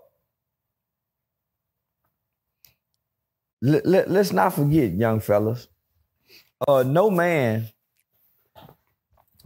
let, 3.62 3.86
let, 3.86 4.10
let's 4.10 4.32
not 4.32 4.50
forget, 4.54 4.92
young 4.92 5.20
fellas. 5.20 5.68
Uh, 6.66 6.82
no 6.84 7.10
man, 7.10 7.68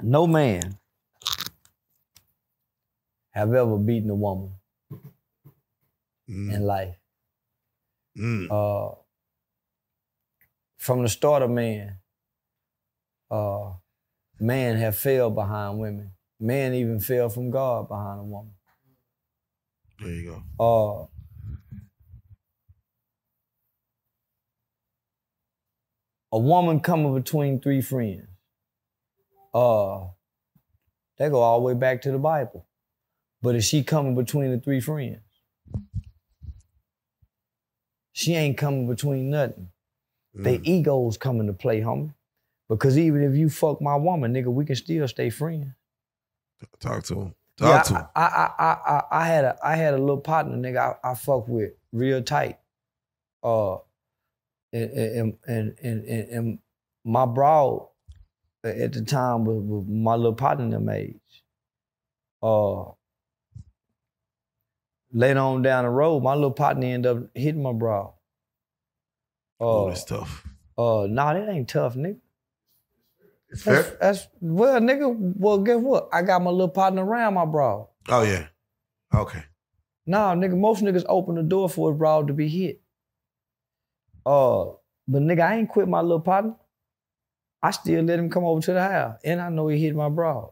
no 0.03 0.27
man 0.27 0.79
have 3.33 3.53
ever 3.53 3.77
beaten 3.79 4.11
a 4.11 4.15
woman 4.15 4.53
Mm, 6.29 6.53
in 6.55 6.63
life. 6.65 6.97
mm. 8.19 8.49
uh, 8.51 8.97
from 10.77 11.03
the 11.03 11.09
start 11.09 11.43
of 11.45 11.51
man, 11.51 11.99
uh, 13.31 13.75
man 14.41 14.77
have 14.77 14.97
failed 14.97 15.37
behind 15.37 15.79
women. 15.79 16.11
Man 16.41 16.75
even 16.75 16.99
fell 16.99 17.29
from 17.29 17.51
God 17.53 17.87
behind 17.89 18.21
a 18.21 18.25
woman. 18.25 18.55
There 20.01 20.11
you 20.11 20.43
go. 20.59 21.05
Uh, 21.05 21.07
a 26.33 26.39
woman 26.39 26.81
coming 26.81 27.15
between 27.15 27.61
three 27.61 27.81
friends. 27.81 28.27
Uh, 29.57 30.09
they 31.17 31.31
go 31.31 31.41
all 31.41 31.61
the 31.61 31.65
way 31.65 31.73
back 31.73 32.03
to 32.03 32.13
the 32.13 32.19
Bible. 32.19 32.67
But 33.41 33.55
is 33.55 33.65
she 33.65 33.83
coming 33.83 34.15
between 34.15 34.51
the 34.51 34.59
three 34.59 34.81
friends, 34.81 35.21
she 38.13 38.35
ain't 38.35 38.59
coming 38.59 38.87
between 38.87 39.31
nothing. 39.31 39.71
Mm. 40.37 40.61
egos 40.67 41.17
coming 41.17 41.47
to 41.47 41.55
play, 41.55 41.81
homie. 41.81 42.13
Because 42.69 42.99
even 42.99 43.23
if 43.23 43.35
you 43.35 43.49
fuck 43.49 43.81
my 43.81 43.97
woman, 43.97 44.35
nigga, 44.35 44.53
we 44.53 44.67
can 44.67 44.77
still 44.77 45.09
stay 45.09 45.31
friends. 45.31 45.69
Talk 46.79 47.05
to 47.05 47.15
him. 47.15 47.35
Yeah, 47.59 47.79
Talk 47.79 47.85
to 47.87 47.95
him. 47.95 48.07
I, 48.15 48.21
I, 48.21 48.51
I, 48.59 48.67
I, 48.67 49.03
I 49.11 49.27
had 49.27 49.45
a 49.45 49.57
I 49.63 49.77
had 49.77 49.95
a 49.95 49.99
little 49.99 50.21
partner, 50.21 50.57
nigga, 50.57 50.99
I, 51.03 51.13
I 51.13 51.15
fuck 51.15 51.49
with 51.49 51.73
real 51.93 52.23
tight. 52.23 52.59
Uh 53.43 53.77
and 54.73 54.91
and 54.91 55.39
and 55.47 55.77
and, 55.83 56.05
and, 56.05 56.29
and 56.29 56.59
my 57.05 57.25
broad 57.25 57.89
at 58.69 58.93
the 58.93 59.03
time 59.03 59.45
was, 59.45 59.57
was 59.63 59.85
my 59.89 60.15
little 60.15 60.35
partner 60.35 60.69
them 60.71 60.89
age. 60.89 61.17
Uh 62.43 62.85
later 65.13 65.41
on 65.41 65.63
down 65.63 65.85
the 65.85 65.91
road, 65.91 66.23
my 66.23 66.35
little 66.35 66.51
partner 66.51 66.87
ended 66.87 67.17
up 67.17 67.23
hitting 67.35 67.63
my 67.63 67.73
broad. 67.73 68.13
oh, 69.61 69.85
Uh, 69.85 69.89
that's 69.89 70.05
tough. 70.05 70.47
uh, 70.77 71.07
nah, 71.09 71.33
that 71.33 71.49
ain't 71.49 71.69
tough, 71.69 71.95
nigga. 71.95 72.19
It's 73.49 73.63
That's, 73.65 73.89
fair. 73.89 73.97
that's 74.01 74.27
well, 74.41 74.81
nigga. 74.81 75.15
Well, 75.37 75.59
guess 75.59 75.79
what? 75.81 76.09
I 76.13 76.23
got 76.23 76.43
my 76.43 76.51
little 76.51 76.69
partner 76.69 77.05
around 77.05 77.35
my 77.35 77.45
bra. 77.45 77.87
Oh 78.09 78.23
yeah. 78.23 78.49
Okay. 79.15 79.45
Nah, 80.05 80.35
nigga. 80.35 80.57
Most 80.59 80.83
niggas 80.83 81.05
open 81.09 81.37
the 81.37 81.43
door 81.45 81.69
for 81.69 81.93
a 81.93 81.95
bra 81.95 82.23
to 82.23 82.33
be 82.33 82.49
hit. 82.49 82.81
Uh, 84.27 84.65
but 85.07 85.23
nigga, 85.23 85.41
I 85.43 85.57
ain't 85.59 85.69
quit 85.69 85.87
my 85.89 86.01
little 86.01 86.21
partner. 86.21 86.57
I 87.63 87.71
still 87.73 88.03
let 88.05 88.19
him 88.19 88.31
come 88.31 88.45
over 88.45 88.61
to 88.61 88.73
the 88.73 88.83
house, 88.83 89.19
and 89.25 89.41
I 89.41 89.49
know 89.49 89.69
he 89.69 89.79
hit 89.79 89.95
my 89.95 90.09
bra. 90.09 90.49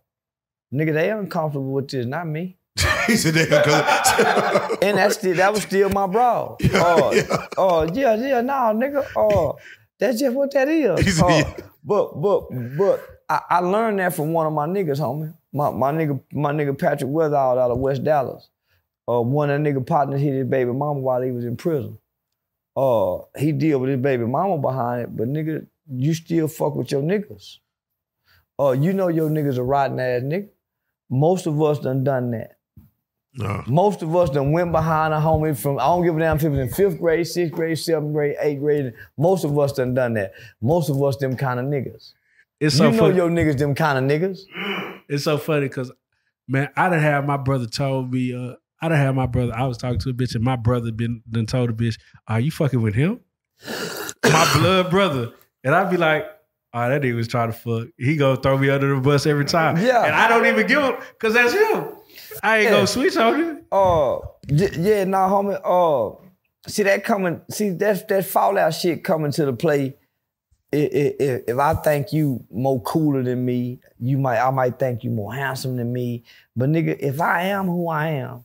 Nigga, 0.73 0.93
they 0.95 1.11
uncomfortable 1.11 1.73
with 1.73 1.89
this, 1.89 2.07
not 2.07 2.27
me. 2.27 2.57
he 3.07 3.17
said 3.17 3.35
that 3.35 3.49
because 3.49 4.79
And 4.83 4.99
that's 4.99 5.15
still 5.17 5.37
that 5.37 5.53
was 5.53 5.63
still 5.63 5.89
my 5.91 6.07
bra. 6.09 6.57
Yeah, 6.61 6.71
Oh, 6.75 7.13
yeah. 7.13 7.47
oh 7.57 7.83
yeah, 7.93 8.15
yeah, 8.17 8.41
nah, 8.41 8.73
nigga. 8.73 9.07
Oh, 9.17 9.59
that's 10.01 10.19
just 10.19 10.35
what 10.35 10.53
that 10.55 10.69
is. 10.69 11.01
He 11.01 11.07
is. 11.11 11.17
said, 11.19 11.25
Uh, 11.25 11.29
yeah. 11.29 11.57
But 11.85 12.21
but 12.21 12.49
but 12.77 13.07
I, 13.29 13.41
I 13.51 13.59
learned 13.61 13.99
that 14.01 14.15
from 14.15 14.33
one 14.33 14.47
of 14.47 14.53
my 14.53 14.67
niggas, 14.67 14.99
homie. 14.99 15.35
My 15.53 15.71
my 15.71 15.93
nigga 15.93 16.21
my 16.33 16.53
nigga 16.53 16.77
Patrick 16.77 17.11
Weatherall 17.11 17.59
out 17.59 17.71
of 17.71 17.79
West 17.79 18.03
Dallas. 18.03 18.49
Uh, 19.09 19.21
one 19.21 19.51
of 19.51 19.63
the 19.63 19.71
nigga 19.71 19.87
partners 19.87 20.21
hit 20.21 20.33
his 20.33 20.47
baby 20.47 20.73
mama 20.73 20.99
while 20.99 21.21
he 21.23 21.31
was 21.31 21.45
in 21.45 21.57
prison. 21.57 21.99
Uh, 22.77 23.19
he 23.39 23.53
deal 23.53 23.79
with 23.79 23.91
his 23.91 24.01
baby 24.01 24.25
mama 24.25 24.59
behind 24.59 25.03
it, 25.03 25.17
but 25.17 25.29
nigga, 25.29 25.67
you 25.91 26.15
still 26.15 26.49
fuck 26.49 26.75
with 26.75 26.91
your 26.91 27.03
niggas. 27.03 27.59
Uh, 28.59 28.71
you 28.73 28.93
know 28.93 29.09
your 29.09 29.31
niggas 29.31 29.59
a 29.59 29.63
rotten 29.63 29.99
ass 29.99 30.23
nigga. 30.23 30.49
Most 31.11 31.47
of 31.47 31.61
us 31.61 31.81
done 31.81 32.05
done 32.05 32.31
that. 32.31 32.57
No. 33.37 33.65
Most 33.67 34.03
of 34.03 34.15
us 34.15 34.31
done 34.31 34.53
went 34.53 34.71
behind 34.71 35.13
a 35.13 35.17
homie 35.17 35.59
from, 35.61 35.79
I 35.79 35.87
don't 35.87 36.05
give 36.05 36.17
a 36.17 36.21
damn 36.21 36.37
if 36.37 36.45
it 36.45 36.49
was 36.51 36.59
in 36.61 36.69
fifth 36.69 36.99
grade, 37.01 37.27
sixth 37.27 37.53
grade, 37.53 37.79
seventh 37.79 38.13
grade, 38.13 38.37
eighth 38.41 38.61
grade. 38.61 38.93
Most 39.19 39.45
of 39.45 39.59
us 39.59 39.73
done 39.73 39.93
done 39.93 40.15
that. 40.15 40.33
Most 40.63 40.89
of 40.89 41.03
us 41.03 41.17
them 41.17 41.37
kind 41.37 41.59
of 41.59 41.67
niggas. 41.67 42.13
It's 42.61 42.77
so 42.77 42.87
you 42.87 42.93
know 42.93 42.99
funny. 42.99 43.17
your 43.17 43.29
niggas 43.31 43.59
them 43.59 43.75
kind 43.75 43.99
of 43.99 44.05
niggas. 44.05 44.41
It's 45.09 45.25
so 45.25 45.37
funny 45.37 45.67
because 45.69 45.91
man, 46.47 46.69
I 46.77 46.89
done 46.89 47.01
have 47.01 47.27
my 47.27 47.37
brother 47.37 47.67
told 47.67 48.13
me, 48.13 48.33
uh, 48.35 48.55
I 48.81 48.89
done 48.89 48.99
have 48.99 49.15
my 49.17 49.27
brother, 49.27 49.53
I 49.55 49.67
was 49.67 49.79
talking 49.79 49.99
to 50.01 50.11
a 50.11 50.15
bitch, 50.15 50.37
and 50.37 50.45
my 50.45 50.57
brother 50.57 50.93
been 50.93 51.23
done 51.29 51.47
told 51.47 51.71
a 51.71 51.73
bitch, 51.73 51.99
Are 52.29 52.39
you 52.39 52.53
fucking 52.53 52.83
with 52.83 52.95
him? 52.95 53.21
my 54.23 54.51
blood 54.55 54.91
brother. 54.91 55.33
And 55.65 55.75
I'd 55.75 55.91
be 55.91 55.97
like, 55.97 56.27
Oh, 56.77 56.89
that 56.89 57.03
nigga 57.03 57.15
was 57.15 57.29
trying 57.29 57.53
to 57.53 57.57
fuck. 57.57 57.87
He 57.97 58.17
gonna 58.17 58.41
throw 58.41 58.59
me 58.59 58.69
under 58.69 58.93
the 58.97 59.01
bus 59.01 59.27
every 59.27 59.45
time. 59.45 59.77
Yeah. 59.77 60.05
And 60.05 60.13
I 60.15 60.27
don't 60.29 60.45
even 60.45 60.67
give 60.67 60.83
him 60.83 60.97
because 61.13 61.33
that's 61.35 61.53
him. 61.53 61.85
I 62.43 62.57
ain't 62.59 62.65
Yeah. 62.65 62.71
gonna 62.73 62.87
switch 62.89 63.17
on 63.17 63.35
him. 63.41 63.59
Uh, 63.71 64.19
y- 64.51 64.71
yeah, 64.79 65.05
nah, 65.05 65.29
homie. 65.29 65.61
Uh, 65.65 66.17
see 66.67 66.83
that 66.83 67.05
coming. 67.05 67.41
See 67.49 67.71
that 67.71 68.09
that 68.09 68.25
fallout 68.25 68.75
shit 68.75 69.05
coming 69.05 69.31
to 69.33 69.47
the 69.47 69.53
play. 69.53 69.97
I- 70.73 70.77
I- 70.77 71.15
If, 71.21 71.43
if 71.47 71.59
I 71.59 71.75
think 71.75 72.13
you 72.13 72.45
more 72.51 72.81
cooler 72.83 73.23
than 73.23 73.45
me, 73.45 73.79
you 74.01 74.19
might 74.19 74.41
I 74.45 74.51
might 74.51 74.77
think 74.77 75.05
you 75.05 75.11
more 75.13 75.33
handsome 75.33 75.77
than 75.77 75.93
me. 75.93 76.25
But 76.57 76.71
nigga, 76.71 76.97
if 76.99 77.21
I 77.21 77.43
am 77.43 77.67
who 77.67 77.89
I 77.89 78.09
am, 78.09 78.43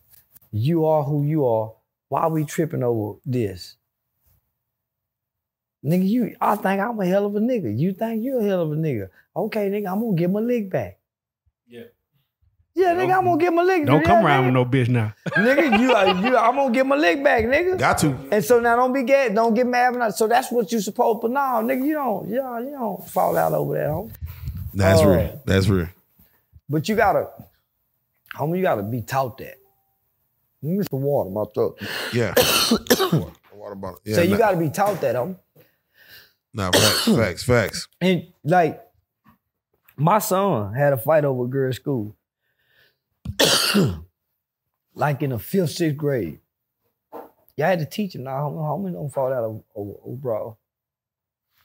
you 0.51 0.85
are 0.85 1.01
who 1.03 1.23
you 1.23 1.47
are. 1.47 1.73
Why 2.09 2.21
are 2.21 2.29
we 2.29 2.45
tripping 2.45 2.83
over 2.83 3.17
this? 3.25 3.75
Nigga, 5.83 6.07
you 6.07 6.35
I 6.41 6.55
think 6.55 6.81
I'm 6.81 6.99
a 6.99 7.05
hell 7.05 7.25
of 7.25 7.35
a 7.35 7.39
nigga. 7.39 7.77
You 7.77 7.93
think 7.93 8.23
you're 8.23 8.41
a 8.41 8.43
hell 8.43 8.61
of 8.61 8.71
a 8.71 8.75
nigga. 8.75 9.09
Okay, 9.35 9.69
nigga, 9.69 9.91
I'm 9.91 10.01
gonna 10.01 10.15
get 10.15 10.29
my 10.29 10.39
lick 10.41 10.69
back. 10.69 10.97
Yeah. 11.67 11.83
Yeah, 12.75 12.93
nigga, 12.95 13.17
I'm 13.17 13.25
gonna 13.25 13.37
get 13.37 13.53
my 13.53 13.61
lick 13.63 13.85
Don't 13.85 14.01
yeah, 14.01 14.07
come 14.07 14.25
around 14.25 14.43
nigga. 14.43 14.45
with 14.45 14.53
no 14.53 14.65
bitch 14.65 14.89
now. 14.89 15.13
nigga, 15.29 15.79
you, 15.79 15.93
uh, 15.93 16.03
you, 16.29 16.37
I'm 16.37 16.55
gonna 16.55 16.73
get 16.73 16.85
my 16.85 16.95
lick 16.95 17.23
back, 17.23 17.45
nigga. 17.45 17.77
Got 17.79 17.97
to. 17.99 18.15
And 18.31 18.43
so 18.43 18.59
now 18.59 18.75
don't 18.75 18.93
be 18.93 19.03
gay, 19.03 19.29
don't 19.33 19.53
get 19.53 19.67
mad. 19.67 19.93
When 19.93 20.01
I, 20.01 20.09
so 20.09 20.27
that's 20.27 20.51
what 20.51 20.71
you 20.71 20.79
supposed. 20.81 21.21
But 21.21 21.31
no, 21.31 21.39
nigga, 21.39 21.85
you 21.85 21.93
don't, 21.93 22.27
you 22.29 22.35
don't, 22.37 22.65
you 22.65 22.71
don't 22.71 23.07
fall 23.09 23.37
out 23.37 23.53
over 23.53 23.73
that, 23.75 23.87
homie. 23.87 24.11
That's 24.73 25.01
Oh. 25.01 25.09
real. 25.09 25.41
That's 25.45 25.67
real. 25.67 25.87
But 26.69 26.87
you 26.89 26.95
gotta, 26.95 27.27
homie, 28.35 28.57
you 28.57 28.63
gotta 28.63 28.83
be 28.83 29.01
taught 29.01 29.37
that. 29.39 29.55
Let 30.61 30.69
me 30.71 30.77
get 30.77 30.89
some 30.89 31.01
water, 31.01 31.29
in 31.29 31.33
my 31.33 31.45
throat. 31.53 31.79
Yeah. 32.13 32.33
Water 33.53 33.75
bottle. 33.75 33.99
Yeah, 34.05 34.15
so 34.15 34.21
you 34.21 34.31
nah, 34.31 34.37
gotta 34.37 34.57
be 34.57 34.69
taught 34.69 35.01
that, 35.01 35.15
homie. 35.15 35.35
Nah, 36.53 36.71
facts, 36.71 37.05
facts, 37.15 37.43
facts. 37.43 37.87
And 38.01 38.27
like, 38.43 38.81
my 39.95 40.19
son 40.19 40.73
had 40.73 40.93
a 40.93 40.97
fight 40.97 41.25
over 41.25 41.45
a 41.45 41.47
girl 41.47 41.69
at 41.69 41.75
school. 41.75 42.15
like 44.93 45.21
in 45.21 45.31
the 45.31 45.39
fifth, 45.39 45.71
sixth 45.71 45.97
grade. 45.97 46.39
Y'all 47.55 47.67
had 47.67 47.79
to 47.79 47.85
teach 47.85 48.15
him, 48.15 48.23
nah, 48.23 48.39
homie, 48.39 48.55
homie 48.57 48.93
don't 48.93 49.09
fall 49.09 49.33
out 49.33 49.43
over, 49.43 49.63
over 49.75 50.15
bro. 50.15 50.57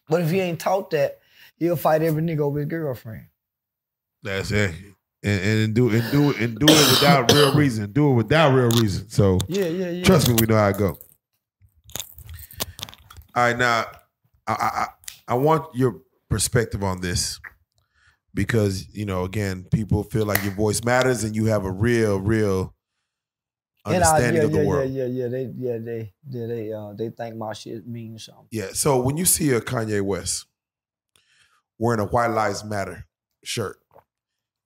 But 0.09 0.23
if 0.23 0.31
he 0.31 0.41
ain't 0.41 0.59
taught 0.61 0.91
that, 0.91 1.21
he'll 1.57 1.77
fight 1.77 2.03
every 2.03 2.23
nigga 2.23 2.41
over 2.41 2.59
his 2.59 2.69
girlfriend. 2.69 3.27
That's 4.23 4.51
it. 4.51 4.75
And, 5.23 5.41
and 5.41 5.75
do 5.75 5.89
and 5.89 6.11
do 6.11 6.31
it 6.31 6.37
and 6.39 6.59
do 6.59 6.67
it 6.69 6.91
without 6.91 7.33
real 7.33 7.55
reason. 7.55 7.93
Do 7.93 8.11
it 8.11 8.15
without 8.15 8.53
real 8.53 8.71
reason. 8.71 9.09
So 9.09 9.39
Yeah, 9.49 9.67
yeah, 9.67 9.91
yeah. 9.91 10.05
trust 10.05 10.29
me, 10.29 10.35
we 10.39 10.47
know 10.47 10.57
how 10.57 10.69
it 10.69 10.77
go. 10.77 10.99
All 13.37 13.43
right, 13.45 13.57
now 13.57 13.87
I, 14.47 14.53
I 14.53 14.57
I- 14.83 14.89
I 15.27 15.35
want 15.37 15.75
your 15.75 16.03
perspective 16.29 16.83
on 16.85 17.01
this 17.01 17.41
because 18.35 18.95
you 18.95 19.07
know 19.07 19.25
again 19.25 19.65
people 19.73 20.03
feel 20.03 20.27
like 20.27 20.43
your 20.45 20.53
voice 20.53 20.85
matters 20.85 21.25
and 21.25 21.35
you 21.35 21.47
have 21.47 21.65
a 21.65 21.73
real 21.73 22.19
real 22.21 22.75
I- 23.87 23.95
understanding 23.95 24.43
yeah, 24.43 24.47
of 24.47 24.53
the 24.53 24.59
yeah, 24.59 24.67
world. 24.67 24.91
Yeah, 24.91 25.05
yeah, 25.07 25.23
yeah. 25.25 25.29
They, 25.29 25.53
yeah, 25.57 25.79
they, 25.79 26.13
yeah, 26.29 26.47
they, 26.47 26.73
uh, 26.73 26.93
they 26.95 27.09
think 27.11 27.37
my 27.37 27.53
shit 27.55 27.87
means 27.87 28.25
something. 28.27 28.49
Yeah. 28.51 28.69
So 28.75 29.01
when 29.01 29.17
you 29.17 29.25
see 29.25 29.51
a 29.53 29.61
Kanye 29.63 30.03
West 30.03 30.47
wearing 31.79 32.01
a 32.01 32.05
White 32.07 32.29
Lives 32.31 32.65
Matter 32.65 33.07
shirt, 33.45 33.79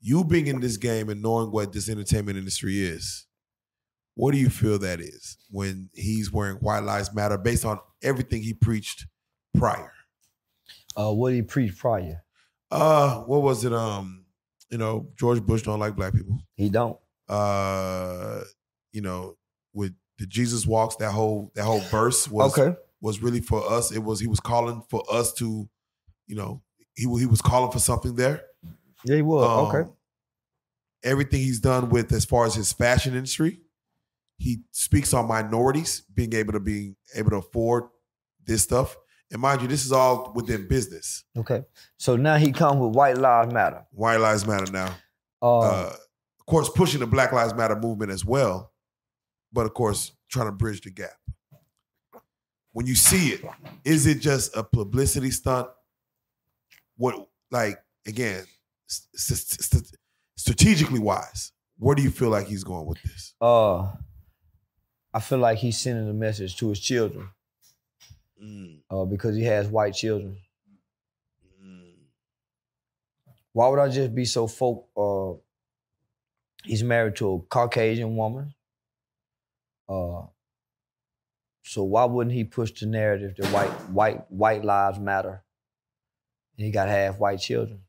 you 0.01 0.25
being 0.25 0.47
in 0.49 0.61
this 0.61 0.77
game 0.77 1.09
and 1.09 1.23
knowing 1.23 1.51
what 1.53 1.73
this 1.73 1.89
entertainment 1.89 2.39
industry 2.39 2.81
is, 2.81 3.27
what 4.15 4.33
do 4.33 4.39
you 4.39 4.51
feel 4.51 4.79
that 4.81 5.01
is 5.01 5.37
when 5.51 5.91
he's 5.95 6.33
wearing 6.33 6.57
White 6.57 6.85
Lives 6.85 7.15
Matter 7.15 7.39
based 7.39 7.65
on 7.65 7.79
everything 8.03 8.43
he 8.43 8.55
preached 8.55 9.07
prior? 9.59 9.93
Uh, 10.97 11.13
what 11.13 11.31
did 11.31 11.37
he 11.37 11.43
preached 11.43 11.79
prior? 11.79 12.23
Uh, 12.71 13.21
what 13.23 13.43
was 13.43 13.65
it? 13.65 13.73
Um, 13.73 14.25
you 14.71 14.79
know, 14.79 15.09
George 15.17 15.41
Bush 15.43 15.63
don't 15.63 15.79
like 15.81 15.97
black 15.97 16.13
people. 16.13 16.39
He 16.57 16.69
don't. 16.69 16.99
Uh, 17.29 18.41
you 18.93 19.01
know, 19.01 19.37
with 19.73 19.95
the 20.19 20.27
Jesus 20.27 20.67
walks, 20.67 20.97
that 20.97 21.13
whole 21.13 21.51
that 21.55 21.65
whole 21.65 21.81
verse 21.81 22.29
was 22.29 22.59
Okay. 22.59 22.77
was 23.01 23.23
really 23.23 23.41
for 23.41 23.65
us. 23.71 23.93
It 23.93 24.01
was 24.01 24.21
he 24.21 24.27
was 24.27 24.41
calling 24.41 24.83
for 24.91 25.03
us 25.11 25.33
to, 25.35 25.69
you 26.27 26.37
know, 26.37 26.63
he 26.95 27.03
he 27.19 27.27
was 27.27 27.41
calling 27.41 27.71
for 27.71 27.79
something 27.79 28.15
there. 28.17 28.43
Yeah, 29.05 29.17
he 29.17 29.23
was. 29.23 29.45
Um, 29.47 29.67
okay. 29.81 29.91
Everything 31.05 31.41
he's 31.41 31.61
done 31.61 31.91
with 31.91 32.13
as 32.13 32.25
far 32.25 32.45
as 32.45 32.55
his 32.57 32.73
fashion 32.73 33.15
industry, 33.15 33.61
he 34.37 34.59
speaks 34.73 35.15
on 35.15 35.29
minorities 35.29 36.03
being 36.13 36.35
able 36.35 36.53
to 36.55 36.61
be 36.61 36.97
able 37.15 37.31
to 37.31 37.37
afford 37.37 37.85
this 38.45 38.63
stuff. 38.63 38.97
And 39.31 39.43
mind 39.43 39.61
you, 39.63 39.69
this 39.69 39.85
is 39.85 39.93
all 39.93 40.33
within 40.35 40.67
business. 40.69 41.25
Okay. 41.37 41.63
So 41.99 42.17
now 42.17 42.37
he 42.37 42.51
come 42.53 42.79
with 42.79 42.95
White 42.97 43.19
Lives 43.19 43.53
Matter. 43.53 43.85
White 43.91 44.17
Lives 44.21 44.47
Matter 44.47 44.71
now. 44.73 44.95
Uh, 45.43 45.59
Uh, 45.61 45.93
of 46.41 46.47
course, 46.47 46.69
pushing 46.71 47.01
the 47.01 47.07
Black 47.07 47.33
Lives 47.33 47.55
Matter 47.55 47.77
movement 47.77 48.11
as 48.11 48.25
well, 48.25 48.73
but 49.53 49.67
of 49.67 49.75
course, 49.75 50.13
trying 50.31 50.47
to 50.47 50.53
bridge 50.53 50.81
the 50.81 50.91
gap. 50.91 51.11
When 52.73 52.87
you 52.87 52.95
see 52.95 53.31
it, 53.33 53.45
is 53.85 54.07
it 54.07 54.21
just 54.21 54.57
a 54.57 54.63
publicity 54.65 55.31
stunt? 55.31 55.69
What, 56.97 57.29
like, 57.51 57.79
again, 58.07 58.45
st- 58.87 59.37
st- 59.37 59.93
strategically 60.37 61.01
wise, 61.01 61.53
where 61.79 61.95
do 61.95 62.03
you 62.03 62.11
feel 62.11 62.31
like 62.31 62.47
he's 62.47 62.65
going 62.65 62.87
with 62.87 63.03
this? 63.03 63.35
uh, 63.41 63.93
I 65.13 65.21
feel 65.21 65.39
like 65.39 65.59
he's 65.59 65.79
sending 65.79 66.09
a 66.09 66.13
message 66.13 66.57
to 66.59 66.69
his 66.69 66.79
children 66.81 67.31
uh, 68.91 69.05
because 69.05 69.37
he 69.37 69.45
has 69.45 69.69
white 69.69 69.95
children. 69.95 70.39
Why 73.53 73.69
would 73.69 73.79
I 73.79 73.89
just 73.89 74.15
be 74.15 74.25
so 74.25 74.47
folk? 74.47 74.89
Uh, 74.97 75.41
he's 76.65 76.83
married 76.85 77.17
to 77.17 77.33
a 77.35 77.41
Caucasian 77.43 78.17
woman. 78.17 78.55
Uh, 79.89 80.27
so 81.63 81.85
why 81.85 82.05
wouldn't 82.05 82.35
he 82.35 82.45
push 82.45 82.73
the 82.79 82.87
narrative 82.87 83.37
that 83.37 83.53
white 83.53 83.71
white 83.91 84.31
white 84.31 84.65
lives 84.65 84.99
matter? 84.99 85.45
And 86.57 86.67
he 86.67 86.73
got 86.73 86.89
half 86.89 87.19
white 87.19 87.41
children. 87.41 87.83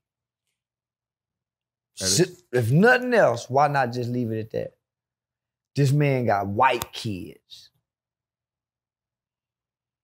Is- 2.01 2.43
If 2.51 2.71
nothing 2.71 3.13
else, 3.13 3.49
why 3.49 3.67
not 3.67 3.93
just 3.93 4.09
leave 4.09 4.31
it 4.31 4.39
at 4.39 4.51
that? 4.51 4.77
This 5.75 5.91
man 5.91 6.25
got 6.25 6.47
white 6.47 6.91
kids 6.91 7.68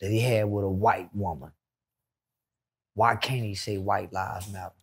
that 0.05 0.11
he 0.11 0.19
had 0.19 0.45
with 0.45 0.63
a 0.63 0.69
white 0.69 1.09
woman. 1.15 1.51
Why 2.93 3.15
can't 3.15 3.43
he 3.43 3.55
say 3.55 3.79
white 3.79 4.13
lives 4.13 4.51
matter? 4.53 4.75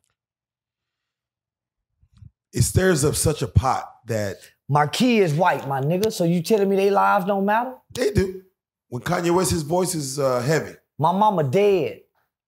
It 2.52 2.62
stirs 2.62 3.04
up 3.04 3.14
such 3.14 3.40
a 3.40 3.46
pot 3.46 3.88
that 4.06 4.38
My 4.68 4.88
kid 4.88 5.22
is 5.22 5.32
white, 5.32 5.68
my 5.68 5.80
nigga. 5.80 6.12
So 6.12 6.24
you 6.24 6.42
telling 6.42 6.68
me 6.68 6.74
they 6.74 6.90
lives 6.90 7.24
don't 7.24 7.44
matter? 7.46 7.74
they 7.94 8.10
do. 8.10 8.42
When 8.88 9.00
Kanye 9.00 9.32
West, 9.32 9.52
his 9.52 9.62
voice 9.62 9.94
is 9.94 10.18
uh, 10.18 10.40
heavy. 10.40 10.74
My 10.98 11.12
mama 11.12 11.44
dead. 11.44 12.00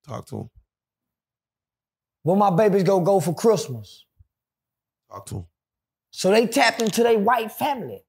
Talk 0.04 0.26
to 0.26 0.38
him. 0.40 0.50
Where 2.24 2.36
my 2.36 2.50
babies 2.50 2.82
go 2.82 2.98
go 2.98 3.20
for 3.20 3.34
Christmas? 3.36 4.04
Talk 5.08 5.26
to 5.26 5.34
him. 5.36 5.46
So 6.10 6.32
they 6.32 6.48
tapped 6.48 6.82
into 6.82 7.04
their 7.04 7.20
white 7.20 7.52
family. 7.52 8.04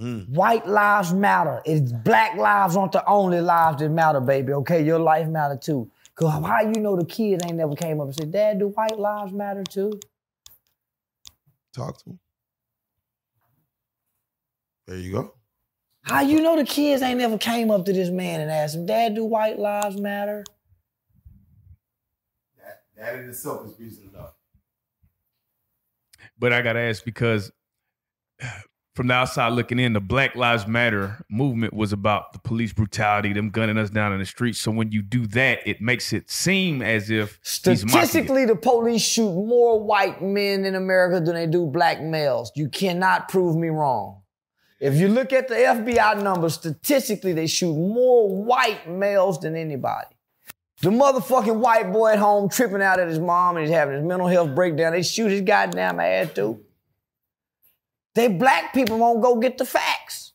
Mm. 0.00 0.28
White 0.30 0.66
lives 0.66 1.12
matter. 1.12 1.60
It's 1.64 1.92
black 1.92 2.36
lives 2.36 2.76
aren't 2.76 2.92
the 2.92 3.06
only 3.06 3.40
lives 3.40 3.80
that 3.80 3.90
matter, 3.90 4.20
baby. 4.20 4.52
Okay, 4.54 4.82
your 4.82 4.98
life 4.98 5.28
matter 5.28 5.56
too. 5.56 5.90
Cause 6.14 6.44
how 6.44 6.60
you 6.60 6.80
know 6.80 6.96
the 6.96 7.04
kids 7.04 7.44
ain't 7.44 7.56
never 7.56 7.74
came 7.74 8.00
up 8.00 8.06
and 8.06 8.14
said, 8.14 8.32
Dad, 8.32 8.58
do 8.58 8.68
white 8.68 8.98
lives 8.98 9.32
matter 9.32 9.64
too? 9.64 9.98
Talk 11.72 11.98
to 12.04 12.10
him. 12.10 12.18
There 14.86 14.98
you 14.98 15.12
go. 15.12 15.34
How 16.02 16.20
you 16.20 16.42
know 16.42 16.56
the 16.56 16.64
kids 16.64 17.00
ain't 17.00 17.18
never 17.18 17.38
came 17.38 17.70
up 17.70 17.84
to 17.86 17.92
this 17.92 18.10
man 18.10 18.40
and 18.40 18.50
asked 18.50 18.74
him, 18.74 18.86
Dad, 18.86 19.14
do 19.14 19.24
white 19.24 19.58
lives 19.58 19.98
matter? 19.98 20.44
That, 22.58 22.82
that 22.96 23.14
in 23.20 23.28
itself 23.28 23.66
is 23.66 23.78
reason 23.78 24.10
enough. 24.12 24.34
But 26.38 26.52
I 26.52 26.60
gotta 26.60 26.80
ask 26.80 27.04
because 27.04 27.52
from 28.94 29.06
the 29.06 29.14
outside 29.14 29.52
looking 29.54 29.78
in, 29.78 29.94
the 29.94 30.00
Black 30.00 30.36
Lives 30.36 30.66
Matter 30.66 31.24
movement 31.30 31.72
was 31.72 31.92
about 31.92 32.32
the 32.32 32.38
police 32.38 32.72
brutality, 32.72 33.32
them 33.32 33.48
gunning 33.48 33.78
us 33.78 33.88
down 33.88 34.12
in 34.12 34.18
the 34.18 34.26
streets. 34.26 34.58
So 34.58 34.70
when 34.70 34.92
you 34.92 35.00
do 35.02 35.26
that, 35.28 35.60
it 35.66 35.80
makes 35.80 36.12
it 36.12 36.30
seem 36.30 36.82
as 36.82 37.10
if. 37.10 37.38
Statistically, 37.42 38.44
the 38.44 38.56
police 38.56 39.02
shoot 39.02 39.32
more 39.32 39.82
white 39.82 40.22
men 40.22 40.66
in 40.66 40.74
America 40.74 41.24
than 41.24 41.34
they 41.34 41.46
do 41.46 41.66
black 41.66 42.02
males. 42.02 42.52
You 42.54 42.68
cannot 42.68 43.28
prove 43.28 43.56
me 43.56 43.68
wrong. 43.68 44.22
If 44.78 44.96
you 44.96 45.08
look 45.08 45.32
at 45.32 45.48
the 45.48 45.54
FBI 45.54 46.22
numbers, 46.22 46.54
statistically, 46.54 47.32
they 47.32 47.46
shoot 47.46 47.74
more 47.74 48.44
white 48.44 48.90
males 48.90 49.38
than 49.40 49.56
anybody. 49.56 50.08
The 50.82 50.90
motherfucking 50.90 51.60
white 51.60 51.92
boy 51.92 52.14
at 52.14 52.18
home 52.18 52.48
tripping 52.48 52.82
out 52.82 52.98
at 52.98 53.06
his 53.06 53.20
mom 53.20 53.56
and 53.56 53.64
he's 53.64 53.74
having 53.74 53.94
his 53.94 54.04
mental 54.04 54.26
health 54.26 54.54
breakdown, 54.54 54.92
they 54.92 55.04
shoot 55.04 55.30
his 55.30 55.42
goddamn 55.42 56.00
ass 56.00 56.32
too. 56.34 56.60
They 58.14 58.28
black 58.28 58.74
people 58.74 58.98
won't 58.98 59.22
go 59.22 59.36
get 59.36 59.58
the 59.58 59.64
facts. 59.64 60.32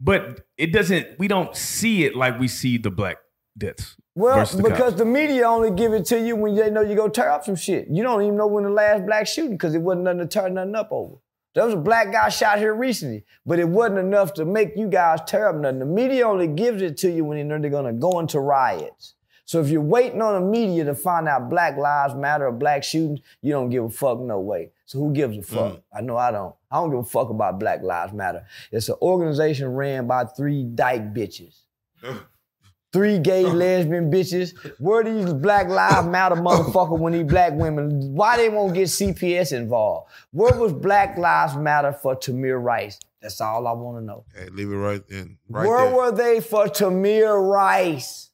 But 0.00 0.46
it 0.56 0.72
doesn't. 0.72 1.18
We 1.18 1.28
don't 1.28 1.54
see 1.54 2.04
it 2.04 2.16
like 2.16 2.38
we 2.38 2.48
see 2.48 2.78
the 2.78 2.90
black 2.90 3.18
deaths. 3.56 3.96
Well, 4.14 4.44
the 4.44 4.62
because 4.62 4.78
cops. 4.78 4.96
the 4.96 5.04
media 5.04 5.46
only 5.46 5.70
give 5.70 5.92
it 5.92 6.04
to 6.06 6.18
you 6.18 6.34
when 6.34 6.56
they 6.56 6.70
know 6.70 6.80
you 6.80 6.96
go 6.96 7.08
tear 7.08 7.30
up 7.30 7.44
some 7.44 7.54
shit. 7.54 7.86
You 7.88 8.02
don't 8.02 8.22
even 8.22 8.36
know 8.36 8.48
when 8.48 8.64
the 8.64 8.70
last 8.70 9.06
black 9.06 9.28
shooting 9.28 9.52
because 9.52 9.74
it 9.74 9.82
wasn't 9.82 10.04
nothing 10.04 10.20
to 10.20 10.26
tear 10.26 10.48
nothing 10.48 10.74
up 10.74 10.88
over. 10.90 11.16
There 11.54 11.64
was 11.64 11.74
a 11.74 11.78
black 11.78 12.12
guy 12.12 12.28
shot 12.28 12.58
here 12.58 12.74
recently, 12.74 13.24
but 13.46 13.58
it 13.58 13.68
wasn't 13.68 13.98
enough 13.98 14.34
to 14.34 14.44
make 14.44 14.76
you 14.76 14.88
guys 14.88 15.20
tear 15.26 15.48
up 15.48 15.56
nothing. 15.56 15.78
The 15.78 15.86
media 15.86 16.26
only 16.26 16.48
gives 16.48 16.82
it 16.82 16.96
to 16.98 17.10
you 17.10 17.24
when 17.24 17.38
they 17.38 17.44
know 17.44 17.60
they're 17.60 17.70
gonna 17.70 17.92
go 17.92 18.18
into 18.18 18.40
riots. 18.40 19.14
So 19.48 19.62
if 19.62 19.70
you're 19.70 19.80
waiting 19.80 20.20
on 20.20 20.34
the 20.34 20.46
media 20.46 20.84
to 20.84 20.94
find 20.94 21.26
out 21.26 21.48
Black 21.48 21.78
Lives 21.78 22.14
Matter 22.14 22.48
or 22.48 22.52
black 22.52 22.84
shootings, 22.84 23.20
you 23.40 23.50
don't 23.50 23.70
give 23.70 23.82
a 23.82 23.88
fuck 23.88 24.20
no 24.20 24.38
way. 24.40 24.72
So 24.84 24.98
who 24.98 25.10
gives 25.10 25.38
a 25.38 25.42
fuck? 25.42 25.72
Mm. 25.72 25.82
I 25.90 26.00
know 26.02 26.18
I 26.18 26.30
don't. 26.30 26.54
I 26.70 26.76
don't 26.76 26.90
give 26.90 26.98
a 26.98 27.04
fuck 27.04 27.30
about 27.30 27.58
Black 27.58 27.82
Lives 27.82 28.12
Matter. 28.12 28.44
It's 28.70 28.90
an 28.90 28.96
organization 29.00 29.68
ran 29.68 30.06
by 30.06 30.26
three 30.26 30.64
dyke 30.64 31.14
bitches 31.14 31.60
three 32.92 33.18
gay 33.18 33.46
lesbian 33.46 34.10
bitches. 34.10 34.54
Where 34.78 35.02
these 35.02 35.32
Black 35.32 35.68
Lives 35.68 36.06
Matter 36.08 36.34
motherfucker 36.36 36.98
when 36.98 37.14
these 37.14 37.24
black 37.24 37.54
women? 37.54 38.14
Why 38.14 38.36
they 38.36 38.50
won't 38.50 38.74
get 38.74 38.88
CPS 38.88 39.56
involved? 39.56 40.10
Where 40.30 40.52
was 40.58 40.74
Black 40.74 41.16
Lives 41.16 41.56
Matter 41.56 41.94
for 41.94 42.14
Tamir 42.14 42.62
Rice? 42.62 43.00
That's 43.22 43.40
all 43.40 43.66
I 43.66 43.72
want 43.72 43.96
to 43.96 44.04
know. 44.04 44.24
Hey, 44.36 44.50
leave 44.50 44.70
it 44.70 44.76
right 44.76 45.02
in. 45.08 45.38
Right 45.48 45.66
Where 45.66 45.86
there. 45.86 45.94
were 45.94 46.12
they 46.12 46.42
for 46.42 46.66
Tamir 46.66 47.50
Rice? 47.50 48.27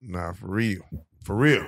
Nah, 0.00 0.32
for 0.32 0.46
real. 0.46 0.82
For 1.22 1.36
real. 1.36 1.66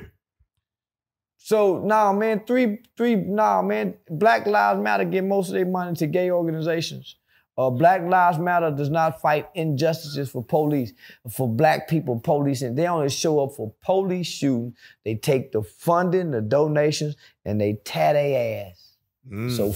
So 1.36 1.78
nah, 1.78 2.12
man, 2.12 2.42
three, 2.46 2.78
three, 2.96 3.16
nah, 3.16 3.62
man. 3.62 3.94
Black 4.08 4.46
Lives 4.46 4.80
Matter 4.80 5.04
get 5.04 5.24
most 5.24 5.48
of 5.48 5.54
their 5.54 5.66
money 5.66 5.96
to 5.96 6.06
gay 6.06 6.30
organizations. 6.30 7.16
Uh, 7.58 7.68
black 7.68 8.02
Lives 8.02 8.38
Matter 8.38 8.70
does 8.70 8.88
not 8.88 9.20
fight 9.20 9.48
injustices 9.54 10.30
for 10.30 10.44
police, 10.44 10.92
for 11.28 11.48
black 11.48 11.88
people 11.88 12.20
policing. 12.20 12.74
They 12.74 12.86
only 12.86 13.10
show 13.10 13.40
up 13.40 13.52
for 13.56 13.74
police 13.84 14.28
shooting. 14.28 14.74
They 15.04 15.16
take 15.16 15.52
the 15.52 15.62
funding, 15.62 16.30
the 16.30 16.40
donations, 16.40 17.16
and 17.44 17.60
they 17.60 17.78
tear 17.84 18.14
their 18.14 18.66
ass. 18.66 18.96
Mm. 19.30 19.54
So 19.54 19.74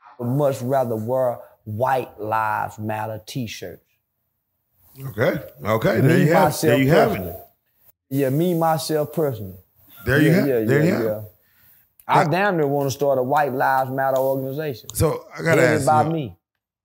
I 0.00 0.04
would 0.18 0.36
much 0.36 0.60
rather 0.60 0.96
wear 0.96 1.38
white 1.64 2.20
lives 2.20 2.78
matter 2.78 3.22
t-shirts. 3.26 3.85
Okay. 4.98 5.40
Okay. 5.64 5.94
Me, 6.00 6.08
There 6.08 6.18
you 6.18 6.32
have. 6.32 6.60
There 6.60 6.78
you 6.78 6.88
have 6.90 7.12
it. 7.12 7.36
Yeah, 8.08 8.30
me 8.30 8.54
myself 8.54 9.12
personally. 9.12 9.56
There 10.04 10.20
you 10.22 10.28
yeah, 10.30 10.34
have. 10.36 10.48
yeah, 10.48 10.64
there 10.64 10.78
yeah, 10.78 10.84
you 10.84 10.92
have. 10.94 11.04
yeah. 11.04 11.20
I 12.08 12.24
damn 12.24 12.56
near 12.56 12.66
want 12.68 12.86
to 12.86 12.90
start 12.92 13.18
a 13.18 13.22
White 13.22 13.52
Lives 13.52 13.90
Matter 13.90 14.16
organization. 14.18 14.88
So 14.94 15.26
I 15.36 15.42
gotta 15.42 15.60
Headed 15.60 15.76
ask. 15.78 15.86
by 15.86 16.04
you 16.04 16.10
me. 16.10 16.36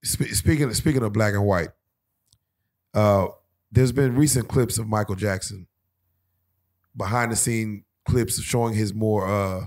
spe- 0.03 0.33
speaking 0.33 0.73
speaking 0.73 1.03
of 1.03 1.13
black 1.13 1.33
and 1.35 1.45
white, 1.45 1.69
uh, 2.95 3.27
there's 3.71 3.91
been 3.91 4.15
recent 4.15 4.47
clips 4.47 4.79
of 4.79 4.87
Michael 4.87 5.13
Jackson, 5.15 5.67
behind 6.97 7.31
the 7.31 7.35
scene 7.35 7.83
clips 8.05 8.41
showing 8.41 8.73
his 8.73 8.95
more, 8.95 9.27
uh, 9.27 9.65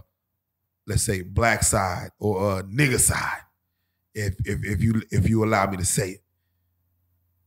let's 0.88 1.04
say, 1.04 1.22
black 1.22 1.62
side 1.62 2.08
or 2.18 2.58
uh, 2.58 2.62
nigga 2.62 2.98
side, 2.98 3.38
if 4.12 4.34
if 4.44 4.64
if 4.64 4.82
you 4.82 5.02
if 5.12 5.28
you 5.28 5.44
allow 5.44 5.70
me 5.70 5.76
to 5.76 5.84
say 5.84 6.10
it. 6.10 6.23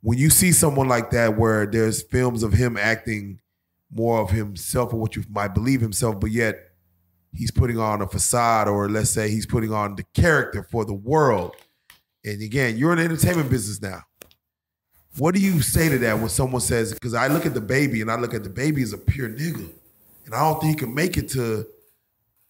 When 0.02 0.18
you 0.18 0.30
see 0.30 0.52
someone 0.52 0.88
like 0.88 1.12
that, 1.12 1.38
where 1.38 1.66
there's 1.66 2.04
films 2.04 2.44
of 2.44 2.54
him 2.54 2.78
acting 2.78 3.40
more 3.92 4.20
of 4.22 4.30
himself 4.30 4.94
or 4.94 4.98
what 5.00 5.16
you 5.16 5.24
might 5.30 5.54
believe 5.54 5.82
himself, 5.82 6.20
but 6.20 6.32
yet 6.32 6.60
he's 7.34 7.52
putting 7.52 7.80
on 7.80 8.02
a 8.02 8.08
facade, 8.08 8.68
or 8.68 8.90
let's 8.90 9.10
say 9.10 9.30
he's 9.30 9.46
putting 9.46 9.72
on 9.74 9.96
the 9.96 10.04
character 10.14 10.64
for 10.64 10.86
the 10.86 10.94
world. 10.94 11.56
And 12.24 12.42
again, 12.42 12.78
you're 12.78 12.92
in 12.92 12.98
the 12.98 13.06
entertainment 13.06 13.50
business 13.50 13.82
now. 13.82 14.02
What 15.18 15.34
do 15.34 15.42
you 15.42 15.62
say 15.62 15.90
to 15.90 15.98
that 16.00 16.20
when 16.20 16.30
someone 16.30 16.62
says? 16.62 16.94
Because 16.94 17.14
I 17.16 17.28
look 17.28 17.46
at 17.46 17.54
the 17.54 17.62
baby 17.62 18.02
and 18.02 18.12
I 18.12 18.18
look 18.20 18.34
at 18.34 18.44
the 18.44 18.50
baby 18.50 18.84
as 18.84 18.94
a 18.94 18.98
pure 18.98 19.30
nigga, 19.30 19.68
and 20.26 20.36
I 20.36 20.40
don't 20.42 20.60
think 20.62 20.80
he 20.80 20.86
can 20.86 20.94
make 20.94 21.18
it 21.18 21.30
to 21.30 21.66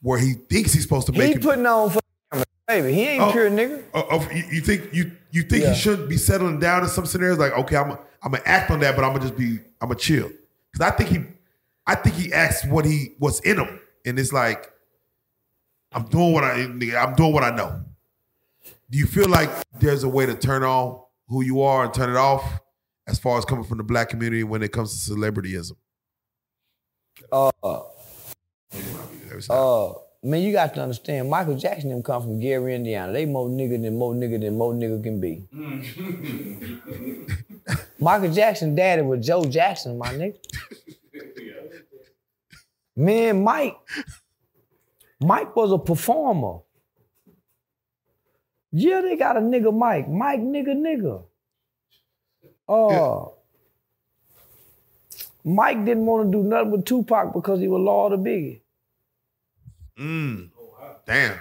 where 0.01 0.19
he 0.19 0.33
thinks 0.33 0.73
he's 0.73 0.83
supposed 0.83 1.07
to 1.07 1.13
make 1.13 1.29
He 1.29 1.33
it. 1.35 1.41
putting 1.41 1.65
on 1.65 1.89
for 1.91 1.99
baby. 2.67 2.93
He 2.93 3.07
ain't 3.07 3.23
Oh. 3.23 3.31
pure 3.31 3.49
nigga. 3.49 3.83
Oh, 3.93 4.07
oh, 4.11 4.29
you, 4.31 4.43
you 4.51 4.61
think 4.61 4.93
you 4.93 5.11
you 5.31 5.43
think 5.43 5.63
Yeah. 5.63 5.73
he 5.73 5.79
should 5.79 6.09
be 6.09 6.17
settling 6.17 6.59
down 6.59 6.83
in 6.83 6.89
some 6.89 7.05
scenarios? 7.05 7.37
Like, 7.37 7.53
okay, 7.53 7.77
I'm 7.77 7.91
I'm 8.21 8.31
gonna 8.31 8.43
act 8.45 8.71
on 8.71 8.79
that, 8.81 8.95
but 8.95 9.03
I'm 9.05 9.11
gonna 9.13 9.23
just 9.23 9.37
be 9.37 9.59
I'm 9.81 9.89
gonna 9.89 9.95
chill 9.95 10.29
because 10.71 10.91
I 10.91 10.95
think 10.95 11.09
he 11.09 11.23
I 11.85 11.95
think 11.95 12.15
he 12.15 12.33
acts 12.33 12.65
what 12.65 12.85
he 12.85 13.15
what's 13.19 13.39
in 13.41 13.59
him, 13.59 13.79
and 14.05 14.19
it's 14.19 14.33
like 14.33 14.71
I'm 15.93 16.03
doing 16.05 16.33
what 16.33 16.43
I 16.43 16.61
I'm 16.61 17.13
doing 17.15 17.33
what 17.33 17.43
I 17.43 17.55
know. 17.55 17.83
Do 18.89 18.97
you 18.97 19.05
feel 19.05 19.29
like 19.29 19.49
there's 19.79 20.03
a 20.03 20.09
way 20.09 20.25
to 20.25 20.35
turn 20.35 20.63
on 20.63 21.01
who 21.27 21.43
you 21.43 21.61
are 21.61 21.85
and 21.85 21.93
turn 21.93 22.09
it 22.09 22.15
off, 22.17 22.59
as 23.07 23.19
far 23.19 23.37
as 23.37 23.45
coming 23.45 23.63
from 23.65 23.77
the 23.77 23.83
black 23.83 24.09
community 24.09 24.43
when 24.43 24.63
it 24.63 24.71
comes 24.71 25.05
to 25.05 25.11
celebrityism? 25.13 25.73
Uh, 27.31 27.51
uh, 27.63 27.81
man, 30.23 30.41
you 30.41 30.51
got 30.51 30.73
to 30.75 30.81
understand, 30.81 31.29
Michael 31.29 31.57
Jackson 31.57 31.89
them 31.89 32.03
come 32.03 32.21
from 32.21 32.39
Gary, 32.39 32.75
Indiana. 32.75 33.13
They 33.13 33.25
more 33.25 33.47
nigga 33.47 33.81
than 33.81 33.97
more 33.97 34.13
nigga 34.13 34.41
than 34.41 34.57
more 34.57 34.73
nigga 34.73 35.03
can 35.03 35.19
be. 35.19 35.43
Michael 37.99 38.31
Jackson 38.31 38.75
daddy 38.75 39.01
was 39.01 39.25
Joe 39.25 39.45
Jackson, 39.45 39.97
my 39.97 40.13
nigga. 40.13 40.37
Man, 42.95 43.43
Mike, 43.43 43.77
Mike 45.19 45.55
was 45.55 45.71
a 45.71 45.77
performer. 45.77 46.59
Yeah, 48.71 49.01
they 49.01 49.15
got 49.15 49.37
a 49.37 49.39
nigga 49.39 49.75
Mike. 49.75 50.09
Mike 50.09 50.41
nigga 50.41 50.75
nigga. 50.75 51.23
Uh 52.67 53.29
Mike 55.47 55.85
didn't 55.85 56.05
want 56.05 56.29
to 56.29 56.37
do 56.37 56.43
nothing 56.43 56.71
with 56.71 56.85
Tupac 56.85 57.33
because 57.33 57.61
he 57.61 57.69
was 57.69 57.79
Lord 57.79 58.11
of 58.11 58.19
Biggie. 58.19 58.59
Mm. 59.99 60.49
Damn. 61.05 61.39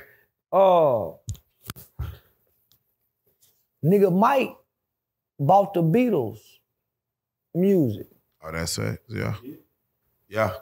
Uh 0.53 1.13
nigga 3.85 4.13
Mike 4.17 4.57
bought 5.39 5.75
the 5.75 5.83
Beatles 5.83 6.39
music. 7.55 8.07
Oh, 8.43 8.53
that's 8.53 8.79
it. 8.79 9.01
Yeah. 9.09 9.35
Yeah. 10.29 10.53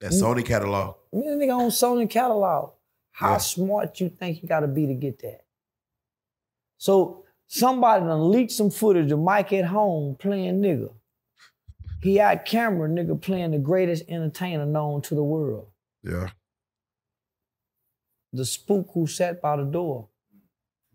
That 0.00 0.12
Sony 0.12 0.44
catalog. 0.44 0.96
Man, 1.12 1.38
that 1.38 1.44
nigga 1.44 1.56
on 1.56 1.70
Sony 1.70 2.08
catalog. 2.10 2.72
How 3.12 3.32
Yeah. 3.32 3.38
smart 3.38 4.00
you 4.00 4.08
think 4.08 4.42
you 4.42 4.48
gotta 4.48 4.66
be 4.68 4.86
to 4.86 4.94
get 4.94 5.20
that? 5.20 5.44
So 6.78 7.24
somebody 7.46 8.04
done 8.04 8.30
leaked 8.30 8.52
some 8.52 8.70
footage 8.70 9.12
of 9.12 9.18
Mike 9.20 9.52
at 9.52 9.66
home 9.66 10.16
playing 10.16 10.60
nigga. 10.60 10.92
He 12.02 12.18
out 12.18 12.44
camera 12.44 12.88
nigga 12.88 13.20
playing 13.20 13.52
the 13.52 13.58
greatest 13.58 14.04
entertainer 14.08 14.66
known 14.66 15.02
to 15.02 15.14
the 15.14 15.22
world. 15.22 15.68
Yeah. 16.02 16.30
The 18.32 18.44
spook 18.44 18.88
who 18.94 19.06
sat 19.06 19.42
by 19.42 19.56
the 19.56 19.64
door. 19.64 20.08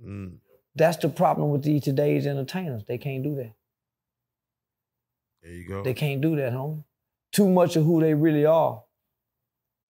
Mm. 0.03 0.37
That's 0.75 0.97
the 0.97 1.09
problem 1.09 1.49
with 1.51 1.63
these 1.63 1.83
today's 1.83 2.27
entertainers. 2.27 2.83
They 2.87 2.97
can't 2.97 3.23
do 3.23 3.35
that. 3.35 3.53
There 5.41 5.51
you 5.51 5.67
go. 5.67 5.83
They 5.83 5.93
can't 5.93 6.21
do 6.21 6.35
that, 6.35 6.53
homie. 6.53 6.83
Too 7.31 7.49
much 7.49 7.75
of 7.75 7.85
who 7.85 8.01
they 8.01 8.13
really 8.13 8.45
are. 8.45 8.83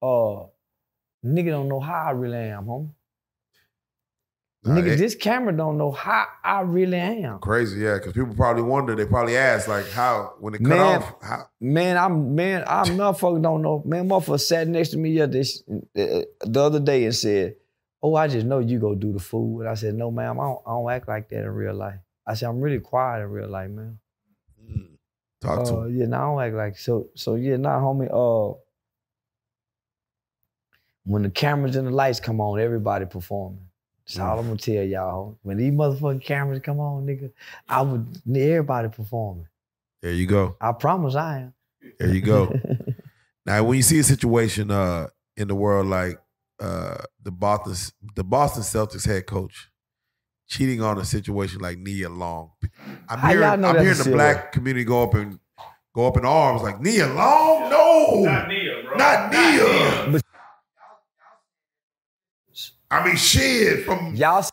Uh, 0.02 0.46
nigga 1.26 1.50
don't 1.50 1.68
know 1.68 1.80
how 1.80 2.08
I 2.08 2.12
really 2.12 2.38
am, 2.38 2.66
homie. 2.66 2.90
Nigga, 4.68 4.98
this 4.98 5.16
camera 5.16 5.54
don't 5.56 5.78
know 5.78 5.92
how 5.92 6.26
I 6.44 6.62
really 6.62 6.98
am. 6.98 7.40
Crazy, 7.40 7.80
yeah, 7.80 7.96
because 7.96 8.14
people 8.14 8.34
probably 8.36 8.64
wonder. 8.64 8.96
They 8.96 9.06
probably 9.06 9.38
ask, 9.38 9.68
like, 9.68 9.88
how 9.90 10.34
when 10.40 10.54
it 10.56 10.60
cut 10.60 10.68
Man. 10.70 11.02
off, 11.02 11.14
how? 11.22 11.50
Man, 11.60 11.98
I'm 11.98 12.36
man, 12.36 12.64
I 12.68 12.84
motherfucker 12.86 13.42
don't 13.42 13.62
know. 13.62 13.82
Man, 13.86 14.08
motherfucker 14.10 14.40
sat 14.40 14.68
next 14.68 14.90
to 14.90 14.98
me 14.98 15.14
the 15.16 16.62
other 16.62 16.80
day 16.80 17.06
and 17.06 17.16
said, 17.16 17.56
"Oh, 18.02 18.16
I 18.16 18.28
just 18.28 18.46
know 18.46 18.60
you 18.60 18.80
go 18.80 18.94
do 18.96 19.14
the 19.14 19.20
food." 19.20 19.62
And 19.62 19.70
I 19.70 19.74
said, 19.76 19.94
"No, 19.96 20.12
ma'am, 20.12 20.40
I 20.40 20.44
don't, 20.44 20.62
I 20.66 20.70
don't 20.72 20.92
act 20.92 21.08
like 21.08 21.30
that 21.30 21.44
in 21.44 21.50
real 21.50 21.74
life." 21.76 22.00
I 22.26 22.34
said, 22.34 22.50
"I'm 22.50 22.60
really 22.60 22.80
quiet 22.80 23.24
in 23.24 23.30
real 23.30 23.48
life, 23.50 23.70
man." 23.70 24.00
Talk 25.40 25.66
to 25.66 25.76
Uh, 25.76 25.82
him. 25.84 25.96
yeah, 26.00 26.06
nah, 26.08 26.18
I 26.18 26.22
don't 26.36 26.42
act 26.48 26.56
like 26.56 26.78
so. 26.78 27.10
So 27.16 27.36
yeah, 27.36 27.58
nah, 27.58 27.80
homie. 27.80 28.10
Uh, 28.12 28.58
when 31.04 31.22
the 31.24 31.30
cameras 31.30 31.76
and 31.76 31.88
the 31.88 31.92
lights 31.92 32.20
come 32.20 32.42
on, 32.42 32.60
everybody 32.60 33.06
performing. 33.06 33.67
That's 34.08 34.20
all 34.20 34.40
I'm 34.40 34.46
gonna 34.48 34.58
tell 34.58 34.84
y'all. 34.84 35.38
When 35.44 35.58
these 35.58 35.74
motherfucking 35.74 36.24
cameras 36.24 36.62
come 36.64 36.80
on, 36.80 37.06
nigga, 37.06 37.32
I 37.68 37.82
would 37.82 38.22
everybody 38.30 38.88
performing. 38.90 39.48
There 40.02 40.14
you 40.14 40.28
go. 40.28 40.56
I 40.62 40.72
promise 40.72 41.16
I 41.16 41.40
am. 41.40 41.54
There 42.00 42.14
you 42.14 42.22
go. 42.22 42.54
now, 43.46 43.64
when 43.64 43.76
you 43.78 43.84
see 43.84 44.00
a 44.00 44.04
situation 44.04 44.72
uh, 44.72 45.08
in 45.36 45.48
the 45.48 45.56
world 45.56 45.88
like 45.88 46.20
uh, 46.60 46.98
the 47.24 47.32
Boston, 47.32 47.76
the 48.16 48.24
Boston 48.24 48.64
Celtics 48.64 49.06
head 49.06 49.26
coach 49.26 49.70
cheating 50.48 50.82
on 50.82 50.98
a 50.98 51.04
situation 51.06 51.60
like 51.60 51.78
Nia 51.78 52.10
Long, 52.10 52.52
I'm 53.10 53.20
How 53.20 53.28
hearing, 53.30 53.44
I'm 53.66 53.76
hearing 53.76 53.88
the 53.90 53.96
silver? 53.96 54.12
black 54.12 54.52
community 54.54 54.86
go 54.86 55.04
up 55.04 55.14
and 55.16 55.40
go 55.94 56.08
up 56.08 56.16
in 56.18 56.24
arms 56.26 56.62
like 56.62 56.80
Nia 56.80 57.08
Long, 57.08 57.70
no, 57.70 58.22
Not 58.24 58.48
Nia, 58.48 58.84
bro. 58.86 58.96
not 58.96 59.32
Nia. 59.32 60.12
But- 60.14 60.22
I 62.90 63.06
mean, 63.06 63.16
shit 63.16 63.84
from 63.86 64.16
Y'all, 64.16 64.46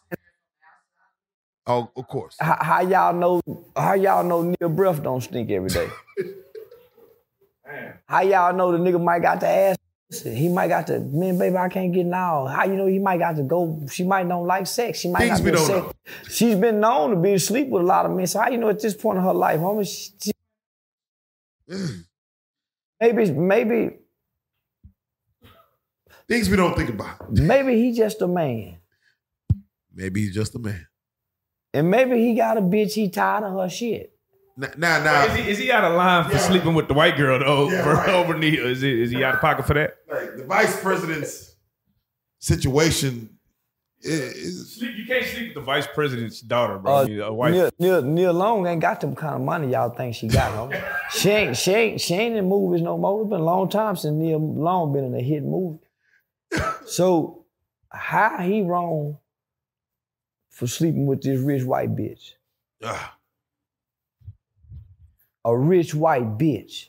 oh, 1.67 1.91
of 1.97 2.09
course. 2.09 2.37
how, 2.41 2.59
how 2.61 2.81
y'all 2.83 3.13
know? 3.15 3.41
How 3.77 3.95
y'all 3.95 4.25
know 4.25 4.43
Neil 4.43 4.69
breath 4.69 5.03
don't 5.03 5.21
stink 5.21 5.51
every 5.51 5.69
day? 5.71 5.89
how 8.07 8.23
y'all 8.23 8.53
know 8.55 8.73
the 8.73 8.79
nigga 8.79 9.03
might 9.03 9.23
got 9.23 9.41
to 9.41 9.49
ass? 9.49 9.77
He 10.23 10.49
might 10.49 10.69
got 10.69 10.87
to, 10.89 11.01
man, 11.01 11.39
baby, 11.39 11.57
I 11.57 11.69
can't 11.69 11.93
get 11.93 12.07
now. 12.07 12.47
How 12.47 12.65
you 12.67 12.75
know 12.75 12.87
he 12.87 12.99
might 12.99 13.19
got 13.19 13.37
to 13.37 13.43
go? 13.43 13.81
She 13.91 14.05
might 14.05 14.29
don't 14.29 14.47
like 14.47 14.67
sex. 14.67 15.01
She 15.01 15.09
might 15.11 15.21
Things 15.21 15.41
not 15.41 15.53
be 15.53 15.59
sex. 15.59 15.69
know. 15.69 15.93
She's 16.31 16.55
been 16.57 16.79
known 16.81 17.11
to 17.11 17.17
be 17.17 17.33
asleep 17.35 17.69
with 17.69 17.83
a 17.83 17.87
lot 17.87 18.07
of 18.07 18.13
men. 18.13 18.27
So 18.27 18.39
how 18.41 18.49
you 18.51 18.59
know 18.59 18.69
at 18.69 18.81
this 18.81 18.95
point 18.95 19.19
in 19.19 19.25
her 19.25 19.33
life, 19.33 19.59
homie? 19.61 19.87
She, 19.89 20.13
she- 20.23 20.33
mm. 21.71 22.05
maybe, 23.01 23.31
maybe, 23.33 23.91
Things 26.29 26.49
we 26.49 26.57
don't 26.57 26.77
think 26.77 26.89
about. 26.91 27.31
maybe 27.33 27.75
he 27.77 27.93
just 27.93 28.23
a 28.23 28.27
man, 28.29 28.79
Maybe 29.95 30.23
he's 30.23 30.35
just 30.35 30.55
a 30.55 30.59
man. 30.59 30.87
and 31.73 31.91
maybe 31.91 32.19
he 32.19 32.35
got 32.35 32.57
a 32.57 32.61
bitch. 32.63 32.95
He 32.95 33.09
tired 33.11 33.45
of 33.45 33.53
her 33.59 33.69
shit. 33.69 34.11
Now, 34.57 34.69
now, 34.77 35.03
now 35.05 35.25
Is 35.27 35.35
he, 35.37 35.51
is 35.51 35.59
he 35.59 35.73
out 35.73 35.85
of 35.85 35.95
line 35.97 36.31
for 36.31 36.39
sleeping 36.39 36.75
with 36.75 36.87
the 36.89 36.95
white 36.95 37.17
girl 37.17 37.39
though? 37.41 37.71
Yeah, 37.71 37.83
for, 37.83 37.95
right. 37.95 38.09
Over 38.11 38.39
Nia? 38.39 38.65
Is 38.65 38.81
he, 38.81 39.03
is 39.03 39.11
he 39.11 39.23
out 39.25 39.35
of 39.35 39.41
pocket 39.41 39.67
for 39.67 39.75
that? 39.75 39.97
like 40.09 40.37
the 40.37 40.45
vice 40.45 40.81
president's 40.81 41.57
situation 42.39 43.31
is, 44.01 44.75
Sleep, 44.75 44.97
you 44.97 45.07
can't 45.07 45.25
sleep 45.25 45.49
with 45.49 45.55
the 45.55 45.61
vice 45.61 45.87
president's 45.87 46.41
daughter, 46.41 46.79
bro. 46.79 46.99
Uh, 46.99 47.07
a 47.25 47.33
wife. 47.33 47.53
Neil, 47.53 47.71
Neil, 47.79 48.03
Neil 48.03 48.33
Long 48.33 48.67
ain't 48.67 48.81
got 48.81 49.01
them 49.01 49.15
kind 49.17 49.35
of 49.37 49.41
money 49.41 49.73
y'all 49.73 49.91
think 49.91 50.15
she 50.15 50.29
got. 50.29 50.53
homie. 50.53 50.83
she 51.11 51.31
ain't, 51.31 51.57
she 51.57 51.73
ain't, 51.73 52.01
she 52.01 52.15
ain't 52.15 52.37
in 52.37 52.49
movies 52.49 52.83
no 52.83 52.97
more. 52.99 53.23
It's 53.23 53.31
been 53.31 53.41
a 53.41 53.45
long 53.45 53.69
time 53.69 53.97
since 53.97 54.15
Neil 54.15 54.39
Long 54.39 54.93
been 54.93 55.05
in 55.05 55.15
a 55.15 55.23
hit 55.23 55.43
movie. 55.43 55.79
So 56.87 57.45
how 57.91 58.39
he 58.43 58.63
wrong 58.63 59.19
for 60.51 60.67
sleeping 60.67 61.07
with 61.07 61.23
this 61.23 61.41
rich 61.41 61.65
white 61.65 61.95
bitch? 61.97 62.33
ah, 62.85 63.17
A 65.45 65.57
rich 65.57 65.95
white 65.95 66.39
bitch. 66.39 66.89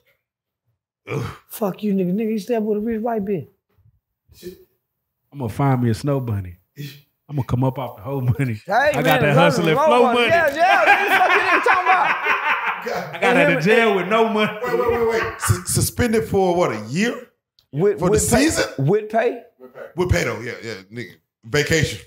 ugh. 1.09 1.37
Fuck 1.47 1.83
you, 1.83 1.93
nigga. 1.93 2.13
Nigga, 2.13 2.31
you 2.31 2.39
slept 2.39 2.65
with 2.65 2.77
a 2.77 2.81
rich 2.81 3.01
white 3.01 3.25
bitch. 3.25 3.47
I'm 5.31 5.39
gonna 5.39 5.49
find 5.49 5.81
me 5.83 5.89
a 5.89 5.93
snow 5.93 6.19
bunny. 6.19 6.57
I'm 7.27 7.35
gonna 7.37 7.47
come 7.47 7.63
up 7.63 7.77
off 7.79 7.97
the 7.97 8.03
whole 8.03 8.21
money. 8.21 8.61
Hey, 8.65 8.91
I 8.93 9.01
got 9.01 9.21
that 9.21 9.35
hustle 9.35 9.67
and 9.67 9.77
flow 9.77 10.03
one. 10.03 10.13
money. 10.15 10.27
Yeah, 10.27 10.55
yeah. 10.55 10.77
What 10.77 11.09
the 11.09 11.15
fuck 11.15 11.31
you 11.31 11.41
nigga 11.41 11.63
talking 11.63 11.83
about? 11.83 13.15
I 13.15 13.19
got 13.19 13.37
out 13.37 13.57
of 13.57 13.63
jail 13.63 13.95
with 13.95 14.07
no 14.07 14.29
money. 14.29 14.59
wait, 14.63 14.79
wait, 14.79 14.91
wait, 14.91 15.07
wait. 15.09 15.41
Sus- 15.41 15.69
suspended 15.73 16.25
for 16.27 16.55
what 16.55 16.71
a 16.71 16.85
year 16.87 17.29
With, 17.71 17.97
For 17.99 18.05
the 18.05 18.11
with 18.11 18.29
pay- 18.31 18.43
season? 18.49 18.65
With 18.85 19.09
pay? 19.09 19.41
With 19.95 20.09
pay 20.11 20.23
though. 20.23 20.39
Yeah, 20.41 20.53
yeah, 20.63 20.73
nigga. 20.91 21.11
Vacation. 21.43 21.99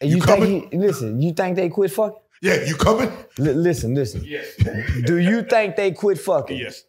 And 0.00 0.10
You 0.10 0.16
you, 0.16 0.22
coming? 0.22 0.60
think 0.62 0.72
he, 0.72 0.78
listen, 0.78 1.20
you 1.22 1.32
think 1.32 1.56
they 1.56 1.68
quit 1.68 1.90
fucking? 1.92 2.18
Yeah, 2.42 2.64
you 2.64 2.74
coming? 2.74 3.10
Li- 3.38 3.52
listen, 3.52 3.94
listen. 3.94 4.22
Yes. 4.24 4.56
Do 5.04 5.18
you 5.18 5.42
think 5.42 5.76
they 5.76 5.92
quit 5.92 6.18
fucking? 6.18 6.58
Yes. 6.58 6.84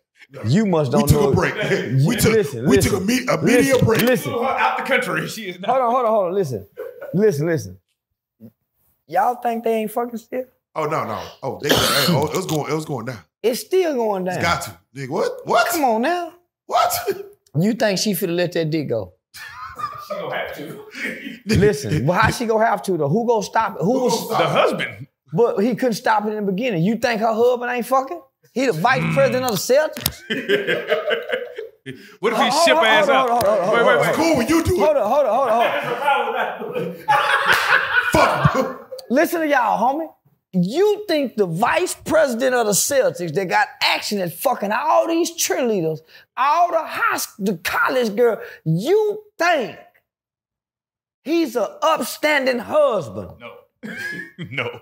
You 0.46 0.66
must 0.66 0.92
don't 0.92 1.02
we 1.04 1.08
took 1.10 1.22
know. 1.22 1.32
a 1.32 1.36
break. 1.36 1.54
We 2.08 2.16
took 2.16 2.32
Listen, 2.34 2.66
we 2.66 2.78
listen. 2.78 2.92
took 2.92 3.02
a, 3.02 3.06
me- 3.06 3.26
a 3.30 3.38
media 3.38 3.74
Listen, 3.74 3.86
break. 3.86 4.02
listen. 4.02 4.34
Out 4.34 4.78
the 4.78 4.84
country. 4.84 5.28
She 5.36 5.50
is 5.50 5.60
not. 5.60 5.70
Hold 5.70 5.82
on, 5.82 5.92
hold 5.92 6.06
on, 6.06 6.12
hold 6.12 6.26
on. 6.28 6.34
Listen, 6.34 6.68
listen, 7.14 7.46
listen. 7.48 7.78
Y'all 9.08 9.36
think 9.36 9.64
they 9.66 9.74
ain't 9.74 9.92
fucking 9.92 10.18
still? 10.18 10.46
Oh 10.74 10.86
no, 10.86 11.04
no. 11.04 11.22
Oh, 11.44 11.60
they, 11.62 11.68
hey, 11.70 11.76
oh, 12.10 12.28
it 12.32 12.36
was 12.38 12.46
going. 12.46 12.72
It 12.72 12.76
was 12.76 12.86
going 12.86 13.06
down. 13.08 13.20
It's 13.44 13.60
still 13.60 13.94
going 13.94 14.24
down. 14.24 14.36
It's 14.36 14.44
got 14.44 14.62
to. 14.64 14.78
Nigga, 14.96 15.10
what? 15.10 15.46
What? 15.46 15.68
Come 15.68 15.84
on 15.84 16.02
now. 16.04 16.34
What? 16.66 16.94
You 17.60 17.74
think 17.74 18.00
she 18.00 18.14
finna 18.14 18.36
let 18.36 18.54
that 18.54 18.70
dick 18.70 18.88
go? 18.88 19.14
She 20.12 20.20
gonna 20.22 20.36
have 20.36 20.56
to. 20.56 20.86
Listen, 21.46 22.06
well, 22.06 22.20
how 22.20 22.32
she 22.32 22.46
gonna 22.46 22.66
have 22.66 22.82
to 22.84 22.98
though? 22.98 23.10
Who 23.10 23.28
gonna 23.28 23.44
stop 23.44 23.76
it? 23.78 23.82
Who 23.84 23.94
Who 24.00 24.04
was 24.06 24.26
stop 24.26 24.38
the 24.40 24.48
husband. 24.50 25.08
but 25.34 25.58
he 25.60 25.76
couldn't 25.76 25.94
stop 25.94 26.26
it 26.26 26.30
in 26.30 26.46
the 26.46 26.52
beginning. 26.52 26.84
You 26.84 26.98
think 26.98 27.22
her 27.22 27.34
husband 27.34 27.72
ain't 27.72 27.86
fucking? 27.86 28.22
He 28.54 28.66
the 28.66 28.74
vice 28.74 29.02
hmm. 29.02 29.14
president 29.14 29.46
of 29.46 29.52
the 29.52 29.58
Celtics. 29.58 30.22
What 32.20 32.34
if 32.34 32.38
he 32.40 32.48
Hold- 32.48 32.64
ship 32.64 32.76
hold- 32.76 32.86
ass 32.86 33.06
hold- 33.08 33.18
out? 33.18 33.30
hold- 33.30 33.44
hold- 33.44 33.60
hold- 33.62 33.74
Wait, 33.78 33.86
wait, 33.88 34.02
wait. 34.02 34.14
Cool 34.14 34.38
when 34.38 34.48
you 34.48 34.64
do 34.64 34.76
it. 34.76 34.80
Hold 34.80 34.98
on, 34.98 35.10
hold 35.12 35.26
on, 35.26 35.50
hold 35.50 36.36
on, 36.36 36.58
hold 36.62 36.78
on. 36.78 36.96
Fuck. 38.12 38.92
Listen 39.10 39.42
to 39.42 39.48
y'all, 39.48 39.80
homie. 39.82 40.08
You 40.54 41.06
think 41.08 41.38
the 41.38 41.48
vice 41.48 41.96
president 41.96 42.54
of 42.54 42.68
the 42.68 42.74
Celtics 42.74 43.34
that 43.34 43.46
got 43.50 43.68
action 43.82 44.20
at 44.20 44.34
fucking 44.34 44.72
all 44.72 45.08
these 45.08 45.32
cheerleaders, 45.32 46.00
all 46.38 46.70
the 46.72 46.84
high 46.84 47.18
school, 47.18 47.46
the 47.46 47.58
college 47.58 48.16
girl, 48.16 48.40
you 48.66 49.24
think 49.40 49.78
he's 51.24 51.56
an 51.56 51.68
upstanding 51.82 52.60
husband? 52.60 53.32
No. 53.40 53.52
no. 54.52 54.82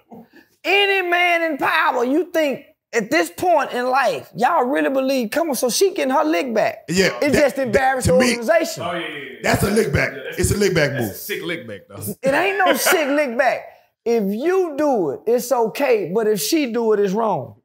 Any 0.64 1.08
man 1.10 1.52
in 1.52 1.58
power, 1.58 2.04
you 2.04 2.32
think 2.32 2.66
at 2.94 3.10
this 3.12 3.30
point 3.30 3.72
in 3.72 3.86
life, 3.90 4.30
y'all 4.36 4.66
really 4.66 4.90
believe, 4.90 5.32
come 5.32 5.50
on, 5.50 5.56
so 5.56 5.70
she 5.70 5.94
getting 5.94 6.14
her 6.14 6.24
lick 6.24 6.54
back. 6.54 6.80
Yeah, 6.90 7.18
It's 7.22 7.34
that- 7.34 7.42
just 7.42 7.56
that- 7.58 7.62
embarrassed 7.68 8.08
to 8.08 8.14
the 8.14 8.20
me- 8.20 8.38
Oh, 8.40 8.42
yeah, 8.44 9.00
yeah, 9.00 9.08
yeah. 9.08 9.40
That's 9.44 9.64
a 9.64 9.70
lick 9.72 9.94
back. 9.94 10.12
It's 10.38 10.52
a 10.52 10.58
lick 10.58 10.74
back 10.76 10.94
move. 10.94 11.16
Sick 11.16 11.44
lick 11.44 11.68
back, 11.68 11.82
though. 11.88 11.96
It 12.24 12.34
ain't 12.34 12.58
no 12.58 12.74
sick 12.74 13.08
lick 13.08 13.38
back. 13.38 13.62
If 14.06 14.24
you 14.34 14.76
do 14.78 15.12
it, 15.12 15.20
it's 15.28 15.52
okay. 15.52 16.12
But 16.14 16.28
if 16.28 16.42
she 16.42 16.72
do 16.74 16.94
it, 16.94 17.00
it's 17.00 17.14
wrong. 17.14 17.56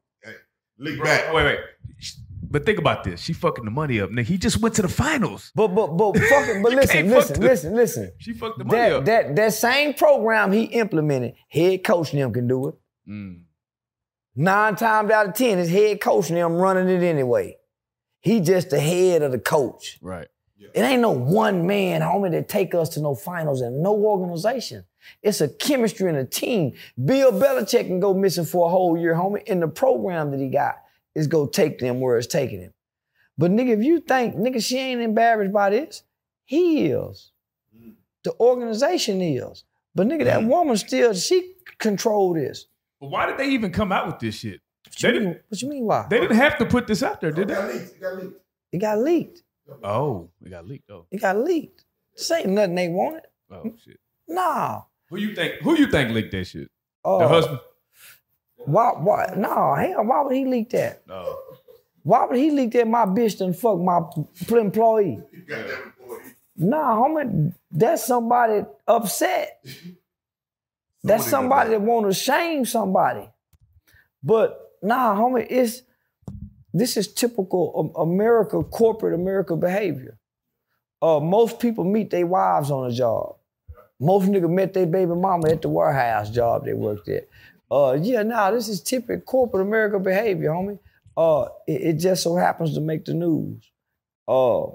Lick 0.77 1.01
back. 1.01 1.33
Wait, 1.33 1.43
wait. 1.45 1.59
But 2.49 2.65
think 2.65 2.79
about 2.79 3.03
this. 3.03 3.21
She 3.21 3.33
fucking 3.33 3.65
the 3.65 3.71
money 3.71 3.99
up, 3.99 4.09
nigga. 4.09 4.23
He 4.25 4.37
just 4.37 4.59
went 4.61 4.75
to 4.75 4.81
the 4.81 4.87
finals. 4.87 5.51
But 5.55 5.69
but 5.69 5.87
but 5.97 6.17
fucking 6.29 6.61
but 6.61 6.73
listen, 6.73 7.09
listen, 7.09 7.39
the- 7.39 7.47
listen, 7.47 7.75
listen. 7.75 8.11
She 8.19 8.33
fucked 8.33 8.57
the 8.57 8.65
money 8.65 8.77
That 8.79 8.91
up. 8.93 9.05
that 9.05 9.35
that 9.35 9.53
same 9.53 9.93
program 9.93 10.51
he 10.51 10.63
implemented, 10.63 11.33
head 11.49 11.83
coach 11.83 12.11
them 12.11 12.31
can 12.33 12.47
do 12.47 12.67
it. 12.69 12.75
Mm. 13.09 13.41
Nine 14.35 14.75
times 14.75 15.11
out 15.11 15.27
of 15.29 15.33
ten, 15.33 15.57
his 15.57 15.69
head 15.69 16.01
coach 16.01 16.27
them 16.29 16.53
running 16.55 16.89
it 16.89 17.03
anyway. 17.03 17.57
He 18.21 18.41
just 18.41 18.69
the 18.69 18.79
head 18.79 19.21
of 19.21 19.31
the 19.31 19.39
coach. 19.39 19.97
Right. 20.01 20.27
It 20.73 20.81
ain't 20.81 21.01
no 21.01 21.11
one 21.11 21.67
man, 21.67 22.01
homie, 22.01 22.31
that 22.31 22.49
take 22.49 22.73
us 22.73 22.89
to 22.89 23.01
no 23.01 23.13
finals 23.13 23.61
and 23.61 23.83
no 23.83 23.93
organization. 23.95 24.83
It's 25.21 25.39
a 25.39 25.47
chemistry 25.47 26.09
and 26.09 26.17
a 26.17 26.25
team. 26.25 26.73
Bill 27.05 27.31
Belichick 27.31 27.85
can 27.85 27.99
go 27.99 28.13
missing 28.15 28.45
for 28.45 28.65
a 28.65 28.69
whole 28.69 28.97
year, 28.97 29.13
homie, 29.13 29.43
in 29.43 29.59
the 29.59 29.67
program 29.67 30.31
that 30.31 30.39
he 30.39 30.49
got 30.49 30.77
is 31.15 31.27
go 31.27 31.47
take 31.47 31.79
them 31.79 31.99
where 32.01 32.17
it's 32.17 32.27
taking 32.27 32.59
him. 32.61 32.73
But 33.37 33.51
nigga, 33.51 33.69
if 33.77 33.83
you 33.83 33.99
think, 33.99 34.35
nigga, 34.35 34.63
she 34.63 34.77
ain't 34.77 35.01
embarrassed 35.01 35.53
by 35.53 35.69
this, 35.71 36.03
he 36.45 36.87
is. 36.87 37.31
The 38.23 38.33
organization 38.39 39.21
is. 39.21 39.63
But 39.93 40.07
nigga, 40.07 40.25
that 40.25 40.43
woman 40.43 40.77
still, 40.77 41.13
she 41.13 41.53
control 41.79 42.33
this. 42.33 42.65
But 42.99 43.09
why 43.11 43.25
did 43.27 43.37
they 43.37 43.49
even 43.49 43.71
come 43.71 43.91
out 43.91 44.07
with 44.07 44.19
this 44.19 44.35
shit? 44.35 44.61
What 44.85 44.95
They 44.99 45.07
you, 45.09 45.13
mean, 45.19 45.23
didn't, 45.29 45.41
what 45.49 45.61
you 45.61 45.69
mean 45.69 45.85
why? 45.85 46.07
they 46.09 46.19
didn't 46.19 46.37
have 46.37 46.57
to 46.59 46.65
put 46.65 46.87
this 46.87 47.03
out 47.03 47.21
there, 47.21 47.31
did 47.31 47.47
they? 47.49 47.55
Leaked, 47.55 47.93
it 47.93 47.99
got 48.01 48.17
leaked. 48.17 48.39
It 48.71 48.77
got 48.79 48.97
leaked. 48.99 49.41
Oh, 49.83 50.29
it 50.45 50.49
got 50.49 50.65
leaked. 50.67 50.89
Oh, 50.91 51.05
It 51.11 51.21
got 51.21 51.37
leaked. 51.37 51.83
This 52.15 52.29
ain't 52.31 52.47
nothing 52.49 52.75
they 52.75 52.87
wanted. 52.87 53.23
oh 53.51 53.73
shit. 53.83 53.99
Nah. 54.27 54.81
Who 55.09 55.17
you 55.17 55.35
think? 55.35 55.55
Who 55.61 55.75
you 55.77 55.87
think 55.87 56.11
leaked 56.11 56.31
that 56.31 56.45
shit? 56.45 56.69
Uh, 57.03 57.19
The 57.19 57.27
husband? 57.27 57.59
Why? 58.65 58.91
Why? 58.97 59.33
No, 59.37 59.75
hell, 59.75 60.05
why 60.05 60.21
would 60.21 60.35
he 60.35 60.45
leak 60.45 60.69
that? 60.71 61.07
No. 61.07 61.39
Why 62.03 62.25
would 62.25 62.37
he 62.37 62.51
leak 62.51 62.71
that 62.73 62.87
my 62.87 63.05
bitch 63.05 63.39
done 63.39 63.53
fuck 63.53 63.79
my 63.79 64.01
employee? 64.57 65.21
Nah, 66.55 66.95
homie, 66.95 67.53
that's 67.71 68.05
somebody 68.05 68.63
upset. 68.87 69.65
That's 71.03 71.25
somebody 71.27 71.71
that 71.71 71.81
want 71.81 72.07
to 72.07 72.13
shame 72.13 72.65
somebody. 72.65 73.27
But 74.23 74.71
nah, 74.81 75.15
homie, 75.15 75.45
it's 75.49 75.81
this 76.73 76.97
is 76.97 77.07
typical 77.13 77.93
America, 77.95 78.63
corporate 78.63 79.13
America 79.13 79.55
behavior. 79.55 80.17
Uh, 81.01 81.19
most 81.19 81.59
people 81.59 81.83
meet 81.83 82.09
their 82.09 82.27
wives 82.27 82.71
on 82.71 82.89
a 82.89 82.93
job. 82.93 83.35
Most 83.99 84.27
niggas 84.29 84.49
met 84.49 84.73
their 84.73 84.85
baby 84.85 85.13
mama 85.13 85.49
at 85.49 85.61
the 85.61 85.69
warehouse 85.69 86.29
job 86.29 86.65
they 86.65 86.73
worked 86.73 87.07
at. 87.07 87.27
Uh, 87.71 87.97
yeah, 88.01 88.23
nah, 88.23 88.51
this 88.51 88.67
is 88.67 88.81
typical 88.81 89.21
corporate 89.21 89.65
America 89.65 89.99
behavior, 89.99 90.49
homie. 90.51 90.79
Uh, 91.17 91.47
it, 91.67 91.81
it 91.81 91.93
just 91.93 92.23
so 92.23 92.35
happens 92.35 92.73
to 92.75 92.81
make 92.81 93.05
the 93.05 93.13
news. 93.13 93.71
Uh, 94.27 94.65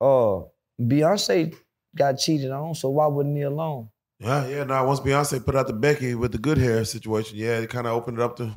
uh, 0.00 0.42
Beyonce 0.80 1.54
got 1.94 2.18
cheated 2.18 2.50
on, 2.50 2.74
so 2.74 2.90
why 2.90 3.06
wouldn't 3.06 3.36
he 3.36 3.42
alone? 3.42 3.88
Yeah, 4.18 4.46
yeah. 4.46 4.64
Now 4.64 4.86
once 4.86 5.00
Beyonce 5.00 5.44
put 5.44 5.56
out 5.56 5.66
the 5.66 5.72
Becky 5.74 6.14
with 6.14 6.32
the 6.32 6.38
good 6.38 6.58
hair 6.58 6.84
situation, 6.84 7.38
yeah, 7.38 7.58
it 7.58 7.70
kind 7.70 7.86
of 7.86 7.92
opened 7.92 8.18
it 8.18 8.22
up 8.22 8.36
to 8.36 8.54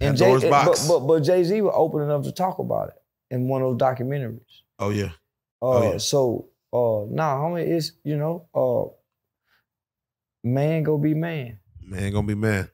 And 0.00 0.16
Jay, 0.16 0.38
Pandora's 0.38 0.88
but, 0.88 0.88
but 0.88 1.06
but 1.06 1.20
Jay 1.20 1.44
Z 1.44 1.60
was 1.62 1.74
open 1.76 2.02
enough 2.02 2.24
to 2.24 2.32
talk 2.32 2.58
about 2.58 2.88
it 2.88 2.94
in 3.30 3.48
one 3.48 3.62
of 3.62 3.78
those 3.78 3.88
documentaries. 3.88 4.40
oh 4.78 4.90
yeah, 4.90 5.12
Uh, 5.62 5.66
Oh, 5.68 5.92
yeah. 5.92 5.98
So, 5.98 6.48
uh, 6.72 7.06
nah, 7.08 7.36
homie, 7.36 7.66
it's 7.66 7.92
you 8.04 8.16
know, 8.16 8.48
uh, 8.54 8.92
man 10.42 10.82
go 10.82 10.98
be 10.98 11.14
man. 11.14 11.58
Man, 11.86 12.12
gonna 12.12 12.26
be 12.26 12.34
man. 12.34 12.68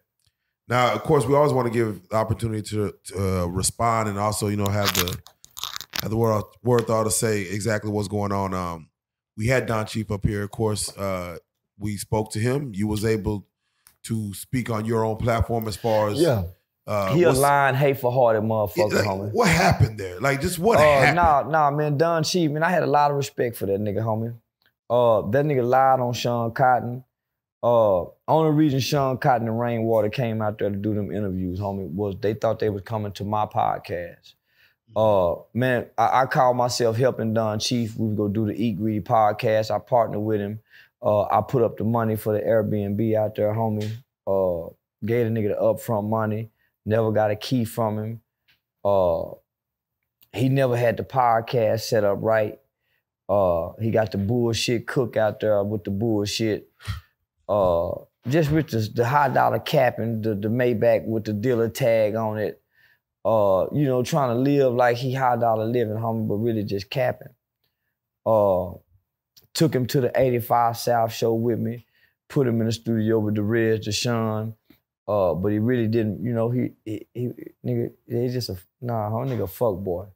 Now, 0.69 0.95
of 0.95 1.03
course, 1.03 1.27
we 1.27 1.35
always 1.35 1.53
want 1.53 1.67
to 1.67 1.73
give 1.73 2.09
the 2.09 2.17
opportunity 2.17 2.63
to, 2.71 2.95
to 3.07 3.43
uh, 3.43 3.47
respond 3.47 4.09
and 4.09 4.19
also, 4.19 4.49
you 4.49 4.57
know, 4.57 4.67
have 4.67 4.93
the 4.95 5.19
have 6.01 6.11
the 6.11 6.17
word 6.17 6.43
word 6.63 6.87
thought 6.87 7.05
to 7.05 7.11
say 7.11 7.43
exactly 7.43 7.91
what's 7.91 8.09
going 8.09 8.33
on. 8.33 8.55
Um, 8.55 8.89
we 9.37 9.47
had 9.47 9.67
Don 9.67 9.87
Chief 9.87 10.11
up 10.11 10.25
here. 10.25 10.43
Of 10.43 10.51
course, 10.51 10.97
uh, 10.97 11.39
we 11.79 11.97
spoke 11.97 12.33
to 12.33 12.39
him. 12.39 12.73
You 12.75 12.87
was 12.87 13.05
able 13.05 13.47
to 14.05 14.35
speak 14.35 14.71
on 14.71 14.85
your 14.85 15.05
own 15.05 15.17
platform 15.17 15.69
as 15.69 15.77
far 15.77 16.09
as 16.09 16.21
Uh, 16.85 17.15
he 17.15 17.23
a 17.23 17.31
lying, 17.31 17.77
hateful 17.77 18.11
hearted 18.11 18.43
motherfucker, 18.43 18.93
like, 18.93 19.05
homie. 19.05 19.31
what 19.33 19.49
happened 19.49 19.99
there? 19.99 20.19
Like, 20.21 20.41
just 20.41 20.59
what 20.59 20.79
uh, 20.79 20.83
happened? 20.83 21.17
Nah, 21.17 21.43
nah, 21.43 21.71
man, 21.71 21.97
Don 21.97 22.25
Chief, 22.25 22.51
man, 22.51 22.65
I 22.65 22.71
had 22.71 22.83
a 22.83 22.89
lot 22.89 23.13
of 23.13 23.17
respect 23.17 23.57
for 23.57 23.67
that 23.67 23.81
nigga, 23.81 23.99
homie. 23.99 24.35
Uh, 24.91 25.31
that 25.31 25.45
nigga 25.45 25.65
lied 25.65 26.01
on 26.01 26.13
Sean 26.13 26.51
Cotton. 26.51 27.05
Uh, 27.63 28.05
only 28.27 28.51
reason 28.51 28.81
Sean 28.81 29.19
Cotton 29.19 29.47
and 29.47 29.59
Rainwater 29.59 30.09
came 30.09 30.43
out 30.43 30.59
there 30.59 30.71
to 30.71 30.77
do 30.77 30.95
them 30.95 31.13
interviews, 31.13 31.61
homie, 31.61 31.89
was 31.89 32.17
they 32.21 32.35
thought 32.35 32.59
they 32.59 32.71
was 32.71 32.83
coming 32.83 33.13
to 33.13 33.25
my 33.25 33.47
podcast. 33.47 34.35
Uh, 34.97 35.37
man, 35.55 35.87
I, 35.97 36.23
I 36.23 36.27
call 36.27 36.55
myself 36.55 36.97
helping 36.97 37.35
Don 37.35 37.59
Chief. 37.61 37.97
We 37.97 38.09
would 38.09 38.17
go 38.17 38.29
do 38.29 38.47
the 38.47 38.53
Eat 38.53 38.79
Greedy 38.79 39.01
podcast. 39.01 39.71
I 39.71 39.79
partnered 39.79 40.23
with 40.23 40.41
him. 40.41 40.61
Uh, 41.03 41.23
I 41.23 41.41
put 41.41 41.63
up 41.63 41.77
the 41.77 41.85
money 41.85 42.17
for 42.17 42.33
the 42.33 42.41
Airbnb 42.41 43.17
out 43.17 43.35
there, 43.37 43.53
homie. 43.53 43.91
Uh, 44.27 44.73
gave 45.05 45.27
the 45.27 45.33
nigga 45.33 45.49
the 45.49 45.63
upfront 45.63 46.09
money. 46.09 46.51
Never 46.85 47.13
got 47.13 47.31
a 47.31 47.37
key 47.37 47.65
from 47.65 47.99
him. 47.99 48.21
Uh, 48.85 49.31
he 50.33 50.49
never 50.49 50.77
had 50.77 50.97
the 50.97 51.05
podcast 51.05 51.83
set 51.83 52.05
up 52.05 52.19
right. 52.21 52.59
Uh, 53.29 53.73
he 53.81 53.91
got 53.91 54.13
the 54.13 54.19
bullshit 54.19 54.87
cook 54.87 55.17
out 55.17 55.41
there 55.41 55.63
with 55.63 55.85
the 55.85 55.91
bullshit. 55.91 56.71
Uh, 57.53 58.05
just 58.29 58.51
with 58.51 58.71
the, 58.71 58.79
the 58.95 59.05
high 59.07 59.29
dollar 59.29 59.59
capping, 59.59 60.23
the, 60.23 60.35
the 60.35 60.49
Maybach 60.49 61.05
with 61.05 61.25
the 61.25 61.35
dealer 61.35 61.69
tag 61.69 62.15
on 62.15 62.39
it. 62.39 62.63
Uh, 63.27 63.67
you 63.73 63.85
know, 63.85 64.03
trying 64.03 64.35
to 64.35 64.41
live 64.41 64.73
like 64.73 64.97
he 64.97 65.13
high 65.13 65.37
dollar 65.37 65.67
living, 65.67 65.97
homie, 65.97 66.27
but 66.27 66.37
really 66.37 66.65
just 66.65 66.89
capping. 66.89 67.29
Uh, 68.25 68.71
took 69.53 69.75
him 69.75 69.87
to 69.87 70.01
the 70.01 70.11
85 70.15 70.79
South 70.79 71.13
show 71.13 71.35
with 71.35 71.59
me, 71.59 71.85
put 72.29 72.47
him 72.47 72.59
in 72.61 72.67
the 72.69 72.73
studio 72.73 73.19
with 73.19 73.35
the 73.35 73.43
Reds, 73.43 73.87
Deshaun. 73.87 74.55
Uh, 75.07 75.35
but 75.35 75.53
he 75.53 75.59
really 75.59 75.89
didn't, 75.89 76.25
you 76.25 76.33
know, 76.33 76.49
he, 76.49 76.71
he, 76.87 77.07
he 77.13 77.29
nigga, 77.67 77.91
he's 78.09 78.33
just 78.33 78.49
a, 78.49 78.57
nah, 78.81 79.11
huh, 79.11 79.27
nigga, 79.27 79.49
fuck 79.51 79.77
boy. 79.77 80.07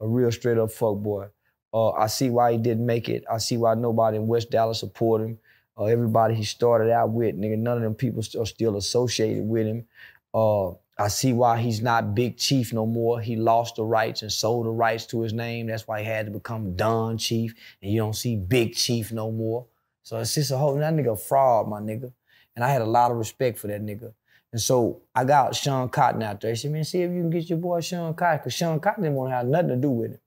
A 0.00 0.06
real 0.06 0.30
straight 0.30 0.58
up 0.58 0.70
fuck 0.70 0.98
boy. 0.98 1.26
Uh, 1.74 1.90
I 1.90 2.06
see 2.06 2.30
why 2.30 2.52
he 2.52 2.58
didn't 2.58 2.86
make 2.86 3.08
it. 3.08 3.24
I 3.30 3.38
see 3.38 3.56
why 3.56 3.74
nobody 3.74 4.18
in 4.18 4.28
West 4.28 4.50
Dallas 4.50 4.78
support 4.78 5.22
him. 5.22 5.38
Everybody 5.78 6.34
he 6.34 6.44
started 6.44 6.90
out 6.90 7.10
with, 7.10 7.36
nigga, 7.36 7.58
none 7.58 7.76
of 7.76 7.82
them 7.82 7.94
people 7.94 8.20
are 8.20 8.46
still 8.46 8.76
associated 8.76 9.44
with 9.44 9.66
him. 9.66 9.86
Uh, 10.32 10.70
I 10.98 11.08
see 11.08 11.34
why 11.34 11.58
he's 11.58 11.82
not 11.82 12.14
Big 12.14 12.38
Chief 12.38 12.72
no 12.72 12.86
more. 12.86 13.20
He 13.20 13.36
lost 13.36 13.76
the 13.76 13.84
rights 13.84 14.22
and 14.22 14.32
sold 14.32 14.64
the 14.64 14.70
rights 14.70 15.04
to 15.06 15.20
his 15.20 15.34
name. 15.34 15.66
That's 15.66 15.86
why 15.86 16.00
he 16.00 16.06
had 16.06 16.24
to 16.26 16.32
become 16.32 16.74
Don 16.74 17.18
Chief, 17.18 17.54
and 17.82 17.92
you 17.92 17.98
don't 17.98 18.16
see 18.16 18.36
Big 18.36 18.74
Chief 18.74 19.12
no 19.12 19.30
more. 19.30 19.66
So 20.02 20.18
it's 20.18 20.34
just 20.34 20.50
a 20.52 20.56
whole 20.56 20.74
that 20.76 20.94
nigga 20.94 21.20
fraud, 21.20 21.68
my 21.68 21.80
nigga. 21.80 22.12
And 22.54 22.64
I 22.64 22.70
had 22.70 22.80
a 22.80 22.86
lot 22.86 23.10
of 23.10 23.18
respect 23.18 23.58
for 23.58 23.66
that 23.66 23.82
nigga. 23.82 24.14
And 24.52 24.60
so 24.60 25.02
I 25.14 25.24
got 25.24 25.54
Sean 25.54 25.90
Cotton 25.90 26.22
out 26.22 26.40
there. 26.40 26.52
He 26.52 26.56
said, 26.56 26.70
man, 26.70 26.84
see 26.84 27.02
if 27.02 27.10
you 27.10 27.20
can 27.20 27.28
get 27.28 27.50
your 27.50 27.58
boy 27.58 27.82
Sean 27.82 28.14
Cotton, 28.14 28.38
because 28.38 28.54
Sean 28.54 28.80
Cotton 28.80 29.02
didn't 29.02 29.16
want 29.16 29.30
to 29.30 29.36
have 29.36 29.46
nothing 29.46 29.68
to 29.68 29.76
do 29.76 29.90
with 29.90 30.12
him. 30.12 30.20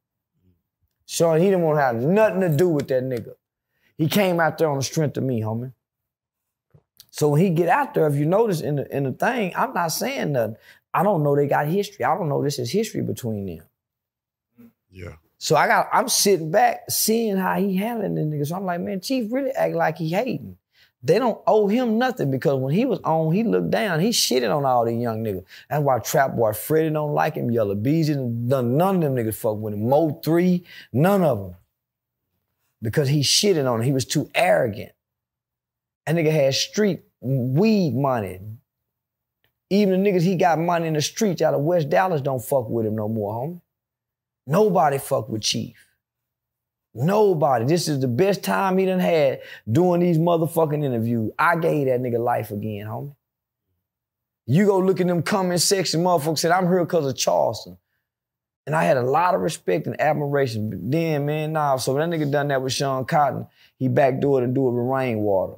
Sean, 1.07 1.39
he 1.39 1.45
didn't 1.45 1.63
want 1.63 1.79
to 1.79 1.81
have 1.81 1.95
nothing 1.95 2.41
to 2.41 2.49
do 2.49 2.69
with 2.69 2.87
that 2.89 3.03
nigga. 3.03 3.33
He 3.99 4.07
came 4.07 4.39
out 4.39 4.57
there 4.57 4.69
on 4.69 4.77
the 4.77 4.83
strength 4.83 5.17
of 5.17 5.23
me, 5.23 5.41
homie. 5.41 5.73
So 7.11 7.27
when 7.27 7.41
he 7.41 7.49
get 7.49 7.67
out 7.67 7.93
there, 7.93 8.07
if 8.07 8.15
you 8.15 8.25
notice 8.25 8.61
in 8.61 8.77
the 8.77 8.95
in 8.95 9.03
the 9.03 9.11
thing, 9.11 9.51
I'm 9.57 9.73
not 9.73 9.89
saying 9.89 10.31
nothing. 10.31 10.55
I 10.93 11.03
don't 11.03 11.21
know 11.21 11.35
they 11.35 11.47
got 11.47 11.67
history. 11.67 12.05
I 12.05 12.15
don't 12.15 12.29
know 12.29 12.41
this 12.41 12.59
is 12.59 12.71
history 12.71 13.01
between 13.01 13.45
them. 13.45 13.65
yeah, 14.89 15.15
So 15.37 15.57
I 15.57 15.67
got 15.67 15.89
I'm 15.91 16.07
sitting 16.07 16.49
back 16.49 16.89
seeing 16.89 17.35
how 17.35 17.59
he 17.59 17.75
handling 17.75 18.15
the 18.15 18.21
nigga. 18.21 18.47
So 18.47 18.55
I'm 18.55 18.63
like, 18.63 18.79
man, 18.79 19.01
Chief 19.01 19.33
really 19.33 19.51
act 19.51 19.75
like 19.75 19.97
he 19.97 20.07
hating. 20.11 20.57
They 21.03 21.19
don't 21.19 21.41
owe 21.45 21.67
him 21.67 21.97
nothing 21.97 22.31
because 22.31 22.57
when 22.57 22.73
he 22.73 22.85
was 22.85 22.99
on, 23.03 23.33
he 23.33 23.43
looked 23.43 23.71
down. 23.71 23.99
He 23.99 24.09
shitted 24.11 24.55
on 24.55 24.63
all 24.63 24.85
these 24.85 25.01
young 25.01 25.21
niggas. 25.21 25.43
That's 25.69 25.83
why 25.83 25.99
Trap 25.99 26.37
Boy 26.37 26.53
Freddie 26.53 26.89
don't 26.91 27.13
like 27.13 27.35
him. 27.35 27.51
Yella 27.51 27.75
Beezy, 27.75 28.15
none, 28.15 28.77
none 28.77 28.95
of 28.95 29.01
them 29.01 29.15
niggas 29.15 29.35
fuck 29.35 29.57
with 29.57 29.73
him. 29.73 29.89
Mo 29.89 30.21
3, 30.23 30.63
none 30.93 31.23
of 31.23 31.39
them. 31.39 31.55
Because 32.81 33.09
he 33.09 33.21
shitted 33.21 33.69
on 33.69 33.79
him. 33.79 33.85
He 33.85 33.91
was 33.91 34.05
too 34.05 34.29
arrogant. 34.33 34.91
That 36.05 36.15
nigga 36.15 36.31
had 36.31 36.53
street 36.55 37.01
weed 37.21 37.93
money. 37.93 38.39
Even 39.69 40.01
the 40.01 40.09
niggas 40.09 40.23
he 40.23 40.35
got 40.35 40.57
money 40.59 40.87
in 40.87 40.93
the 40.93 41.01
streets 41.01 41.41
out 41.41 41.53
of 41.53 41.61
West 41.61 41.89
Dallas 41.89 42.21
don't 42.21 42.43
fuck 42.43 42.69
with 42.69 42.85
him 42.85 42.95
no 42.95 43.07
more, 43.07 43.33
homie. 43.33 43.61
Nobody 44.47 44.97
fuck 44.97 45.29
with 45.29 45.43
Chief. 45.43 45.85
Nobody. 46.95 47.65
This 47.65 47.87
is 47.87 47.99
the 47.99 48.07
best 48.07 48.43
time 48.43 48.77
he 48.79 48.85
done 48.85 48.99
had 48.99 49.41
doing 49.71 50.01
these 50.01 50.17
motherfucking 50.17 50.83
interviews. 50.83 51.31
I 51.37 51.55
gave 51.57 51.85
that 51.85 52.01
nigga 52.01 52.17
life 52.17 52.49
again, 52.49 52.87
homie. 52.87 53.15
You 54.47 54.65
go 54.65 54.79
look 54.79 54.99
at 54.99 55.05
them 55.05 55.21
comment 55.21 55.61
section, 55.61 56.01
motherfuckers 56.01 56.39
said, 56.39 56.51
I'm 56.51 56.67
here 56.67 56.83
because 56.83 57.05
of 57.05 57.15
Charleston. 57.15 57.77
And 58.65 58.75
I 58.75 58.83
had 58.83 58.97
a 58.97 59.01
lot 59.01 59.33
of 59.33 59.41
respect 59.41 59.87
and 59.87 59.99
admiration. 59.99 60.69
But 60.69 60.91
then, 60.91 61.25
man, 61.25 61.53
nah. 61.53 61.77
So 61.77 61.93
when 61.93 62.09
that 62.09 62.15
nigga 62.15 62.31
done 62.31 62.49
that 62.49 62.61
with 62.61 62.73
Sean 62.73 63.05
Cotton, 63.05 63.47
he 63.77 63.89
backdoored 63.89 64.43
and 64.43 64.53
do 64.53 64.67
it 64.67 64.71
with 64.71 64.85
rainwater. 64.85 65.55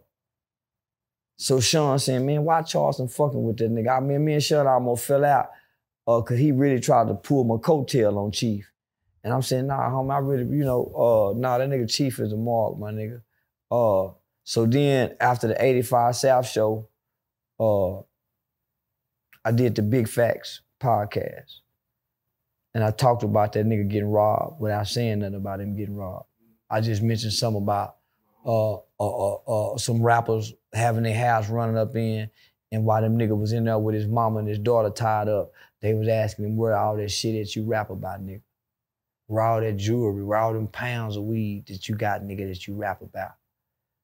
So 1.38 1.60
Sean 1.60 1.98
saying, 1.99 2.26
man, 2.26 2.44
why 2.44 2.61
Charleston 2.61 3.07
fucking 3.07 3.44
with 3.44 3.57
that 3.57 3.72
nigga? 3.72 3.98
I 3.98 3.99
mean, 3.99 4.23
me 4.23 4.34
and 4.34 4.44
Sean 4.44 4.68
almost 4.68 5.06
fell 5.06 5.26
out 5.26 5.49
uh, 6.07 6.22
cause 6.22 6.38
he 6.38 6.52
really 6.52 6.80
tried 6.80 7.07
to 7.07 7.15
pull 7.15 7.44
my 7.44 7.56
coattail 7.56 8.18
on 8.18 8.32
Chief. 8.32 8.72
And 9.23 9.34
I'm 9.34 9.41
saying, 9.41 9.68
nah, 9.68 9.90
homie, 9.90 10.14
I 10.14 10.19
really, 10.19 10.45
you 10.56 10.64
know, 10.64 10.86
uh, 11.36 11.40
nah, 11.40 11.57
that 11.57 11.69
nigga 11.69 11.91
Chief 11.91 12.19
is 12.19 12.34
a 12.34 12.38
mark, 12.38 12.78
my 12.78 12.91
nigga. 12.91 13.22
Uh, 13.69 14.14
so 14.44 14.65
then 14.65 15.15
after 15.19 15.48
the 15.48 15.64
85 15.64 16.15
South 16.15 16.48
show, 16.48 16.88
uh, 17.60 17.99
I 19.44 19.52
did 19.52 19.76
the 19.76 19.82
Big 19.82 20.07
Facts 20.07 20.61
podcast. 20.80 21.60
And 22.73 22.84
I 22.84 22.91
talked 22.91 23.23
about 23.23 23.53
that 23.53 23.65
nigga 23.65 23.88
getting 23.89 24.10
robbed 24.10 24.61
without 24.61 24.88
saying 24.88 25.19
nothing 25.19 25.35
about 25.35 25.60
him 25.60 25.76
getting 25.76 25.95
robbed. 25.95 26.27
I 26.69 26.80
just 26.80 27.02
mentioned 27.02 27.34
something 27.34 27.61
about 27.61 27.98
uh, 28.45 28.76
uh, 28.76 28.80
uh, 28.99 29.73
uh, 29.73 29.77
some 29.77 30.02
rappers 30.02 30.53
having 30.73 31.03
their 31.03 31.18
house 31.18 31.49
running 31.49 31.77
up 31.77 31.95
in, 31.95 32.30
and 32.72 32.85
while 32.85 33.02
them 33.02 33.18
nigga 33.18 33.38
was 33.38 33.52
in 33.52 33.65
there 33.65 33.77
with 33.77 33.93
his 33.95 34.07
mama 34.07 34.39
and 34.39 34.48
his 34.48 34.60
daughter 34.60 34.89
tied 34.89 35.27
up, 35.27 35.52
they 35.81 35.93
was 35.93 36.07
asking 36.07 36.45
him 36.45 36.57
where 36.57 36.76
all 36.76 36.95
that 36.95 37.10
shit 37.11 37.35
that 37.35 37.56
you 37.56 37.64
rap 37.65 37.89
about, 37.89 38.26
nigga. 38.26 38.41
Where 39.27 39.43
all 39.43 39.61
that 39.61 39.77
jewelry, 39.77 40.23
where 40.23 40.38
all 40.38 40.53
them 40.53 40.68
pounds 40.68 41.18
of 41.18 41.23
weed 41.23 41.65
that 41.68 41.89
you 41.89 41.95
got, 41.95 42.22
nigga, 42.22 42.48
that 42.48 42.68
you 42.68 42.76
rap 42.76 43.02
about. 43.02 43.34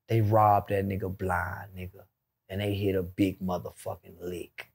They 0.10 0.22
robbed 0.22 0.70
that 0.70 0.86
nigga 0.86 1.16
blind, 1.16 1.70
nigga. 1.78 2.04
And 2.50 2.62
they 2.62 2.74
hit 2.74 2.96
a 2.96 3.04
big 3.04 3.40
motherfucking 3.42 4.22
lick. 4.22 4.72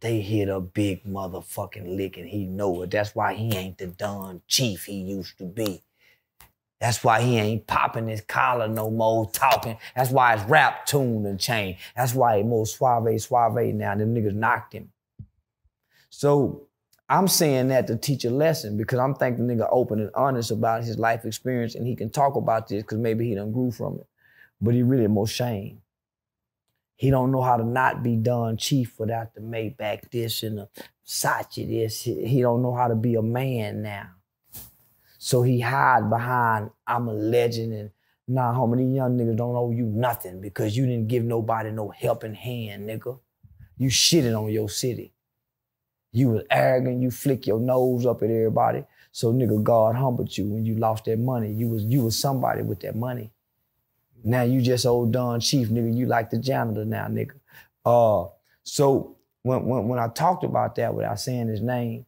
They 0.00 0.20
hit 0.20 0.48
a 0.48 0.60
big 0.60 1.04
motherfucking 1.04 1.96
lick 1.96 2.16
and 2.16 2.28
he 2.28 2.46
know 2.46 2.82
it. 2.82 2.90
That's 2.90 3.14
why 3.14 3.34
he 3.34 3.54
ain't 3.56 3.78
the 3.78 3.86
Don 3.86 4.42
Chief 4.48 4.84
he 4.84 5.00
used 5.00 5.38
to 5.38 5.44
be. 5.44 5.82
That's 6.80 7.02
why 7.02 7.22
he 7.22 7.38
ain't 7.38 7.66
popping 7.66 8.08
his 8.08 8.20
collar 8.20 8.68
no 8.68 8.90
more, 8.90 9.30
talking. 9.30 9.78
That's 9.96 10.10
why 10.10 10.36
his 10.36 10.46
rap 10.48 10.84
tune 10.84 11.24
and 11.24 11.40
changed. 11.40 11.80
That's 11.96 12.14
why 12.14 12.38
he 12.38 12.42
more 12.42 12.66
suave, 12.66 13.20
suave 13.22 13.74
now. 13.74 13.94
Them 13.94 14.14
niggas 14.14 14.34
knocked 14.34 14.74
him. 14.74 14.90
So 16.10 16.68
I'm 17.08 17.28
saying 17.28 17.68
that 17.68 17.86
to 17.86 17.96
teach 17.96 18.24
a 18.24 18.30
lesson 18.30 18.76
because 18.76 18.98
I'm 18.98 19.14
thinking 19.14 19.46
nigga 19.46 19.68
open 19.70 20.00
and 20.00 20.10
honest 20.14 20.50
about 20.50 20.84
his 20.84 20.98
life 20.98 21.24
experience 21.24 21.74
and 21.74 21.86
he 21.86 21.96
can 21.96 22.10
talk 22.10 22.36
about 22.36 22.68
this 22.68 22.82
because 22.82 22.98
maybe 22.98 23.28
he 23.28 23.34
done 23.34 23.52
grew 23.52 23.70
from 23.70 23.94
it. 23.96 24.06
But 24.60 24.74
he 24.74 24.82
really 24.82 25.06
more 25.06 25.26
shame. 25.26 25.80
He 27.04 27.10
don't 27.10 27.32
know 27.32 27.42
how 27.42 27.58
to 27.58 27.64
not 27.64 28.02
be 28.02 28.16
Don 28.16 28.56
Chief 28.56 28.98
without 28.98 29.34
the 29.34 29.42
Maybach 29.42 30.10
this 30.10 30.42
and 30.42 30.56
the 30.56 30.68
Sachi 31.06 31.68
this. 31.68 32.00
He 32.00 32.26
he 32.26 32.40
don't 32.40 32.62
know 32.62 32.74
how 32.74 32.88
to 32.88 32.94
be 32.94 33.14
a 33.16 33.20
man 33.20 33.82
now. 33.82 34.08
So 35.18 35.42
he 35.42 35.60
hide 35.60 36.08
behind 36.08 36.70
I'm 36.86 37.08
a 37.08 37.12
legend 37.12 37.74
and 37.74 37.90
nah, 38.26 38.54
homie, 38.54 38.78
these 38.78 38.96
young 38.96 39.18
niggas 39.18 39.36
don't 39.36 39.54
owe 39.54 39.70
you 39.70 39.84
nothing 39.84 40.40
because 40.40 40.78
you 40.78 40.86
didn't 40.86 41.08
give 41.08 41.24
nobody 41.24 41.70
no 41.72 41.90
helping 41.90 42.32
hand, 42.32 42.88
nigga. 42.88 43.18
You 43.76 43.90
shitted 43.90 44.34
on 44.34 44.50
your 44.50 44.70
city. 44.70 45.12
You 46.10 46.30
was 46.30 46.44
arrogant, 46.50 47.02
you 47.02 47.10
flick 47.10 47.46
your 47.46 47.60
nose 47.60 48.06
up 48.06 48.22
at 48.22 48.30
everybody. 48.30 48.82
So 49.12 49.30
nigga, 49.30 49.62
God 49.62 49.94
humbled 49.94 50.38
you 50.38 50.46
when 50.46 50.64
you 50.64 50.76
lost 50.76 51.04
that 51.04 51.18
money. 51.18 51.52
You 51.52 51.68
was 51.68 51.84
you 51.84 52.00
was 52.00 52.18
somebody 52.18 52.62
with 52.62 52.80
that 52.80 52.96
money. 52.96 53.33
Now 54.24 54.42
you 54.42 54.62
just 54.62 54.86
old 54.86 55.12
Don 55.12 55.40
Chief, 55.40 55.68
nigga. 55.68 55.94
You 55.96 56.06
like 56.06 56.30
the 56.30 56.38
janitor 56.38 56.84
now, 56.84 57.06
nigga. 57.08 57.38
Uh, 57.84 58.28
so 58.64 59.18
when, 59.42 59.66
when 59.66 59.88
when 59.88 59.98
I 60.00 60.08
talked 60.08 60.44
about 60.44 60.76
that 60.76 60.94
without 60.94 61.20
saying 61.20 61.48
his 61.48 61.60
name, 61.60 62.06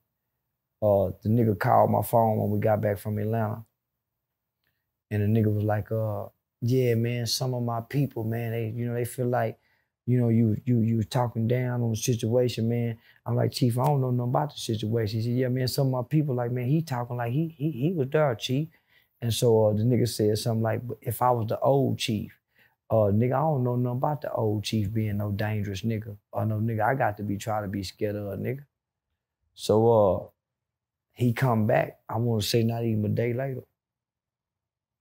uh, 0.82 1.10
the 1.22 1.28
nigga 1.30 1.58
called 1.58 1.90
my 1.90 2.02
phone 2.02 2.38
when 2.38 2.50
we 2.50 2.58
got 2.60 2.80
back 2.80 2.98
from 2.98 3.18
Atlanta. 3.18 3.64
And 5.10 5.22
the 5.22 5.40
nigga 5.40 5.52
was 5.54 5.64
like, 5.64 5.90
uh, 5.92 6.26
yeah, 6.60 6.94
man, 6.94 7.26
some 7.26 7.54
of 7.54 7.62
my 7.62 7.80
people, 7.80 8.24
man, 8.24 8.52
they, 8.52 8.68
you 8.68 8.86
know, 8.86 8.94
they 8.94 9.04
feel 9.04 9.26
like, 9.26 9.58
you 10.06 10.18
know, 10.20 10.28
you 10.28 10.56
you 10.64 10.80
you 10.80 11.02
talking 11.02 11.48
down 11.48 11.82
on 11.82 11.90
the 11.90 11.96
situation, 11.96 12.68
man. 12.68 12.96
I'm 13.24 13.34
like, 13.34 13.52
Chief, 13.52 13.76
I 13.78 13.86
don't 13.86 14.00
know 14.00 14.10
nothing 14.12 14.30
about 14.30 14.54
the 14.54 14.60
situation. 14.60 15.20
He 15.20 15.26
said, 15.26 15.36
Yeah, 15.36 15.48
man, 15.48 15.66
some 15.68 15.88
of 15.88 15.92
my 15.92 16.08
people 16.08 16.34
like, 16.34 16.52
man, 16.52 16.66
he 16.66 16.80
talking 16.82 17.16
like 17.16 17.32
he 17.32 17.48
he 17.48 17.70
he 17.72 17.92
was 17.92 18.08
there, 18.10 18.34
Chief. 18.36 18.68
And 19.22 19.32
so 19.34 19.66
uh, 19.66 19.72
the 19.72 19.82
nigga 19.82 20.08
said 20.08 20.38
something 20.38 20.62
like, 20.62 20.82
if 21.00 21.22
I 21.22 21.30
was 21.30 21.48
the 21.48 21.58
old 21.60 21.98
chief, 21.98 22.38
uh, 22.90 23.10
nigga, 23.12 23.34
I 23.34 23.40
don't 23.40 23.64
know 23.64 23.76
nothing 23.76 23.98
about 23.98 24.22
the 24.22 24.32
old 24.32 24.64
chief 24.64 24.92
being 24.92 25.18
no 25.18 25.32
dangerous 25.32 25.82
nigga. 25.82 26.16
Or 26.32 26.46
no 26.46 26.56
nigga, 26.56 26.82
I 26.82 26.94
got 26.94 27.16
to 27.18 27.22
be 27.22 27.36
trying 27.36 27.62
to 27.64 27.68
be 27.68 27.82
scared 27.82 28.16
of 28.16 28.28
a 28.28 28.36
nigga. 28.36 28.64
So 29.54 29.92
uh, 29.92 30.26
he 31.12 31.32
come 31.32 31.66
back, 31.66 32.00
I 32.08 32.18
want 32.18 32.42
to 32.42 32.48
say 32.48 32.62
not 32.62 32.84
even 32.84 33.04
a 33.06 33.08
day 33.08 33.32
later. 33.32 33.62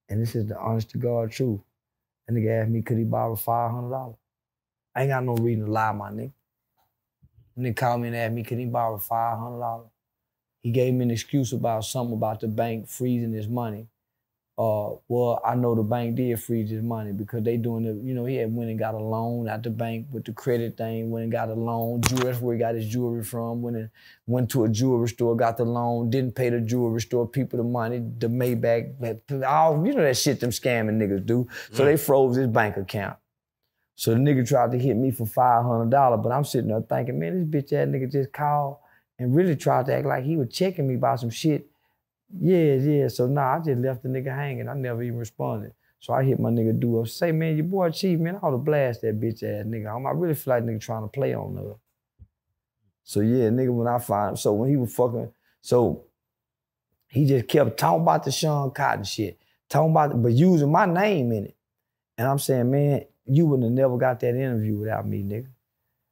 And 0.10 0.22
this 0.22 0.36
is 0.36 0.48
the 0.48 0.60
honest 0.60 0.92
to 0.92 0.98
God 1.00 1.32
truth. 1.32 1.62
And 2.28 2.38
nigga 2.38 2.62
asked 2.64 2.72
me, 2.72 2.82
could 2.82 2.98
he 2.98 3.04
borrow 3.06 3.36
$500? 3.36 4.16
I 4.96 5.02
ain't 5.04 5.12
got 5.12 5.24
no 5.24 5.36
reason 5.36 5.66
to 5.66 5.72
lie, 5.72 5.92
my 5.94 6.12
nigga. 6.12 6.32
And 7.56 7.66
Nigga 7.66 7.78
called 7.78 8.02
me 8.02 8.10
and 8.10 8.18
asked 8.18 8.34
me, 8.34 8.44
could 8.44 8.60
he 8.60 8.66
borrow 8.66 8.98
$500? 8.98 9.90
He 10.62 10.72
gave 10.72 10.94
me 10.94 11.04
an 11.04 11.12
excuse 11.12 11.54
about 11.54 11.86
something 11.86 12.16
about 12.16 12.42
the 12.42 12.48
bank 12.48 12.88
freezing 12.90 13.34
his 13.34 13.48
money. 13.48 13.88
Uh, 14.58 14.96
well, 15.10 15.42
I 15.46 15.54
know 15.56 15.76
the 15.76 15.84
bank 15.84 16.16
did 16.16 16.42
freeze 16.42 16.70
his 16.70 16.82
money 16.82 17.12
because 17.12 17.44
they 17.44 17.58
doing 17.58 17.84
the, 17.84 18.02
you 18.02 18.14
know, 18.14 18.24
he 18.24 18.36
had 18.36 18.56
went 18.56 18.70
and 18.70 18.80
got 18.80 18.94
a 18.96 18.98
loan 18.98 19.50
at 19.50 19.64
the 19.64 19.70
bank 19.70 20.08
with 20.12 20.24
the 20.24 20.32
credit 20.32 20.78
thing, 20.78 21.12
went 21.12 21.24
and 21.24 21.32
got 21.32 21.50
a 21.50 21.54
loan. 21.54 22.02
Jewelry, 22.02 22.24
that's 22.24 22.42
where 22.42 22.56
he 22.56 22.60
got 22.60 22.76
his 22.76 22.88
jewelry 22.88 23.22
from. 23.22 23.62
Went 23.62 23.76
and 23.76 23.90
went 24.28 24.50
to 24.52 24.64
a 24.64 24.70
jewelry 24.70 25.10
store, 25.10 25.36
got 25.36 25.58
the 25.58 25.66
loan, 25.66 26.10
didn't 26.10 26.36
pay 26.36 26.50
the 26.50 26.62
jewelry 26.62 27.02
store 27.02 27.28
people 27.28 27.58
the 27.58 27.64
money, 27.66 28.00
the 28.00 28.28
Maybach, 28.28 29.44
all 29.46 29.86
you 29.86 29.94
know 29.94 30.04
that 30.04 30.16
shit 30.16 30.40
them 30.40 30.52
scamming 30.52 30.98
niggas 31.02 31.26
do. 31.26 31.50
So 31.74 31.84
they 31.84 31.98
froze 31.98 32.38
his 32.38 32.48
bank 32.48 32.78
account. 32.78 33.18
So 33.96 34.12
the 34.12 34.18
nigga 34.18 34.48
tried 34.48 34.72
to 34.72 34.80
hit 34.80 34.96
me 34.96 35.12
for 35.12 35.26
five 35.26 35.66
hundred 35.66 35.90
dollars, 35.90 36.22
but 36.24 36.32
I'm 36.32 36.46
sitting 36.46 36.70
there 36.70 36.82
thinking, 36.82 37.20
man, 37.20 37.50
this 37.52 37.64
bitch 37.64 37.74
ass 37.74 37.88
nigga 37.90 38.10
just 38.10 38.32
called 38.32 38.78
and 39.20 39.36
really 39.36 39.56
tried 39.58 39.86
to 39.88 39.96
act 39.96 40.06
like 40.06 40.24
he 40.24 40.38
was 40.38 40.50
checking 40.50 40.88
me 40.88 40.96
about 40.96 41.20
some 41.20 41.30
shit. 41.30 41.68
Yeah, 42.30 42.76
yeah. 42.76 43.08
So 43.08 43.28
nah, 43.28 43.56
I 43.56 43.60
just 43.60 43.80
left 43.80 44.04
the 44.04 44.10
nigga 44.10 44.36
hanging. 44.36 44.68
I 44.68 44.74
never 44.74 45.04
even 45.04 45.20
responded. 45.20 45.74
So 46.00 46.14
I 46.14 46.24
hit 46.24 46.40
my 46.40 46.50
nigga 46.50 46.80
do 46.80 47.00
up, 47.02 47.08
say, 47.08 47.32
man, 47.32 47.56
your 47.56 47.66
boy 47.66 47.90
Chief, 47.90 48.20
man, 48.20 48.36
I 48.36 48.40
ought 48.40 48.52
to 48.52 48.58
blast 48.58 49.02
that 49.02 49.20
bitch 49.20 49.42
ass 49.44 49.66
nigga. 49.66 49.88
I 49.88 50.12
really 50.12 50.36
feel 50.36 50.54
like 50.54 50.64
nigga 50.64 50.80
trying 50.80 51.04
to 51.04 51.08
play 51.08 51.34
on 51.34 51.56
her. 51.56 51.76
So 53.04 53.22
yeah, 53.22 53.50
nigga, 53.50 53.74
when 53.74 53.88
I 53.88 53.98
find 54.00 54.38
so 54.38 54.54
when 54.54 54.70
he 54.70 54.76
was 54.76 54.94
fucking, 54.94 55.32
so 55.62 56.04
he 57.08 57.26
just 57.26 57.48
kept 57.48 57.78
talking 57.78 58.02
about 58.02 58.24
the 58.24 58.32
Sean 58.32 58.72
Cotton 58.72 59.04
shit, 59.04 59.40
talking 59.70 59.92
about, 59.92 60.22
but 60.22 60.32
using 60.32 60.72
my 60.72 60.86
name 60.86 61.32
in 61.32 61.46
it. 61.46 61.56
And 62.18 62.28
I'm 62.28 62.40
saying, 62.40 62.70
man, 62.70 63.06
you 63.26 63.46
wouldn't 63.46 63.66
have 63.66 63.74
never 63.74 63.98
got 63.98 64.20
that 64.20 64.36
interview 64.36 64.76
without 64.78 65.08
me, 65.08 65.24
nigga. 65.24 65.48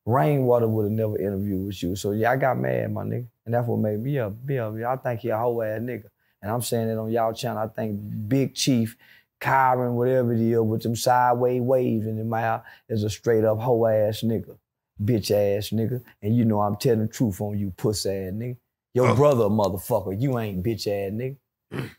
Rainwater 0.05 0.67
would 0.67 0.83
have 0.83 0.91
never 0.91 1.17
interviewed 1.17 1.67
with 1.67 1.83
you. 1.83 1.95
So 1.95 2.11
yeah, 2.11 2.31
I 2.31 2.35
got 2.35 2.57
mad, 2.57 2.91
my 2.91 3.03
nigga. 3.03 3.27
And 3.45 3.53
that's 3.53 3.67
what 3.67 3.79
made 3.79 3.99
me 3.99 4.19
up. 4.19 4.33
Be 4.45 4.57
up. 4.59 4.73
I 4.87 4.95
think 4.97 5.21
he 5.21 5.29
a 5.29 5.37
whole 5.37 5.61
ass 5.61 5.79
nigga. 5.81 6.05
And 6.41 6.51
I'm 6.51 6.61
saying 6.61 6.89
it 6.89 6.97
on 6.97 7.11
y'all 7.11 7.33
channel. 7.33 7.57
I 7.63 7.67
think 7.67 7.99
Big 8.27 8.53
Chief, 8.55 8.95
Kyron, 9.41 9.93
whatever 9.93 10.33
it 10.33 10.39
is, 10.41 10.59
with 10.59 10.83
them 10.83 10.95
sideways 10.95 11.61
waves 11.61 12.05
in 12.05 12.17
the 12.17 12.23
mouth 12.23 12.63
is 12.89 13.03
a 13.03 13.09
straight 13.09 13.43
up 13.43 13.59
hoe 13.59 13.85
ass 13.87 14.21
nigga. 14.21 14.57
Bitch 15.03 15.31
ass 15.31 15.69
nigga. 15.69 16.01
And 16.21 16.35
you 16.35 16.45
know 16.45 16.61
I'm 16.61 16.75
telling 16.77 16.99
the 16.99 17.07
truth 17.07 17.41
on 17.41 17.57
you, 17.57 17.71
puss 17.71 18.05
ass 18.05 18.31
nigga. 18.33 18.57
Your 18.93 19.09
Oh. 19.09 19.15
brother, 19.15 19.45
motherfucker. 19.45 20.19
You 20.19 20.37
ain't 20.39 20.63
bitch 20.63 20.87
ass 20.87 21.11
nigga. 21.11 21.37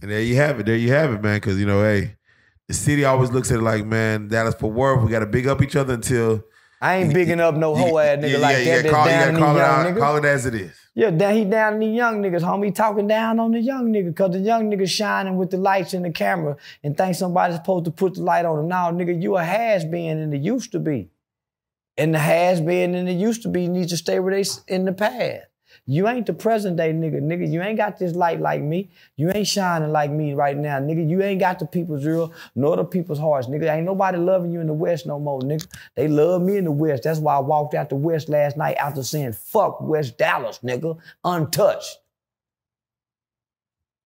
And 0.00 0.10
there 0.12 0.20
you 0.22 0.36
have 0.36 0.60
it. 0.60 0.66
There 0.66 0.76
you 0.76 0.92
have 0.92 1.12
it, 1.12 1.20
man. 1.22 1.36
Because 1.38 1.58
you 1.58 1.66
know, 1.66 1.82
hey, 1.82 2.14
the 2.68 2.74
city 2.74 3.04
always 3.04 3.30
looks 3.30 3.50
at 3.50 3.58
it 3.58 3.62
like, 3.62 3.84
man, 3.84 4.28
Dallas 4.28 4.54
Fort 4.54 4.72
Worth. 4.74 5.02
We 5.02 5.10
got 5.10 5.20
to 5.20 5.26
big 5.26 5.48
up 5.48 5.60
each 5.60 5.74
other 5.74 5.94
until 5.94 6.44
I 6.80 6.96
ain't 6.96 7.12
bigging 7.12 7.40
up 7.40 7.56
no 7.56 7.74
hoe 7.74 7.98
ass 7.98 8.18
nigga 8.18 8.32
Yeah, 8.32 8.38
like 8.38 8.58
yeah, 8.58 8.64
that. 8.64 8.76
You 8.76 8.82
gotta 8.82 8.94
call, 8.94 9.04
you 9.04 9.10
down 9.10 9.34
gotta 9.34 9.44
call 9.44 9.56
it 9.56 9.62
out, 9.62 9.98
call 9.98 10.16
it 10.16 10.24
as 10.24 10.46
it 10.46 10.54
is. 10.54 10.72
Yeah, 10.94 11.10
down 11.10 11.34
he 11.34 11.44
down 11.44 11.74
on 11.74 11.80
the 11.80 11.86
young 11.86 12.22
niggas, 12.22 12.40
homie, 12.40 12.74
talking 12.74 13.06
down 13.06 13.40
on 13.40 13.52
the 13.52 13.60
young 13.60 13.92
nigga, 13.92 14.14
cause 14.16 14.32
the 14.32 14.38
young 14.38 14.70
nigga 14.70 14.88
shining 14.88 15.36
with 15.36 15.50
the 15.50 15.56
lights 15.56 15.94
in 15.94 16.02
the 16.02 16.10
camera 16.10 16.56
and 16.82 16.96
think 16.96 17.14
somebody's 17.14 17.56
supposed 17.56 17.84
to 17.86 17.90
put 17.90 18.14
the 18.14 18.22
light 18.22 18.44
on 18.44 18.60
him. 18.60 18.68
Now, 18.68 18.90
nigga, 18.90 19.20
you 19.20 19.36
a 19.36 19.44
has 19.44 19.84
been 19.84 20.18
and 20.18 20.32
it 20.32 20.40
used 20.40 20.72
to 20.72 20.78
be. 20.78 21.10
And 21.96 22.14
the 22.14 22.18
has 22.18 22.60
been 22.60 22.94
and 22.94 23.08
it 23.08 23.16
used 23.16 23.42
to 23.42 23.48
be 23.48 23.66
needs 23.66 23.90
to 23.90 23.96
stay 23.96 24.20
where 24.20 24.34
they 24.34 24.48
in 24.68 24.84
the 24.84 24.92
past. 24.92 25.47
You 25.90 26.06
ain't 26.06 26.26
the 26.26 26.34
present 26.34 26.76
day 26.76 26.92
nigga, 26.92 27.22
nigga. 27.22 27.50
You 27.50 27.62
ain't 27.62 27.78
got 27.78 27.98
this 27.98 28.14
light 28.14 28.40
like 28.40 28.60
me. 28.60 28.90
You 29.16 29.32
ain't 29.34 29.46
shining 29.46 29.90
like 29.90 30.10
me 30.10 30.34
right 30.34 30.54
now, 30.54 30.78
nigga. 30.78 31.08
You 31.08 31.22
ain't 31.22 31.40
got 31.40 31.58
the 31.58 31.64
people's 31.64 32.04
real 32.04 32.30
nor 32.54 32.76
the 32.76 32.84
people's 32.84 33.18
hearts, 33.18 33.46
nigga. 33.46 33.74
Ain't 33.74 33.86
nobody 33.86 34.18
loving 34.18 34.52
you 34.52 34.60
in 34.60 34.66
the 34.66 34.74
West 34.74 35.06
no 35.06 35.18
more, 35.18 35.40
nigga. 35.40 35.66
They 35.96 36.06
love 36.06 36.42
me 36.42 36.58
in 36.58 36.64
the 36.64 36.70
West. 36.70 37.04
That's 37.04 37.20
why 37.20 37.36
I 37.36 37.40
walked 37.40 37.72
out 37.72 37.88
the 37.88 37.96
West 37.96 38.28
last 38.28 38.58
night 38.58 38.76
after 38.76 39.02
saying 39.02 39.32
fuck 39.32 39.80
West 39.80 40.18
Dallas, 40.18 40.58
nigga, 40.62 40.98
untouched. 41.24 41.96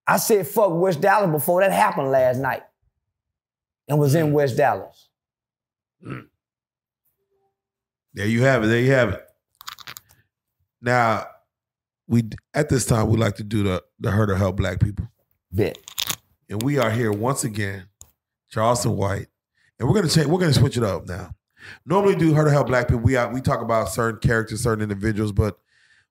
I 0.07 0.19
said 0.19 0.47
fuck 0.47 0.71
West 0.71 1.01
Dallas 1.01 1.33
before 1.33 1.63
that 1.63 1.73
happened 1.73 2.13
last 2.13 2.39
night, 2.39 2.63
and 3.89 3.99
was 3.99 4.15
in 4.15 4.29
mm. 4.29 4.33
West 4.33 4.57
Dallas. 4.57 5.09
Mm. 6.07 6.29
There 8.15 8.27
you 8.27 8.43
have 8.43 8.63
it. 8.63 8.69
There 8.69 8.81
you 8.81 8.93
have 8.93 9.09
it. 9.15 9.25
Now, 10.81 11.27
we 12.13 12.25
at 12.53 12.69
this 12.69 12.85
time 12.85 13.09
we 13.09 13.17
like 13.17 13.37
to 13.37 13.43
do 13.43 13.63
the 13.63 13.83
the 13.99 14.11
hurt 14.11 14.31
or 14.31 14.37
help 14.37 14.57
black 14.57 14.81
people, 14.81 15.09
Bet. 15.51 15.79
and 16.51 16.63
we 16.63 16.77
are 16.79 16.91
here 16.91 17.11
once 17.11 17.43
again, 17.43 17.87
Charleston 18.51 18.97
White, 18.99 19.29
and 19.79 19.89
we're 19.89 19.95
gonna 19.95 20.11
change. 20.11 20.27
We're 20.27 20.39
gonna 20.39 20.53
switch 20.53 20.77
it 20.77 20.83
up 20.83 21.09
now. 21.09 21.31
Normally, 21.87 22.15
do 22.15 22.35
hurt 22.35 22.49
or 22.49 22.51
help 22.51 22.67
black 22.67 22.89
people. 22.89 23.03
We 23.03 23.17
we 23.33 23.41
talk 23.41 23.63
about 23.63 23.89
certain 23.89 24.21
characters, 24.21 24.63
certain 24.63 24.83
individuals, 24.83 25.33
but 25.33 25.59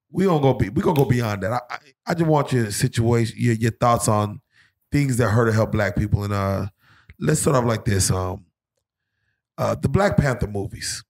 we 0.10 0.26
gonna 0.26 0.42
go 0.42 0.56
be 0.56 0.70
we 0.70 0.82
gonna 0.82 0.98
go 0.98 1.06
beyond 1.06 1.44
that. 1.44 1.54
I 1.54 1.60
I, 1.70 1.78
I 2.08 2.14
just 2.16 2.26
want 2.26 2.52
your 2.52 2.72
situation, 2.72 3.36
your, 3.40 3.54
your 3.54 3.72
thoughts 3.72 4.08
on 4.08 4.42
things 4.92 5.18
that 5.18 5.30
hurt 5.30 5.50
or 5.50 5.54
help 5.54 5.72
black 5.72 5.96
people, 5.96 6.24
and 6.24 6.34
uh, 6.34 6.66
let's 7.20 7.42
start 7.42 7.56
off 7.56 7.66
like 7.66 7.86
this. 7.86 8.10
Um, 8.10 8.46
uh, 9.56 9.76
the 9.76 9.88
Black 9.88 10.18
Panther 10.18 10.48
movies. 10.48 11.04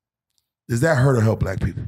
Does 0.68 0.82
that 0.82 0.98
hurt 0.98 1.18
or 1.18 1.22
help 1.22 1.40
black 1.40 1.62
people? 1.62 1.86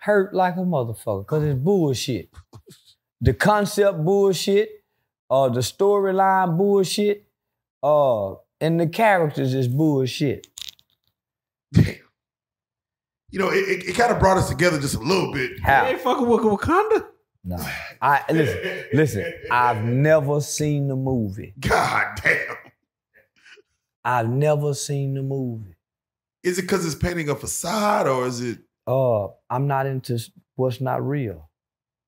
Hurt 0.00 0.34
like 0.34 0.56
a 0.56 0.60
motherfucker 0.60 1.26
because 1.26 1.44
it's 1.44 1.58
bullshit. 1.58 2.30
The 3.20 3.34
concept 3.34 4.02
bullshit, 4.04 4.70
uh, 5.30 5.48
the 5.50 5.60
storyline 5.60 6.56
bullshit, 6.56 7.26
uh, 7.82 8.34
and 8.60 8.80
the 8.80 8.88
characters 8.88 9.54
is 9.54 9.68
bullshit. 9.68 10.46
You 13.32 13.38
know, 13.38 13.50
it, 13.50 13.68
it, 13.68 13.88
it 13.90 13.94
kind 13.94 14.10
of 14.10 14.18
brought 14.18 14.38
us 14.38 14.48
together 14.48 14.80
just 14.80 14.96
a 14.96 14.98
little 14.98 15.32
bit. 15.32 15.52
You 15.52 15.62
How? 15.62 15.86
ain't 15.86 16.00
fucking 16.00 16.28
with 16.28 16.40
Wakanda. 16.40 17.06
No. 17.44 17.56
I 18.02 18.24
listen, 18.30 18.84
listen, 18.92 19.32
I've 19.50 19.84
never 19.84 20.40
seen 20.40 20.88
the 20.88 20.96
movie. 20.96 21.54
God 21.60 22.18
damn. 22.22 22.56
I've 24.04 24.28
never 24.28 24.74
seen 24.74 25.14
the 25.14 25.22
movie. 25.22 25.76
Is 26.42 26.58
it 26.58 26.62
because 26.62 26.84
it's 26.84 26.94
painting 26.94 27.28
a 27.28 27.36
facade 27.36 28.08
or 28.08 28.26
is 28.26 28.40
it? 28.40 28.58
Uh, 28.90 29.28
I'm 29.48 29.68
not 29.68 29.86
into 29.86 30.18
what's 30.56 30.80
not 30.80 31.06
real. 31.06 31.48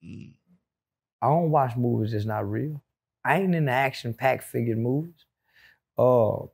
Mm, 0.04 0.32
I 1.20 1.28
don't 1.28 1.52
watch 1.52 1.76
movies 1.76 2.12
that's 2.12 2.24
not 2.24 2.50
real. 2.50 2.82
I 3.24 3.38
ain't 3.38 3.54
into 3.54 3.70
action 3.70 4.14
packed 4.14 4.42
figured 4.42 4.78
movies. 4.78 5.24
Uh, 5.96 6.46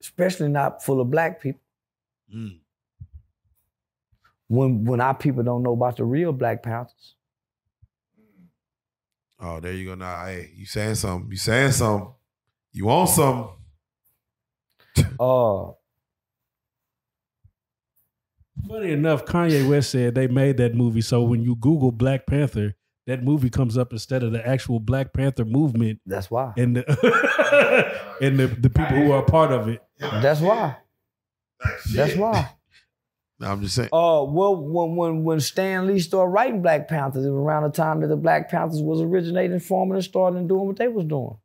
especially 0.00 0.48
not 0.48 0.82
full 0.82 1.02
of 1.02 1.10
black 1.10 1.42
people. 1.42 1.60
mm. 2.34 2.58
When 4.46 4.84
when 4.84 5.02
our 5.02 5.14
people 5.14 5.42
don't 5.42 5.62
know 5.62 5.74
about 5.74 5.98
the 5.98 6.04
real 6.04 6.32
Black 6.32 6.62
Panthers. 6.62 7.16
Oh, 9.38 9.60
there 9.60 9.74
you 9.74 9.84
go. 9.84 9.94
Now, 9.94 10.24
hey, 10.24 10.50
you 10.56 10.64
saying 10.64 10.94
something? 10.94 11.30
You 11.30 11.36
saying 11.36 11.72
something? 11.72 12.10
You 12.72 12.86
want 12.86 13.10
something? 13.10 13.50
Uh, 15.20 15.72
Funny 18.66 18.92
enough, 18.92 19.24
Kanye 19.24 19.68
West 19.68 19.90
said 19.90 20.14
they 20.14 20.26
made 20.26 20.56
that 20.56 20.74
movie 20.74 21.00
so 21.00 21.22
when 21.22 21.42
you 21.42 21.54
Google 21.56 21.92
Black 21.92 22.26
Panther, 22.26 22.74
that 23.06 23.22
movie 23.22 23.50
comes 23.50 23.78
up 23.78 23.92
instead 23.92 24.22
of 24.22 24.32
the 24.32 24.46
actual 24.46 24.80
Black 24.80 25.12
Panther 25.12 25.44
movement 25.44 26.00
that's 26.04 26.30
why. 26.30 26.52
and 26.56 26.76
the 26.76 26.84
and 28.20 28.38
the, 28.38 28.48
the 28.48 28.68
people 28.68 28.96
who 28.96 29.12
are 29.12 29.22
part 29.22 29.52
of 29.52 29.68
it. 29.68 29.82
That's 29.98 30.40
why. 30.40 30.76
That's 31.92 32.16
why. 32.16 32.50
No, 33.40 33.52
I'm 33.52 33.62
just 33.62 33.76
saying. 33.76 33.88
Uh, 33.92 34.24
well, 34.28 34.56
when 34.56 34.96
when 34.96 35.24
when 35.24 35.40
Stan 35.40 35.86
Lee 35.86 36.00
started 36.00 36.30
writing 36.30 36.60
Black 36.60 36.88
Panthers, 36.88 37.24
it 37.24 37.30
was 37.30 37.38
around 37.40 37.62
the 37.62 37.70
time 37.70 38.00
that 38.00 38.08
the 38.08 38.16
Black 38.16 38.50
Panthers 38.50 38.82
was 38.82 39.00
originating, 39.00 39.60
forming, 39.60 39.94
and 39.94 40.04
starting 40.04 40.40
and 40.40 40.48
doing 40.48 40.66
what 40.66 40.76
they 40.76 40.88
was 40.88 41.04
doing. 41.04 41.36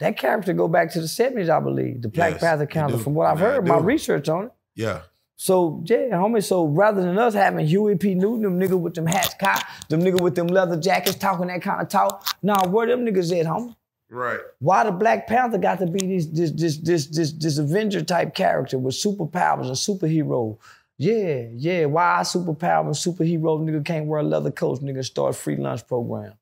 That 0.00 0.16
character 0.16 0.52
go 0.52 0.66
back 0.66 0.90
to 0.92 1.00
the 1.00 1.08
seventies, 1.08 1.48
I 1.48 1.60
believe. 1.60 2.02
The 2.02 2.08
Black 2.08 2.32
Yes, 2.32 2.40
Panther 2.40 2.66
character, 2.66 2.98
from 2.98 3.14
what 3.14 3.26
I've 3.26 3.38
heard, 3.38 3.66
my 3.66 3.78
research 3.78 4.28
on 4.28 4.46
it. 4.46 4.52
Yeah. 4.74 5.02
So 5.42 5.82
yeah, 5.86 6.10
homie. 6.10 6.44
So 6.44 6.66
rather 6.66 7.00
than 7.00 7.16
us 7.18 7.32
having 7.32 7.66
Huey 7.66 7.96
P. 7.96 8.14
Newton, 8.14 8.42
them 8.42 8.60
nigga 8.60 8.78
with 8.78 8.92
them 8.92 9.06
hats 9.06 9.34
cocked, 9.40 9.88
them 9.88 10.02
nigga 10.02 10.20
with 10.20 10.34
them 10.34 10.48
leather 10.48 10.78
jackets 10.78 11.16
talking 11.16 11.46
that 11.46 11.62
kind 11.62 11.80
of 11.80 11.88
talk, 11.88 12.36
nah, 12.42 12.68
where 12.68 12.86
them 12.86 13.06
niggas 13.06 13.34
at, 13.40 13.46
homie? 13.46 13.74
Right. 14.10 14.40
Why 14.58 14.84
the 14.84 14.92
Black 14.92 15.26
Panther 15.26 15.56
got 15.56 15.78
to 15.78 15.86
be 15.86 16.06
this 16.06 16.26
this 16.26 16.50
this 16.50 16.76
this 16.76 17.06
this 17.06 17.32
this 17.32 17.56
Avenger 17.56 18.02
type 18.02 18.34
character 18.34 18.76
with 18.76 18.94
superpowers 18.94 19.68
and 19.68 19.76
superhero? 19.76 20.58
Yeah, 20.98 21.46
yeah. 21.56 21.86
Why 21.86 22.20
superpower 22.20 22.84
and 22.84 22.94
superhero 22.94 23.58
nigga 23.62 23.82
can't 23.82 24.04
wear 24.04 24.20
a 24.20 24.22
leather 24.22 24.50
coats, 24.50 24.82
nigga 24.82 25.02
start 25.02 25.34
free 25.36 25.56
lunch 25.56 25.86
program 25.86 26.34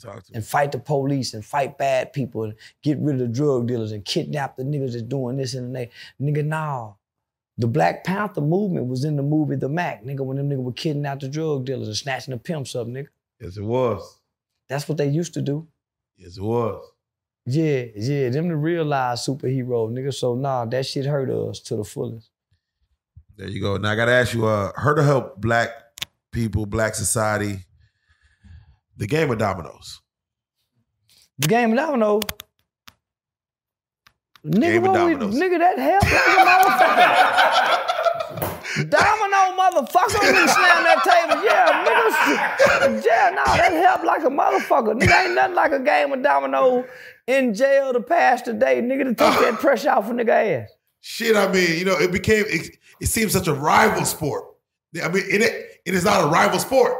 Talk 0.00 0.24
to 0.24 0.32
me. 0.32 0.36
and 0.38 0.44
fight 0.44 0.72
the 0.72 0.80
police 0.80 1.34
and 1.34 1.44
fight 1.44 1.78
bad 1.78 2.12
people 2.12 2.42
and 2.42 2.54
get 2.82 2.98
rid 2.98 3.14
of 3.14 3.20
the 3.20 3.28
drug 3.28 3.68
dealers 3.68 3.92
and 3.92 4.04
kidnap 4.04 4.56
the 4.56 4.64
niggas 4.64 4.90
that's 4.90 5.02
doing 5.02 5.36
this 5.36 5.54
and 5.54 5.72
that. 5.76 5.90
Nigga, 6.20 6.44
nah. 6.44 6.94
The 7.56 7.66
Black 7.68 8.02
Panther 8.04 8.40
movement 8.40 8.86
was 8.86 9.04
in 9.04 9.16
the 9.16 9.22
movie 9.22 9.56
The 9.56 9.68
Mack, 9.68 10.04
nigga, 10.04 10.20
when 10.20 10.36
them 10.36 10.50
niggas 10.50 10.62
were 10.62 10.72
kidnapping 10.72 11.28
the 11.28 11.32
drug 11.32 11.64
dealers 11.64 11.86
and 11.86 11.96
snatching 11.96 12.32
the 12.32 12.38
pimps 12.38 12.74
up, 12.74 12.88
nigga. 12.88 13.08
Yes, 13.40 13.56
it 13.56 13.62
was. 13.62 14.20
That's 14.68 14.88
what 14.88 14.98
they 14.98 15.08
used 15.08 15.34
to 15.34 15.42
do. 15.42 15.68
Yes, 16.16 16.36
it 16.36 16.42
was. 16.42 16.84
Yeah, 17.46 17.84
yeah, 17.94 18.30
them 18.30 18.48
the 18.48 18.56
real 18.56 18.84
live 18.84 19.18
superhero, 19.18 19.90
nigga. 19.90 20.14
So 20.14 20.34
nah, 20.34 20.64
that 20.64 20.86
shit 20.86 21.04
hurt 21.04 21.30
us 21.30 21.60
to 21.60 21.76
the 21.76 21.84
fullest. 21.84 22.30
There 23.36 23.48
you 23.48 23.60
go. 23.60 23.76
Now 23.76 23.90
I 23.90 23.96
gotta 23.96 24.12
ask 24.12 24.32
you, 24.32 24.46
uh, 24.46 24.72
hurt 24.74 24.94
to 24.94 25.02
help 25.02 25.40
black 25.40 25.70
people, 26.32 26.64
black 26.64 26.94
society, 26.94 27.58
the 28.96 29.06
game 29.06 29.30
of 29.30 29.38
dominoes. 29.38 30.00
The 31.38 31.48
game 31.48 31.72
of 31.72 31.76
domino. 31.76 32.20
Nigga, 34.44 35.22
of 35.22 35.32
we, 35.32 35.40
nigga, 35.40 35.58
that 35.58 35.78
help 35.78 36.02
like 36.02 36.12
a 36.28 36.44
motherfucker. 36.44 37.90
Domino 38.90 39.56
motherfucker, 39.56 40.20
we 40.20 40.48
slam 40.48 40.82
that 40.84 41.00
table. 41.04 41.44
Yeah, 41.44 41.84
niggas. 41.86 43.04
Yeah, 43.06 43.30
nah, 43.30 43.56
that 43.56 43.72
help 43.72 44.02
like 44.04 44.22
a 44.24 44.28
motherfucker. 44.28 45.00
Nigga, 45.00 45.24
ain't 45.24 45.34
nothing 45.34 45.54
like 45.54 45.72
a 45.72 45.78
game 45.78 46.12
of 46.12 46.22
domino 46.22 46.84
in 47.26 47.54
jail 47.54 47.92
to 47.94 48.00
pass 48.00 48.42
the 48.42 48.52
day, 48.52 48.82
nigga, 48.82 49.04
to 49.04 49.14
take 49.14 49.40
that 49.40 49.54
pressure 49.60 49.90
off 49.90 50.10
a 50.10 50.12
nigga 50.12 50.62
ass. 50.64 50.70
Shit, 51.00 51.36
I 51.36 51.50
mean, 51.50 51.78
you 51.78 51.84
know, 51.84 51.96
it 51.98 52.12
became 52.12 52.44
it, 52.48 52.76
it 53.00 53.06
seems 53.06 53.32
such 53.32 53.46
a 53.48 53.54
rival 53.54 54.04
sport. 54.04 54.44
I 55.02 55.08
mean, 55.08 55.22
it 55.28 55.42
it 55.86 55.94
is 55.94 56.04
not 56.04 56.24
a 56.24 56.26
rival 56.28 56.58
sport, 56.58 56.92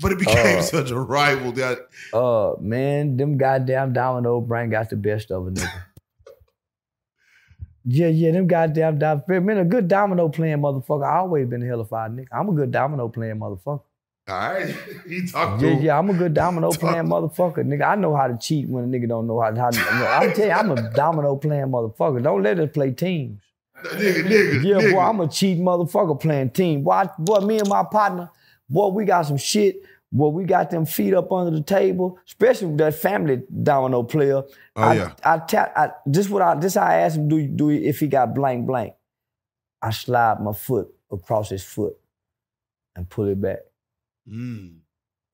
but 0.00 0.10
it 0.10 0.18
became 0.18 0.58
Uh. 0.58 0.62
such 0.62 0.90
a 0.90 0.98
rival 0.98 1.52
that 1.52 1.78
Uh, 2.12 2.54
man, 2.60 3.16
them 3.16 3.36
goddamn 3.36 3.92
domino 3.92 4.40
brain 4.40 4.70
got 4.70 4.88
the 4.90 4.96
best 4.96 5.30
of 5.30 5.46
a 5.46 5.50
nigga. 5.50 5.82
Yeah, 7.84 8.08
yeah, 8.08 8.30
them 8.32 8.46
goddamn 8.46 8.98
domino. 8.98 9.40
Man, 9.40 9.58
a 9.58 9.64
good 9.64 9.88
domino 9.88 10.28
playing 10.28 10.58
motherfucker. 10.58 11.06
I 11.06 11.18
always 11.18 11.46
been 11.46 11.62
a 11.62 11.66
hellified 11.66 12.12
nigga. 12.12 12.26
I'm 12.32 12.48
a 12.48 12.52
good 12.52 12.70
domino 12.70 13.08
playing 13.08 13.36
motherfucker. 13.36 13.64
all 13.66 13.82
right, 14.28 14.74
he 15.08 15.26
talked 15.26 15.60
to 15.60 15.66
Yeah, 15.68 15.80
yeah, 15.80 15.98
I'm 15.98 16.08
a 16.10 16.14
good 16.14 16.32
domino 16.42 16.72
playing 16.72 17.04
motherfucker, 17.04 17.58
nigga. 17.58 17.86
I 17.86 17.94
know 17.96 18.14
how 18.16 18.26
to 18.28 18.38
cheat 18.38 18.68
when 18.68 18.84
a 18.84 18.86
nigga 18.86 19.08
don't 19.08 19.26
know 19.26 19.40
how 19.40 19.50
to. 19.50 19.60
How 19.60 19.70
to 19.70 19.78
I'm 19.78 20.32
telling 20.32 20.48
you, 20.50 20.56
I'm 20.56 20.70
a 20.70 20.90
domino 20.94 21.36
playing 21.36 21.66
motherfucker. 21.66 22.22
Don't 22.22 22.42
let 22.42 22.58
us 22.58 22.70
play 22.72 22.90
teams. 22.92 23.40
nigga, 23.84 24.24
nigga, 24.24 24.64
Yeah, 24.64 24.76
nigga. 24.76 24.92
boy, 24.92 25.00
I'm 25.00 25.20
a 25.20 25.28
cheat 25.28 25.58
motherfucker 25.58 26.18
playing 26.18 26.50
team. 26.50 26.84
Boy, 26.84 26.92
I- 26.92 27.10
boy, 27.18 27.40
me 27.40 27.58
and 27.58 27.68
my 27.68 27.84
partner, 27.84 28.30
boy, 28.68 28.88
we 28.88 29.04
got 29.04 29.22
some 29.26 29.36
shit. 29.36 29.76
Boy, 30.14 30.28
we 30.28 30.44
got 30.44 30.70
them 30.70 30.86
feet 30.86 31.12
up 31.12 31.32
under 31.32 31.50
the 31.50 31.64
table, 31.64 32.20
especially 32.24 32.68
with 32.68 32.78
that 32.78 32.94
family 32.94 33.42
domino 33.62 34.04
player. 34.04 34.44
Oh, 34.76 34.82
I, 34.82 34.94
yeah. 34.94 35.12
I 35.24 35.38
tap. 35.38 35.72
I, 35.76 35.90
this 36.06 36.28
what 36.28 36.40
I. 36.40 36.54
This 36.54 36.76
I 36.76 37.00
asked 37.00 37.16
him. 37.16 37.28
Do 37.28 37.44
do 37.48 37.70
if 37.70 37.98
he 37.98 38.06
got 38.06 38.32
blank 38.32 38.64
blank? 38.64 38.94
I 39.82 39.90
slide 39.90 40.40
my 40.40 40.52
foot 40.52 40.94
across 41.10 41.50
his 41.50 41.64
foot 41.64 41.96
and 42.94 43.10
pull 43.10 43.26
it 43.26 43.40
back. 43.40 43.58
Mm. 44.28 44.76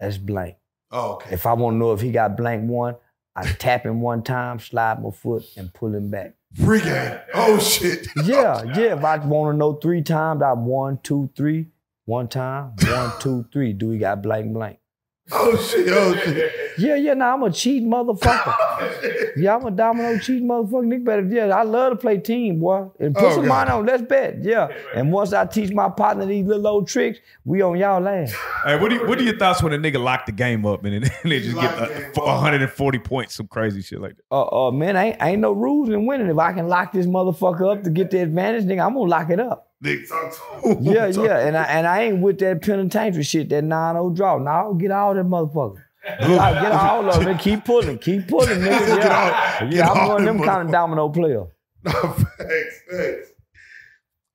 That's 0.01 0.17
blank. 0.17 0.57
Oh, 0.91 1.13
okay. 1.13 1.35
If 1.35 1.45
I 1.45 1.53
want 1.53 1.75
to 1.75 1.79
know 1.79 1.93
if 1.93 2.01
he 2.01 2.11
got 2.11 2.39
blank 2.39 2.67
one, 2.67 2.97
I 3.37 3.43
tap 3.53 3.85
him 3.85 4.01
one 4.01 4.23
time, 4.23 4.61
slide 4.61 5.03
my 5.03 5.11
foot, 5.11 5.45
and 5.59 5.73
pull 5.75 5.95
him 5.95 6.11
back. 6.11 6.37
Free 6.55 6.81
game. 6.81 7.19
Oh 7.35 7.59
shit. 7.59 8.09
Yeah, 8.25 8.63
yeah. 8.75 8.97
If 8.97 9.05
I 9.05 9.19
want 9.19 9.53
to 9.53 9.59
know 9.59 9.75
three 9.75 10.01
times, 10.01 10.41
I 10.43 10.55
one, 10.55 11.01
two, 11.03 11.29
three. 11.37 11.67
One 12.07 12.29
time, 12.29 12.73
one, 12.89 13.13
two, 13.21 13.47
three. 13.53 13.73
Do 13.73 13.89
we 13.89 13.99
got 13.99 14.23
blank 14.23 14.53
blank? 14.53 14.79
Oh 15.33 15.57
shit! 15.57 15.87
Oh 15.91 16.13
shit! 16.17 16.53
Yeah, 16.77 16.97
yeah, 16.97 17.15
nah, 17.15 17.35
I'm 17.35 17.43
a 17.45 17.53
cheat 17.53 17.85
motherfucker. 17.85 19.31
yeah, 19.37 19.55
I'm 19.55 19.65
a 19.65 19.71
domino 19.71 20.19
cheat 20.19 20.43
motherfucker. 20.43 20.87
Nigga 20.87 21.05
better, 21.05 21.23
yeah, 21.23 21.55
I 21.57 21.63
love 21.63 21.93
to 21.93 21.97
play 21.97 22.19
team, 22.19 22.59
boy. 22.59 22.89
And 22.99 23.15
put 23.15 23.25
Oh, 23.25 23.31
some 23.35 23.43
God. 23.47 23.49
money 23.49 23.71
on, 23.71 23.87
let's 23.87 24.03
bet. 24.03 24.43
Yeah. 24.43 24.69
And 24.93 25.13
once 25.13 25.33
I 25.33 25.45
teach 25.47 25.71
my 25.71 25.89
partner 25.89 26.27
these 26.27 26.47
little 26.47 26.67
old 26.67 26.89
tricks, 26.89 27.21
we 27.45 27.63
on 27.63 27.79
y'all 27.79 28.01
land. 28.01 28.31
Hey, 28.65 28.77
what 28.81 28.89
do 28.89 28.97
you, 28.97 29.07
what 29.07 29.21
are 29.21 29.23
your 29.23 29.37
thoughts 29.39 29.63
when 29.63 29.73
a 29.73 29.79
nigga 29.79 30.03
lock 30.03 30.27
the 30.27 30.33
game 30.33 30.67
up 30.67 30.85
and 30.85 31.05
then 31.05 31.11
they 31.25 31.39
just 31.39 31.55
lock 31.55 31.77
get 31.77 31.89
the 31.89 31.95
game 31.95 32.11
uh, 32.17 32.23
up. 32.23 32.27
140 32.43 32.99
points, 32.99 33.37
some 33.37 33.47
crazy 33.47 33.83
shit 33.83 34.01
like 34.01 34.17
that? 34.17 34.25
Uh, 34.33 34.67
uh, 34.67 34.71
man, 34.73 34.97
ain't, 34.97 35.17
ain't 35.23 35.41
no 35.41 35.53
rules 35.53 35.91
in 35.91 36.07
winning. 36.07 36.27
If 36.29 36.39
I 36.39 36.53
can 36.55 36.67
lock 36.67 36.91
this 36.91 37.07
motherfucker 37.07 37.71
up 37.77 37.85
to 37.85 37.91
get 37.91 38.11
the 38.11 38.19
advantage, 38.19 38.65
nigga, 38.65 38.85
I'm 38.85 38.95
gonna 38.95 39.09
lock 39.09 39.31
it 39.31 39.39
up. 39.39 39.70
Nigga, 39.83 40.09
talk 40.09 40.33
to 40.63 40.69
him. 40.69 40.79
Yeah, 40.85 41.11
Talk- 41.11 41.25
yeah. 41.25 41.39
And 41.39 41.57
I 41.57 41.63
and 41.65 41.87
I 41.87 42.03
ain't 42.03 42.21
with 42.21 42.39
that 42.41 42.61
penitentiary 42.63 43.23
shit, 43.23 43.49
that 43.49 43.65
9-0 43.65 44.15
draw. 44.15 44.39
Now 44.39 44.73
get 44.75 44.91
all 44.91 45.15
that 45.15 45.25
motherfucker. 45.27 45.83
Get 46.05 46.31
all, 46.31 46.53
get 46.55 46.73
all 46.73 47.11
of 47.11 47.25
them. 47.25 47.39
Keep 47.39 47.65
pulling. 47.65 47.99
Keep 47.99 48.29
pulling, 48.29 48.61
nigga. 48.61 48.87
Get 48.87 49.03
Yeah, 49.03 49.59
all- 49.61 49.73
yeah 49.73 49.91
I'm 49.91 50.09
one 50.09 50.21
of 50.21 50.27
them 50.27 50.37
them 50.39 50.47
kind 50.47 50.67
of 50.67 50.73
domino 50.73 51.09
player. 51.09 51.47
No, 51.83 51.93
thanks, 51.93 52.81
thanks. 52.91 53.29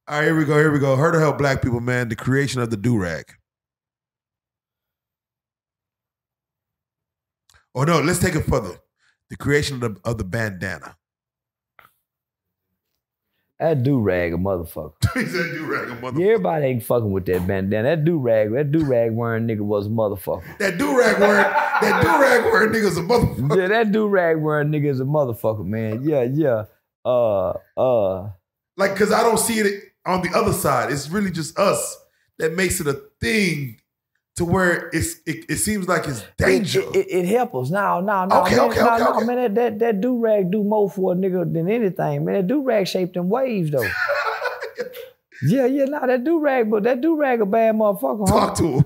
All 0.07 0.17
right, 0.19 0.25
here 0.25 0.37
we 0.37 0.45
go. 0.45 0.57
Here 0.57 0.71
we 0.71 0.79
go. 0.79 0.95
Her 0.95 1.11
to 1.11 1.19
help 1.19 1.37
black 1.37 1.61
people, 1.61 1.79
man. 1.79 2.09
The 2.09 2.15
creation 2.15 2.61
of 2.61 2.69
the 2.71 2.77
do 2.77 2.97
rag. 2.97 3.25
Oh 7.73 7.83
no, 7.83 7.99
let's 8.01 8.19
take 8.19 8.35
it 8.35 8.43
further. 8.43 8.77
The 9.29 9.35
creation 9.37 9.81
of 9.83 9.95
the 9.95 10.01
of 10.09 10.17
the 10.17 10.23
bandana. 10.23 10.95
That 13.59 13.83
do 13.83 13.99
rag 13.99 14.33
a 14.33 14.37
motherfucker. 14.37 14.93
he 15.13 15.25
said 15.25 15.53
do 15.53 15.65
rag, 15.65 15.87
a 15.87 15.95
motherfucker. 15.95 16.19
Yeah, 16.19 16.25
everybody 16.27 16.65
ain't 16.65 16.83
fucking 16.83 17.11
with 17.11 17.25
that 17.27 17.47
bandana. 17.47 17.95
That 17.95 18.03
do 18.03 18.17
rag, 18.17 18.51
that 18.51 18.71
do 18.71 18.83
rag 18.83 19.13
wearing 19.13 19.47
nigga 19.47 19.61
was 19.61 19.87
a 19.87 19.89
motherfucker. 19.89 20.57
That 20.57 20.77
do 20.77 20.97
rag 20.97 21.19
wearing, 21.19 21.43
that 21.81 22.01
do 22.01 22.21
rag 22.21 22.43
wearing 22.43 22.73
nigga's 22.73 22.97
a 22.97 23.01
motherfucker. 23.01 23.57
Yeah, 23.57 23.67
that 23.69 23.91
do 23.93 24.07
rag 24.07 24.37
wearing 24.37 24.69
nigga 24.69 24.89
is 24.89 24.99
a 24.99 25.05
motherfucker, 25.05 25.65
man. 25.65 26.03
Yeah, 26.03 26.23
yeah. 26.23 26.65
Uh, 27.05 27.53
uh. 27.77 28.31
Like, 28.75 28.95
cause 28.97 29.13
I 29.13 29.23
don't 29.23 29.39
see 29.39 29.59
it 29.59 29.83
on 30.05 30.21
the 30.21 30.31
other 30.35 30.51
side. 30.51 30.91
It's 30.91 31.09
really 31.09 31.31
just 31.31 31.57
us 31.57 31.97
that 32.39 32.53
makes 32.53 32.81
it 32.81 32.87
a 32.87 33.01
thing 33.21 33.79
to 34.37 34.45
where 34.45 34.89
it's 34.91 35.21
it, 35.25 35.45
it 35.49 35.57
seems 35.57 35.87
like 35.87 36.07
it's 36.07 36.23
danger. 36.37 36.81
It, 36.81 36.95
it, 36.95 37.07
it 37.09 37.25
help 37.27 37.55
us. 37.55 37.69
No, 37.69 38.01
no, 38.01 38.25
no. 38.25 38.41
Okay, 38.41 38.55
man, 38.57 38.69
okay, 38.71 38.79
no, 38.81 38.93
okay, 38.93 39.03
no, 39.03 39.13
okay. 39.15 39.25
man. 39.25 39.35
That 39.37 39.55
that, 39.55 39.79
that 39.79 40.01
do 40.01 40.19
rag 40.19 40.51
do 40.51 40.63
more 40.63 40.89
for 40.89 41.13
a 41.13 41.15
nigga 41.15 41.51
than 41.51 41.69
anything, 41.69 42.25
man. 42.25 42.35
That 42.35 42.47
do 42.47 42.61
rag 42.63 42.87
shaped 42.87 43.13
them 43.13 43.29
waves 43.29 43.71
though. 43.71 43.87
yeah, 45.47 45.65
yeah. 45.65 45.85
Nah, 45.85 46.05
that 46.05 46.23
do 46.23 46.39
rag, 46.39 46.69
but 46.69 46.83
that 46.83 47.01
do 47.01 47.15
rag 47.15 47.41
a 47.41 47.45
bad 47.45 47.75
motherfucker. 47.75 48.27
Huh? 48.27 48.39
Talk 48.39 48.57
to 48.57 48.63
him. 48.79 48.85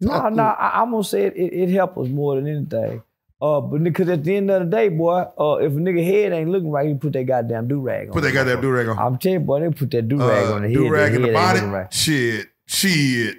No, 0.00 0.10
Talk 0.12 0.32
no. 0.32 0.42
to 0.42 0.48
I, 0.48 0.82
I'm 0.82 0.90
gonna 0.90 1.04
say 1.04 1.24
it, 1.24 1.36
it. 1.36 1.52
It 1.52 1.68
help 1.70 1.96
us 1.98 2.08
more 2.08 2.36
than 2.36 2.46
anything. 2.46 3.02
Uh, 3.40 3.60
but 3.60 3.82
because 3.84 4.08
at 4.08 4.24
the 4.24 4.34
end 4.36 4.50
of 4.50 4.64
the 4.68 4.76
day, 4.76 4.88
boy, 4.88 5.20
uh, 5.38 5.58
if 5.60 5.70
a 5.72 5.76
nigga 5.76 6.04
head 6.04 6.32
ain't 6.32 6.50
looking 6.50 6.72
right, 6.72 6.88
you 6.88 6.96
put 6.96 7.12
that 7.12 7.24
goddamn 7.24 7.68
do 7.68 7.80
rag 7.80 8.08
on. 8.08 8.12
Put 8.12 8.22
that 8.24 8.32
goddamn 8.32 8.60
do 8.60 8.68
rag 8.68 8.88
on. 8.88 8.98
I'm 8.98 9.16
telling 9.16 9.40
you, 9.40 9.46
boy, 9.46 9.60
they 9.60 9.70
put 9.70 9.90
that 9.92 10.08
do 10.08 10.18
rag 10.18 10.46
Uh, 10.48 10.54
on 10.54 10.62
the 10.62 10.68
head. 10.68 10.74
do 10.74 10.88
rag 10.90 11.14
in 11.14 11.22
the 11.22 11.32
body. 11.32 11.60
right. 11.60 11.92
Shit, 11.94 12.48
shit, 12.66 13.36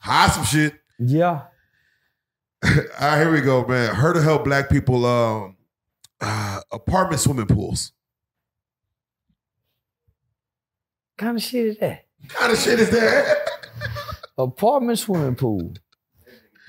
hide 0.00 0.32
some 0.32 0.44
shit. 0.44 0.74
Yeah. 0.98 1.42
All 2.64 2.70
right, 3.00 3.18
here 3.18 3.32
we 3.32 3.40
go, 3.40 3.64
man. 3.66 3.94
Her 3.94 4.12
to 4.12 4.20
help 4.22 4.44
black 4.44 4.68
people. 4.68 5.06
Um, 5.06 5.56
uh, 6.20 6.60
apartment 6.70 7.20
swimming 7.20 7.46
pools. 7.46 7.92
kind 11.16 11.36
of 11.36 11.42
shit 11.42 11.66
is 11.66 11.78
that? 11.78 12.04
kind 12.28 12.52
of 12.52 12.58
shit 12.58 12.78
is 12.80 12.90
that? 12.90 13.46
Apartment 14.38 14.98
swimming 14.98 15.34
pool. 15.34 15.74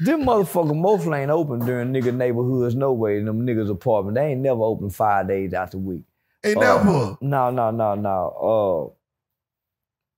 Them 0.02 0.24
motherfucking 0.24 0.76
most 0.76 1.08
ain't 1.08 1.30
open 1.32 1.60
during 1.60 1.94
nigga 1.94 2.14
neighborhoods 2.14 2.76
no 2.76 2.92
way 2.92 3.18
in 3.18 3.26
them 3.26 3.46
niggas 3.46 3.70
apartment. 3.70 4.16
They 4.16 4.32
ain't 4.32 4.42
never 4.42 4.62
open 4.62 4.90
five 4.90 5.28
days 5.28 5.54
out 5.54 5.72
the 5.72 5.78
week. 5.78 6.04
Ain't 6.44 6.58
Uh, 6.58 6.60
never. 6.60 7.18
No, 7.22 7.52
no, 7.52 7.72
no, 7.72 7.96
no. 7.96 8.94
Uh, 8.96 9.01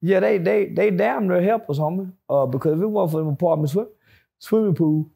yeah, 0.06 0.20
they 0.20 0.38
they 0.38 0.66
they 0.66 0.92
damn 0.92 1.28
near 1.30 1.42
help 1.42 1.70
us, 1.70 1.80
homie. 1.80 2.12
Uh, 2.30 2.46
because 2.46 2.74
if 2.78 2.84
it 2.84 2.88
wasn't 2.88 3.12
for 3.14 3.18
them 3.20 3.28
apartment 3.34 3.70
swim, 3.70 3.88
swimming 4.38 4.76
pool, 4.76 5.10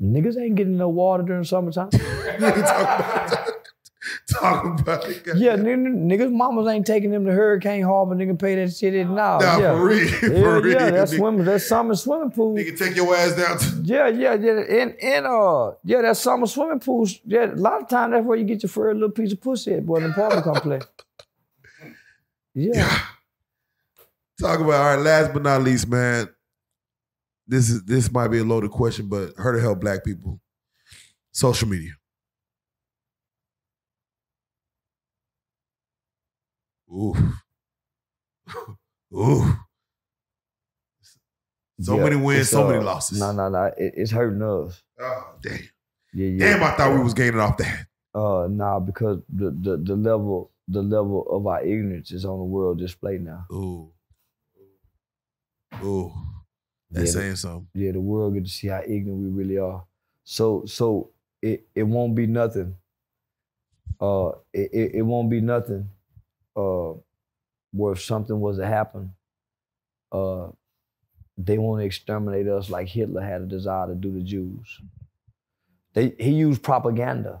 niggas 0.00 0.40
ain't 0.40 0.54
getting 0.54 0.76
no 0.76 0.88
water 0.88 1.24
during 1.24 1.42
summertime. 1.42 1.90
Talk 1.90 2.38
about 2.38 3.32
it. 3.32 3.38
Talk 4.28 4.80
about 4.80 5.08
it. 5.08 5.22
yeah, 5.36 5.52
n- 5.52 6.08
niggas 6.08 6.32
mamas 6.32 6.68
ain't 6.68 6.86
taking 6.86 7.10
them 7.10 7.24
to 7.26 7.32
Hurricane 7.32 7.82
Harbor. 7.82 8.14
Nigga 8.14 8.38
pay 8.38 8.54
that 8.54 8.72
shit 8.72 8.94
in 8.94 9.14
now. 9.16 9.38
Nah, 9.38 9.58
yeah. 9.58 9.72
for 9.72 9.84
real. 9.84 10.08
Yeah, 10.22 10.40
for 10.42 10.60
real. 10.60 10.72
yeah, 10.72 10.90
nigga, 10.90 11.16
swimming. 11.16 11.44
That's 11.44 11.66
summer 11.66 11.96
swimming 11.96 12.30
pool. 12.30 12.54
nigga, 12.54 12.78
take 12.78 12.94
your 12.94 13.14
ass 13.16 13.34
down 13.36 13.58
to. 13.58 13.82
Yeah, 13.84 14.06
yeah, 14.08 14.34
yeah. 14.34 14.60
In 14.62 14.90
in 15.00 15.26
uh, 15.26 15.72
yeah, 15.84 16.02
that 16.02 16.16
summer 16.16 16.46
swimming 16.46 16.78
pools. 16.78 17.18
Yeah, 17.24 17.52
a 17.52 17.56
lot 17.56 17.82
of 17.82 17.88
times 17.88 18.12
that's 18.12 18.24
where 18.24 18.38
you 18.38 18.44
get 18.44 18.62
your 18.62 18.70
first 18.70 18.94
little 18.94 19.10
piece 19.10 19.32
of 19.32 19.40
pussy 19.40 19.74
at, 19.74 19.84
boy, 19.84 19.96
in 19.96 20.04
the 20.04 20.10
apartment 20.10 20.44
complex. 20.44 20.86
Yeah. 22.54 22.98
Talk 24.40 24.60
about 24.60 24.72
all 24.80 24.96
right. 24.96 25.02
Last 25.02 25.32
but 25.32 25.42
not 25.42 25.62
least, 25.62 25.88
man. 25.88 26.28
This 27.46 27.70
is 27.70 27.82
this 27.84 28.10
might 28.10 28.28
be 28.28 28.38
a 28.38 28.44
loaded 28.44 28.70
question, 28.70 29.08
but 29.08 29.32
her 29.36 29.52
to 29.54 29.60
help 29.60 29.80
black 29.80 30.04
people. 30.04 30.40
Social 31.32 31.68
media. 31.68 31.92
Ooh. 36.90 37.14
Ooh. 39.14 39.56
So 41.80 41.96
Yeah, 41.96 42.04
many 42.04 42.16
wins, 42.16 42.48
so 42.48 42.66
many 42.66 42.78
uh, 42.78 42.82
losses. 42.82 43.18
No, 43.18 43.32
no, 43.32 43.48
no. 43.48 43.72
It's 43.76 44.10
hurting 44.10 44.42
us. 44.42 44.82
Oh, 45.00 45.34
damn. 45.42 45.58
Yeah, 46.14 46.26
yeah. 46.26 46.52
Damn, 46.52 46.62
I 46.62 46.76
thought 46.76 46.94
we 46.94 47.02
was 47.02 47.14
gaining 47.14 47.40
off 47.40 47.56
that. 47.58 47.86
Uh, 48.14 48.46
nah, 48.50 48.78
because 48.78 49.20
the, 49.28 49.50
the 49.50 49.78
the 49.78 49.96
level 49.96 50.50
the 50.68 50.82
level 50.82 51.26
of 51.30 51.46
our 51.46 51.62
ignorance 51.62 52.12
is 52.12 52.24
on 52.24 52.38
the 52.38 52.44
world 52.44 52.78
display 52.78 53.18
now. 53.18 53.46
Ooh. 53.50 53.91
Ooh. 55.84 56.12
That's 56.90 57.14
Yeah, 57.14 57.20
saying 57.20 57.36
something. 57.36 57.68
Yeah, 57.74 57.92
the 57.92 58.00
world 58.00 58.34
get 58.34 58.44
to 58.44 58.50
see 58.50 58.68
how 58.68 58.82
ignorant 58.86 59.22
we 59.22 59.28
really 59.28 59.58
are. 59.58 59.84
So 60.24 60.64
so 60.66 61.10
it 61.40 61.66
it 61.74 61.84
won't 61.84 62.14
be 62.14 62.26
nothing. 62.26 62.76
Uh, 64.00 64.32
it 64.52 64.70
it, 64.72 64.94
it 64.96 65.02
won't 65.02 65.30
be 65.30 65.40
nothing. 65.40 65.88
Uh, 66.54 66.94
where 67.72 67.92
if 67.92 68.02
something 68.02 68.38
was 68.38 68.58
to 68.58 68.66
happen, 68.66 69.14
uh, 70.12 70.48
they 71.38 71.58
want 71.58 71.80
to 71.80 71.86
exterminate 71.86 72.46
us 72.46 72.68
like 72.68 72.88
Hitler 72.88 73.22
had 73.22 73.42
a 73.42 73.46
desire 73.46 73.88
to 73.88 73.94
do 73.94 74.12
the 74.12 74.22
Jews. 74.22 74.80
They 75.94 76.14
he 76.18 76.32
used 76.32 76.62
propaganda 76.62 77.40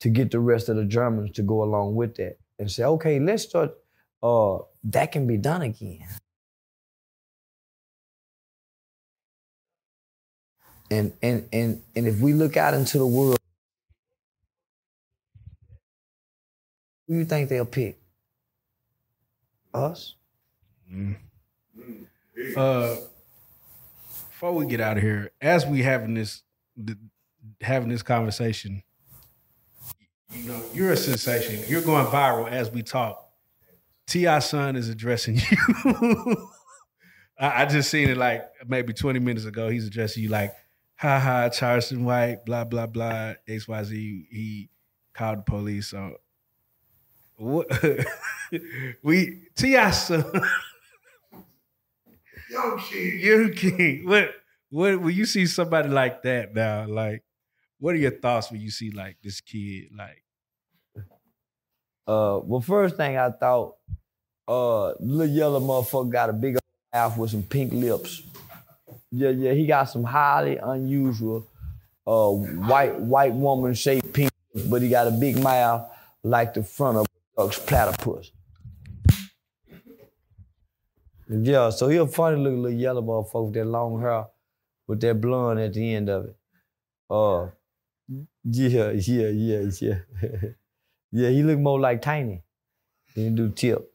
to 0.00 0.10
get 0.10 0.30
the 0.30 0.40
rest 0.40 0.68
of 0.68 0.76
the 0.76 0.84
Germans 0.84 1.30
to 1.32 1.42
go 1.42 1.62
along 1.62 1.94
with 1.94 2.16
that 2.16 2.38
and 2.58 2.70
say, 2.70 2.84
okay, 2.84 3.20
let's 3.20 3.44
start. 3.44 3.72
Uh, 4.22 4.58
that 4.84 5.12
can 5.12 5.26
be 5.26 5.36
done 5.36 5.62
again. 5.62 6.06
And 10.92 11.12
and 11.22 11.48
and 11.54 11.82
and 11.96 12.06
if 12.06 12.20
we 12.20 12.34
look 12.34 12.58
out 12.58 12.74
into 12.74 12.98
the 12.98 13.06
world, 13.06 13.38
who 17.08 17.14
you 17.14 17.24
think 17.24 17.48
they'll 17.48 17.64
pick? 17.64 17.98
Us? 19.72 20.16
Uh, 22.54 22.96
before 24.28 24.52
we 24.52 24.66
get 24.66 24.82
out 24.82 24.98
of 24.98 25.02
here, 25.02 25.30
as 25.40 25.64
we 25.64 25.82
having 25.82 26.12
this 26.12 26.42
th- 26.76 26.98
having 27.62 27.88
this 27.88 28.02
conversation, 28.02 28.82
you 30.34 30.48
know, 30.48 30.62
you're 30.74 30.92
a 30.92 30.96
sensation. 30.96 31.64
You're 31.68 31.80
going 31.80 32.04
viral 32.04 32.50
as 32.50 32.70
we 32.70 32.82
talk. 32.82 33.30
T.I. 34.08 34.40
son 34.40 34.76
is 34.76 34.90
addressing 34.90 35.36
you. 35.36 35.56
I, 37.38 37.62
I 37.62 37.64
just 37.64 37.90
seen 37.90 38.10
it 38.10 38.18
like 38.18 38.44
maybe 38.66 38.92
20 38.92 39.20
minutes 39.20 39.46
ago. 39.46 39.70
He's 39.70 39.86
addressing 39.86 40.22
you 40.22 40.28
like, 40.28 40.54
ha 41.02 41.18
ha, 41.20 41.48
Charleston 41.50 42.04
White, 42.04 42.46
blah 42.46 42.64
blah 42.64 42.86
blah, 42.86 43.34
X 43.48 43.68
Y 43.68 43.84
Z. 43.84 44.26
He 44.30 44.70
called 45.14 45.40
the 45.40 45.42
police. 45.42 45.88
So 45.88 46.16
what? 47.36 47.68
we 49.02 49.42
T.I. 49.56 49.90
son. 49.90 50.24
Yo, 52.50 52.76
kid. 52.78 53.20
You 53.20 53.50
king. 53.54 54.08
What 54.08 54.30
what 54.70 55.00
when 55.00 55.14
you 55.14 55.26
see 55.26 55.46
somebody 55.46 55.88
like 55.88 56.22
that 56.22 56.54
now, 56.54 56.86
like 56.86 57.24
what 57.80 57.94
are 57.94 57.98
your 57.98 58.12
thoughts 58.12 58.52
when 58.52 58.60
you 58.60 58.70
see 58.70 58.90
like 58.92 59.16
this 59.22 59.40
kid? 59.40 59.88
Like 59.96 60.22
Uh, 62.06 62.40
well, 62.44 62.60
first 62.60 62.96
thing 62.96 63.16
I 63.16 63.30
thought, 63.30 63.76
uh, 64.48 64.92
little 65.00 65.26
yellow 65.26 65.60
motherfucker 65.60 66.10
got 66.12 66.30
a 66.30 66.32
big 66.32 66.56
old 66.56 66.62
mouth 66.94 67.16
with 67.18 67.30
some 67.30 67.42
pink 67.44 67.72
lips. 67.72 68.22
Yeah, 69.14 69.28
yeah, 69.28 69.52
he 69.52 69.66
got 69.66 69.84
some 69.84 70.04
highly 70.04 70.56
unusual, 70.56 71.46
uh, 72.06 72.30
white 72.30 72.98
white 72.98 73.34
woman 73.34 73.74
shaped 73.74 74.10
pink, 74.14 74.30
but 74.70 74.80
he 74.80 74.88
got 74.88 75.06
a 75.06 75.10
big 75.10 75.38
mouth 75.38 75.86
like 76.22 76.54
the 76.54 76.62
front 76.62 76.96
of 76.96 77.06
a 77.36 77.48
platypus. 77.48 78.32
Yeah, 81.28 81.68
so 81.70 81.88
he 81.88 81.98
a 81.98 82.06
funny 82.06 82.36
looking 82.38 82.62
little 82.62 82.78
yellow 82.78 83.02
motherfucker 83.02 83.44
with 83.46 83.54
that 83.54 83.66
long 83.66 84.00
hair, 84.00 84.26
with 84.86 85.00
that 85.00 85.20
blonde 85.20 85.60
at 85.60 85.74
the 85.74 85.94
end 85.94 86.08
of 86.08 86.24
it. 86.26 86.36
Uh, 87.10 87.48
yeah, 88.44 88.90
yeah, 88.92 89.28
yeah, 89.28 89.70
yeah. 89.80 89.98
yeah, 91.12 91.28
he 91.28 91.42
look 91.42 91.58
more 91.58 91.78
like 91.78 92.00
Tiny 92.00 92.42
than 93.14 93.24
he 93.24 93.30
do 93.30 93.50
Tip. 93.50 93.92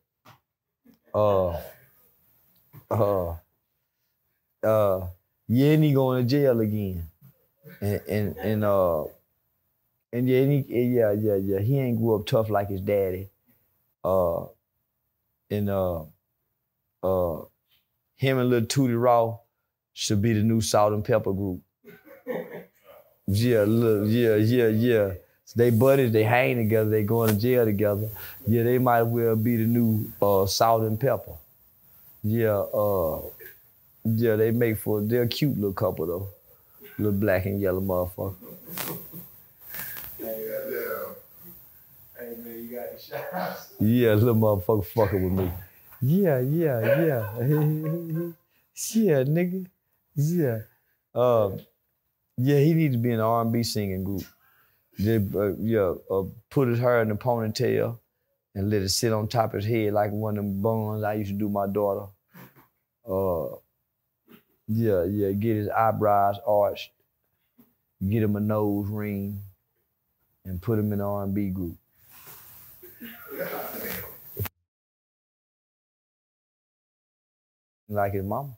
Uh, 1.13 1.59
uh, 2.91 3.35
uh, 4.67 5.07
he 5.47 5.93
going 5.93 6.23
to 6.23 6.29
jail 6.29 6.59
again. 6.59 7.09
And, 7.81 8.01
and, 8.07 8.37
and, 8.37 8.63
uh, 8.63 9.03
and 10.11 10.27
yeah, 10.27 10.39
and 10.39 10.51
he, 10.51 10.81
yeah, 10.95 11.11
yeah, 11.11 11.35
yeah, 11.35 11.59
he 11.59 11.79
ain't 11.79 11.97
grew 11.97 12.15
up 12.15 12.25
tough 12.25 12.49
like 12.49 12.69
his 12.69 12.81
daddy. 12.81 13.29
Uh, 14.03 14.45
and, 15.49 15.69
uh, 15.69 16.01
uh, 17.03 17.41
him 18.15 18.39
and 18.39 18.49
little 18.49 18.67
Tootie 18.67 19.01
Raw 19.01 19.37
should 19.93 20.21
be 20.21 20.33
the 20.33 20.43
new 20.43 20.61
Salt-N-Pepa 20.61 21.35
group. 21.35 21.61
Yeah, 23.27 23.65
look, 23.67 24.07
yeah, 24.09 24.35
yeah, 24.35 24.67
yeah. 24.67 25.11
They 25.55 25.69
buddies, 25.69 26.11
they 26.11 26.23
hang 26.23 26.57
together, 26.57 26.89
they 26.89 27.03
going 27.03 27.33
to 27.33 27.39
jail 27.39 27.65
together. 27.65 28.09
Yeah, 28.45 28.63
they 28.63 28.77
might 28.79 29.03
well 29.03 29.35
be 29.35 29.57
the 29.57 29.65
new 29.65 30.11
uh, 30.21 30.45
Salt-N-Pepa. 30.45 31.37
Yeah, 32.23 32.57
uh, 32.57 33.21
yeah, 34.15 34.35
they 34.35 34.51
make 34.51 34.77
for 34.77 35.01
they're 35.01 35.23
a 35.23 35.27
cute 35.27 35.55
little 35.55 35.73
couple 35.73 36.05
though. 36.05 36.27
Little 36.97 37.19
black 37.19 37.45
and 37.45 37.59
yellow 37.59 37.81
motherfucker. 37.81 38.35
Yeah, 43.79 44.13
little 44.13 44.35
motherfucker 44.35 44.85
fucking 44.85 45.23
with 45.23 45.45
me. 45.45 45.51
Yeah, 46.01 46.39
yeah, 46.39 46.79
yeah. 46.81 47.39
yeah, 48.93 49.23
nigga. 49.23 49.65
Yeah. 50.15 50.59
Uh, 51.13 51.57
yeah, 52.37 52.59
he 52.59 52.73
needs 52.73 52.95
to 52.95 53.01
be 53.01 53.09
in 53.09 53.15
an 53.15 53.21
R&B 53.21 53.63
singing 53.63 54.03
group. 54.03 54.23
They, 54.99 55.17
uh, 55.17 55.53
yeah, 55.59 55.93
uh, 56.09 56.23
put 56.49 56.67
his 56.67 56.79
hair 56.79 57.01
in 57.01 57.11
a 57.11 57.15
ponytail 57.15 57.97
and 58.55 58.69
let 58.69 58.81
it 58.81 58.89
sit 58.89 59.13
on 59.13 59.27
top 59.27 59.53
of 59.53 59.63
his 59.63 59.65
head 59.65 59.93
like 59.93 60.11
one 60.11 60.37
of 60.37 60.43
them 60.43 60.61
buns 60.61 61.03
I 61.03 61.13
used 61.13 61.31
to 61.31 61.37
do 61.37 61.49
my 61.49 61.67
daughter. 61.67 62.07
Uh, 63.07 63.57
yeah, 64.67 65.03
yeah, 65.05 65.31
get 65.31 65.55
his 65.55 65.69
eyebrows 65.69 66.37
arched, 66.45 66.91
get 68.07 68.23
him 68.23 68.35
a 68.35 68.39
nose 68.39 68.87
ring, 68.89 69.39
and 70.45 70.61
put 70.61 70.77
him 70.77 70.87
in 70.93 70.99
an 70.99 71.05
R&B 71.05 71.49
group. 71.49 71.77
Like 77.89 78.13
his 78.13 78.23
mama. 78.25 78.49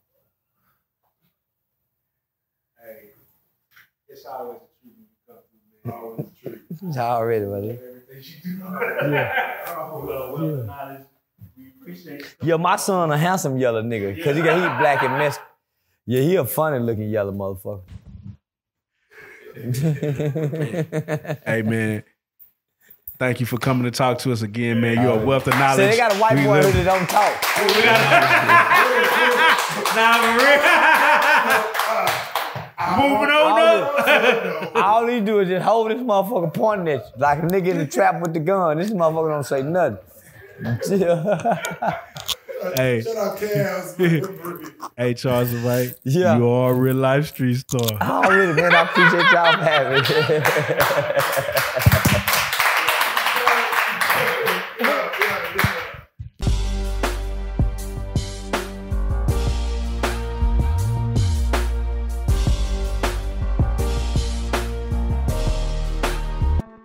Hey, 2.82 3.10
it's 4.08 4.26
always 4.26 4.60
the 4.60 4.68
truth 4.84 4.84
when 4.84 4.94
you 4.98 5.06
come 5.28 5.38
through, 5.84 5.92
man. 5.92 6.02
Always 6.02 6.26
the 6.44 6.50
truth. 6.50 6.60
It's 6.90 6.98
already, 6.98 7.46
buddy. 7.46 7.70
Everything 7.70 8.24
you 8.24 8.54
do. 8.58 9.12
Yeah. 9.12 9.56
Oh, 9.68 10.04
well, 10.06 10.34
well, 10.34 10.64
knowledge. 10.66 11.02
We 11.56 11.74
appreciate 11.80 12.22
it. 12.22 12.36
Yeah, 12.42 12.56
my 12.58 12.76
son 12.78 13.12
a 13.12 13.18
handsome 13.18 13.58
yellow 13.58 13.84
nigga, 13.84 14.24
cause 14.24 14.36
he 14.36 14.42
got 14.42 14.56
he 14.56 14.80
black 14.82 15.04
and 15.04 15.14
Mexican. 15.14 15.49
Yeah, 16.12 16.22
he 16.22 16.36
a 16.38 16.44
funny 16.44 16.80
looking 16.80 17.08
yellow 17.08 17.32
motherfucker. 17.32 17.82
Hey 21.46 21.62
man, 21.62 22.02
thank 23.20 23.40
you 23.40 23.46
for 23.46 23.58
coming 23.60 23.84
to 23.84 23.92
talk 23.92 24.18
to 24.20 24.32
us 24.32 24.42
again, 24.42 24.82
man. 24.82 25.04
You're 25.04 25.22
a 25.22 25.26
wealth 25.26 25.46
of 25.46 25.54
So 25.54 25.60
knowledge. 25.60 25.92
they 25.92 25.98
got 25.98 26.16
a 26.16 26.18
white 26.18 26.36
We 26.36 26.46
boy 26.46 26.62
live- 26.62 26.74
who 26.74 26.84
don't 26.84 27.08
talk. 27.08 27.34
Moving 32.98 33.30
All, 33.30 33.54
on 33.54 33.84
up. 33.84 34.72
all 34.76 35.06
he 35.08 35.20
do 35.20 35.40
is 35.42 35.50
just 35.50 35.64
hold 35.66 35.92
this 35.92 36.00
motherfucker 36.00 36.52
pointing 36.54 36.88
at 36.88 37.06
you 37.06 37.12
like 37.22 37.40
a 37.40 37.42
nigga 37.44 37.68
in 37.68 37.78
the 37.78 37.86
trap 37.86 38.20
with 38.22 38.34
the 38.34 38.40
gun. 38.40 38.78
This 38.78 38.90
motherfucker 38.90 39.30
don't 39.30 39.46
say 39.46 39.62
nothing. 39.62 39.98
Hey, 42.76 43.02
Shout 43.02 43.16
out 43.18 43.38
Cavs. 43.38 44.74
hey, 44.98 45.14
Charles, 45.14 45.54
right? 45.56 45.94
Yeah. 46.04 46.38
You 46.38 46.48
are 46.50 46.72
a 46.72 46.74
real 46.76 46.96
life 46.96 47.28
street 47.28 47.56
star. 47.58 47.98
Oh, 48.02 48.30
really, 48.30 48.54
man, 48.54 48.74
I 48.74 48.82
appreciate 48.82 49.32
y'all 49.32 49.54
for 49.54 49.64
having 49.64 50.02
me. 50.02 51.20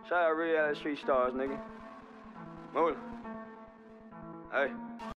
Shout 0.08 0.12
out 0.30 0.36
real 0.36 0.74
street 0.74 0.98
stars, 0.98 1.32
nigga. 1.32 1.58
Move. 2.74 2.96
Hey. 4.52 4.68